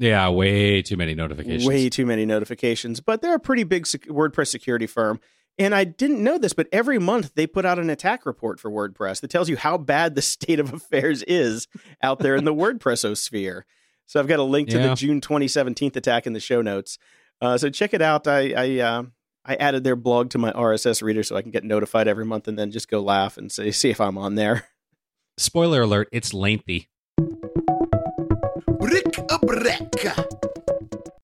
Yeah, 0.00 0.28
way 0.30 0.82
too 0.82 0.96
many 0.96 1.14
notifications. 1.14 1.64
Way 1.64 1.88
too 1.88 2.04
many 2.04 2.26
notifications. 2.26 2.98
But 2.98 3.22
they're 3.22 3.36
a 3.36 3.38
pretty 3.38 3.62
big 3.62 3.86
sec- 3.86 4.06
WordPress 4.06 4.48
security 4.48 4.88
firm. 4.88 5.20
And 5.60 5.76
I 5.76 5.84
didn't 5.84 6.24
know 6.24 6.38
this, 6.38 6.54
but 6.54 6.66
every 6.72 6.98
month 6.98 7.34
they 7.36 7.46
put 7.46 7.64
out 7.64 7.78
an 7.78 7.88
attack 7.88 8.26
report 8.26 8.58
for 8.58 8.68
WordPress 8.68 9.20
that 9.20 9.30
tells 9.30 9.48
you 9.48 9.56
how 9.56 9.78
bad 9.78 10.16
the 10.16 10.22
state 10.22 10.58
of 10.58 10.74
affairs 10.74 11.22
is 11.28 11.68
out 12.02 12.18
there 12.18 12.34
in 12.34 12.44
the 12.44 12.52
WordPress 12.52 13.16
sphere. 13.16 13.64
So 14.06 14.18
I've 14.18 14.26
got 14.26 14.40
a 14.40 14.42
link 14.42 14.70
to 14.70 14.78
yeah. 14.78 14.88
the 14.88 14.94
June 14.96 15.20
2017 15.20 15.92
attack 15.94 16.26
in 16.26 16.32
the 16.32 16.40
show 16.40 16.62
notes. 16.62 16.98
Uh, 17.40 17.56
so 17.56 17.70
check 17.70 17.94
it 17.94 18.02
out. 18.02 18.26
I 18.26 18.54
I, 18.56 18.78
uh, 18.80 19.02
I 19.44 19.56
added 19.56 19.82
their 19.82 19.96
blog 19.96 20.30
to 20.30 20.38
my 20.38 20.52
RSS 20.52 21.02
reader 21.02 21.22
so 21.22 21.36
I 21.36 21.42
can 21.42 21.50
get 21.50 21.64
notified 21.64 22.06
every 22.06 22.24
month 22.24 22.46
and 22.46 22.58
then 22.58 22.70
just 22.70 22.88
go 22.88 23.00
laugh 23.00 23.36
and 23.36 23.50
say 23.50 23.70
see 23.72 23.90
if 23.90 24.00
I'm 24.00 24.18
on 24.18 24.36
there. 24.36 24.68
Spoiler 25.38 25.82
alert, 25.82 26.08
it's 26.12 26.32
lengthy. 26.32 26.88
Brick 28.78 29.18
a 29.30 29.38
brick. 29.40 30.06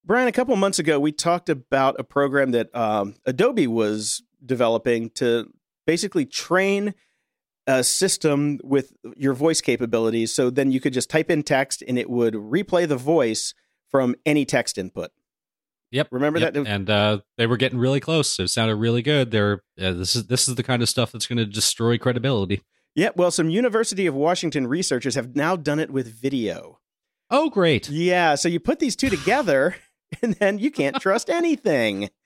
Brian, 0.05 0.27
a 0.27 0.33
couple 0.33 0.57
months 0.57 0.79
ago, 0.79 0.99
we 0.99 1.13
talked 1.13 1.51
about 1.51 2.01
a 2.01 2.05
program 2.05 2.53
that 2.53 2.75
um, 2.75 3.15
Adobe 3.27 3.67
was 3.67 4.23
developing 4.45 5.11
to 5.11 5.53
basically 5.87 6.25
train 6.25 6.95
a 7.67 7.85
system 7.85 8.59
with 8.65 8.95
your 9.17 9.35
voice 9.35 9.61
capabilities. 9.61 10.33
So 10.33 10.49
then 10.49 10.73
you 10.73 10.81
could 10.81 10.95
just 10.95 11.11
type 11.11 11.31
in 11.31 11.43
text 11.43 11.83
and 11.87 11.99
it 11.99 12.09
would 12.09 12.33
replay 12.33 12.89
the 12.89 12.97
voice 12.97 13.53
from 13.91 14.15
any 14.25 14.47
text 14.47 14.79
input. 14.79 15.11
Yep. 15.91 16.09
Remember 16.11 16.39
yep. 16.39 16.55
that? 16.55 16.67
And 16.67 16.91
uh, 16.91 17.21
they 17.37 17.47
were 17.47 17.57
getting 17.57 17.79
really 17.79 18.01
close. 18.01 18.39
It 18.39 18.49
sounded 18.49 18.77
really 18.77 19.03
good. 19.03 19.31
They're 19.31 19.63
uh, 19.81 19.93
this 19.93 20.17
is 20.17 20.27
this 20.27 20.49
is 20.49 20.55
the 20.55 20.63
kind 20.63 20.83
of 20.83 20.89
stuff 20.89 21.13
that's 21.13 21.27
going 21.27 21.39
to 21.39 21.47
destroy 21.47 21.99
credibility. 21.99 22.63
Yeah. 22.95 23.11
Well, 23.17 23.31
some 23.31 23.49
University 23.49 24.07
of 24.07 24.15
Washington 24.15 24.67
researchers 24.67 25.15
have 25.15 25.35
now 25.35 25.57
done 25.57 25.79
it 25.79 25.91
with 25.91 26.09
video. 26.09 26.79
Oh, 27.31 27.51
great. 27.51 27.89
Yeah. 27.89 28.35
So 28.35 28.49
you 28.49 28.61
put 28.61 28.79
these 28.79 28.97
two 28.97 29.11
together, 29.11 29.77
and 30.23 30.35
then 30.35 30.59
you 30.59 30.71
can't 30.71 31.01
trust 31.01 31.31
anything. 31.31 32.11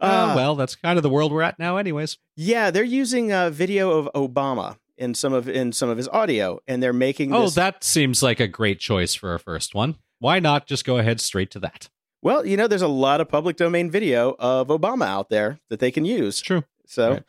Uh, 0.00 0.32
uh, 0.32 0.36
well, 0.36 0.56
that's 0.56 0.74
kind 0.74 0.98
of 0.98 1.04
the 1.04 1.08
world 1.08 1.30
we're 1.30 1.40
at 1.40 1.56
now, 1.56 1.76
anyways. 1.76 2.18
Yeah, 2.34 2.72
they're 2.72 2.82
using 2.82 3.30
a 3.30 3.48
video 3.48 3.92
of 3.92 4.10
Obama 4.12 4.76
in 4.98 5.14
some 5.14 5.32
of 5.32 5.48
in 5.48 5.72
some 5.72 5.88
of 5.88 5.96
his 5.96 6.08
audio, 6.08 6.58
and 6.66 6.82
they're 6.82 6.92
making. 6.92 7.32
Oh, 7.32 7.42
this... 7.42 7.54
that 7.54 7.84
seems 7.84 8.20
like 8.20 8.40
a 8.40 8.48
great 8.48 8.80
choice 8.80 9.14
for 9.14 9.34
a 9.34 9.38
first 9.38 9.72
one. 9.72 9.96
Why 10.18 10.40
not 10.40 10.66
just 10.66 10.84
go 10.84 10.98
ahead 10.98 11.20
straight 11.20 11.52
to 11.52 11.60
that? 11.60 11.88
Well, 12.24 12.46
you 12.46 12.56
know, 12.56 12.66
there's 12.66 12.82
a 12.82 12.88
lot 12.88 13.20
of 13.20 13.28
public 13.28 13.56
domain 13.56 13.90
video 13.90 14.34
of 14.38 14.68
Obama 14.68 15.06
out 15.06 15.28
there 15.28 15.60
that 15.68 15.78
they 15.78 15.90
can 15.90 16.06
use. 16.06 16.40
True. 16.40 16.64
So 16.86 17.10
right. 17.10 17.22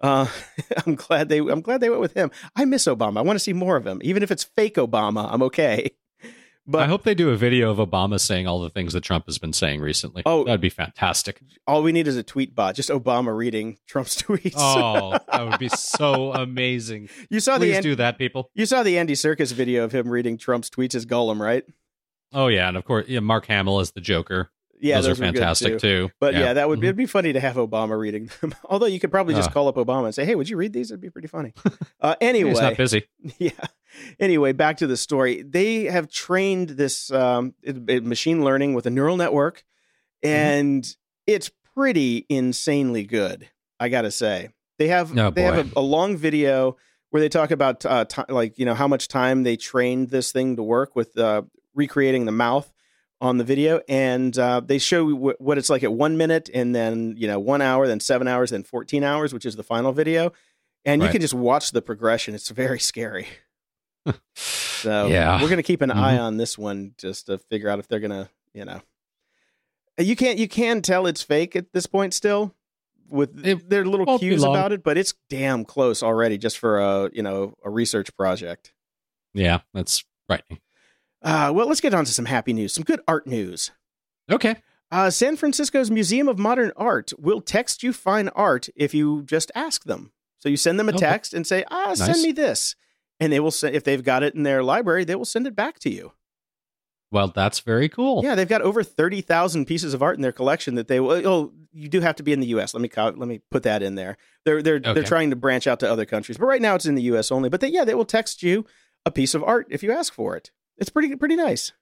uh, 0.00 0.26
I'm 0.86 0.94
glad 0.94 1.30
they 1.30 1.38
I'm 1.38 1.62
glad 1.62 1.80
they 1.80 1.88
went 1.88 2.02
with 2.02 2.12
him. 2.12 2.30
I 2.54 2.66
miss 2.66 2.84
Obama. 2.84 3.18
I 3.18 3.22
want 3.22 3.36
to 3.36 3.40
see 3.40 3.54
more 3.54 3.76
of 3.76 3.86
him. 3.86 4.00
Even 4.04 4.22
if 4.22 4.30
it's 4.30 4.44
fake 4.44 4.76
Obama, 4.76 5.28
I'm 5.32 5.42
okay. 5.42 5.90
But 6.66 6.80
I 6.80 6.86
hope 6.86 7.02
they 7.02 7.14
do 7.14 7.28
a 7.28 7.36
video 7.36 7.70
of 7.70 7.76
Obama 7.76 8.18
saying 8.18 8.46
all 8.46 8.58
the 8.62 8.70
things 8.70 8.94
that 8.94 9.02
Trump 9.02 9.26
has 9.26 9.36
been 9.36 9.52
saying 9.52 9.82
recently. 9.82 10.22
Oh, 10.24 10.44
that'd 10.44 10.62
be 10.62 10.70
fantastic. 10.70 11.42
All 11.66 11.82
we 11.82 11.92
need 11.92 12.08
is 12.08 12.16
a 12.16 12.22
tweet 12.22 12.54
bot, 12.54 12.74
just 12.74 12.88
Obama 12.88 13.36
reading 13.36 13.76
Trump's 13.86 14.16
tweets. 14.22 14.54
oh, 14.56 15.18
that 15.30 15.46
would 15.46 15.58
be 15.58 15.68
so 15.68 16.32
amazing. 16.32 17.10
You 17.28 17.40
saw 17.40 17.58
Please 17.58 17.76
the 17.76 17.82
do 17.82 17.96
that, 17.96 18.16
people. 18.16 18.48
You 18.54 18.64
saw 18.64 18.82
the 18.82 18.96
Andy 18.96 19.12
Serkis 19.12 19.52
video 19.52 19.84
of 19.84 19.92
him 19.92 20.08
reading 20.08 20.38
Trump's 20.38 20.70
tweets 20.70 20.94
as 20.94 21.04
Gollum, 21.04 21.38
right? 21.38 21.64
Oh 22.34 22.48
yeah, 22.48 22.68
and 22.68 22.76
of 22.76 22.84
course, 22.84 23.06
yeah, 23.08 23.20
Mark 23.20 23.46
Hamill 23.46 23.80
is 23.80 23.92
the 23.92 24.00
Joker. 24.00 24.50
Yeah, 24.80 24.96
those, 24.96 25.06
those 25.06 25.20
are 25.20 25.24
fantastic 25.24 25.72
too. 25.78 26.08
too. 26.08 26.10
But 26.20 26.34
yeah, 26.34 26.40
yeah 26.40 26.52
that 26.54 26.68
would 26.68 26.80
mm-hmm. 26.80 26.84
it'd 26.84 26.96
be 26.96 27.06
funny 27.06 27.32
to 27.32 27.40
have 27.40 27.54
Obama 27.54 27.98
reading 27.98 28.28
them. 28.40 28.54
Although 28.64 28.86
you 28.86 29.00
could 29.00 29.10
probably 29.10 29.34
just 29.34 29.50
uh. 29.50 29.52
call 29.52 29.68
up 29.68 29.76
Obama 29.76 30.06
and 30.06 30.14
say, 30.14 30.24
"Hey, 30.24 30.34
would 30.34 30.48
you 30.48 30.56
read 30.56 30.72
these?" 30.72 30.90
It'd 30.90 31.00
be 31.00 31.10
pretty 31.10 31.28
funny. 31.28 31.54
Uh, 32.00 32.14
anyway, 32.20 32.50
he's 32.50 32.60
not 32.60 32.76
busy. 32.76 33.04
Yeah. 33.38 33.52
Anyway, 34.20 34.52
back 34.52 34.76
to 34.78 34.86
the 34.86 34.96
story. 34.96 35.40
They 35.40 35.84
have 35.84 36.10
trained 36.10 36.70
this 36.70 37.10
um, 37.10 37.54
it, 37.62 37.88
it, 37.88 38.04
machine 38.04 38.44
learning 38.44 38.74
with 38.74 38.84
a 38.84 38.90
neural 38.90 39.16
network, 39.16 39.64
mm-hmm. 40.22 40.28
and 40.28 40.82
mm-hmm. 40.82 40.98
it's 41.26 41.50
pretty 41.74 42.26
insanely 42.28 43.04
good. 43.04 43.48
I 43.80 43.88
gotta 43.88 44.10
say, 44.10 44.50
they 44.78 44.88
have 44.88 45.16
oh, 45.16 45.30
they 45.30 45.42
have 45.44 45.74
a, 45.74 45.78
a, 45.78 45.80
long 45.80 46.18
video 46.18 46.76
where 47.08 47.22
they 47.22 47.30
talk 47.30 47.50
about 47.50 47.86
uh, 47.86 48.04
t- 48.04 48.22
like 48.28 48.58
you 48.58 48.66
know 48.66 48.74
how 48.74 48.88
much 48.88 49.08
time 49.08 49.44
they 49.44 49.56
trained 49.56 50.10
this 50.10 50.30
thing 50.30 50.56
to 50.56 50.62
work 50.62 50.94
with 50.94 51.16
uh, 51.16 51.42
recreating 51.74 52.24
the 52.24 52.32
mouth 52.32 52.70
on 53.20 53.38
the 53.38 53.44
video, 53.44 53.80
and 53.88 54.36
uh, 54.38 54.60
they 54.60 54.78
show 54.78 55.10
w- 55.10 55.36
what 55.38 55.58
it's 55.58 55.70
like 55.70 55.82
at 55.82 55.92
one 55.92 56.16
minute, 56.16 56.50
and 56.52 56.74
then 56.74 57.14
you 57.16 57.26
know 57.26 57.38
one 57.38 57.62
hour, 57.62 57.86
then 57.86 58.00
seven 58.00 58.28
hours, 58.28 58.50
then 58.50 58.62
fourteen 58.62 59.04
hours, 59.04 59.32
which 59.32 59.46
is 59.46 59.56
the 59.56 59.62
final 59.62 59.92
video, 59.92 60.32
and 60.84 61.00
right. 61.00 61.08
you 61.08 61.12
can 61.12 61.20
just 61.20 61.34
watch 61.34 61.70
the 61.70 61.82
progression. 61.82 62.34
It's 62.34 62.50
very 62.50 62.80
scary. 62.80 63.26
so 64.34 65.06
yeah, 65.06 65.40
we're 65.40 65.48
gonna 65.48 65.62
keep 65.62 65.80
an 65.80 65.90
mm-hmm. 65.90 65.98
eye 65.98 66.18
on 66.18 66.36
this 66.36 66.58
one 66.58 66.94
just 66.98 67.26
to 67.26 67.38
figure 67.38 67.68
out 67.68 67.78
if 67.78 67.88
they're 67.88 68.00
gonna, 68.00 68.28
you 68.52 68.64
know, 68.64 68.80
you 69.98 70.16
can't 70.16 70.38
you 70.38 70.48
can 70.48 70.82
tell 70.82 71.06
it's 71.06 71.22
fake 71.22 71.56
at 71.56 71.72
this 71.72 71.86
point 71.86 72.12
still 72.12 72.54
with 73.08 73.46
it 73.46 73.68
their 73.68 73.84
little 73.84 74.18
cues 74.18 74.42
about 74.42 74.72
it, 74.72 74.82
but 74.82 74.98
it's 74.98 75.14
damn 75.30 75.64
close 75.64 76.02
already 76.02 76.38
just 76.38 76.58
for 76.58 76.80
a 76.80 77.10
you 77.12 77.22
know 77.22 77.54
a 77.64 77.70
research 77.70 78.14
project. 78.16 78.72
Yeah, 79.32 79.60
that's 79.72 80.04
frightening. 80.26 80.60
Uh, 81.24 81.50
well, 81.54 81.66
let's 81.66 81.80
get 81.80 81.94
on 81.94 82.04
to 82.04 82.12
some 82.12 82.26
happy 82.26 82.52
news, 82.52 82.74
some 82.74 82.84
good 82.84 83.00
art 83.08 83.26
news. 83.26 83.72
Okay. 84.30 84.56
Uh, 84.90 85.10
San 85.10 85.36
Francisco's 85.36 85.90
Museum 85.90 86.28
of 86.28 86.38
Modern 86.38 86.70
Art 86.76 87.12
will 87.18 87.40
text 87.40 87.82
you 87.82 87.92
fine 87.92 88.28
art 88.28 88.68
if 88.76 88.94
you 88.94 89.22
just 89.22 89.50
ask 89.54 89.84
them. 89.84 90.12
So 90.38 90.50
you 90.50 90.58
send 90.58 90.78
them 90.78 90.90
a 90.90 90.92
okay. 90.92 91.00
text 91.00 91.32
and 91.32 91.46
say, 91.46 91.64
"Ah, 91.70 91.86
nice. 91.88 92.04
send 92.04 92.22
me 92.22 92.30
this," 92.30 92.76
and 93.18 93.32
they 93.32 93.40
will 93.40 93.50
send. 93.50 93.74
If 93.74 93.82
they've 93.82 94.04
got 94.04 94.22
it 94.22 94.34
in 94.34 94.42
their 94.42 94.62
library, 94.62 95.04
they 95.04 95.14
will 95.14 95.24
send 95.24 95.46
it 95.46 95.56
back 95.56 95.78
to 95.80 95.90
you. 95.90 96.12
Well, 97.10 97.28
that's 97.28 97.60
very 97.60 97.88
cool. 97.88 98.22
Yeah, 98.22 98.34
they've 98.34 98.46
got 98.46 98.60
over 98.60 98.82
thirty 98.82 99.22
thousand 99.22 99.64
pieces 99.64 99.94
of 99.94 100.02
art 100.02 100.16
in 100.16 100.22
their 100.22 100.32
collection 100.32 100.74
that 100.74 100.88
they 100.88 101.00
will. 101.00 101.26
Oh, 101.26 101.52
you 101.72 101.88
do 101.88 102.02
have 102.02 102.16
to 102.16 102.22
be 102.22 102.34
in 102.34 102.40
the 102.40 102.48
U.S. 102.48 102.74
Let 102.74 102.82
me 102.82 102.90
let 102.96 103.16
me 103.16 103.40
put 103.50 103.62
that 103.62 103.82
in 103.82 103.94
there. 103.94 104.18
They're 104.44 104.62
they're 104.62 104.76
okay. 104.76 104.92
they're 104.92 105.02
trying 105.02 105.30
to 105.30 105.36
branch 105.36 105.66
out 105.66 105.80
to 105.80 105.90
other 105.90 106.04
countries, 106.04 106.36
but 106.36 106.46
right 106.46 106.60
now 106.60 106.74
it's 106.74 106.86
in 106.86 106.94
the 106.94 107.02
U.S. 107.02 107.32
only. 107.32 107.48
But 107.48 107.62
they, 107.62 107.68
yeah, 107.68 107.86
they 107.86 107.94
will 107.94 108.04
text 108.04 108.42
you 108.42 108.66
a 109.06 109.10
piece 109.10 109.34
of 109.34 109.42
art 109.42 109.66
if 109.70 109.82
you 109.82 109.90
ask 109.90 110.12
for 110.12 110.36
it 110.36 110.50
it's 110.78 110.90
pretty 110.90 111.14
pretty 111.16 111.36
nice. 111.36 111.72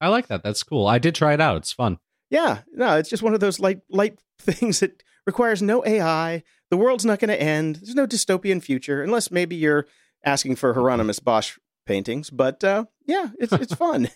I 0.00 0.08
like 0.08 0.28
that. 0.28 0.42
That's 0.42 0.62
cool. 0.62 0.86
I 0.86 0.98
did 0.98 1.14
try 1.14 1.34
it 1.34 1.40
out. 1.40 1.58
It's 1.58 1.72
fun. 1.72 1.98
Yeah, 2.30 2.60
no, 2.72 2.96
it's 2.96 3.10
just 3.10 3.22
one 3.22 3.34
of 3.34 3.40
those 3.40 3.60
light 3.60 3.80
light 3.90 4.18
things 4.38 4.80
that 4.80 5.02
requires 5.26 5.62
no 5.62 5.84
AI. 5.84 6.42
The 6.70 6.76
world's 6.76 7.04
not 7.04 7.18
going 7.18 7.30
to 7.30 7.40
end. 7.40 7.76
There's 7.76 7.94
no 7.94 8.06
dystopian 8.06 8.62
future 8.62 9.02
unless 9.02 9.30
maybe 9.30 9.56
you're 9.56 9.86
asking 10.24 10.56
for 10.56 10.72
Hieronymus 10.74 11.18
Bosch 11.18 11.58
paintings. 11.86 12.30
But 12.30 12.62
uh, 12.62 12.84
yeah, 13.04 13.30
it's 13.38 13.52
it's 13.52 13.74
fun. 13.86 14.08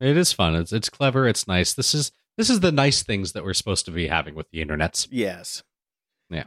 It 0.00 0.16
is 0.16 0.32
fun. 0.32 0.54
It's 0.54 0.72
it's 0.72 0.88
clever. 0.88 1.26
It's 1.28 1.46
nice. 1.46 1.74
This 1.74 1.94
is 1.94 2.12
this 2.38 2.48
is 2.48 2.60
the 2.60 2.72
nice 2.72 3.02
things 3.02 3.32
that 3.32 3.44
we're 3.44 3.54
supposed 3.54 3.84
to 3.86 3.90
be 3.90 4.06
having 4.06 4.34
with 4.34 4.50
the 4.50 4.64
internets. 4.64 5.08
Yes. 5.10 5.62
Yeah. 6.30 6.44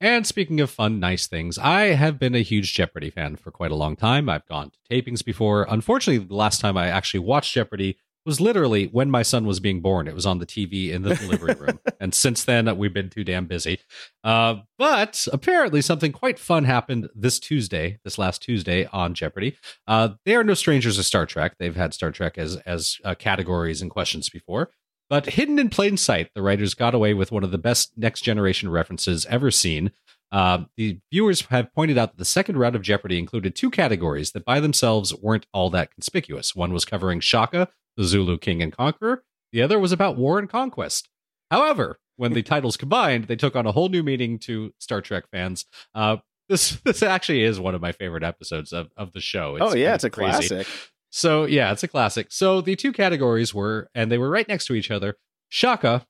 And 0.00 0.26
speaking 0.26 0.60
of 0.60 0.70
fun, 0.70 1.00
nice 1.00 1.26
things, 1.26 1.58
I 1.58 1.94
have 1.94 2.18
been 2.18 2.34
a 2.34 2.42
huge 2.42 2.74
Jeopardy 2.74 3.10
fan 3.10 3.36
for 3.36 3.50
quite 3.50 3.70
a 3.70 3.76
long 3.76 3.96
time. 3.96 4.28
I've 4.28 4.46
gone 4.46 4.70
to 4.70 4.78
tapings 4.90 5.24
before. 5.24 5.66
Unfortunately, 5.68 6.24
the 6.24 6.34
last 6.34 6.60
time 6.60 6.76
I 6.76 6.88
actually 6.88 7.20
watched 7.20 7.54
Jeopardy 7.54 7.98
was 8.26 8.40
literally 8.40 8.86
when 8.86 9.10
my 9.10 9.22
son 9.22 9.46
was 9.46 9.60
being 9.60 9.80
born. 9.80 10.06
It 10.06 10.14
was 10.14 10.26
on 10.26 10.38
the 10.38 10.46
TV 10.46 10.90
in 10.90 11.02
the 11.02 11.14
delivery 11.14 11.54
room. 11.54 11.80
and 12.00 12.14
since 12.14 12.44
then, 12.44 12.76
we've 12.76 12.92
been 12.92 13.08
too 13.08 13.24
damn 13.24 13.46
busy. 13.46 13.80
Uh, 14.22 14.56
but 14.76 15.26
apparently, 15.32 15.80
something 15.80 16.12
quite 16.12 16.38
fun 16.38 16.64
happened 16.64 17.08
this 17.14 17.38
Tuesday, 17.38 17.98
this 18.04 18.18
last 18.18 18.42
Tuesday 18.42 18.86
on 18.92 19.14
Jeopardy. 19.14 19.56
Uh, 19.86 20.10
they 20.26 20.34
are 20.36 20.44
no 20.44 20.54
strangers 20.54 20.96
to 20.96 21.02
Star 21.02 21.24
Trek. 21.24 21.54
They've 21.58 21.76
had 21.76 21.94
Star 21.94 22.10
Trek 22.10 22.36
as, 22.36 22.56
as 22.58 22.98
uh, 23.04 23.14
categories 23.14 23.80
and 23.80 23.90
questions 23.90 24.28
before. 24.28 24.70
But 25.10 25.26
hidden 25.26 25.58
in 25.58 25.68
plain 25.68 25.96
sight, 25.96 26.30
the 26.34 26.40
writers 26.40 26.74
got 26.74 26.94
away 26.94 27.12
with 27.12 27.32
one 27.32 27.44
of 27.44 27.50
the 27.50 27.58
best 27.58 27.92
next 27.98 28.22
generation 28.22 28.70
references 28.70 29.26
ever 29.26 29.50
seen. 29.50 29.90
Uh, 30.32 30.64
the 30.76 31.00
viewers 31.10 31.42
have 31.46 31.74
pointed 31.74 31.98
out 31.98 32.12
that 32.12 32.18
the 32.18 32.24
second 32.24 32.56
round 32.56 32.76
of 32.76 32.82
Jeopardy 32.82 33.18
included 33.18 33.56
two 33.56 33.70
categories 33.70 34.30
that 34.30 34.44
by 34.44 34.60
themselves 34.60 35.12
weren't 35.16 35.46
all 35.52 35.68
that 35.70 35.92
conspicuous. 35.92 36.54
One 36.54 36.72
was 36.72 36.84
covering 36.84 37.18
Shaka, 37.18 37.68
the 37.96 38.04
Zulu 38.04 38.38
king 38.38 38.62
and 38.62 38.74
conqueror. 38.74 39.24
The 39.52 39.62
other 39.62 39.80
was 39.80 39.90
about 39.90 40.16
war 40.16 40.38
and 40.38 40.48
conquest. 40.48 41.08
However, 41.50 41.98
when 42.16 42.32
the 42.32 42.42
titles 42.44 42.76
combined, 42.76 43.24
they 43.24 43.34
took 43.34 43.56
on 43.56 43.66
a 43.66 43.72
whole 43.72 43.88
new 43.88 44.04
meaning 44.04 44.38
to 44.40 44.72
Star 44.78 45.00
Trek 45.00 45.24
fans. 45.32 45.64
Uh, 45.92 46.18
this 46.48 46.70
this 46.84 47.02
actually 47.02 47.42
is 47.42 47.58
one 47.58 47.74
of 47.74 47.80
my 47.80 47.90
favorite 47.90 48.22
episodes 48.22 48.72
of, 48.72 48.90
of 48.96 49.12
the 49.12 49.20
show. 49.20 49.56
It's 49.56 49.64
oh 49.64 49.74
yeah, 49.74 49.94
it's 49.94 50.04
a 50.04 50.10
crazy. 50.10 50.48
classic. 50.48 50.66
So 51.10 51.44
yeah, 51.44 51.72
it's 51.72 51.82
a 51.82 51.88
classic. 51.88 52.28
So 52.30 52.60
the 52.60 52.76
two 52.76 52.92
categories 52.92 53.52
were, 53.52 53.90
and 53.94 54.10
they 54.10 54.18
were 54.18 54.30
right 54.30 54.48
next 54.48 54.66
to 54.66 54.74
each 54.74 54.90
other. 54.90 55.16
Shaka, 55.48 56.06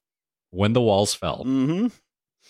when 0.51 0.74
the 0.74 0.81
walls 0.81 1.14
fell. 1.14 1.44
Mm-hmm. 1.44 1.89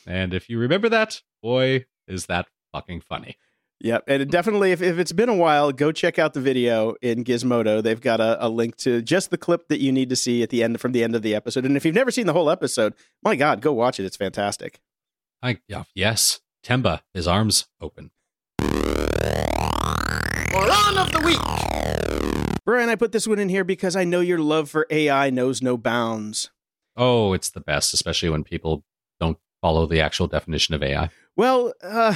And 0.07 0.35
if 0.35 0.49
you 0.49 0.59
remember 0.59 0.89
that, 0.89 1.23
boy, 1.43 1.87
is 2.09 2.27
that 2.27 2.47
fucking 2.73 3.03
funny. 3.03 3.37
Yep. 3.83 4.05
And 4.09 4.31
definitely, 4.31 4.73
if, 4.73 4.83
if 4.83 4.99
it's 4.99 5.13
been 5.13 5.31
a 5.31 5.35
while, 5.35 5.73
go 5.73 5.91
check 5.91 6.19
out 6.19 6.35
the 6.35 6.41
video 6.41 6.97
in 7.01 7.25
Gizmodo. 7.25 7.83
They've 7.83 8.01
got 8.01 8.21
a, 8.21 8.45
a, 8.45 8.49
link 8.49 8.77
to 8.79 9.01
just 9.01 9.31
the 9.31 9.39
clip 9.39 9.69
that 9.69 9.81
you 9.81 9.91
need 9.91 10.11
to 10.11 10.17
see 10.17 10.43
at 10.43 10.51
the 10.51 10.63
end 10.63 10.81
from 10.81 10.93
the 10.93 11.03
end 11.03 11.17
of 11.17 11.23
the 11.23 11.35
episode. 11.35 11.65
And 11.65 11.79
if 11.79 11.87
you've 11.87 11.95
never 11.95 12.11
seen 12.11 12.27
the 12.27 12.35
whole 12.35 12.51
episode, 12.51 12.93
my 13.23 13.37
God, 13.37 13.63
go 13.63 13.73
watch 13.73 13.99
it. 13.99 14.05
It's 14.05 14.19
fantastic. 14.19 14.81
I, 15.43 15.61
yeah, 15.67 15.85
yes. 15.95 16.41
Temba, 16.63 17.01
his 17.15 17.27
arms 17.27 17.69
open. 17.81 18.11
Moron 20.53 20.99
of 20.99 21.11
the 21.13 21.23
week. 21.25 22.40
Brian, 22.71 22.89
I 22.89 22.95
put 22.95 23.11
this 23.11 23.27
one 23.27 23.41
in 23.41 23.49
here 23.49 23.65
because 23.65 23.97
I 23.97 24.05
know 24.05 24.21
your 24.21 24.39
love 24.39 24.71
for 24.71 24.87
AI 24.91 25.29
knows 25.29 25.61
no 25.61 25.77
bounds. 25.77 26.51
Oh, 26.97 27.33
it's 27.33 27.51
the 27.51 27.59
best, 27.59 27.93
especially 27.93 28.31
when 28.31 28.45
people 28.45 28.85
don't 29.19 29.39
follow 29.61 29.87
the 29.87 30.01
actual 30.01 30.29
definition 30.29 30.77
of 30.77 30.81
AI. 30.81 31.11
Well, 31.35 31.73
uh, 31.83 32.15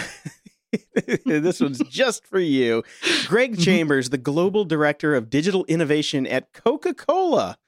this 1.27 1.59
one's 1.59 1.81
just 1.89 2.25
for 2.25 2.39
you. 2.39 2.85
Greg 3.27 3.55
mm-hmm. 3.55 3.63
Chambers, 3.63 4.11
the 4.11 4.17
global 4.17 4.65
director 4.65 5.17
of 5.17 5.29
digital 5.29 5.65
innovation 5.65 6.25
at 6.25 6.53
Coca 6.53 6.95
Cola, 6.95 7.59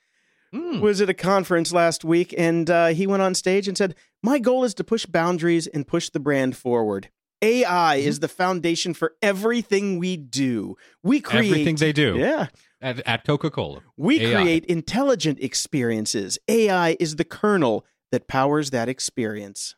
mm. 0.54 0.80
was 0.80 1.00
at 1.00 1.10
a 1.10 1.14
conference 1.14 1.72
last 1.72 2.04
week 2.04 2.32
and 2.38 2.70
uh, 2.70 2.86
he 2.90 3.04
went 3.04 3.20
on 3.20 3.34
stage 3.34 3.66
and 3.66 3.76
said, 3.76 3.96
My 4.22 4.38
goal 4.38 4.62
is 4.62 4.74
to 4.74 4.84
push 4.84 5.06
boundaries 5.06 5.66
and 5.66 5.88
push 5.88 6.08
the 6.08 6.20
brand 6.20 6.56
forward. 6.56 7.08
AI 7.42 7.98
mm-hmm. 7.98 8.08
is 8.08 8.20
the 8.20 8.28
foundation 8.28 8.94
for 8.94 9.14
everything 9.20 9.98
we 9.98 10.16
do. 10.16 10.76
We 11.02 11.20
create 11.20 11.50
everything 11.50 11.74
they 11.76 11.92
do. 11.92 12.16
Yeah. 12.16 12.46
At, 12.80 13.00
at 13.06 13.24
Coca 13.24 13.50
Cola. 13.50 13.80
We 13.96 14.20
AI. 14.20 14.34
create 14.34 14.64
intelligent 14.66 15.38
experiences. 15.40 16.38
AI 16.46 16.96
is 17.00 17.16
the 17.16 17.24
kernel 17.24 17.86
that 18.12 18.28
powers 18.28 18.70
that 18.70 18.88
experience. 18.88 19.74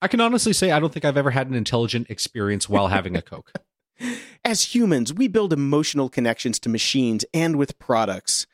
I 0.00 0.08
can 0.08 0.20
honestly 0.20 0.52
say 0.52 0.70
I 0.70 0.80
don't 0.80 0.92
think 0.92 1.04
I've 1.04 1.16
ever 1.16 1.30
had 1.30 1.48
an 1.48 1.54
intelligent 1.54 2.10
experience 2.10 2.68
while 2.68 2.88
having 2.88 3.16
a 3.16 3.22
Coke. 3.22 3.52
As 4.44 4.74
humans, 4.74 5.14
we 5.14 5.28
build 5.28 5.52
emotional 5.52 6.08
connections 6.08 6.58
to 6.60 6.68
machines 6.68 7.24
and 7.32 7.56
with 7.56 7.78
products. 7.78 8.46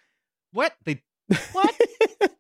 What? 0.53 0.75
They 0.85 1.03
what? 1.53 1.75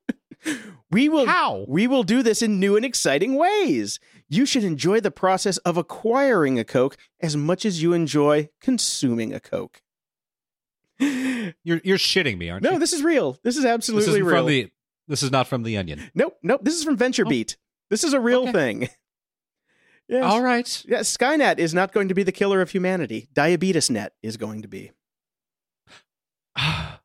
we 0.90 1.08
will 1.08 1.26
How? 1.26 1.64
We 1.66 1.86
will 1.86 2.02
do 2.02 2.22
this 2.22 2.42
in 2.42 2.60
new 2.60 2.76
and 2.76 2.84
exciting 2.84 3.36
ways. 3.36 3.98
You 4.28 4.46
should 4.46 4.64
enjoy 4.64 5.00
the 5.00 5.10
process 5.10 5.56
of 5.58 5.76
acquiring 5.76 6.58
a 6.58 6.64
Coke 6.64 6.96
as 7.20 7.36
much 7.36 7.64
as 7.64 7.82
you 7.82 7.92
enjoy 7.92 8.48
consuming 8.60 9.32
a 9.32 9.40
Coke. 9.40 9.82
You're 11.64 11.80
you're 11.82 11.98
shitting 11.98 12.38
me, 12.38 12.50
aren't 12.50 12.62
no, 12.62 12.70
you? 12.70 12.74
No, 12.74 12.78
this 12.78 12.92
is 12.92 13.02
real. 13.02 13.38
This 13.42 13.56
is 13.56 13.64
absolutely 13.64 14.12
this 14.12 14.22
real. 14.22 14.36
From 14.36 14.46
the, 14.46 14.70
this 15.08 15.22
is 15.22 15.30
not 15.32 15.46
from 15.46 15.62
the 15.62 15.76
Onion. 15.76 16.10
Nope, 16.14 16.36
nope. 16.42 16.60
This 16.62 16.74
is 16.74 16.84
from 16.84 16.96
VentureBeat. 16.96 17.56
Oh. 17.56 17.60
This 17.88 18.04
is 18.04 18.12
a 18.12 18.20
real 18.20 18.42
okay. 18.42 18.52
thing. 18.52 18.88
Yes. 20.10 20.24
All 20.24 20.42
right. 20.42 20.84
Yeah, 20.88 21.00
Skynet 21.00 21.60
is 21.60 21.72
not 21.72 21.92
going 21.92 22.08
to 22.08 22.14
be 22.14 22.24
the 22.24 22.32
killer 22.32 22.60
of 22.60 22.70
humanity. 22.70 23.28
Diabetes 23.32 23.88
net 23.88 24.12
is 24.24 24.36
going 24.36 24.62
to 24.62 24.66
be. 24.66 24.90
oh 26.58 26.98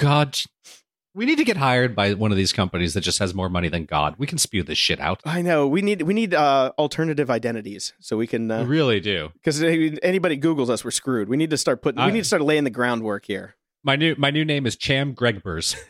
God. 0.00 0.36
We 1.14 1.26
need 1.26 1.38
to 1.38 1.44
get 1.44 1.56
hired 1.56 1.94
by 1.94 2.14
one 2.14 2.32
of 2.32 2.36
these 2.36 2.52
companies 2.52 2.94
that 2.94 3.02
just 3.02 3.20
has 3.20 3.34
more 3.34 3.48
money 3.48 3.68
than 3.68 3.84
God. 3.84 4.16
We 4.18 4.26
can 4.26 4.36
spew 4.36 4.64
this 4.64 4.78
shit 4.78 4.98
out. 4.98 5.20
I 5.24 5.42
know. 5.42 5.68
We 5.68 5.80
need 5.80 6.02
we 6.02 6.12
need 6.12 6.34
uh, 6.34 6.72
alternative 6.76 7.30
identities 7.30 7.92
so 8.00 8.16
we 8.16 8.26
can. 8.26 8.50
Uh, 8.50 8.62
we 8.62 8.68
really 8.68 8.98
do. 8.98 9.30
Because 9.34 9.62
anybody 9.62 10.36
Google's 10.36 10.70
us, 10.70 10.84
we're 10.84 10.90
screwed. 10.90 11.28
We 11.28 11.36
need 11.36 11.50
to 11.50 11.56
start 11.56 11.82
putting. 11.82 12.00
I, 12.00 12.06
we 12.06 12.12
need 12.12 12.20
to 12.20 12.24
start 12.24 12.42
laying 12.42 12.64
the 12.64 12.70
groundwork 12.70 13.26
here. 13.26 13.54
My 13.84 13.94
new 13.94 14.16
my 14.18 14.30
new 14.30 14.44
name 14.44 14.66
is 14.66 14.76
Cham 14.76 15.14
Gregbers. 15.14 15.76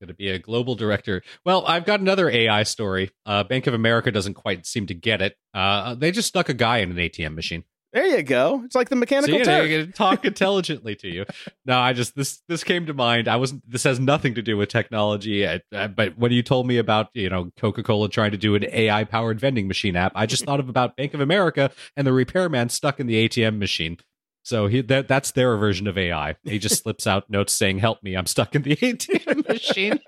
going 0.00 0.08
to 0.08 0.14
be 0.14 0.28
a 0.30 0.38
global 0.38 0.74
director. 0.74 1.22
Well, 1.44 1.64
I've 1.66 1.84
got 1.84 2.00
another 2.00 2.30
AI 2.30 2.62
story. 2.62 3.10
Uh, 3.26 3.44
Bank 3.44 3.66
of 3.66 3.74
America 3.74 4.10
doesn't 4.10 4.34
quite 4.34 4.66
seem 4.66 4.86
to 4.86 4.94
get 4.94 5.20
it. 5.20 5.36
Uh, 5.52 5.94
they 5.94 6.12
just 6.12 6.28
stuck 6.28 6.48
a 6.48 6.54
guy 6.54 6.78
in 6.78 6.90
an 6.90 6.96
ATM 6.96 7.34
machine. 7.34 7.64
There 7.92 8.06
you 8.06 8.22
go. 8.22 8.62
It's 8.64 8.74
like 8.74 8.90
the 8.90 8.96
mechanical 8.96 9.42
so, 9.42 9.62
you 9.62 9.86
know, 9.86 9.92
talk 9.92 10.24
intelligently 10.26 10.94
to 10.96 11.08
you. 11.08 11.24
No, 11.64 11.78
I 11.78 11.94
just 11.94 12.14
this 12.14 12.42
this 12.46 12.62
came 12.62 12.84
to 12.86 12.92
mind. 12.92 13.28
I 13.28 13.36
wasn't. 13.36 13.68
This 13.68 13.84
has 13.84 13.98
nothing 13.98 14.34
to 14.34 14.42
do 14.42 14.58
with 14.58 14.68
technology. 14.68 15.48
I, 15.48 15.62
I, 15.72 15.86
but 15.86 16.18
when 16.18 16.30
you 16.30 16.42
told 16.42 16.66
me 16.66 16.76
about 16.76 17.08
you 17.14 17.30
know 17.30 17.50
Coca 17.56 17.82
Cola 17.82 18.10
trying 18.10 18.32
to 18.32 18.36
do 18.36 18.54
an 18.54 18.66
AI 18.70 19.04
powered 19.04 19.40
vending 19.40 19.68
machine 19.68 19.96
app, 19.96 20.12
I 20.14 20.26
just 20.26 20.44
thought 20.44 20.60
of 20.60 20.68
about 20.68 20.96
Bank 20.96 21.14
of 21.14 21.20
America 21.20 21.70
and 21.96 22.06
the 22.06 22.12
repairman 22.12 22.68
stuck 22.68 23.00
in 23.00 23.06
the 23.06 23.26
ATM 23.26 23.58
machine. 23.58 23.96
So 24.42 24.66
he 24.66 24.82
that 24.82 25.08
that's 25.08 25.30
their 25.30 25.56
version 25.56 25.86
of 25.86 25.96
AI. 25.96 26.36
He 26.44 26.58
just 26.58 26.82
slips 26.82 27.06
out 27.06 27.30
notes 27.30 27.54
saying, 27.54 27.78
"Help 27.78 28.02
me, 28.02 28.16
I'm 28.16 28.26
stuck 28.26 28.54
in 28.54 28.62
the 28.62 28.76
ATM 28.76 29.48
machine." 29.48 30.00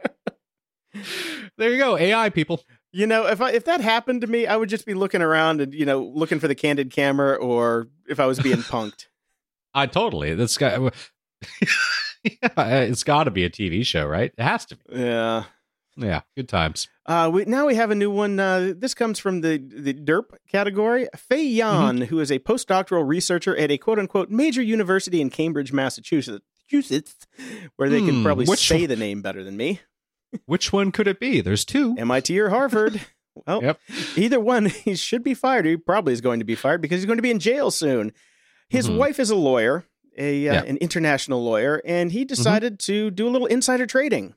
there 1.56 1.70
you 1.70 1.78
go, 1.78 1.96
AI 1.96 2.28
people. 2.28 2.62
You 2.92 3.06
know, 3.06 3.26
if 3.26 3.40
I, 3.40 3.52
if 3.52 3.64
that 3.66 3.80
happened 3.80 4.22
to 4.22 4.26
me, 4.26 4.46
I 4.46 4.56
would 4.56 4.68
just 4.68 4.84
be 4.84 4.94
looking 4.94 5.22
around 5.22 5.60
and 5.60 5.74
you 5.74 5.86
know 5.86 6.02
looking 6.02 6.40
for 6.40 6.48
the 6.48 6.54
candid 6.54 6.90
camera, 6.90 7.36
or 7.36 7.88
if 8.08 8.18
I 8.18 8.26
was 8.26 8.40
being 8.40 8.56
punked. 8.58 9.06
I 9.74 9.86
totally. 9.86 10.34
That's 10.34 10.56
got. 10.56 10.80
yeah, 12.24 12.80
it's 12.80 13.04
got 13.04 13.24
to 13.24 13.30
be 13.30 13.44
a 13.44 13.50
TV 13.50 13.86
show, 13.86 14.06
right? 14.06 14.32
It 14.36 14.42
has 14.42 14.66
to 14.66 14.76
be. 14.76 14.98
Yeah. 14.98 15.44
Yeah, 15.96 16.22
good 16.36 16.48
times. 16.48 16.88
Uh, 17.04 17.30
we, 17.32 17.44
now 17.44 17.66
we 17.66 17.74
have 17.74 17.90
a 17.90 17.94
new 17.94 18.10
one. 18.10 18.38
Uh, 18.38 18.72
this 18.76 18.94
comes 18.94 19.18
from 19.18 19.40
the, 19.40 19.58
the 19.58 19.92
DERP 19.92 20.36
category. 20.48 21.08
Fei 21.16 21.44
Yan, 21.44 21.96
mm-hmm. 21.96 22.04
who 22.04 22.20
is 22.20 22.30
a 22.30 22.38
postdoctoral 22.38 23.06
researcher 23.06 23.56
at 23.56 23.70
a 23.70 23.76
quote 23.76 23.98
unquote 23.98 24.30
major 24.30 24.62
university 24.62 25.20
in 25.20 25.30
Cambridge, 25.30 25.72
Massachusetts, 25.72 26.46
where 27.76 27.88
they 27.88 28.00
can 28.00 28.16
hmm, 28.16 28.22
probably 28.22 28.46
say 28.56 28.80
one? 28.80 28.88
the 28.88 28.96
name 28.96 29.20
better 29.20 29.44
than 29.44 29.56
me. 29.56 29.80
Which 30.46 30.72
one 30.72 30.92
could 30.92 31.08
it 31.08 31.20
be? 31.20 31.40
There's 31.40 31.64
two 31.64 31.94
MIT 31.98 32.38
or 32.38 32.50
Harvard. 32.50 33.00
well, 33.46 33.62
yep. 33.62 33.80
either 34.16 34.40
one, 34.40 34.66
he 34.84 34.94
should 34.94 35.22
be 35.22 35.34
fired. 35.34 35.66
He 35.66 35.76
probably 35.76 36.12
is 36.12 36.20
going 36.20 36.40
to 36.40 36.44
be 36.44 36.54
fired 36.54 36.80
because 36.80 36.98
he's 37.00 37.06
going 37.06 37.18
to 37.18 37.22
be 37.22 37.30
in 37.30 37.38
jail 37.38 37.70
soon. 37.70 38.12
His 38.68 38.88
mm-hmm. 38.88 38.98
wife 38.98 39.18
is 39.18 39.30
a 39.30 39.36
lawyer, 39.36 39.84
a 40.16 40.48
uh, 40.48 40.52
yeah. 40.52 40.62
an 40.62 40.76
international 40.78 41.42
lawyer, 41.42 41.82
and 41.84 42.12
he 42.12 42.20
mm-hmm. 42.20 42.28
decided 42.28 42.74
mm-hmm. 42.74 42.92
to 42.92 43.10
do 43.10 43.28
a 43.28 43.30
little 43.30 43.46
insider 43.46 43.86
trading. 43.86 44.34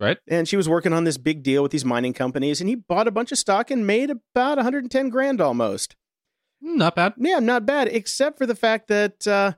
Right. 0.00 0.16
And 0.26 0.48
she 0.48 0.56
was 0.56 0.68
working 0.68 0.94
on 0.94 1.04
this 1.04 1.18
big 1.18 1.42
deal 1.42 1.62
with 1.62 1.72
these 1.72 1.84
mining 1.84 2.14
companies, 2.14 2.60
and 2.60 2.68
he 2.68 2.74
bought 2.74 3.06
a 3.06 3.10
bunch 3.10 3.32
of 3.32 3.38
stock 3.38 3.70
and 3.70 3.86
made 3.86 4.10
about 4.10 4.56
110 4.56 5.10
grand 5.10 5.42
almost. 5.42 5.94
Hmm, 6.62 6.78
not 6.78 6.94
bad. 6.94 7.14
Yeah, 7.18 7.38
not 7.38 7.66
bad, 7.66 7.88
except 7.88 8.38
for 8.38 8.46
the 8.46 8.54
fact 8.54 8.88
that 8.88 9.26
uh, 9.26 9.52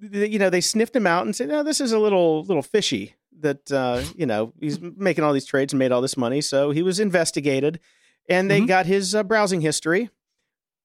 you 0.00 0.38
know 0.38 0.48
they 0.48 0.60
sniffed 0.60 0.94
him 0.94 1.06
out 1.06 1.26
and 1.26 1.34
said, 1.34 1.48
"No, 1.48 1.62
this 1.62 1.80
is 1.80 1.92
a 1.92 1.98
little 1.98 2.44
little 2.44 2.62
fishy." 2.62 3.16
That 3.40 3.70
uh, 3.70 4.02
you 4.16 4.26
know 4.26 4.52
he's 4.60 4.80
making 4.80 5.24
all 5.24 5.32
these 5.32 5.46
trades 5.46 5.72
and 5.72 5.78
made 5.78 5.92
all 5.92 6.00
this 6.00 6.16
money, 6.16 6.40
so 6.40 6.70
he 6.70 6.82
was 6.82 7.00
investigated, 7.00 7.80
and 8.28 8.50
they 8.50 8.58
mm-hmm. 8.58 8.66
got 8.66 8.86
his 8.86 9.14
uh, 9.14 9.22
browsing 9.22 9.60
history, 9.60 10.10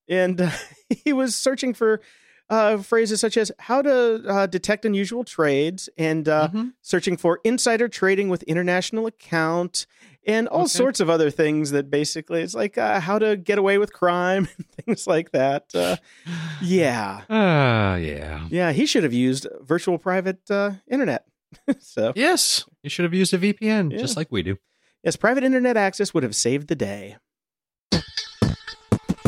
and 0.07 0.52
he 0.90 1.14
was 1.14 1.36
searching 1.36 1.73
for 1.73 2.02
uh, 2.49 2.77
phrases 2.77 3.19
such 3.19 3.38
as 3.38 3.52
how 3.60 3.82
to 3.82 4.23
uh, 4.27 4.45
detect 4.45 4.86
unusual 4.86 5.23
trades 5.23 5.90
and 5.98 6.30
uh, 6.30 6.48
mm-hmm. 6.48 6.68
searching 6.82 7.18
for 7.18 7.40
insider 7.44 7.88
trading 7.88 8.30
with 8.30 8.44
international 8.44 9.07
account 9.07 9.88
and 10.27 10.48
all 10.48 10.61
okay. 10.61 10.69
sorts 10.69 10.99
of 10.99 11.10
other 11.10 11.30
things 11.30 11.72
that 11.72 11.90
basically 11.90 12.41
it's 12.41 12.56
like 12.56 12.77
uh, 12.77 12.99
how 12.99 13.19
to 13.19 13.38
get 13.38 13.57
away 13.57 13.77
with 13.77 13.94
crime 13.94 14.48
and 14.57 14.68
things 14.69 15.07
like 15.07 15.32
that. 15.32 15.73
Uh, 15.73 15.98
yeah. 16.61 17.22
Uh, 17.30 17.98
yeah. 17.98 18.48
Yeah. 18.49 18.72
He 18.72 18.86
should 18.86 19.03
have 19.03 19.14
used 19.14 19.48
virtual 19.61 19.98
private 19.98 20.49
uh, 20.49 20.72
internet. 20.88 21.26
so 21.80 22.14
yes, 22.15 22.65
you 22.84 22.90
should 22.90 23.03
have 23.03 23.14
used 23.14 23.34
a 23.34 23.38
VPN 23.38 23.91
yeah. 23.91 23.98
just 23.98 24.18
like 24.18 24.32
we 24.32 24.44
do. 24.44 24.57
Yes, 25.03 25.15
private 25.15 25.44
internet 25.44 25.77
access 25.77 26.14
would 26.14 26.23
have 26.23 26.36
saved 26.36 26.68
the 26.68 26.76
day. 26.76 27.18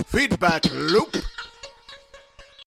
Feedback 0.07 0.65
loop. 0.71 1.15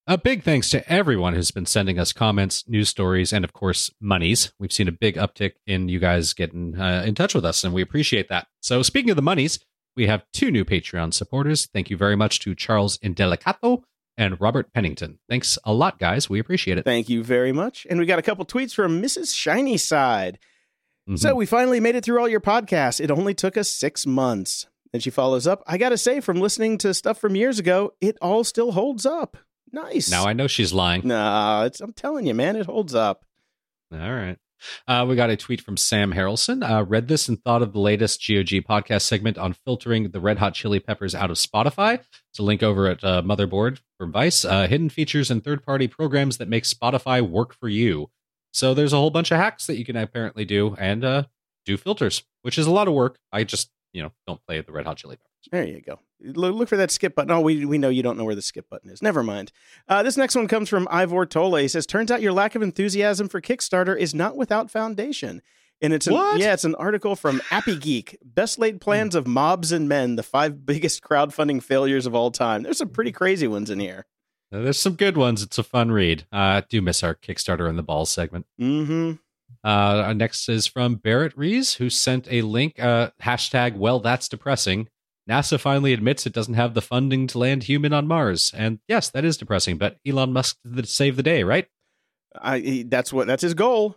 A 0.06 0.18
big 0.18 0.42
thanks 0.42 0.70
to 0.70 0.88
everyone 0.90 1.34
who's 1.34 1.50
been 1.50 1.66
sending 1.66 1.98
us 1.98 2.12
comments, 2.12 2.68
news 2.68 2.88
stories, 2.88 3.32
and 3.32 3.44
of 3.44 3.52
course, 3.52 3.90
monies. 4.00 4.52
We've 4.58 4.72
seen 4.72 4.88
a 4.88 4.92
big 4.92 5.16
uptick 5.16 5.52
in 5.66 5.88
you 5.88 5.98
guys 6.00 6.32
getting 6.32 6.80
uh, 6.80 7.04
in 7.06 7.14
touch 7.14 7.34
with 7.34 7.44
us, 7.44 7.62
and 7.62 7.72
we 7.72 7.82
appreciate 7.82 8.28
that. 8.28 8.48
So, 8.60 8.82
speaking 8.82 9.10
of 9.10 9.16
the 9.16 9.22
monies, 9.22 9.60
we 9.96 10.06
have 10.06 10.24
two 10.32 10.50
new 10.50 10.64
Patreon 10.64 11.14
supporters. 11.14 11.66
Thank 11.66 11.90
you 11.90 11.96
very 11.96 12.16
much 12.16 12.40
to 12.40 12.54
Charles 12.54 12.98
Indelicato 12.98 13.82
and 14.20 14.38
Robert 14.38 14.72
Pennington. 14.74 15.18
Thanks 15.30 15.58
a 15.64 15.72
lot, 15.72 15.98
guys. 15.98 16.28
We 16.28 16.38
appreciate 16.38 16.76
it. 16.76 16.84
Thank 16.84 17.08
you 17.08 17.24
very 17.24 17.52
much. 17.52 17.86
And 17.88 17.98
we 17.98 18.04
got 18.04 18.18
a 18.18 18.22
couple 18.22 18.44
tweets 18.44 18.74
from 18.74 19.02
Mrs. 19.02 19.34
Shiny 19.34 19.78
Side. 19.78 20.38
Mm-hmm. 21.08 21.16
So, 21.16 21.34
we 21.34 21.46
finally 21.46 21.80
made 21.80 21.96
it 21.96 22.04
through 22.04 22.20
all 22.20 22.28
your 22.28 22.40
podcasts. 22.40 23.00
It 23.00 23.10
only 23.10 23.32
took 23.32 23.56
us 23.56 23.70
six 23.70 24.06
months. 24.06 24.66
Then 24.92 25.00
she 25.00 25.08
follows 25.08 25.46
up, 25.46 25.62
I 25.66 25.78
gotta 25.78 25.96
say, 25.96 26.20
from 26.20 26.40
listening 26.40 26.76
to 26.78 26.92
stuff 26.92 27.18
from 27.18 27.34
years 27.34 27.58
ago, 27.58 27.94
it 28.00 28.18
all 28.20 28.44
still 28.44 28.72
holds 28.72 29.06
up. 29.06 29.38
Nice. 29.72 30.10
Now 30.10 30.26
I 30.26 30.34
know 30.34 30.48
she's 30.48 30.72
lying. 30.72 31.06
Nah, 31.06 31.64
it's, 31.64 31.80
I'm 31.80 31.92
telling 31.92 32.26
you, 32.26 32.34
man, 32.34 32.56
it 32.56 32.66
holds 32.66 32.94
up. 32.94 33.24
All 33.92 33.98
right. 33.98 34.36
Uh, 34.86 35.06
we 35.08 35.16
got 35.16 35.30
a 35.30 35.36
tweet 35.36 35.62
from 35.62 35.78
Sam 35.78 36.12
Harrelson. 36.12 36.68
Uh, 36.68 36.84
read 36.84 37.08
this 37.08 37.28
and 37.28 37.42
thought 37.42 37.62
of 37.62 37.72
the 37.72 37.80
latest 37.80 38.20
GOG 38.26 38.66
podcast 38.68 39.02
segment 39.02 39.38
on 39.38 39.54
filtering 39.64 40.10
the 40.10 40.20
Red 40.20 40.38
Hot 40.38 40.52
Chili 40.52 40.80
Peppers 40.80 41.14
out 41.14 41.30
of 41.30 41.38
Spotify. 41.38 42.00
It's 42.30 42.38
a 42.38 42.42
link 42.42 42.62
over 42.62 42.88
at 42.88 43.02
uh, 43.02 43.22
Motherboard 43.22 43.78
from 44.00 44.12
Vice. 44.12 44.46
Uh, 44.46 44.66
hidden 44.66 44.88
features 44.88 45.30
and 45.30 45.44
third 45.44 45.62
party 45.62 45.86
programs 45.86 46.38
that 46.38 46.48
make 46.48 46.64
Spotify 46.64 47.20
work 47.20 47.52
for 47.52 47.68
you. 47.68 48.10
So 48.50 48.72
there's 48.72 48.94
a 48.94 48.96
whole 48.96 49.10
bunch 49.10 49.30
of 49.30 49.36
hacks 49.36 49.66
that 49.66 49.76
you 49.76 49.84
can 49.84 49.94
apparently 49.94 50.46
do 50.46 50.74
and 50.78 51.04
uh, 51.04 51.24
do 51.66 51.76
filters, 51.76 52.24
which 52.40 52.56
is 52.56 52.66
a 52.66 52.70
lot 52.70 52.88
of 52.88 52.94
work. 52.94 53.18
I 53.30 53.44
just, 53.44 53.70
you 53.92 54.02
know, 54.02 54.12
don't 54.26 54.40
play 54.46 54.58
the 54.62 54.72
Red 54.72 54.86
Hot 54.86 54.96
Chili 54.96 55.16
Peppers. 55.16 55.48
There 55.52 55.64
you 55.64 55.82
go. 55.82 55.98
Look 56.22 56.70
for 56.70 56.78
that 56.78 56.90
skip 56.90 57.14
button. 57.14 57.30
Oh, 57.30 57.40
we, 57.40 57.66
we 57.66 57.76
know 57.76 57.90
you 57.90 58.02
don't 58.02 58.16
know 58.16 58.24
where 58.24 58.34
the 58.34 58.42
skip 58.42 58.70
button 58.70 58.90
is. 58.90 59.02
Never 59.02 59.22
mind. 59.22 59.52
Uh, 59.86 60.02
this 60.02 60.16
next 60.16 60.34
one 60.34 60.48
comes 60.48 60.70
from 60.70 60.88
Ivor 60.90 61.26
Tole. 61.26 61.56
He 61.56 61.68
says, 61.68 61.86
"Turns 61.86 62.10
out 62.10 62.22
your 62.22 62.32
lack 62.32 62.54
of 62.54 62.62
enthusiasm 62.62 63.28
for 63.28 63.40
Kickstarter 63.40 63.96
is 63.96 64.14
not 64.14 64.34
without 64.36 64.70
foundation." 64.70 65.42
And 65.82 65.92
it's 65.94 66.06
an, 66.06 66.12
What? 66.14 66.38
yeah, 66.40 66.52
it's 66.52 66.64
an 66.64 66.74
article 66.74 67.16
from 67.16 67.40
Appy 67.50 67.76
Geek. 67.76 68.18
Best 68.22 68.58
laid 68.58 68.80
plans 68.80 69.14
of 69.14 69.26
mobs 69.26 69.72
and 69.72 69.88
men, 69.88 70.16
the 70.16 70.22
five 70.22 70.66
biggest 70.66 71.02
crowdfunding 71.02 71.62
failures 71.62 72.04
of 72.06 72.14
all 72.14 72.30
time. 72.30 72.62
There's 72.62 72.78
some 72.78 72.90
pretty 72.90 73.12
crazy 73.12 73.46
ones 73.48 73.70
in 73.70 73.80
here. 73.80 74.06
Uh, 74.52 74.60
There's 74.62 74.78
some 74.80 74.94
good 74.94 75.16
ones. 75.16 75.42
It's 75.42 75.58
a 75.58 75.62
fun 75.62 75.90
read. 75.92 76.26
Uh, 76.32 76.36
I 76.36 76.64
do 76.68 76.82
miss 76.82 77.02
our 77.02 77.14
Kickstarter 77.14 77.68
in 77.68 77.76
the 77.76 77.82
ball 77.82 78.04
segment. 78.04 78.46
Mm-hmm. 78.60 79.12
Uh, 79.64 79.68
our 80.06 80.14
next 80.14 80.48
is 80.48 80.66
from 80.66 80.96
Barrett 80.96 81.36
Rees, 81.36 81.74
who 81.74 81.88
sent 81.88 82.26
a 82.30 82.42
link. 82.42 82.78
Uh, 82.80 83.10
hashtag, 83.22 83.76
well, 83.76 84.00
that's 84.00 84.28
depressing. 84.28 84.88
NASA 85.28 85.58
finally 85.60 85.92
admits 85.92 86.26
it 86.26 86.32
doesn't 86.32 86.54
have 86.54 86.74
the 86.74 86.82
funding 86.82 87.26
to 87.28 87.38
land 87.38 87.64
human 87.64 87.92
on 87.92 88.08
Mars. 88.08 88.52
And 88.56 88.80
yes, 88.88 89.08
that 89.10 89.24
is 89.24 89.36
depressing, 89.36 89.78
but 89.78 89.98
Elon 90.06 90.32
Musk 90.32 90.58
did 90.68 90.88
save 90.88 91.16
the 91.16 91.22
day, 91.22 91.42
right? 91.44 91.68
I 92.40 92.58
he- 92.58 92.82
that's 92.82 93.12
what 93.12 93.26
that's 93.28 93.42
his 93.42 93.54
goal. 93.54 93.96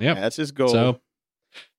Yeah, 0.00 0.14
that's 0.14 0.36
his 0.36 0.50
goal. 0.52 0.68
So 0.68 1.00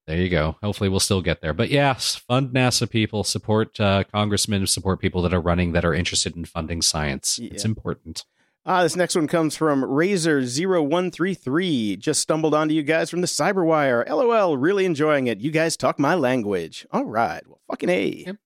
there 0.08 0.18
you 0.18 0.30
go. 0.30 0.58
Hopefully 0.62 0.90
we'll 0.90 1.00
still 1.00 1.22
get 1.22 1.42
there. 1.42 1.54
But 1.54 1.70
yes, 1.70 2.16
fund 2.16 2.50
NASA 2.50 2.90
people, 2.90 3.24
support 3.24 3.80
uh, 3.80 4.04
congressmen, 4.12 4.68
support 4.68 5.00
people 5.00 5.22
that 5.24 5.34
are 5.34 5.42
running 5.42 5.72
that 5.72 5.86
are 5.86 5.94
interested 5.94 6.36
in 6.36 6.46
funding 6.46 6.82
science. 6.82 7.40
It's 7.42 7.66
important. 7.66 8.24
Ah, 8.68 8.82
this 8.82 8.96
next 8.96 9.16
one 9.16 9.28
comes 9.28 9.56
from 9.56 9.84
Razor0133. 9.84 12.00
Just 12.00 12.20
stumbled 12.22 12.56
onto 12.56 12.74
you 12.74 12.82
guys 12.82 13.12
from 13.12 13.22
the 13.22 13.28
Cyberwire. 13.28 14.10
LOL, 14.10 14.58
really 14.58 14.86
enjoying 14.86 15.28
it. 15.28 15.40
You 15.40 15.52
guys 15.52 15.78
talk 15.78 16.00
my 16.00 16.16
language. 16.16 16.88
All 16.92 17.06
right. 17.06 17.44
Well, 17.48 17.62
fucking 17.70 17.90
A. 17.90 18.24
Yep. 18.26 18.38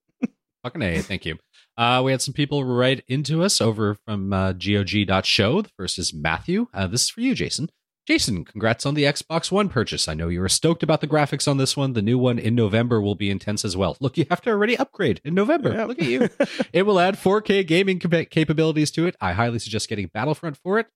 Fucking 0.62 0.82
A, 0.82 1.00
thank 1.00 1.24
you. 1.24 1.38
Uh, 1.78 2.02
we 2.04 2.10
had 2.10 2.20
some 2.20 2.34
people 2.34 2.64
write 2.64 3.02
into 3.08 3.42
us 3.42 3.62
over 3.62 3.94
from 3.94 4.30
uh, 4.34 4.52
GOG.show. 4.52 5.62
The 5.62 5.70
first 5.70 5.98
is 5.98 6.12
Matthew. 6.12 6.66
Uh, 6.74 6.86
this 6.86 7.04
is 7.04 7.08
for 7.08 7.22
you, 7.22 7.34
Jason. 7.34 7.70
Jason, 8.10 8.44
congrats 8.44 8.84
on 8.84 8.94
the 8.94 9.04
Xbox 9.04 9.52
One 9.52 9.68
purchase. 9.68 10.08
I 10.08 10.14
know 10.14 10.26
you 10.26 10.40
were 10.40 10.48
stoked 10.48 10.82
about 10.82 11.00
the 11.00 11.06
graphics 11.06 11.46
on 11.46 11.58
this 11.58 11.76
one. 11.76 11.92
The 11.92 12.02
new 12.02 12.18
one 12.18 12.40
in 12.40 12.56
November 12.56 13.00
will 13.00 13.14
be 13.14 13.30
intense 13.30 13.64
as 13.64 13.76
well. 13.76 13.96
Look, 14.00 14.18
you 14.18 14.26
have 14.28 14.40
to 14.40 14.50
already 14.50 14.76
upgrade 14.76 15.20
in 15.24 15.32
November. 15.32 15.72
Yep. 15.72 15.86
Look 15.86 15.98
at 16.00 16.08
you. 16.08 16.28
it 16.72 16.82
will 16.82 16.98
add 16.98 17.14
4K 17.14 17.64
gaming 17.64 18.00
capa- 18.00 18.24
capabilities 18.24 18.90
to 18.90 19.06
it. 19.06 19.14
I 19.20 19.34
highly 19.34 19.60
suggest 19.60 19.88
getting 19.88 20.08
Battlefront 20.08 20.56
for 20.56 20.80
it. 20.80 20.88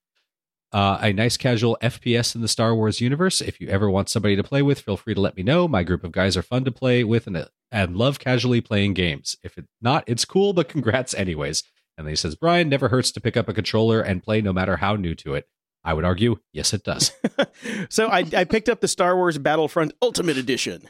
Uh, 0.72 0.98
a 1.02 1.12
nice 1.12 1.36
casual 1.36 1.78
FPS 1.80 2.34
in 2.34 2.40
the 2.40 2.48
Star 2.48 2.74
Wars 2.74 3.00
universe. 3.00 3.40
If 3.40 3.60
you 3.60 3.68
ever 3.68 3.88
want 3.88 4.08
somebody 4.08 4.34
to 4.34 4.42
play 4.42 4.62
with, 4.62 4.80
feel 4.80 4.96
free 4.96 5.14
to 5.14 5.20
let 5.20 5.36
me 5.36 5.44
know. 5.44 5.68
My 5.68 5.84
group 5.84 6.02
of 6.02 6.10
guys 6.10 6.36
are 6.36 6.42
fun 6.42 6.64
to 6.64 6.72
play 6.72 7.04
with 7.04 7.28
and, 7.28 7.46
and 7.70 7.96
love 7.96 8.18
casually 8.18 8.60
playing 8.60 8.94
games. 8.94 9.36
If 9.44 9.56
it's 9.56 9.70
not, 9.80 10.02
it's 10.08 10.24
cool, 10.24 10.52
but 10.52 10.68
congrats 10.68 11.14
anyways. 11.14 11.62
And 11.96 12.08
then 12.08 12.10
he 12.10 12.16
says, 12.16 12.34
Brian, 12.34 12.68
never 12.68 12.88
hurts 12.88 13.12
to 13.12 13.20
pick 13.20 13.36
up 13.36 13.48
a 13.48 13.54
controller 13.54 14.00
and 14.00 14.20
play 14.20 14.40
no 14.40 14.52
matter 14.52 14.78
how 14.78 14.96
new 14.96 15.14
to 15.14 15.34
it. 15.34 15.46
I 15.84 15.92
would 15.94 16.04
argue, 16.04 16.36
yes, 16.52 16.72
it 16.72 16.82
does. 16.84 17.12
so 17.90 18.08
I, 18.08 18.24
I 18.36 18.44
picked 18.44 18.68
up 18.68 18.80
the 18.80 18.88
Star 18.88 19.16
Wars 19.16 19.36
Battlefront 19.38 19.92
Ultimate 20.00 20.36
Edition 20.38 20.88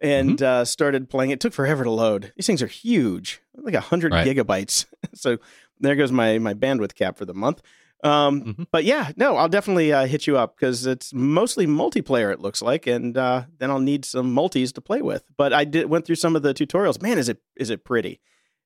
and 0.00 0.38
Mm-hmm. 0.38 0.44
uh, 0.44 0.64
started 0.64 1.08
playing. 1.08 1.30
It 1.30 1.38
took 1.40 1.52
forever 1.52 1.84
to 1.84 1.90
load. 1.90 2.32
These 2.36 2.46
things 2.48 2.60
are 2.62 2.66
huge, 2.66 3.40
like 3.54 3.74
100 3.74 4.12
Right. 4.12 4.26
gigabytes. 4.26 4.86
so 5.14 5.38
there 5.78 5.94
goes 5.94 6.10
my, 6.10 6.38
my 6.38 6.54
bandwidth 6.54 6.94
cap 6.94 7.16
for 7.16 7.24
the 7.24 7.34
month. 7.34 7.62
Um, 8.04 8.42
Mhm. 8.42 8.66
But 8.72 8.82
yeah, 8.82 9.12
no, 9.16 9.36
I'll 9.36 9.48
definitely 9.48 9.92
uh, 9.92 10.06
hit 10.06 10.26
you 10.26 10.36
up 10.36 10.56
because 10.56 10.86
it's 10.86 11.14
mostly 11.14 11.68
multiplayer. 11.68 12.32
It 12.32 12.40
looks 12.40 12.60
like, 12.60 12.88
and 12.88 13.16
uh, 13.16 13.44
then 13.58 13.70
I'll 13.70 13.78
need 13.78 14.04
some 14.04 14.32
multis 14.34 14.72
to 14.72 14.80
play 14.80 15.02
with. 15.02 15.22
But 15.36 15.52
I 15.52 15.64
did 15.64 15.88
went 15.88 16.04
through 16.04 16.16
some 16.16 16.34
of 16.34 16.42
the 16.42 16.52
tutorials. 16.52 17.00
Man, 17.00 17.16
is 17.16 17.28
it 17.28 17.38
is 17.54 17.70
it 17.70 17.84
pretty? 17.84 18.20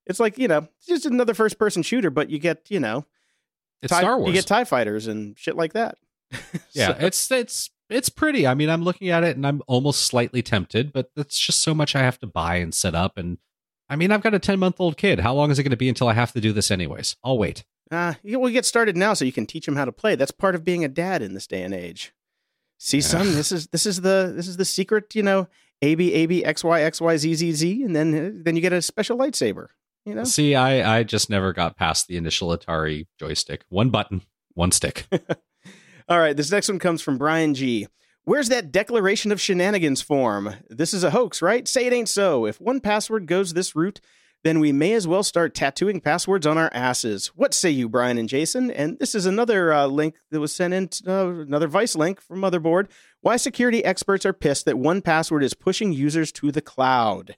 It's 0.07 0.19
like 0.21 0.39
you 0.39 0.49
know, 0.49 0.69
it's 0.79 0.87
just 0.87 1.05
another 1.05 1.35
first 1.35 1.59
person 1.59 1.83
shooter, 1.83 2.09
but 2.09 2.31
you 2.31 2.39
get 2.39 2.71
you 2.71 2.81
know, 2.81 3.05
It's 3.83 3.93
TIE- 3.93 4.01
Star 4.01 4.19
Wars. 4.19 4.29
You 4.29 4.35
get 4.35 4.47
Tie 4.47 4.65
fighters 4.65 5.07
and 5.07 5.39
shit 5.39 5.57
like 5.57 5.73
that. 5.75 5.99
yeah, 6.73 6.89
So- 6.89 6.97
it's 7.07 7.31
it's 7.31 7.71
it's 7.89 8.09
pretty. 8.09 8.47
I 8.47 8.55
mean, 8.55 8.69
I'm 8.69 8.83
looking 8.83 9.11
at 9.11 9.23
it 9.23 9.37
and 9.37 9.47
I'm 9.47 9.63
almost 9.69 10.03
slightly 10.03 10.43
tempted, 10.43 10.93
but 10.93 11.11
it's 11.17 11.39
just 11.39 11.63
so 11.63 11.73
much 11.75 11.95
I 11.95 12.01
have 12.01 12.19
to 12.21 12.27
buy 12.27 12.57
and 12.57 12.75
set 12.75 12.95
up. 12.95 13.17
And 13.17 13.39
I 13.89 13.95
mean, 13.95 14.11
I've 14.11 14.23
got 14.23 14.35
a 14.35 14.41
10 14.41 14.59
month 14.59 14.77
old 14.81 14.97
kid. 14.97 15.21
How 15.21 15.35
long 15.35 15.51
is 15.53 15.59
it 15.59 15.63
going 15.63 15.71
to 15.71 15.77
be 15.77 15.89
until 15.89 16.09
I 16.09 16.15
have 16.15 16.33
to 16.33 16.41
do 16.41 16.53
this 16.53 16.71
anyways? 16.73 17.17
I'll 17.23 17.39
wait. 17.39 17.65
Uh, 17.93 18.15
you 18.25 18.41
will 18.41 18.51
get 18.51 18.65
started 18.67 18.97
now 18.97 19.15
so 19.15 19.25
you 19.25 19.31
can 19.33 19.47
teach 19.47 19.69
him 19.69 19.77
how 19.77 19.85
to 19.85 19.93
play. 19.93 20.17
That's 20.17 20.33
part 20.33 20.57
of 20.57 20.65
being 20.65 20.85
a 20.85 20.89
dad 20.89 21.23
in 21.23 21.35
this 21.35 21.47
day 21.47 21.63
and 21.63 21.73
age. 21.73 22.13
See, 22.79 23.01
son, 23.01 23.27
this 23.35 23.53
is 23.53 23.69
this 23.69 23.87
is 23.87 24.01
the 24.01 24.33
this 24.35 24.49
is 24.49 24.57
the 24.57 24.65
secret. 24.65 25.15
You 25.15 25.23
know, 25.23 25.47
A 25.83 25.95
B 25.95 26.13
A 26.13 26.27
B 26.27 26.45
X 26.45 26.65
Y 26.65 26.83
X 26.83 27.01
Y 27.01 27.17
Z 27.17 27.35
Z 27.37 27.53
Z, 27.53 27.83
and 27.85 27.95
then 27.95 28.43
then 28.43 28.57
you 28.57 28.61
get 28.63 28.73
a 28.73 28.83
special 28.83 29.17
lightsaber. 29.17 29.69
You 30.07 30.15
know, 30.15 30.25
See, 30.25 30.55
I 30.55 30.99
I 30.99 31.03
just 31.03 31.29
never 31.29 31.53
got 31.53 31.77
past 31.77 32.07
the 32.07 32.17
initial 32.17 32.57
Atari 32.57 33.07
joystick. 33.19 33.65
One 33.69 33.91
button, 33.91 34.23
one 34.55 34.71
stick. 34.71 35.09
All 36.09 36.21
right, 36.21 36.37
this 36.37 36.53
next 36.53 36.69
one 36.69 36.79
comes 36.79 37.03
from 37.03 37.19
Brian 37.19 37.55
G. 37.55 37.89
Where's 38.23 38.49
that 38.49 38.71
declaration 38.71 39.33
of 39.33 39.41
shenanigans 39.41 40.03
form? 40.03 40.55
This 40.71 40.95
is 40.95 41.03
a 41.03 41.11
hoax, 41.11 41.43
right? 41.43 41.67
Say 41.67 41.87
it 41.87 41.93
ain't 41.93 42.09
so. 42.09 42.45
If 42.47 42.59
1Password 42.59 43.27
goes 43.27 43.55
this 43.55 43.77
route, 43.77 44.01
then 44.43 44.61
we 44.61 44.73
may 44.73 44.95
as 44.95 45.09
well 45.09 45.23
start 45.23 45.55
tattooing 45.55 46.01
passwords 46.01 46.47
on 46.47 46.59
our 46.59 46.71
asses. 46.73 47.29
What 47.37 47.55
say 47.55 47.71
you, 47.71 47.89
Brian 47.89 48.19
and 48.19 48.29
Jason? 48.29 48.71
And 48.71 48.99
this 48.99 49.15
is 49.15 49.27
another 49.27 49.73
uh, 49.73 49.87
link 49.87 50.17
that 50.31 50.41
was 50.41 50.53
sent 50.53 50.75
in, 50.75 50.89
uh, 51.07 51.29
another 51.41 51.69
Vice 51.69 51.97
link 51.97 52.21
from 52.21 52.41
Motherboard. 52.41 52.89
Why 53.21 53.37
security 53.37 53.85
experts 53.85 54.27
are 54.27 54.33
pissed 54.33 54.65
that 54.67 54.77
1Password 54.77 55.43
is 55.43 55.55
pushing 55.55 55.93
users 55.93 56.31
to 56.33 56.53
the 56.53 56.63
cloud. 56.63 57.37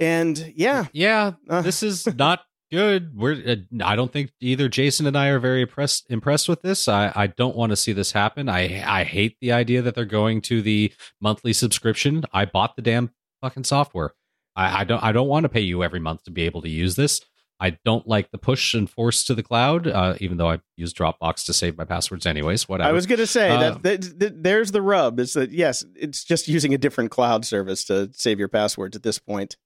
And 0.00 0.52
yeah, 0.56 0.86
yeah, 0.92 1.32
Uh. 1.48 1.62
this 1.62 1.82
is 1.82 2.06
not 2.16 2.40
good. 2.70 3.16
We're 3.16 3.34
uh, 3.46 3.56
I 3.84 3.94
don't 3.96 4.12
think 4.12 4.32
either 4.40 4.68
Jason 4.68 5.06
and 5.06 5.16
I 5.16 5.28
are 5.28 5.38
very 5.38 5.62
impressed 5.62 6.10
impressed 6.10 6.48
with 6.48 6.62
this. 6.62 6.88
I 6.88 7.12
I 7.14 7.26
don't 7.28 7.56
want 7.56 7.70
to 7.70 7.76
see 7.76 7.92
this 7.92 8.12
happen. 8.12 8.48
I 8.48 8.82
I 8.84 9.04
hate 9.04 9.36
the 9.40 9.52
idea 9.52 9.82
that 9.82 9.94
they're 9.94 10.04
going 10.04 10.40
to 10.42 10.62
the 10.62 10.92
monthly 11.20 11.52
subscription. 11.52 12.24
I 12.32 12.44
bought 12.44 12.76
the 12.76 12.82
damn 12.82 13.10
fucking 13.40 13.64
software. 13.64 14.14
I, 14.56 14.80
I 14.80 14.84
don't 14.84 15.02
I 15.02 15.12
don't 15.12 15.28
want 15.28 15.44
to 15.44 15.48
pay 15.48 15.60
you 15.60 15.84
every 15.84 16.00
month 16.00 16.24
to 16.24 16.30
be 16.30 16.42
able 16.42 16.62
to 16.62 16.68
use 16.68 16.96
this. 16.96 17.20
I 17.60 17.78
don't 17.84 18.06
like 18.06 18.32
the 18.32 18.36
push 18.38 18.74
and 18.74 18.90
force 18.90 19.22
to 19.24 19.34
the 19.34 19.42
cloud, 19.42 19.86
uh, 19.86 20.14
even 20.18 20.38
though 20.38 20.50
I 20.50 20.58
use 20.76 20.92
Dropbox 20.92 21.46
to 21.46 21.52
save 21.52 21.78
my 21.78 21.84
passwords 21.84 22.26
anyways. 22.26 22.68
Whatever. 22.68 22.88
I 22.90 22.92
was 22.92 23.06
going 23.06 23.20
to 23.20 23.28
say 23.28 23.48
Uh, 23.50 23.60
that, 23.60 23.82
that, 23.84 24.18
that 24.18 24.42
there's 24.42 24.72
the 24.72 24.82
rub 24.82 25.20
is 25.20 25.34
that 25.34 25.52
yes, 25.52 25.84
it's 25.94 26.24
just 26.24 26.48
using 26.48 26.74
a 26.74 26.78
different 26.78 27.12
cloud 27.12 27.44
service 27.44 27.84
to 27.84 28.10
save 28.12 28.40
your 28.40 28.48
passwords 28.48 28.96
at 28.96 29.04
this 29.04 29.20
point. 29.20 29.56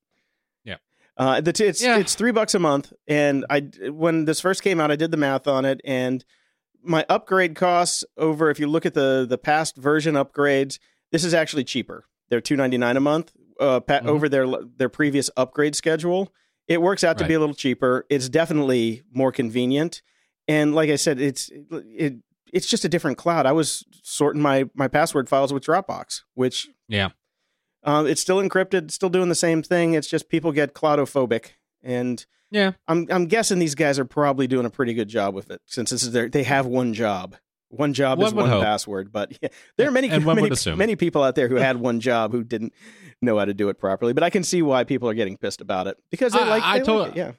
Uh, 1.19 1.41
the 1.41 1.53
t- 1.53 1.65
it's 1.65 1.83
Yeah. 1.83 1.99
it's 1.99 2.15
three 2.15 2.31
bucks 2.33 2.55
a 2.55 2.59
month, 2.61 2.93
and 3.09 3.45
I 3.51 3.61
when 3.91 4.25
this 4.25 4.41
first 4.41 4.63
came 4.63 4.81
out, 4.81 4.91
I 4.91 4.97
did 4.97 5.11
the 5.11 5.17
math 5.17 5.47
on 5.49 5.65
it, 5.65 5.81
and 5.85 6.25
my 6.83 7.05
upgrade 7.09 7.57
costs 7.57 8.05
over. 8.17 8.51
If 8.51 8.61
you 8.61 8.69
look 8.69 8.87
at 8.87 8.95
the 8.95 9.27
the 9.29 9.39
past 9.39 9.77
version 9.77 10.15
upgrades, 10.15 10.79
this 11.11 11.25
is 11.25 11.35
actually 11.35 11.65
cheaper. 11.65 12.05
They're 12.29 12.41
two 12.41 12.57
ninety 12.57 12.79
nine 12.79 12.97
a 12.97 13.01
month 13.01 13.33
uh, 13.59 13.81
pa- 13.81 14.01
Mhm. 14.01 14.07
over 14.07 14.29
their 14.29 14.47
their 14.77 14.89
previous 14.89 15.29
upgrade 15.37 15.75
schedule. 15.75 16.33
It 16.69 16.81
works 16.83 17.03
out 17.03 17.19
to 17.19 17.27
be 17.27 17.35
a 17.35 17.41
little 17.41 17.55
cheaper. 17.55 18.05
It's 18.11 18.29
definitely 18.29 19.03
more 19.13 19.33
convenient, 19.33 20.03
and 20.47 20.75
like 20.75 20.89
I 20.91 20.97
said, 20.97 21.21
it's 21.21 21.51
it 21.73 22.15
it's 22.53 22.67
just 22.69 22.85
a 22.85 22.89
different 22.89 23.19
cloud. 23.19 23.45
I 23.47 23.53
was 23.53 23.85
sorting 24.05 24.41
my 24.41 24.69
my 24.75 24.87
password 24.87 25.29
files 25.29 25.53
with 25.53 25.65
Dropbox, 25.65 26.23
which 26.35 26.69
Yeah. 26.87 27.09
Um, 27.85 28.07
it's 28.07 28.21
still 28.21 28.39
encrypted, 28.39 28.91
still 28.91 29.09
doing 29.09 29.29
the 29.29 29.35
same 29.35 29.63
thing. 29.63 29.95
It's 29.95 30.09
just 30.09 30.29
people 30.29 30.53
get 30.53 30.75
cloudophobic, 30.75 31.51
and 31.83 32.25
Yeah. 32.51 32.73
I'm 32.87 33.07
I'm 33.11 33.27
guessing 33.27 33.59
these 33.59 33.75
guys 33.75 33.99
are 33.99 34.05
probably 34.05 34.47
doing 34.47 34.67
a 34.67 34.71
pretty 34.71 34.95
good 34.95 35.09
job 35.09 35.35
with 35.35 35.51
it 35.51 35.61
since 35.67 35.91
this 35.91 36.03
is 36.03 36.13
their 36.13 36.29
they 36.29 36.43
have 36.45 36.67
one 36.67 36.95
job. 36.95 37.37
One 37.71 37.93
job 37.93 38.19
is 38.21 38.25
One 38.27 38.35
would 38.37 38.43
one 38.43 38.51
hope. 38.51 38.63
password, 38.65 39.13
but 39.13 39.33
yeah, 39.43 39.51
there 39.77 39.87
are 39.89 39.93
many 39.93 40.09
many, 40.09 40.51
many 40.77 40.97
people 40.97 41.23
out 41.23 41.35
there 41.35 41.49
who 41.49 41.57
had 41.57 41.77
one 41.89 42.01
job 42.01 42.33
who 42.33 42.43
didn't 42.43 42.73
know 43.21 43.39
how 43.39 43.45
to 43.45 43.53
do 43.55 43.69
it 43.69 43.79
properly. 43.79 44.13
But 44.15 44.23
I 44.23 44.31
can 44.31 44.43
see 44.43 44.63
why 44.63 44.85
people 44.85 45.09
are 45.09 45.15
getting 45.15 45.37
pissed 45.37 45.61
about 45.61 45.87
it 45.87 45.99
because 46.11 46.33
they 46.33 46.41
I- 46.41 46.49
like, 46.49 46.63
I 46.63 46.79
they 46.79 46.85
to- 46.87 46.95
like 46.95 47.11
it. 47.13 47.17
Yeah, 47.17 47.33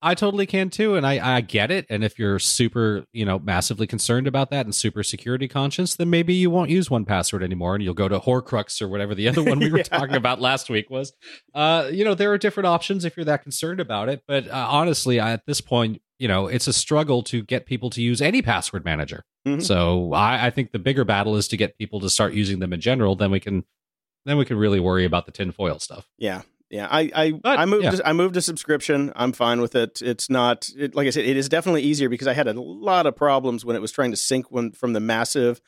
I 0.00 0.14
totally 0.14 0.46
can 0.46 0.70
too, 0.70 0.94
and 0.94 1.06
I, 1.06 1.36
I 1.36 1.40
get 1.40 1.70
it. 1.70 1.86
And 1.90 2.04
if 2.04 2.18
you're 2.18 2.38
super, 2.38 3.04
you 3.12 3.24
know, 3.24 3.38
massively 3.38 3.86
concerned 3.86 4.26
about 4.26 4.50
that 4.50 4.64
and 4.64 4.74
super 4.74 5.02
security 5.02 5.48
conscious, 5.48 5.96
then 5.96 6.08
maybe 6.08 6.34
you 6.34 6.50
won't 6.50 6.70
use 6.70 6.88
1Password 6.88 7.42
anymore, 7.42 7.74
and 7.74 7.82
you'll 7.82 7.94
go 7.94 8.08
to 8.08 8.20
Horcrux 8.20 8.80
or 8.80 8.88
whatever 8.88 9.14
the 9.14 9.28
other 9.28 9.42
one 9.42 9.58
we 9.58 9.70
were 9.72 9.82
talking 9.82 10.14
about 10.14 10.40
last 10.40 10.70
week 10.70 10.88
was. 10.88 11.12
Uh, 11.54 11.88
you 11.92 12.04
know, 12.04 12.14
there 12.14 12.32
are 12.32 12.38
different 12.38 12.68
options 12.68 13.04
if 13.04 13.16
you're 13.16 13.24
that 13.24 13.42
concerned 13.42 13.80
about 13.80 14.08
it. 14.08 14.22
But 14.28 14.48
uh, 14.48 14.66
honestly, 14.70 15.18
at 15.18 15.46
this 15.46 15.60
point, 15.60 16.00
you 16.18 16.28
know, 16.28 16.46
it's 16.46 16.66
a 16.66 16.72
struggle 16.72 17.22
to 17.24 17.42
get 17.42 17.66
people 17.66 17.90
to 17.90 18.02
use 18.02 18.20
any 18.20 18.42
password 18.42 18.84
manager. 18.84 19.24
Mm-hmm. 19.46 19.60
So 19.60 20.12
I, 20.12 20.46
I 20.46 20.50
think 20.50 20.72
the 20.72 20.78
bigger 20.78 21.04
battle 21.04 21.36
is 21.36 21.48
to 21.48 21.56
get 21.56 21.78
people 21.78 22.00
to 22.00 22.10
start 22.10 22.34
using 22.34 22.58
them 22.58 22.72
in 22.72 22.80
general. 22.80 23.16
Then 23.16 23.30
we 23.30 23.40
can 23.40 23.64
then 24.24 24.36
we 24.36 24.44
can 24.44 24.58
really 24.58 24.80
worry 24.80 25.04
about 25.04 25.26
the 25.26 25.32
tinfoil 25.32 25.78
stuff. 25.78 26.06
Yeah, 26.18 26.42
yeah, 26.70 26.86
I 26.90 27.10
I, 27.14 27.32
but, 27.32 27.58
I 27.58 27.64
moved 27.64 27.84
yeah. 27.84 27.90
to, 27.92 28.08
I 28.08 28.12
moved 28.12 28.34
to 28.34 28.42
subscription. 28.42 29.12
I'm 29.16 29.32
fine 29.32 29.60
with 29.60 29.74
it. 29.74 30.02
It's 30.02 30.28
not 30.28 30.68
it, 30.76 30.94
like 30.94 31.06
I 31.06 31.10
said. 31.10 31.24
It 31.24 31.36
is 31.36 31.48
definitely 31.48 31.82
easier 31.82 32.08
because 32.08 32.26
I 32.26 32.34
had 32.34 32.46
a 32.46 32.60
lot 32.60 33.06
of 33.06 33.16
problems 33.16 33.64
when 33.64 33.74
it 33.74 33.80
was 33.80 33.92
trying 33.92 34.10
to 34.10 34.16
sync 34.16 34.50
when, 34.50 34.72
from 34.72 34.92
the 34.92 35.00
massive 35.00 35.60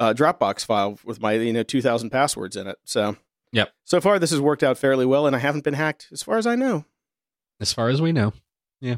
uh, 0.00 0.14
Dropbox 0.14 0.64
file 0.64 0.98
with 1.04 1.20
my 1.20 1.34
you 1.34 1.52
know 1.52 1.62
2,000 1.62 2.10
passwords 2.10 2.56
in 2.56 2.66
it. 2.66 2.76
So 2.84 3.16
yep. 3.52 3.72
So 3.84 4.00
far, 4.00 4.18
this 4.18 4.30
has 4.30 4.40
worked 4.40 4.62
out 4.62 4.78
fairly 4.78 5.06
well, 5.06 5.26
and 5.26 5.36
I 5.36 5.38
haven't 5.38 5.64
been 5.64 5.74
hacked 5.74 6.08
as 6.12 6.22
far 6.22 6.38
as 6.38 6.46
I 6.46 6.56
know. 6.56 6.84
As 7.60 7.72
far 7.72 7.88
as 7.88 8.02
we 8.02 8.12
know, 8.12 8.32
yeah. 8.80 8.96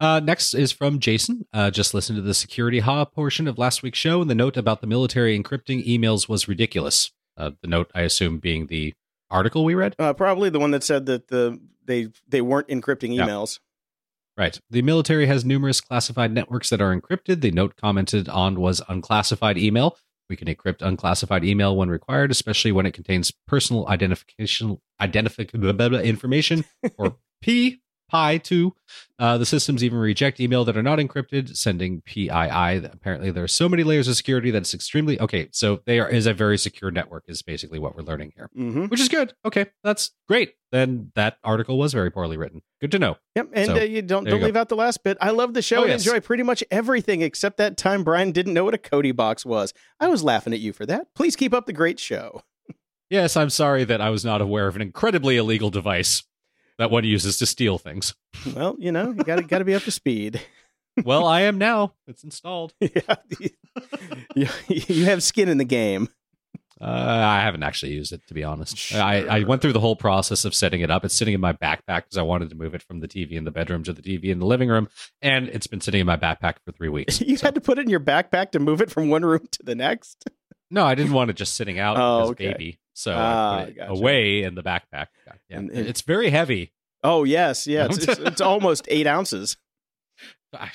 Uh, 0.00 0.20
next 0.20 0.54
is 0.54 0.72
from 0.72 0.98
Jason. 0.98 1.46
Uh, 1.52 1.70
just 1.70 1.94
listen 1.94 2.16
to 2.16 2.22
the 2.22 2.34
security 2.34 2.80
ha 2.80 3.04
portion 3.04 3.46
of 3.46 3.58
last 3.58 3.84
week's 3.84 3.98
show, 3.98 4.20
and 4.20 4.30
the 4.30 4.34
note 4.34 4.56
about 4.56 4.80
the 4.80 4.86
military 4.88 5.38
encrypting 5.38 5.86
emails 5.86 6.28
was 6.28 6.48
ridiculous. 6.48 7.12
Uh, 7.36 7.52
the 7.62 7.68
note, 7.68 7.90
I 7.94 8.02
assume, 8.02 8.38
being 8.38 8.66
the 8.66 8.94
article 9.30 9.64
we 9.64 9.74
read? 9.74 9.94
Uh, 9.98 10.12
probably 10.12 10.50
the 10.50 10.58
one 10.58 10.70
that 10.72 10.84
said 10.84 11.06
that 11.06 11.28
the 11.28 11.60
they 11.84 12.08
they 12.28 12.40
weren't 12.40 12.68
encrypting 12.68 13.16
emails. 13.16 13.60
Right. 14.36 14.60
The 14.70 14.82
military 14.82 15.26
has 15.26 15.44
numerous 15.44 15.80
classified 15.80 16.32
networks 16.32 16.70
that 16.70 16.80
are 16.80 16.94
encrypted. 16.96 17.40
The 17.40 17.50
note 17.50 17.74
commented 17.76 18.28
on 18.28 18.60
was 18.60 18.80
unclassified 18.88 19.58
email. 19.58 19.98
We 20.30 20.36
can 20.36 20.46
encrypt 20.46 20.80
unclassified 20.80 21.44
email 21.44 21.76
when 21.76 21.88
required, 21.88 22.30
especially 22.30 22.70
when 22.70 22.86
it 22.86 22.92
contains 22.92 23.32
personal 23.48 23.88
identification 23.88 24.78
identification 25.00 25.80
information 26.04 26.64
or 26.98 27.16
P 27.40 27.80
Pi 28.08 28.38
2. 28.38 28.74
Uh, 29.18 29.36
the 29.36 29.46
systems 29.46 29.84
even 29.84 29.98
reject 29.98 30.40
email 30.40 30.64
that 30.64 30.76
are 30.76 30.82
not 30.82 30.98
encrypted, 30.98 31.56
sending 31.56 32.00
PII. 32.02 32.28
Apparently, 32.30 33.30
there 33.30 33.44
are 33.44 33.48
so 33.48 33.68
many 33.68 33.82
layers 33.82 34.08
of 34.08 34.16
security 34.16 34.50
that 34.50 34.58
it's 34.58 34.74
extremely 34.74 35.20
okay. 35.20 35.48
So 35.52 35.80
there 35.86 36.08
is 36.08 36.26
a 36.26 36.32
very 36.32 36.56
secure 36.56 36.90
network, 36.90 37.24
is 37.26 37.42
basically 37.42 37.78
what 37.78 37.96
we're 37.96 38.02
learning 38.02 38.32
here, 38.36 38.48
mm-hmm. 38.56 38.86
which 38.86 39.00
is 39.00 39.08
good. 39.08 39.34
Okay, 39.44 39.66
that's 39.82 40.12
great. 40.28 40.54
Then 40.70 41.10
that 41.14 41.38
article 41.42 41.78
was 41.78 41.92
very 41.92 42.10
poorly 42.10 42.36
written. 42.36 42.62
Good 42.80 42.92
to 42.92 42.98
know. 42.98 43.16
Yep, 43.34 43.48
and 43.52 43.66
so, 43.66 43.76
uh, 43.76 43.80
you 43.80 44.02
don't 44.02 44.24
don't 44.24 44.40
you 44.40 44.46
leave 44.46 44.56
out 44.56 44.68
the 44.68 44.76
last 44.76 45.02
bit. 45.02 45.18
I 45.20 45.30
love 45.30 45.54
the 45.54 45.62
show 45.62 45.78
oh, 45.78 45.82
and 45.82 45.90
yes. 45.90 46.06
enjoy 46.06 46.20
pretty 46.20 46.42
much 46.42 46.62
everything 46.70 47.22
except 47.22 47.56
that 47.58 47.76
time 47.76 48.04
Brian 48.04 48.32
didn't 48.32 48.54
know 48.54 48.64
what 48.64 48.74
a 48.74 48.78
Kodi 48.78 49.14
box 49.14 49.44
was. 49.44 49.74
I 49.98 50.08
was 50.08 50.22
laughing 50.22 50.52
at 50.52 50.60
you 50.60 50.72
for 50.72 50.86
that. 50.86 51.08
Please 51.14 51.36
keep 51.36 51.52
up 51.52 51.66
the 51.66 51.72
great 51.72 51.98
show. 51.98 52.42
Yes, 53.10 53.38
I'm 53.38 53.50
sorry 53.50 53.84
that 53.84 54.00
I 54.02 54.10
was 54.10 54.24
not 54.24 54.42
aware 54.42 54.68
of 54.68 54.76
an 54.76 54.82
incredibly 54.82 55.38
illegal 55.38 55.70
device 55.70 56.24
that 56.78 56.90
one 56.90 57.04
uses 57.04 57.38
to 57.38 57.46
steal 57.46 57.78
things. 57.78 58.14
Well, 58.54 58.76
you 58.78 58.92
know, 58.92 59.08
you 59.08 59.24
gotta 59.24 59.42
got 59.42 59.58
to 59.58 59.64
be 59.64 59.74
up 59.74 59.82
to 59.82 59.90
speed. 59.90 60.40
well, 61.04 61.26
I 61.26 61.42
am 61.42 61.58
now. 61.58 61.94
It's 62.06 62.24
installed. 62.24 62.72
yeah, 62.80 63.16
you, 64.34 64.48
you 64.66 65.04
have 65.04 65.22
skin 65.22 65.48
in 65.48 65.58
the 65.58 65.64
game. 65.64 66.08
Uh, 66.80 66.84
I 66.84 67.40
haven't 67.40 67.64
actually 67.64 67.92
used 67.92 68.12
it 68.12 68.24
to 68.28 68.34
be 68.34 68.44
honest. 68.44 68.76
Sure. 68.76 69.02
I, 69.02 69.22
I 69.22 69.42
went 69.42 69.62
through 69.62 69.72
the 69.72 69.80
whole 69.80 69.96
process 69.96 70.44
of 70.44 70.54
setting 70.54 70.80
it 70.80 70.90
up. 70.90 71.04
It's 71.04 71.14
sitting 71.14 71.34
in 71.34 71.40
my 71.40 71.52
backpack 71.52 72.04
because 72.04 72.16
I 72.16 72.22
wanted 72.22 72.50
to 72.50 72.54
move 72.54 72.74
it 72.74 72.82
from 72.82 73.00
the 73.00 73.08
TV 73.08 73.32
in 73.32 73.44
the 73.44 73.50
bedroom 73.50 73.82
to 73.84 73.92
the 73.92 74.02
TV 74.02 74.26
in 74.26 74.38
the 74.38 74.46
living 74.46 74.68
room, 74.68 74.88
and 75.20 75.48
it's 75.48 75.66
been 75.66 75.80
sitting 75.80 76.00
in 76.00 76.06
my 76.06 76.16
backpack 76.16 76.54
for 76.64 76.72
three 76.72 76.88
weeks. 76.88 77.20
you 77.26 77.36
so. 77.36 77.48
had 77.48 77.54
to 77.56 77.60
put 77.60 77.78
it 77.78 77.82
in 77.82 77.90
your 77.90 78.00
backpack 78.00 78.52
to 78.52 78.60
move 78.60 78.80
it 78.80 78.90
from 78.90 79.08
one 79.08 79.24
room 79.24 79.46
to 79.50 79.62
the 79.64 79.74
next. 79.74 80.30
No, 80.70 80.84
I 80.84 80.94
didn't 80.94 81.12
want 81.12 81.30
it 81.30 81.36
just 81.36 81.54
sitting 81.54 81.78
out 81.78 81.96
oh, 81.98 82.30
okay. 82.30 82.52
baby. 82.52 82.78
So 82.98 83.14
ah, 83.16 83.58
I 83.58 83.60
put 83.60 83.68
it 83.68 83.76
gotcha. 83.76 83.92
away 83.92 84.42
in 84.42 84.56
the 84.56 84.62
backpack. 84.62 85.06
Yeah. 85.24 85.58
And, 85.58 85.70
and, 85.70 85.86
it's 85.86 86.00
very 86.00 86.30
heavy. 86.30 86.72
Oh 87.04 87.22
yes, 87.22 87.64
yes. 87.64 87.96
It's, 87.96 88.08
it's, 88.08 88.18
it's 88.18 88.40
almost 88.40 88.88
eight 88.88 89.06
ounces. 89.06 89.56
Ah. 90.52 90.72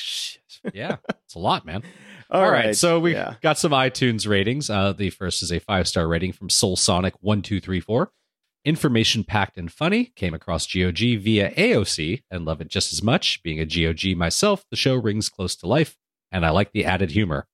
Yeah, 0.74 0.98
it's 1.26 1.36
a 1.36 1.40
lot, 1.40 1.66
man. 1.66 1.84
All, 2.30 2.42
All 2.42 2.50
right. 2.50 2.68
right. 2.68 2.76
so 2.78 3.02
we 3.02 3.12
yeah. 3.12 3.36
got 3.42 3.58
some 3.58 3.74
iTunes 3.74 4.26
ratings. 4.26 4.70
Uh, 4.70 4.94
the 4.94 5.10
first 5.10 5.44
is 5.44 5.52
a 5.52 5.60
five 5.60 5.86
star 5.86 6.08
rating 6.08 6.32
from 6.32 6.50
Soul 6.50 6.78
Sonic 6.78 7.14
one 7.20 7.42
two 7.42 7.60
three 7.60 7.82
four. 7.82 8.14
Information 8.64 9.26
packed 9.26 9.58
and 9.58 9.70
funny. 9.70 10.14
Came 10.16 10.34
across 10.34 10.66
GOG 10.66 11.00
via 11.20 11.52
AOC 11.52 12.24
and 12.32 12.46
love 12.46 12.62
it 12.62 12.70
just 12.70 12.94
as 12.94 13.04
much. 13.04 13.44
Being 13.44 13.60
a 13.60 13.66
GOG 13.66 14.16
myself, 14.16 14.64
the 14.70 14.78
show 14.78 14.96
rings 14.96 15.28
close 15.28 15.58
to 15.58 15.68
life, 15.68 15.98
and 16.32 16.46
I 16.46 16.52
like 16.52 16.72
the 16.72 16.86
added 16.86 17.12
humor. 17.12 17.48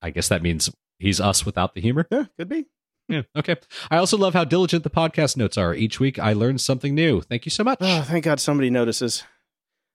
I 0.00 0.10
guess 0.10 0.28
that 0.28 0.42
means 0.42 0.70
he's 1.00 1.20
us 1.20 1.44
without 1.44 1.74
the 1.74 1.80
humor. 1.80 2.06
Yeah, 2.12 2.26
could 2.38 2.48
be. 2.48 2.66
Yeah. 3.08 3.22
Okay. 3.36 3.56
I 3.90 3.98
also 3.98 4.16
love 4.16 4.34
how 4.34 4.44
diligent 4.44 4.82
the 4.82 4.90
podcast 4.90 5.36
notes 5.36 5.58
are. 5.58 5.74
Each 5.74 6.00
week 6.00 6.18
I 6.18 6.32
learn 6.32 6.58
something 6.58 6.94
new. 6.94 7.20
Thank 7.20 7.44
you 7.44 7.50
so 7.50 7.64
much. 7.64 7.78
Oh, 7.80 8.02
thank 8.02 8.24
God 8.24 8.40
somebody 8.40 8.70
notices. 8.70 9.24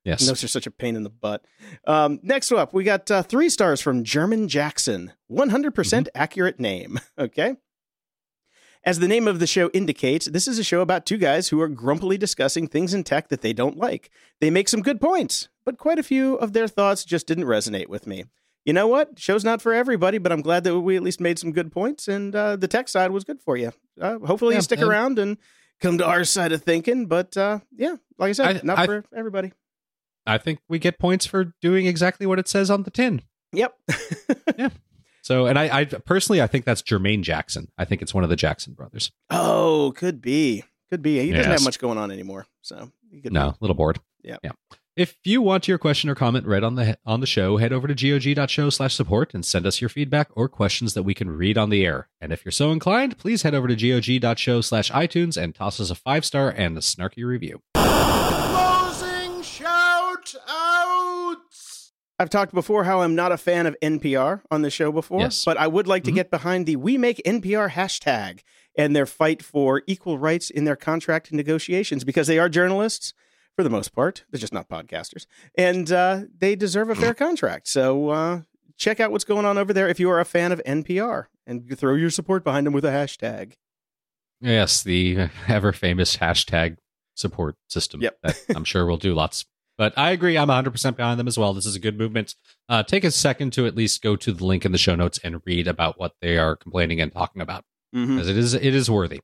Yes. 0.06 0.26
Notes 0.26 0.44
are 0.44 0.48
such 0.48 0.68
a 0.68 0.72
pain 0.72 0.96
in 0.96 1.04
the 1.04 1.10
butt. 1.10 1.44
Um, 1.86 2.20
next 2.24 2.52
up, 2.52 2.74
we 2.74 2.84
got 2.84 3.10
uh, 3.12 3.24
three 3.24 3.50
stars 3.50 3.82
from 3.82 4.04
German 4.04 4.48
Jackson. 4.48 5.14
100% 5.32 5.72
mm 5.72 6.00
hmm 6.00 6.04
accurate 6.16 6.60
name. 6.60 7.00
Okay. 7.20 7.56
As 8.86 9.00
the 9.00 9.10
name 9.10 9.28
of 9.28 9.40
the 9.40 9.48
show 9.48 9.70
indicates, 9.74 10.28
this 10.28 10.48
is 10.48 10.58
a 10.58 10.64
show 10.64 10.80
about 10.80 11.06
two 11.06 11.18
guys 11.18 11.50
who 11.50 11.60
are 11.60 11.68
grumpily 11.68 12.18
discussing 12.18 12.66
things 12.66 12.94
in 12.94 13.04
tech 13.04 13.28
that 13.28 13.42
they 13.42 13.52
don't 13.52 13.78
like. 13.78 14.10
They 14.40 14.50
make 14.50 14.70
some 14.70 14.82
good 14.82 15.02
points, 15.02 15.50
but 15.66 15.78
quite 15.78 16.00
a 16.00 16.04
few 16.04 16.36
of 16.36 16.54
their 16.54 16.68
thoughts 16.70 17.04
just 17.04 17.28
didn't 17.28 17.44
resonate 17.44 17.90
with 17.90 18.08
me 18.08 18.24
you 18.66 18.74
know 18.74 18.88
what? 18.88 19.18
Show's 19.18 19.44
not 19.44 19.62
for 19.62 19.74
everybody, 19.74 20.18
but 20.18 20.32
I'm 20.32 20.42
glad 20.42 20.64
that 20.66 20.80
we 20.80 20.96
at 20.96 21.04
least 21.04 21.22
made 21.22 21.40
some 21.40 21.52
good 21.52 21.72
points, 21.72 22.08
and 22.08 22.36
uh, 22.36 22.56
the 22.56 22.68
tech 22.68 22.88
side 22.88 23.12
was 23.12 23.24
good 23.24 23.42
for 23.42 23.58
you. 23.58 23.72
Uh, 24.00 24.20
hopefully, 24.20 24.54
yeah, 24.54 24.60
you 24.60 24.64
stick 24.64 24.82
around 24.82 25.20
and 25.20 25.38
come 25.80 25.98
to 25.98 26.06
our 26.06 26.24
side 26.24 26.52
of 26.52 26.64
thinking. 26.64 27.06
But 27.06 27.36
uh, 27.38 27.60
yeah, 27.76 27.96
like 28.18 28.30
I 28.30 28.34
said, 28.34 28.58
I, 28.58 28.62
not 28.64 28.80
I, 28.80 28.86
for 28.86 29.06
everybody. 29.16 29.54
I 30.26 30.38
think 30.38 30.60
we 30.68 30.80
get 30.80 31.00
points 31.00 31.26
for 31.26 31.54
doing 31.62 31.86
exactly 31.86 32.26
what 32.28 32.40
it 32.40 32.48
says 32.48 32.70
on 32.70 32.84
the 32.84 32.92
tin. 32.92 33.24
Yep. 33.54 33.74
yeah. 34.58 34.70
So, 35.22 35.48
and 35.48 35.58
I, 35.58 35.80
I 35.80 35.86
personally, 35.86 36.42
I 36.42 36.48
think 36.48 36.66
that's 36.66 36.82
Jermaine 36.82 37.22
Jackson. 37.22 37.70
I 37.78 37.86
think 37.86 38.02
it's 38.02 38.14
one 38.14 38.24
of 38.24 38.30
the 38.30 38.36
Jackson 38.36 38.74
brothers. 38.74 39.12
Oh, 39.30 39.94
could 39.96 40.22
be, 40.22 40.64
could 40.90 41.02
be. 41.02 41.20
He 41.20 41.32
doesn't 41.32 41.52
yes. 41.52 41.62
have 41.62 41.66
much 41.66 41.80
going 41.80 41.98
on 41.98 42.12
anymore, 42.12 42.48
so 42.62 42.92
no, 43.12 43.48
a 43.48 43.58
little 43.60 43.76
bored. 43.76 44.00
Yeah, 44.24 44.38
yeah. 44.44 44.52
If 44.96 45.18
you 45.24 45.42
want 45.42 45.68
your 45.68 45.78
question 45.78 46.10
or 46.10 46.16
comment 46.16 46.46
read 46.46 46.64
on 46.64 46.76
the 46.76 46.98
on 47.06 47.20
the 47.20 47.28
show, 47.28 47.58
head 47.58 47.72
over 47.72 47.88
to 47.88 47.94
gog.show/support 47.94 49.34
and 49.34 49.46
send 49.46 49.66
us 49.66 49.82
your 49.82 49.90
feedback 49.90 50.30
or 50.36 50.50
questions 50.50 50.94
that 50.94 51.04
we 51.04 51.14
can 51.14 51.30
read 51.30 51.58
on 51.58 51.70
the 51.70 51.86
air. 51.86 52.10
And 52.20 52.34
if 52.34 52.44
you're 52.44 52.52
so 52.52 52.72
inclined, 52.72 53.18
please 53.18 53.44
head 53.44 53.54
over 53.54 53.68
to 53.68 53.76
gog.show/iTunes 53.76 55.42
and 55.42 55.56
toss 55.56 55.80
us 55.80 55.90
a 55.90 55.96
five 55.96 56.26
star 56.26 56.50
and 56.50 56.78
a 56.78 56.82
snarky 56.82 57.24
review. 57.24 57.62
Closing 57.76 59.42
shout 59.44 60.36
outs. 60.50 61.94
I've 62.18 62.30
talked 62.30 62.54
before 62.54 62.84
how 62.84 63.02
I'm 63.02 63.16
not 63.16 63.32
a 63.32 63.38
fan 63.38 63.68
of 63.68 63.78
NPR 63.82 64.42
on 64.52 64.64
the 64.64 64.72
show 64.72 64.92
before, 64.92 65.22
yes. 65.22 65.46
but 65.46 65.56
I 65.58 65.68
would 65.68 65.88
like 65.88 66.04
to 66.06 66.10
mm-hmm. 66.10 66.16
get 66.16 66.32
behind 66.32 66.66
the 66.66 66.76
We 66.76 66.98
Make 66.98 67.22
NPR 67.26 67.70
hashtag 67.70 68.40
and 68.76 68.96
their 68.96 69.06
fight 69.06 69.44
for 69.44 69.84
equal 69.88 70.18
rights 70.18 70.50
in 70.50 70.66
their 70.66 70.76
contract 70.76 71.32
negotiations 71.32 72.04
because 72.04 72.28
they 72.28 72.40
are 72.40 72.50
journalists 72.50 73.14
for 73.60 73.64
the 73.64 73.70
most 73.70 73.94
part. 73.94 74.24
They're 74.32 74.40
just 74.40 74.54
not 74.54 74.70
podcasters, 74.70 75.26
and 75.54 75.92
uh, 75.92 76.22
they 76.38 76.56
deserve 76.56 76.90
a 76.90 76.96
fair 76.96 77.14
contract. 77.26 77.68
So 77.68 78.08
uh, 78.08 78.42
check 78.78 79.02
out 79.02 79.12
what's 79.12 79.26
going 79.26 79.46
on 79.46 79.58
over 79.58 79.74
there 79.74 79.90
if 79.90 80.00
you 80.00 80.10
are 80.12 80.22
a 80.22 80.24
fan 80.24 80.54
of 80.54 80.62
NPR, 80.66 81.26
and 81.46 81.78
throw 81.78 81.96
your 81.96 82.10
support 82.10 82.46
behind 82.46 82.66
them 82.66 82.72
with 82.74 82.86
a 82.86 82.90
hashtag. 82.90 83.56
Yes, 84.40 84.82
the 84.82 85.28
ever 85.50 85.74
famous 85.74 86.16
hashtag 86.16 86.78
support 87.16 87.58
system. 87.68 88.02
Yep. 88.02 88.20
that 88.24 88.42
I'm 88.56 88.64
sure 88.64 88.86
we'll 88.86 88.96
do 88.96 89.14
lots. 89.14 89.44
But 89.78 89.92
I 89.98 90.12
agree. 90.12 90.38
I'm 90.38 90.48
100% 90.48 90.96
behind 90.96 91.20
them 91.20 91.28
as 91.28 91.38
well. 91.38 91.54
This 91.54 91.66
is 91.66 91.76
a 91.76 91.80
good 91.80 91.98
movement. 91.98 92.36
Uh, 92.70 92.84
take 92.84 93.04
a 93.04 93.12
second 93.12 93.52
to 93.54 93.66
at 93.66 93.76
least 93.76 94.02
go 94.02 94.16
to 94.16 94.32
the 94.32 94.46
link 94.46 94.64
in 94.64 94.72
the 94.72 94.78
show 94.78 94.96
notes 94.96 95.20
and 95.22 95.42
read 95.46 95.68
about 95.68 96.00
what 96.00 96.14
they 96.22 96.38
are 96.38 96.56
complaining 96.56 97.02
and 97.02 97.12
talking 97.12 97.42
about, 97.42 97.66
because 97.92 98.08
mm-hmm. 98.08 98.30
it 98.30 98.38
is 98.38 98.54
it 98.54 98.74
is 98.74 98.90
worthy. 98.90 99.20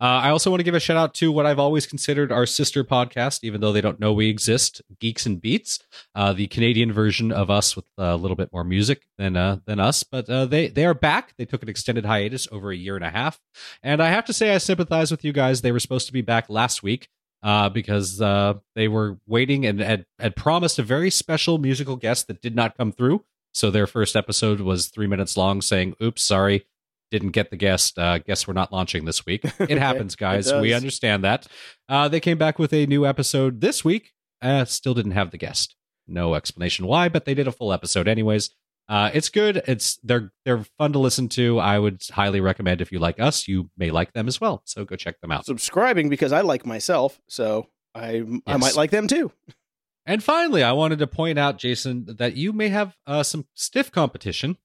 Uh, 0.00 0.04
I 0.04 0.30
also 0.30 0.50
want 0.50 0.60
to 0.60 0.64
give 0.64 0.74
a 0.74 0.80
shout 0.80 0.96
out 0.96 1.12
to 1.14 1.30
what 1.30 1.44
I've 1.44 1.58
always 1.58 1.86
considered 1.86 2.32
our 2.32 2.46
sister 2.46 2.84
podcast, 2.84 3.40
even 3.42 3.60
though 3.60 3.72
they 3.72 3.82
don't 3.82 4.00
know 4.00 4.14
we 4.14 4.28
exist, 4.30 4.80
Geeks 4.98 5.26
and 5.26 5.40
Beats, 5.40 5.78
uh, 6.14 6.32
the 6.32 6.46
Canadian 6.46 6.90
version 6.90 7.30
of 7.30 7.50
us 7.50 7.76
with 7.76 7.84
a 7.98 8.16
little 8.16 8.36
bit 8.36 8.50
more 8.50 8.64
music 8.64 9.06
than 9.18 9.36
uh, 9.36 9.58
than 9.66 9.78
us. 9.78 10.02
But 10.02 10.28
uh, 10.30 10.46
they 10.46 10.68
they 10.68 10.86
are 10.86 10.94
back. 10.94 11.34
They 11.36 11.44
took 11.44 11.62
an 11.62 11.68
extended 11.68 12.06
hiatus 12.06 12.48
over 12.50 12.70
a 12.70 12.76
year 12.76 12.96
and 12.96 13.04
a 13.04 13.10
half, 13.10 13.38
and 13.82 14.02
I 14.02 14.08
have 14.08 14.24
to 14.26 14.32
say 14.32 14.54
I 14.54 14.58
sympathize 14.58 15.10
with 15.10 15.24
you 15.24 15.32
guys. 15.32 15.60
They 15.60 15.72
were 15.72 15.80
supposed 15.80 16.06
to 16.06 16.12
be 16.14 16.22
back 16.22 16.48
last 16.48 16.82
week. 16.82 17.08
Uh, 17.42 17.70
because 17.70 18.20
uh, 18.20 18.52
they 18.74 18.86
were 18.86 19.16
waiting 19.26 19.64
and 19.64 19.80
had, 19.80 20.04
had 20.18 20.36
promised 20.36 20.78
a 20.78 20.82
very 20.82 21.08
special 21.08 21.56
musical 21.56 21.96
guest 21.96 22.26
that 22.26 22.42
did 22.42 22.54
not 22.54 22.76
come 22.76 22.92
through. 22.92 23.24
So 23.54 23.70
their 23.70 23.86
first 23.86 24.14
episode 24.14 24.60
was 24.60 24.88
three 24.88 25.06
minutes 25.06 25.38
long, 25.38 25.62
saying, 25.62 25.94
"Oops, 26.02 26.20
sorry, 26.20 26.66
didn't 27.10 27.30
get 27.30 27.50
the 27.50 27.56
guest. 27.56 27.98
Uh, 27.98 28.18
guess 28.18 28.46
we're 28.46 28.54
not 28.54 28.72
launching 28.72 29.04
this 29.04 29.26
week. 29.26 29.44
It 29.60 29.78
happens, 29.78 30.16
guys. 30.16 30.48
it 30.50 30.60
we 30.60 30.72
understand 30.72 31.24
that. 31.24 31.46
Uh, 31.88 32.08
they 32.08 32.20
came 32.20 32.38
back 32.38 32.58
with 32.58 32.72
a 32.72 32.86
new 32.86 33.06
episode 33.06 33.60
this 33.60 33.84
week. 33.84 34.12
uh, 34.42 34.64
still 34.64 34.94
didn't 34.94 35.12
have 35.12 35.30
the 35.30 35.38
guest. 35.38 35.76
No 36.08 36.34
explanation 36.34 36.86
why, 36.86 37.08
but 37.08 37.24
they 37.24 37.34
did 37.34 37.46
a 37.46 37.52
full 37.52 37.72
episode 37.72 38.08
anyways. 38.08 38.50
Uh, 38.88 39.10
it's 39.14 39.28
good. 39.28 39.62
It's 39.68 39.98
they're 40.02 40.32
they're 40.44 40.64
fun 40.76 40.92
to 40.94 40.98
listen 40.98 41.28
to. 41.30 41.60
I 41.60 41.78
would 41.78 42.02
highly 42.10 42.40
recommend 42.40 42.80
if 42.80 42.90
you 42.90 42.98
like 42.98 43.20
us, 43.20 43.46
you 43.46 43.70
may 43.76 43.92
like 43.92 44.12
them 44.14 44.26
as 44.26 44.40
well. 44.40 44.62
So 44.64 44.84
go 44.84 44.96
check 44.96 45.20
them 45.20 45.30
out. 45.30 45.46
Subscribing 45.46 46.08
because 46.08 46.32
I 46.32 46.40
like 46.40 46.66
myself, 46.66 47.20
so 47.28 47.68
I 47.94 48.24
yes. 48.26 48.40
I 48.48 48.56
might 48.56 48.74
like 48.74 48.90
them 48.90 49.06
too. 49.06 49.30
And 50.06 50.24
finally, 50.24 50.64
I 50.64 50.72
wanted 50.72 50.98
to 51.00 51.06
point 51.06 51.38
out, 51.38 51.58
Jason, 51.58 52.06
that 52.18 52.34
you 52.34 52.52
may 52.52 52.68
have 52.70 52.96
uh, 53.06 53.22
some 53.22 53.46
stiff 53.54 53.92
competition. 53.92 54.56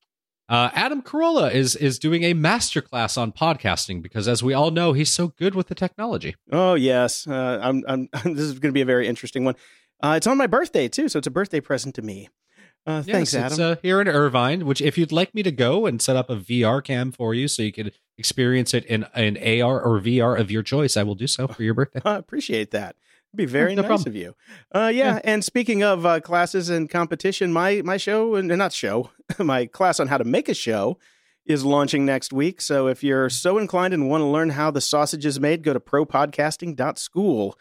Uh, 0.48 0.70
Adam 0.74 1.02
Carolla 1.02 1.52
is 1.52 1.76
is 1.76 1.98
doing 1.98 2.24
a 2.24 2.34
masterclass 2.34 3.18
on 3.18 3.32
podcasting 3.32 4.02
because, 4.02 4.28
as 4.28 4.44
we 4.44 4.54
all 4.54 4.70
know, 4.70 4.94
he's 4.94 5.12
so 5.12 5.30
good 5.30 5.56
with 5.56 5.68
the 5.68 5.76
technology. 5.76 6.36
Oh 6.52 6.76
yes, 6.76 7.28
uh, 7.28 7.60
I'm, 7.62 7.84
I'm, 7.88 8.10
this 8.24 8.44
is 8.44 8.60
going 8.60 8.72
to 8.72 8.74
be 8.74 8.82
a 8.82 8.86
very 8.86 9.08
interesting 9.08 9.44
one. 9.44 9.56
Uh, 10.04 10.14
it's 10.18 10.28
on 10.28 10.38
my 10.38 10.48
birthday 10.48 10.88
too, 10.88 11.10
so 11.10 11.18
it's 11.18 11.28
a 11.28 11.32
birthday 11.32 11.60
present 11.60 11.96
to 11.96 12.04
me. 12.04 12.30
Uh, 12.86 13.02
yes, 13.04 13.16
thanks, 13.16 13.34
Adam. 13.34 13.46
It's 13.48 13.60
uh, 13.60 13.76
here 13.82 14.00
in 14.00 14.08
Irvine. 14.08 14.68
Which, 14.68 14.82
if 14.82 15.00
you'd 15.00 15.12
like 15.12 15.34
me 15.34 15.42
to 15.42 15.52
go 15.52 15.88
and 15.88 16.00
set 16.00 16.16
up 16.16 16.30
a 16.30 16.36
VR 16.36 16.84
cam 16.84 17.12
for 17.12 17.34
you, 17.34 17.48
so 17.48 17.64
you 17.64 17.72
could 17.72 17.94
experience 18.20 18.76
it 18.76 18.86
in 18.86 19.08
an 19.16 19.38
AR 19.38 19.82
or 19.82 20.00
VR 20.00 20.40
of 20.40 20.52
your 20.52 20.62
choice, 20.62 20.96
I 20.96 21.02
will 21.02 21.16
do 21.16 21.26
so 21.26 21.48
for 21.56 21.64
your 21.64 21.74
birthday. 21.74 22.02
I 22.06 22.18
appreciate 22.18 22.70
that. 22.72 22.96
Be 23.36 23.45
very 23.45 23.76
no 23.76 23.82
nice 23.82 23.90
problem. 23.90 24.07
of 24.07 24.16
you. 24.16 24.36
Uh, 24.74 24.91
yeah, 24.94 25.16
yeah, 25.16 25.20
and 25.24 25.44
speaking 25.44 25.84
of 25.84 26.06
uh, 26.06 26.20
classes 26.20 26.70
and 26.70 26.90
competition, 26.90 27.52
my 27.52 27.82
my 27.84 27.98
show 27.98 28.36
and 28.36 28.48
not 28.48 28.74
show, 28.74 29.12
my 29.40 29.66
class 29.66 29.99
on 29.99 30.07
how 30.07 30.18
to 30.18 30.24
make 30.24 30.49
a 30.49 30.53
show 30.53 30.98
is 31.45 31.64
launching 31.64 32.06
next 32.06 32.34
week. 32.34 32.60
So 32.60 32.88
if 32.88 33.03
you're 33.03 33.30
so 33.30 33.57
inclined 33.57 33.94
and 33.94 34.10
want 34.10 34.22
to 34.22 34.26
learn 34.26 34.52
how 34.52 34.72
the 34.72 34.82
sausage 34.82 35.26
is 35.26 35.40
made, 35.40 35.64
go 35.64 35.74
to 35.74 35.80
propodcasting.school 35.80 37.57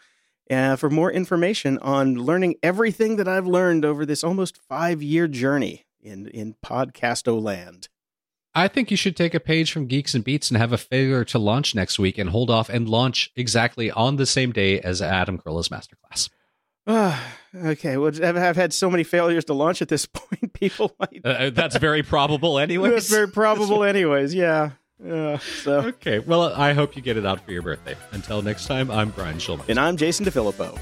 uh, 0.49 0.75
for 0.75 0.89
more 0.89 1.11
information 1.11 1.77
on 1.79 2.15
learning 2.15 2.55
everything 2.63 3.17
that 3.17 3.27
I've 3.27 3.47
learned 3.47 3.85
over 3.85 4.05
this 4.05 4.23
almost 4.23 4.57
five 4.57 5.03
year 5.03 5.27
journey 5.27 5.85
in, 6.01 6.27
in 6.27 6.55
podcasto 6.63 7.41
land. 7.41 7.89
I 8.55 8.69
think 8.69 8.89
you 8.89 8.95
should 8.95 9.17
take 9.17 9.33
a 9.33 9.39
page 9.41 9.73
from 9.73 9.85
Geeks 9.85 10.15
and 10.15 10.23
Beats 10.23 10.49
and 10.49 10.57
have 10.57 10.71
a 10.71 10.77
failure 10.77 11.25
to 11.25 11.37
launch 11.37 11.75
next 11.75 11.99
week 11.99 12.17
and 12.17 12.29
hold 12.29 12.49
off 12.49 12.69
and 12.69 12.87
launch 12.87 13.29
exactly 13.35 13.91
on 13.91 14.15
the 14.15 14.25
same 14.25 14.53
day 14.53 14.79
as 14.79 15.01
Adam 15.01 15.37
Carolla's 15.37 15.67
masterclass. 15.67 16.29
Uh, 16.87 17.19
okay, 17.55 17.97
well, 17.97 18.13
I've, 18.23 18.37
I've, 18.37 18.55
had 18.55 18.71
so 18.71 18.89
many 18.89 19.03
failures 19.03 19.43
to 19.45 19.53
launch 19.53 19.81
at 19.81 19.89
this 19.89 20.05
point. 20.13 20.53
People, 20.53 20.95
might... 20.99 21.21
uh, 21.25 21.29
uh 21.29 21.49
that's 21.49 21.75
very 21.77 22.01
probable, 22.01 22.57
anyways. 22.57 22.93
that's 22.93 23.09
very 23.09 23.27
probable, 23.27 23.83
anyways. 23.93 24.33
Yeah. 24.33 24.71
Yeah. 25.03 25.39
So 25.39 25.79
okay. 25.79 26.19
Well, 26.19 26.53
I 26.53 26.71
hope 26.71 26.95
you 26.95 27.01
get 27.01 27.17
it 27.17 27.25
out 27.25 27.45
for 27.45 27.51
your 27.51 27.61
birthday. 27.61 27.97
Until 28.13 28.41
next 28.41 28.67
time, 28.67 28.89
I'm 28.89 29.09
Brian 29.09 29.37
Schulman. 29.37 29.67
And 29.67 29.77
I'm 29.77 29.97
Jason 29.97 30.25
DeFilippo. 30.25 30.79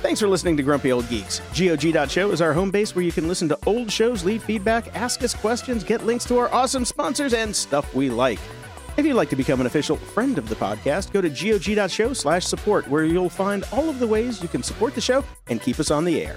Thanks 0.00 0.18
for 0.18 0.28
listening 0.28 0.56
to 0.56 0.62
Grumpy 0.62 0.92
Old 0.92 1.06
Geeks. 1.10 1.42
GOG.show 1.52 2.30
is 2.30 2.40
our 2.40 2.54
home 2.54 2.70
base 2.70 2.96
where 2.96 3.04
you 3.04 3.12
can 3.12 3.28
listen 3.28 3.50
to 3.50 3.58
old 3.66 3.92
shows, 3.92 4.24
leave 4.24 4.42
feedback, 4.42 4.96
ask 4.96 5.22
us 5.22 5.34
questions, 5.34 5.84
get 5.84 6.06
links 6.06 6.24
to 6.24 6.38
our 6.38 6.50
awesome 6.54 6.86
sponsors, 6.86 7.34
and 7.34 7.54
stuff 7.54 7.94
we 7.94 8.08
like. 8.08 8.38
If 8.96 9.04
you'd 9.04 9.12
like 9.12 9.28
to 9.28 9.36
become 9.36 9.60
an 9.60 9.66
official 9.66 9.96
friend 9.96 10.38
of 10.38 10.48
the 10.48 10.54
podcast, 10.54 11.12
go 11.12 11.20
to 11.20 11.28
GOG.show 11.28 12.14
slash 12.14 12.46
support, 12.46 12.88
where 12.88 13.04
you'll 13.04 13.28
find 13.28 13.62
all 13.72 13.90
of 13.90 13.98
the 13.98 14.06
ways 14.06 14.42
you 14.42 14.48
can 14.48 14.62
support 14.62 14.94
the 14.94 15.02
show 15.02 15.22
and 15.48 15.60
keep 15.60 15.78
us 15.78 15.90
on 15.90 16.06
the 16.06 16.24
air. 16.24 16.36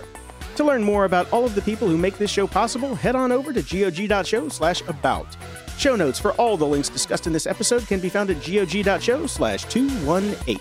To 0.58 0.66
learn 0.66 0.84
more 0.84 1.06
about 1.06 1.32
all 1.32 1.46
of 1.46 1.56
the 1.56 1.62
people 1.62 1.88
who 1.88 1.98
make 1.98 2.18
this 2.18 2.30
show 2.30 2.46
possible, 2.46 2.94
head 2.96 3.16
on 3.16 3.32
over 3.32 3.54
to 3.54 3.62
GOG.show 3.62 4.50
slash 4.50 4.82
about. 4.90 5.38
Show 5.78 5.96
notes 5.96 6.20
for 6.20 6.34
all 6.34 6.58
the 6.58 6.68
links 6.68 6.90
discussed 6.90 7.28
in 7.28 7.34
this 7.34 7.48
episode 7.48 7.88
can 7.88 8.02
be 8.02 8.10
found 8.10 8.30
at 8.30 8.44
gog.show 8.44 9.26
slash 9.26 9.64
218. 9.66 10.60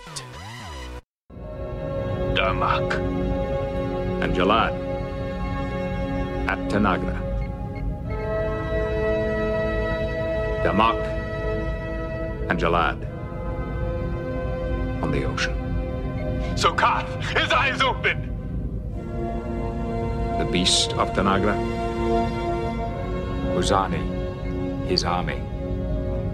Darmok 2.42 2.94
and 4.20 4.34
Jalad 4.34 4.74
at 6.48 6.58
Tanagra. 6.68 7.16
Darmok 10.64 11.00
and 12.50 12.58
Jalad 12.58 12.98
on 15.04 15.12
the 15.12 15.22
ocean. 15.22 15.54
Sokath, 16.56 17.06
his 17.38 17.52
eyes 17.52 17.80
open! 17.80 18.18
The 20.40 20.48
beast 20.50 20.94
of 20.94 21.12
Tanagra. 21.12 21.54
Uzani 23.54 24.88
his 24.88 25.04
army. 25.04 25.40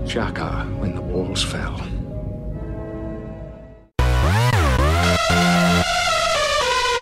Shaka 0.06 0.64
when 0.80 0.94
the 0.94 1.02
walls 1.02 1.44
fell. 1.44 1.78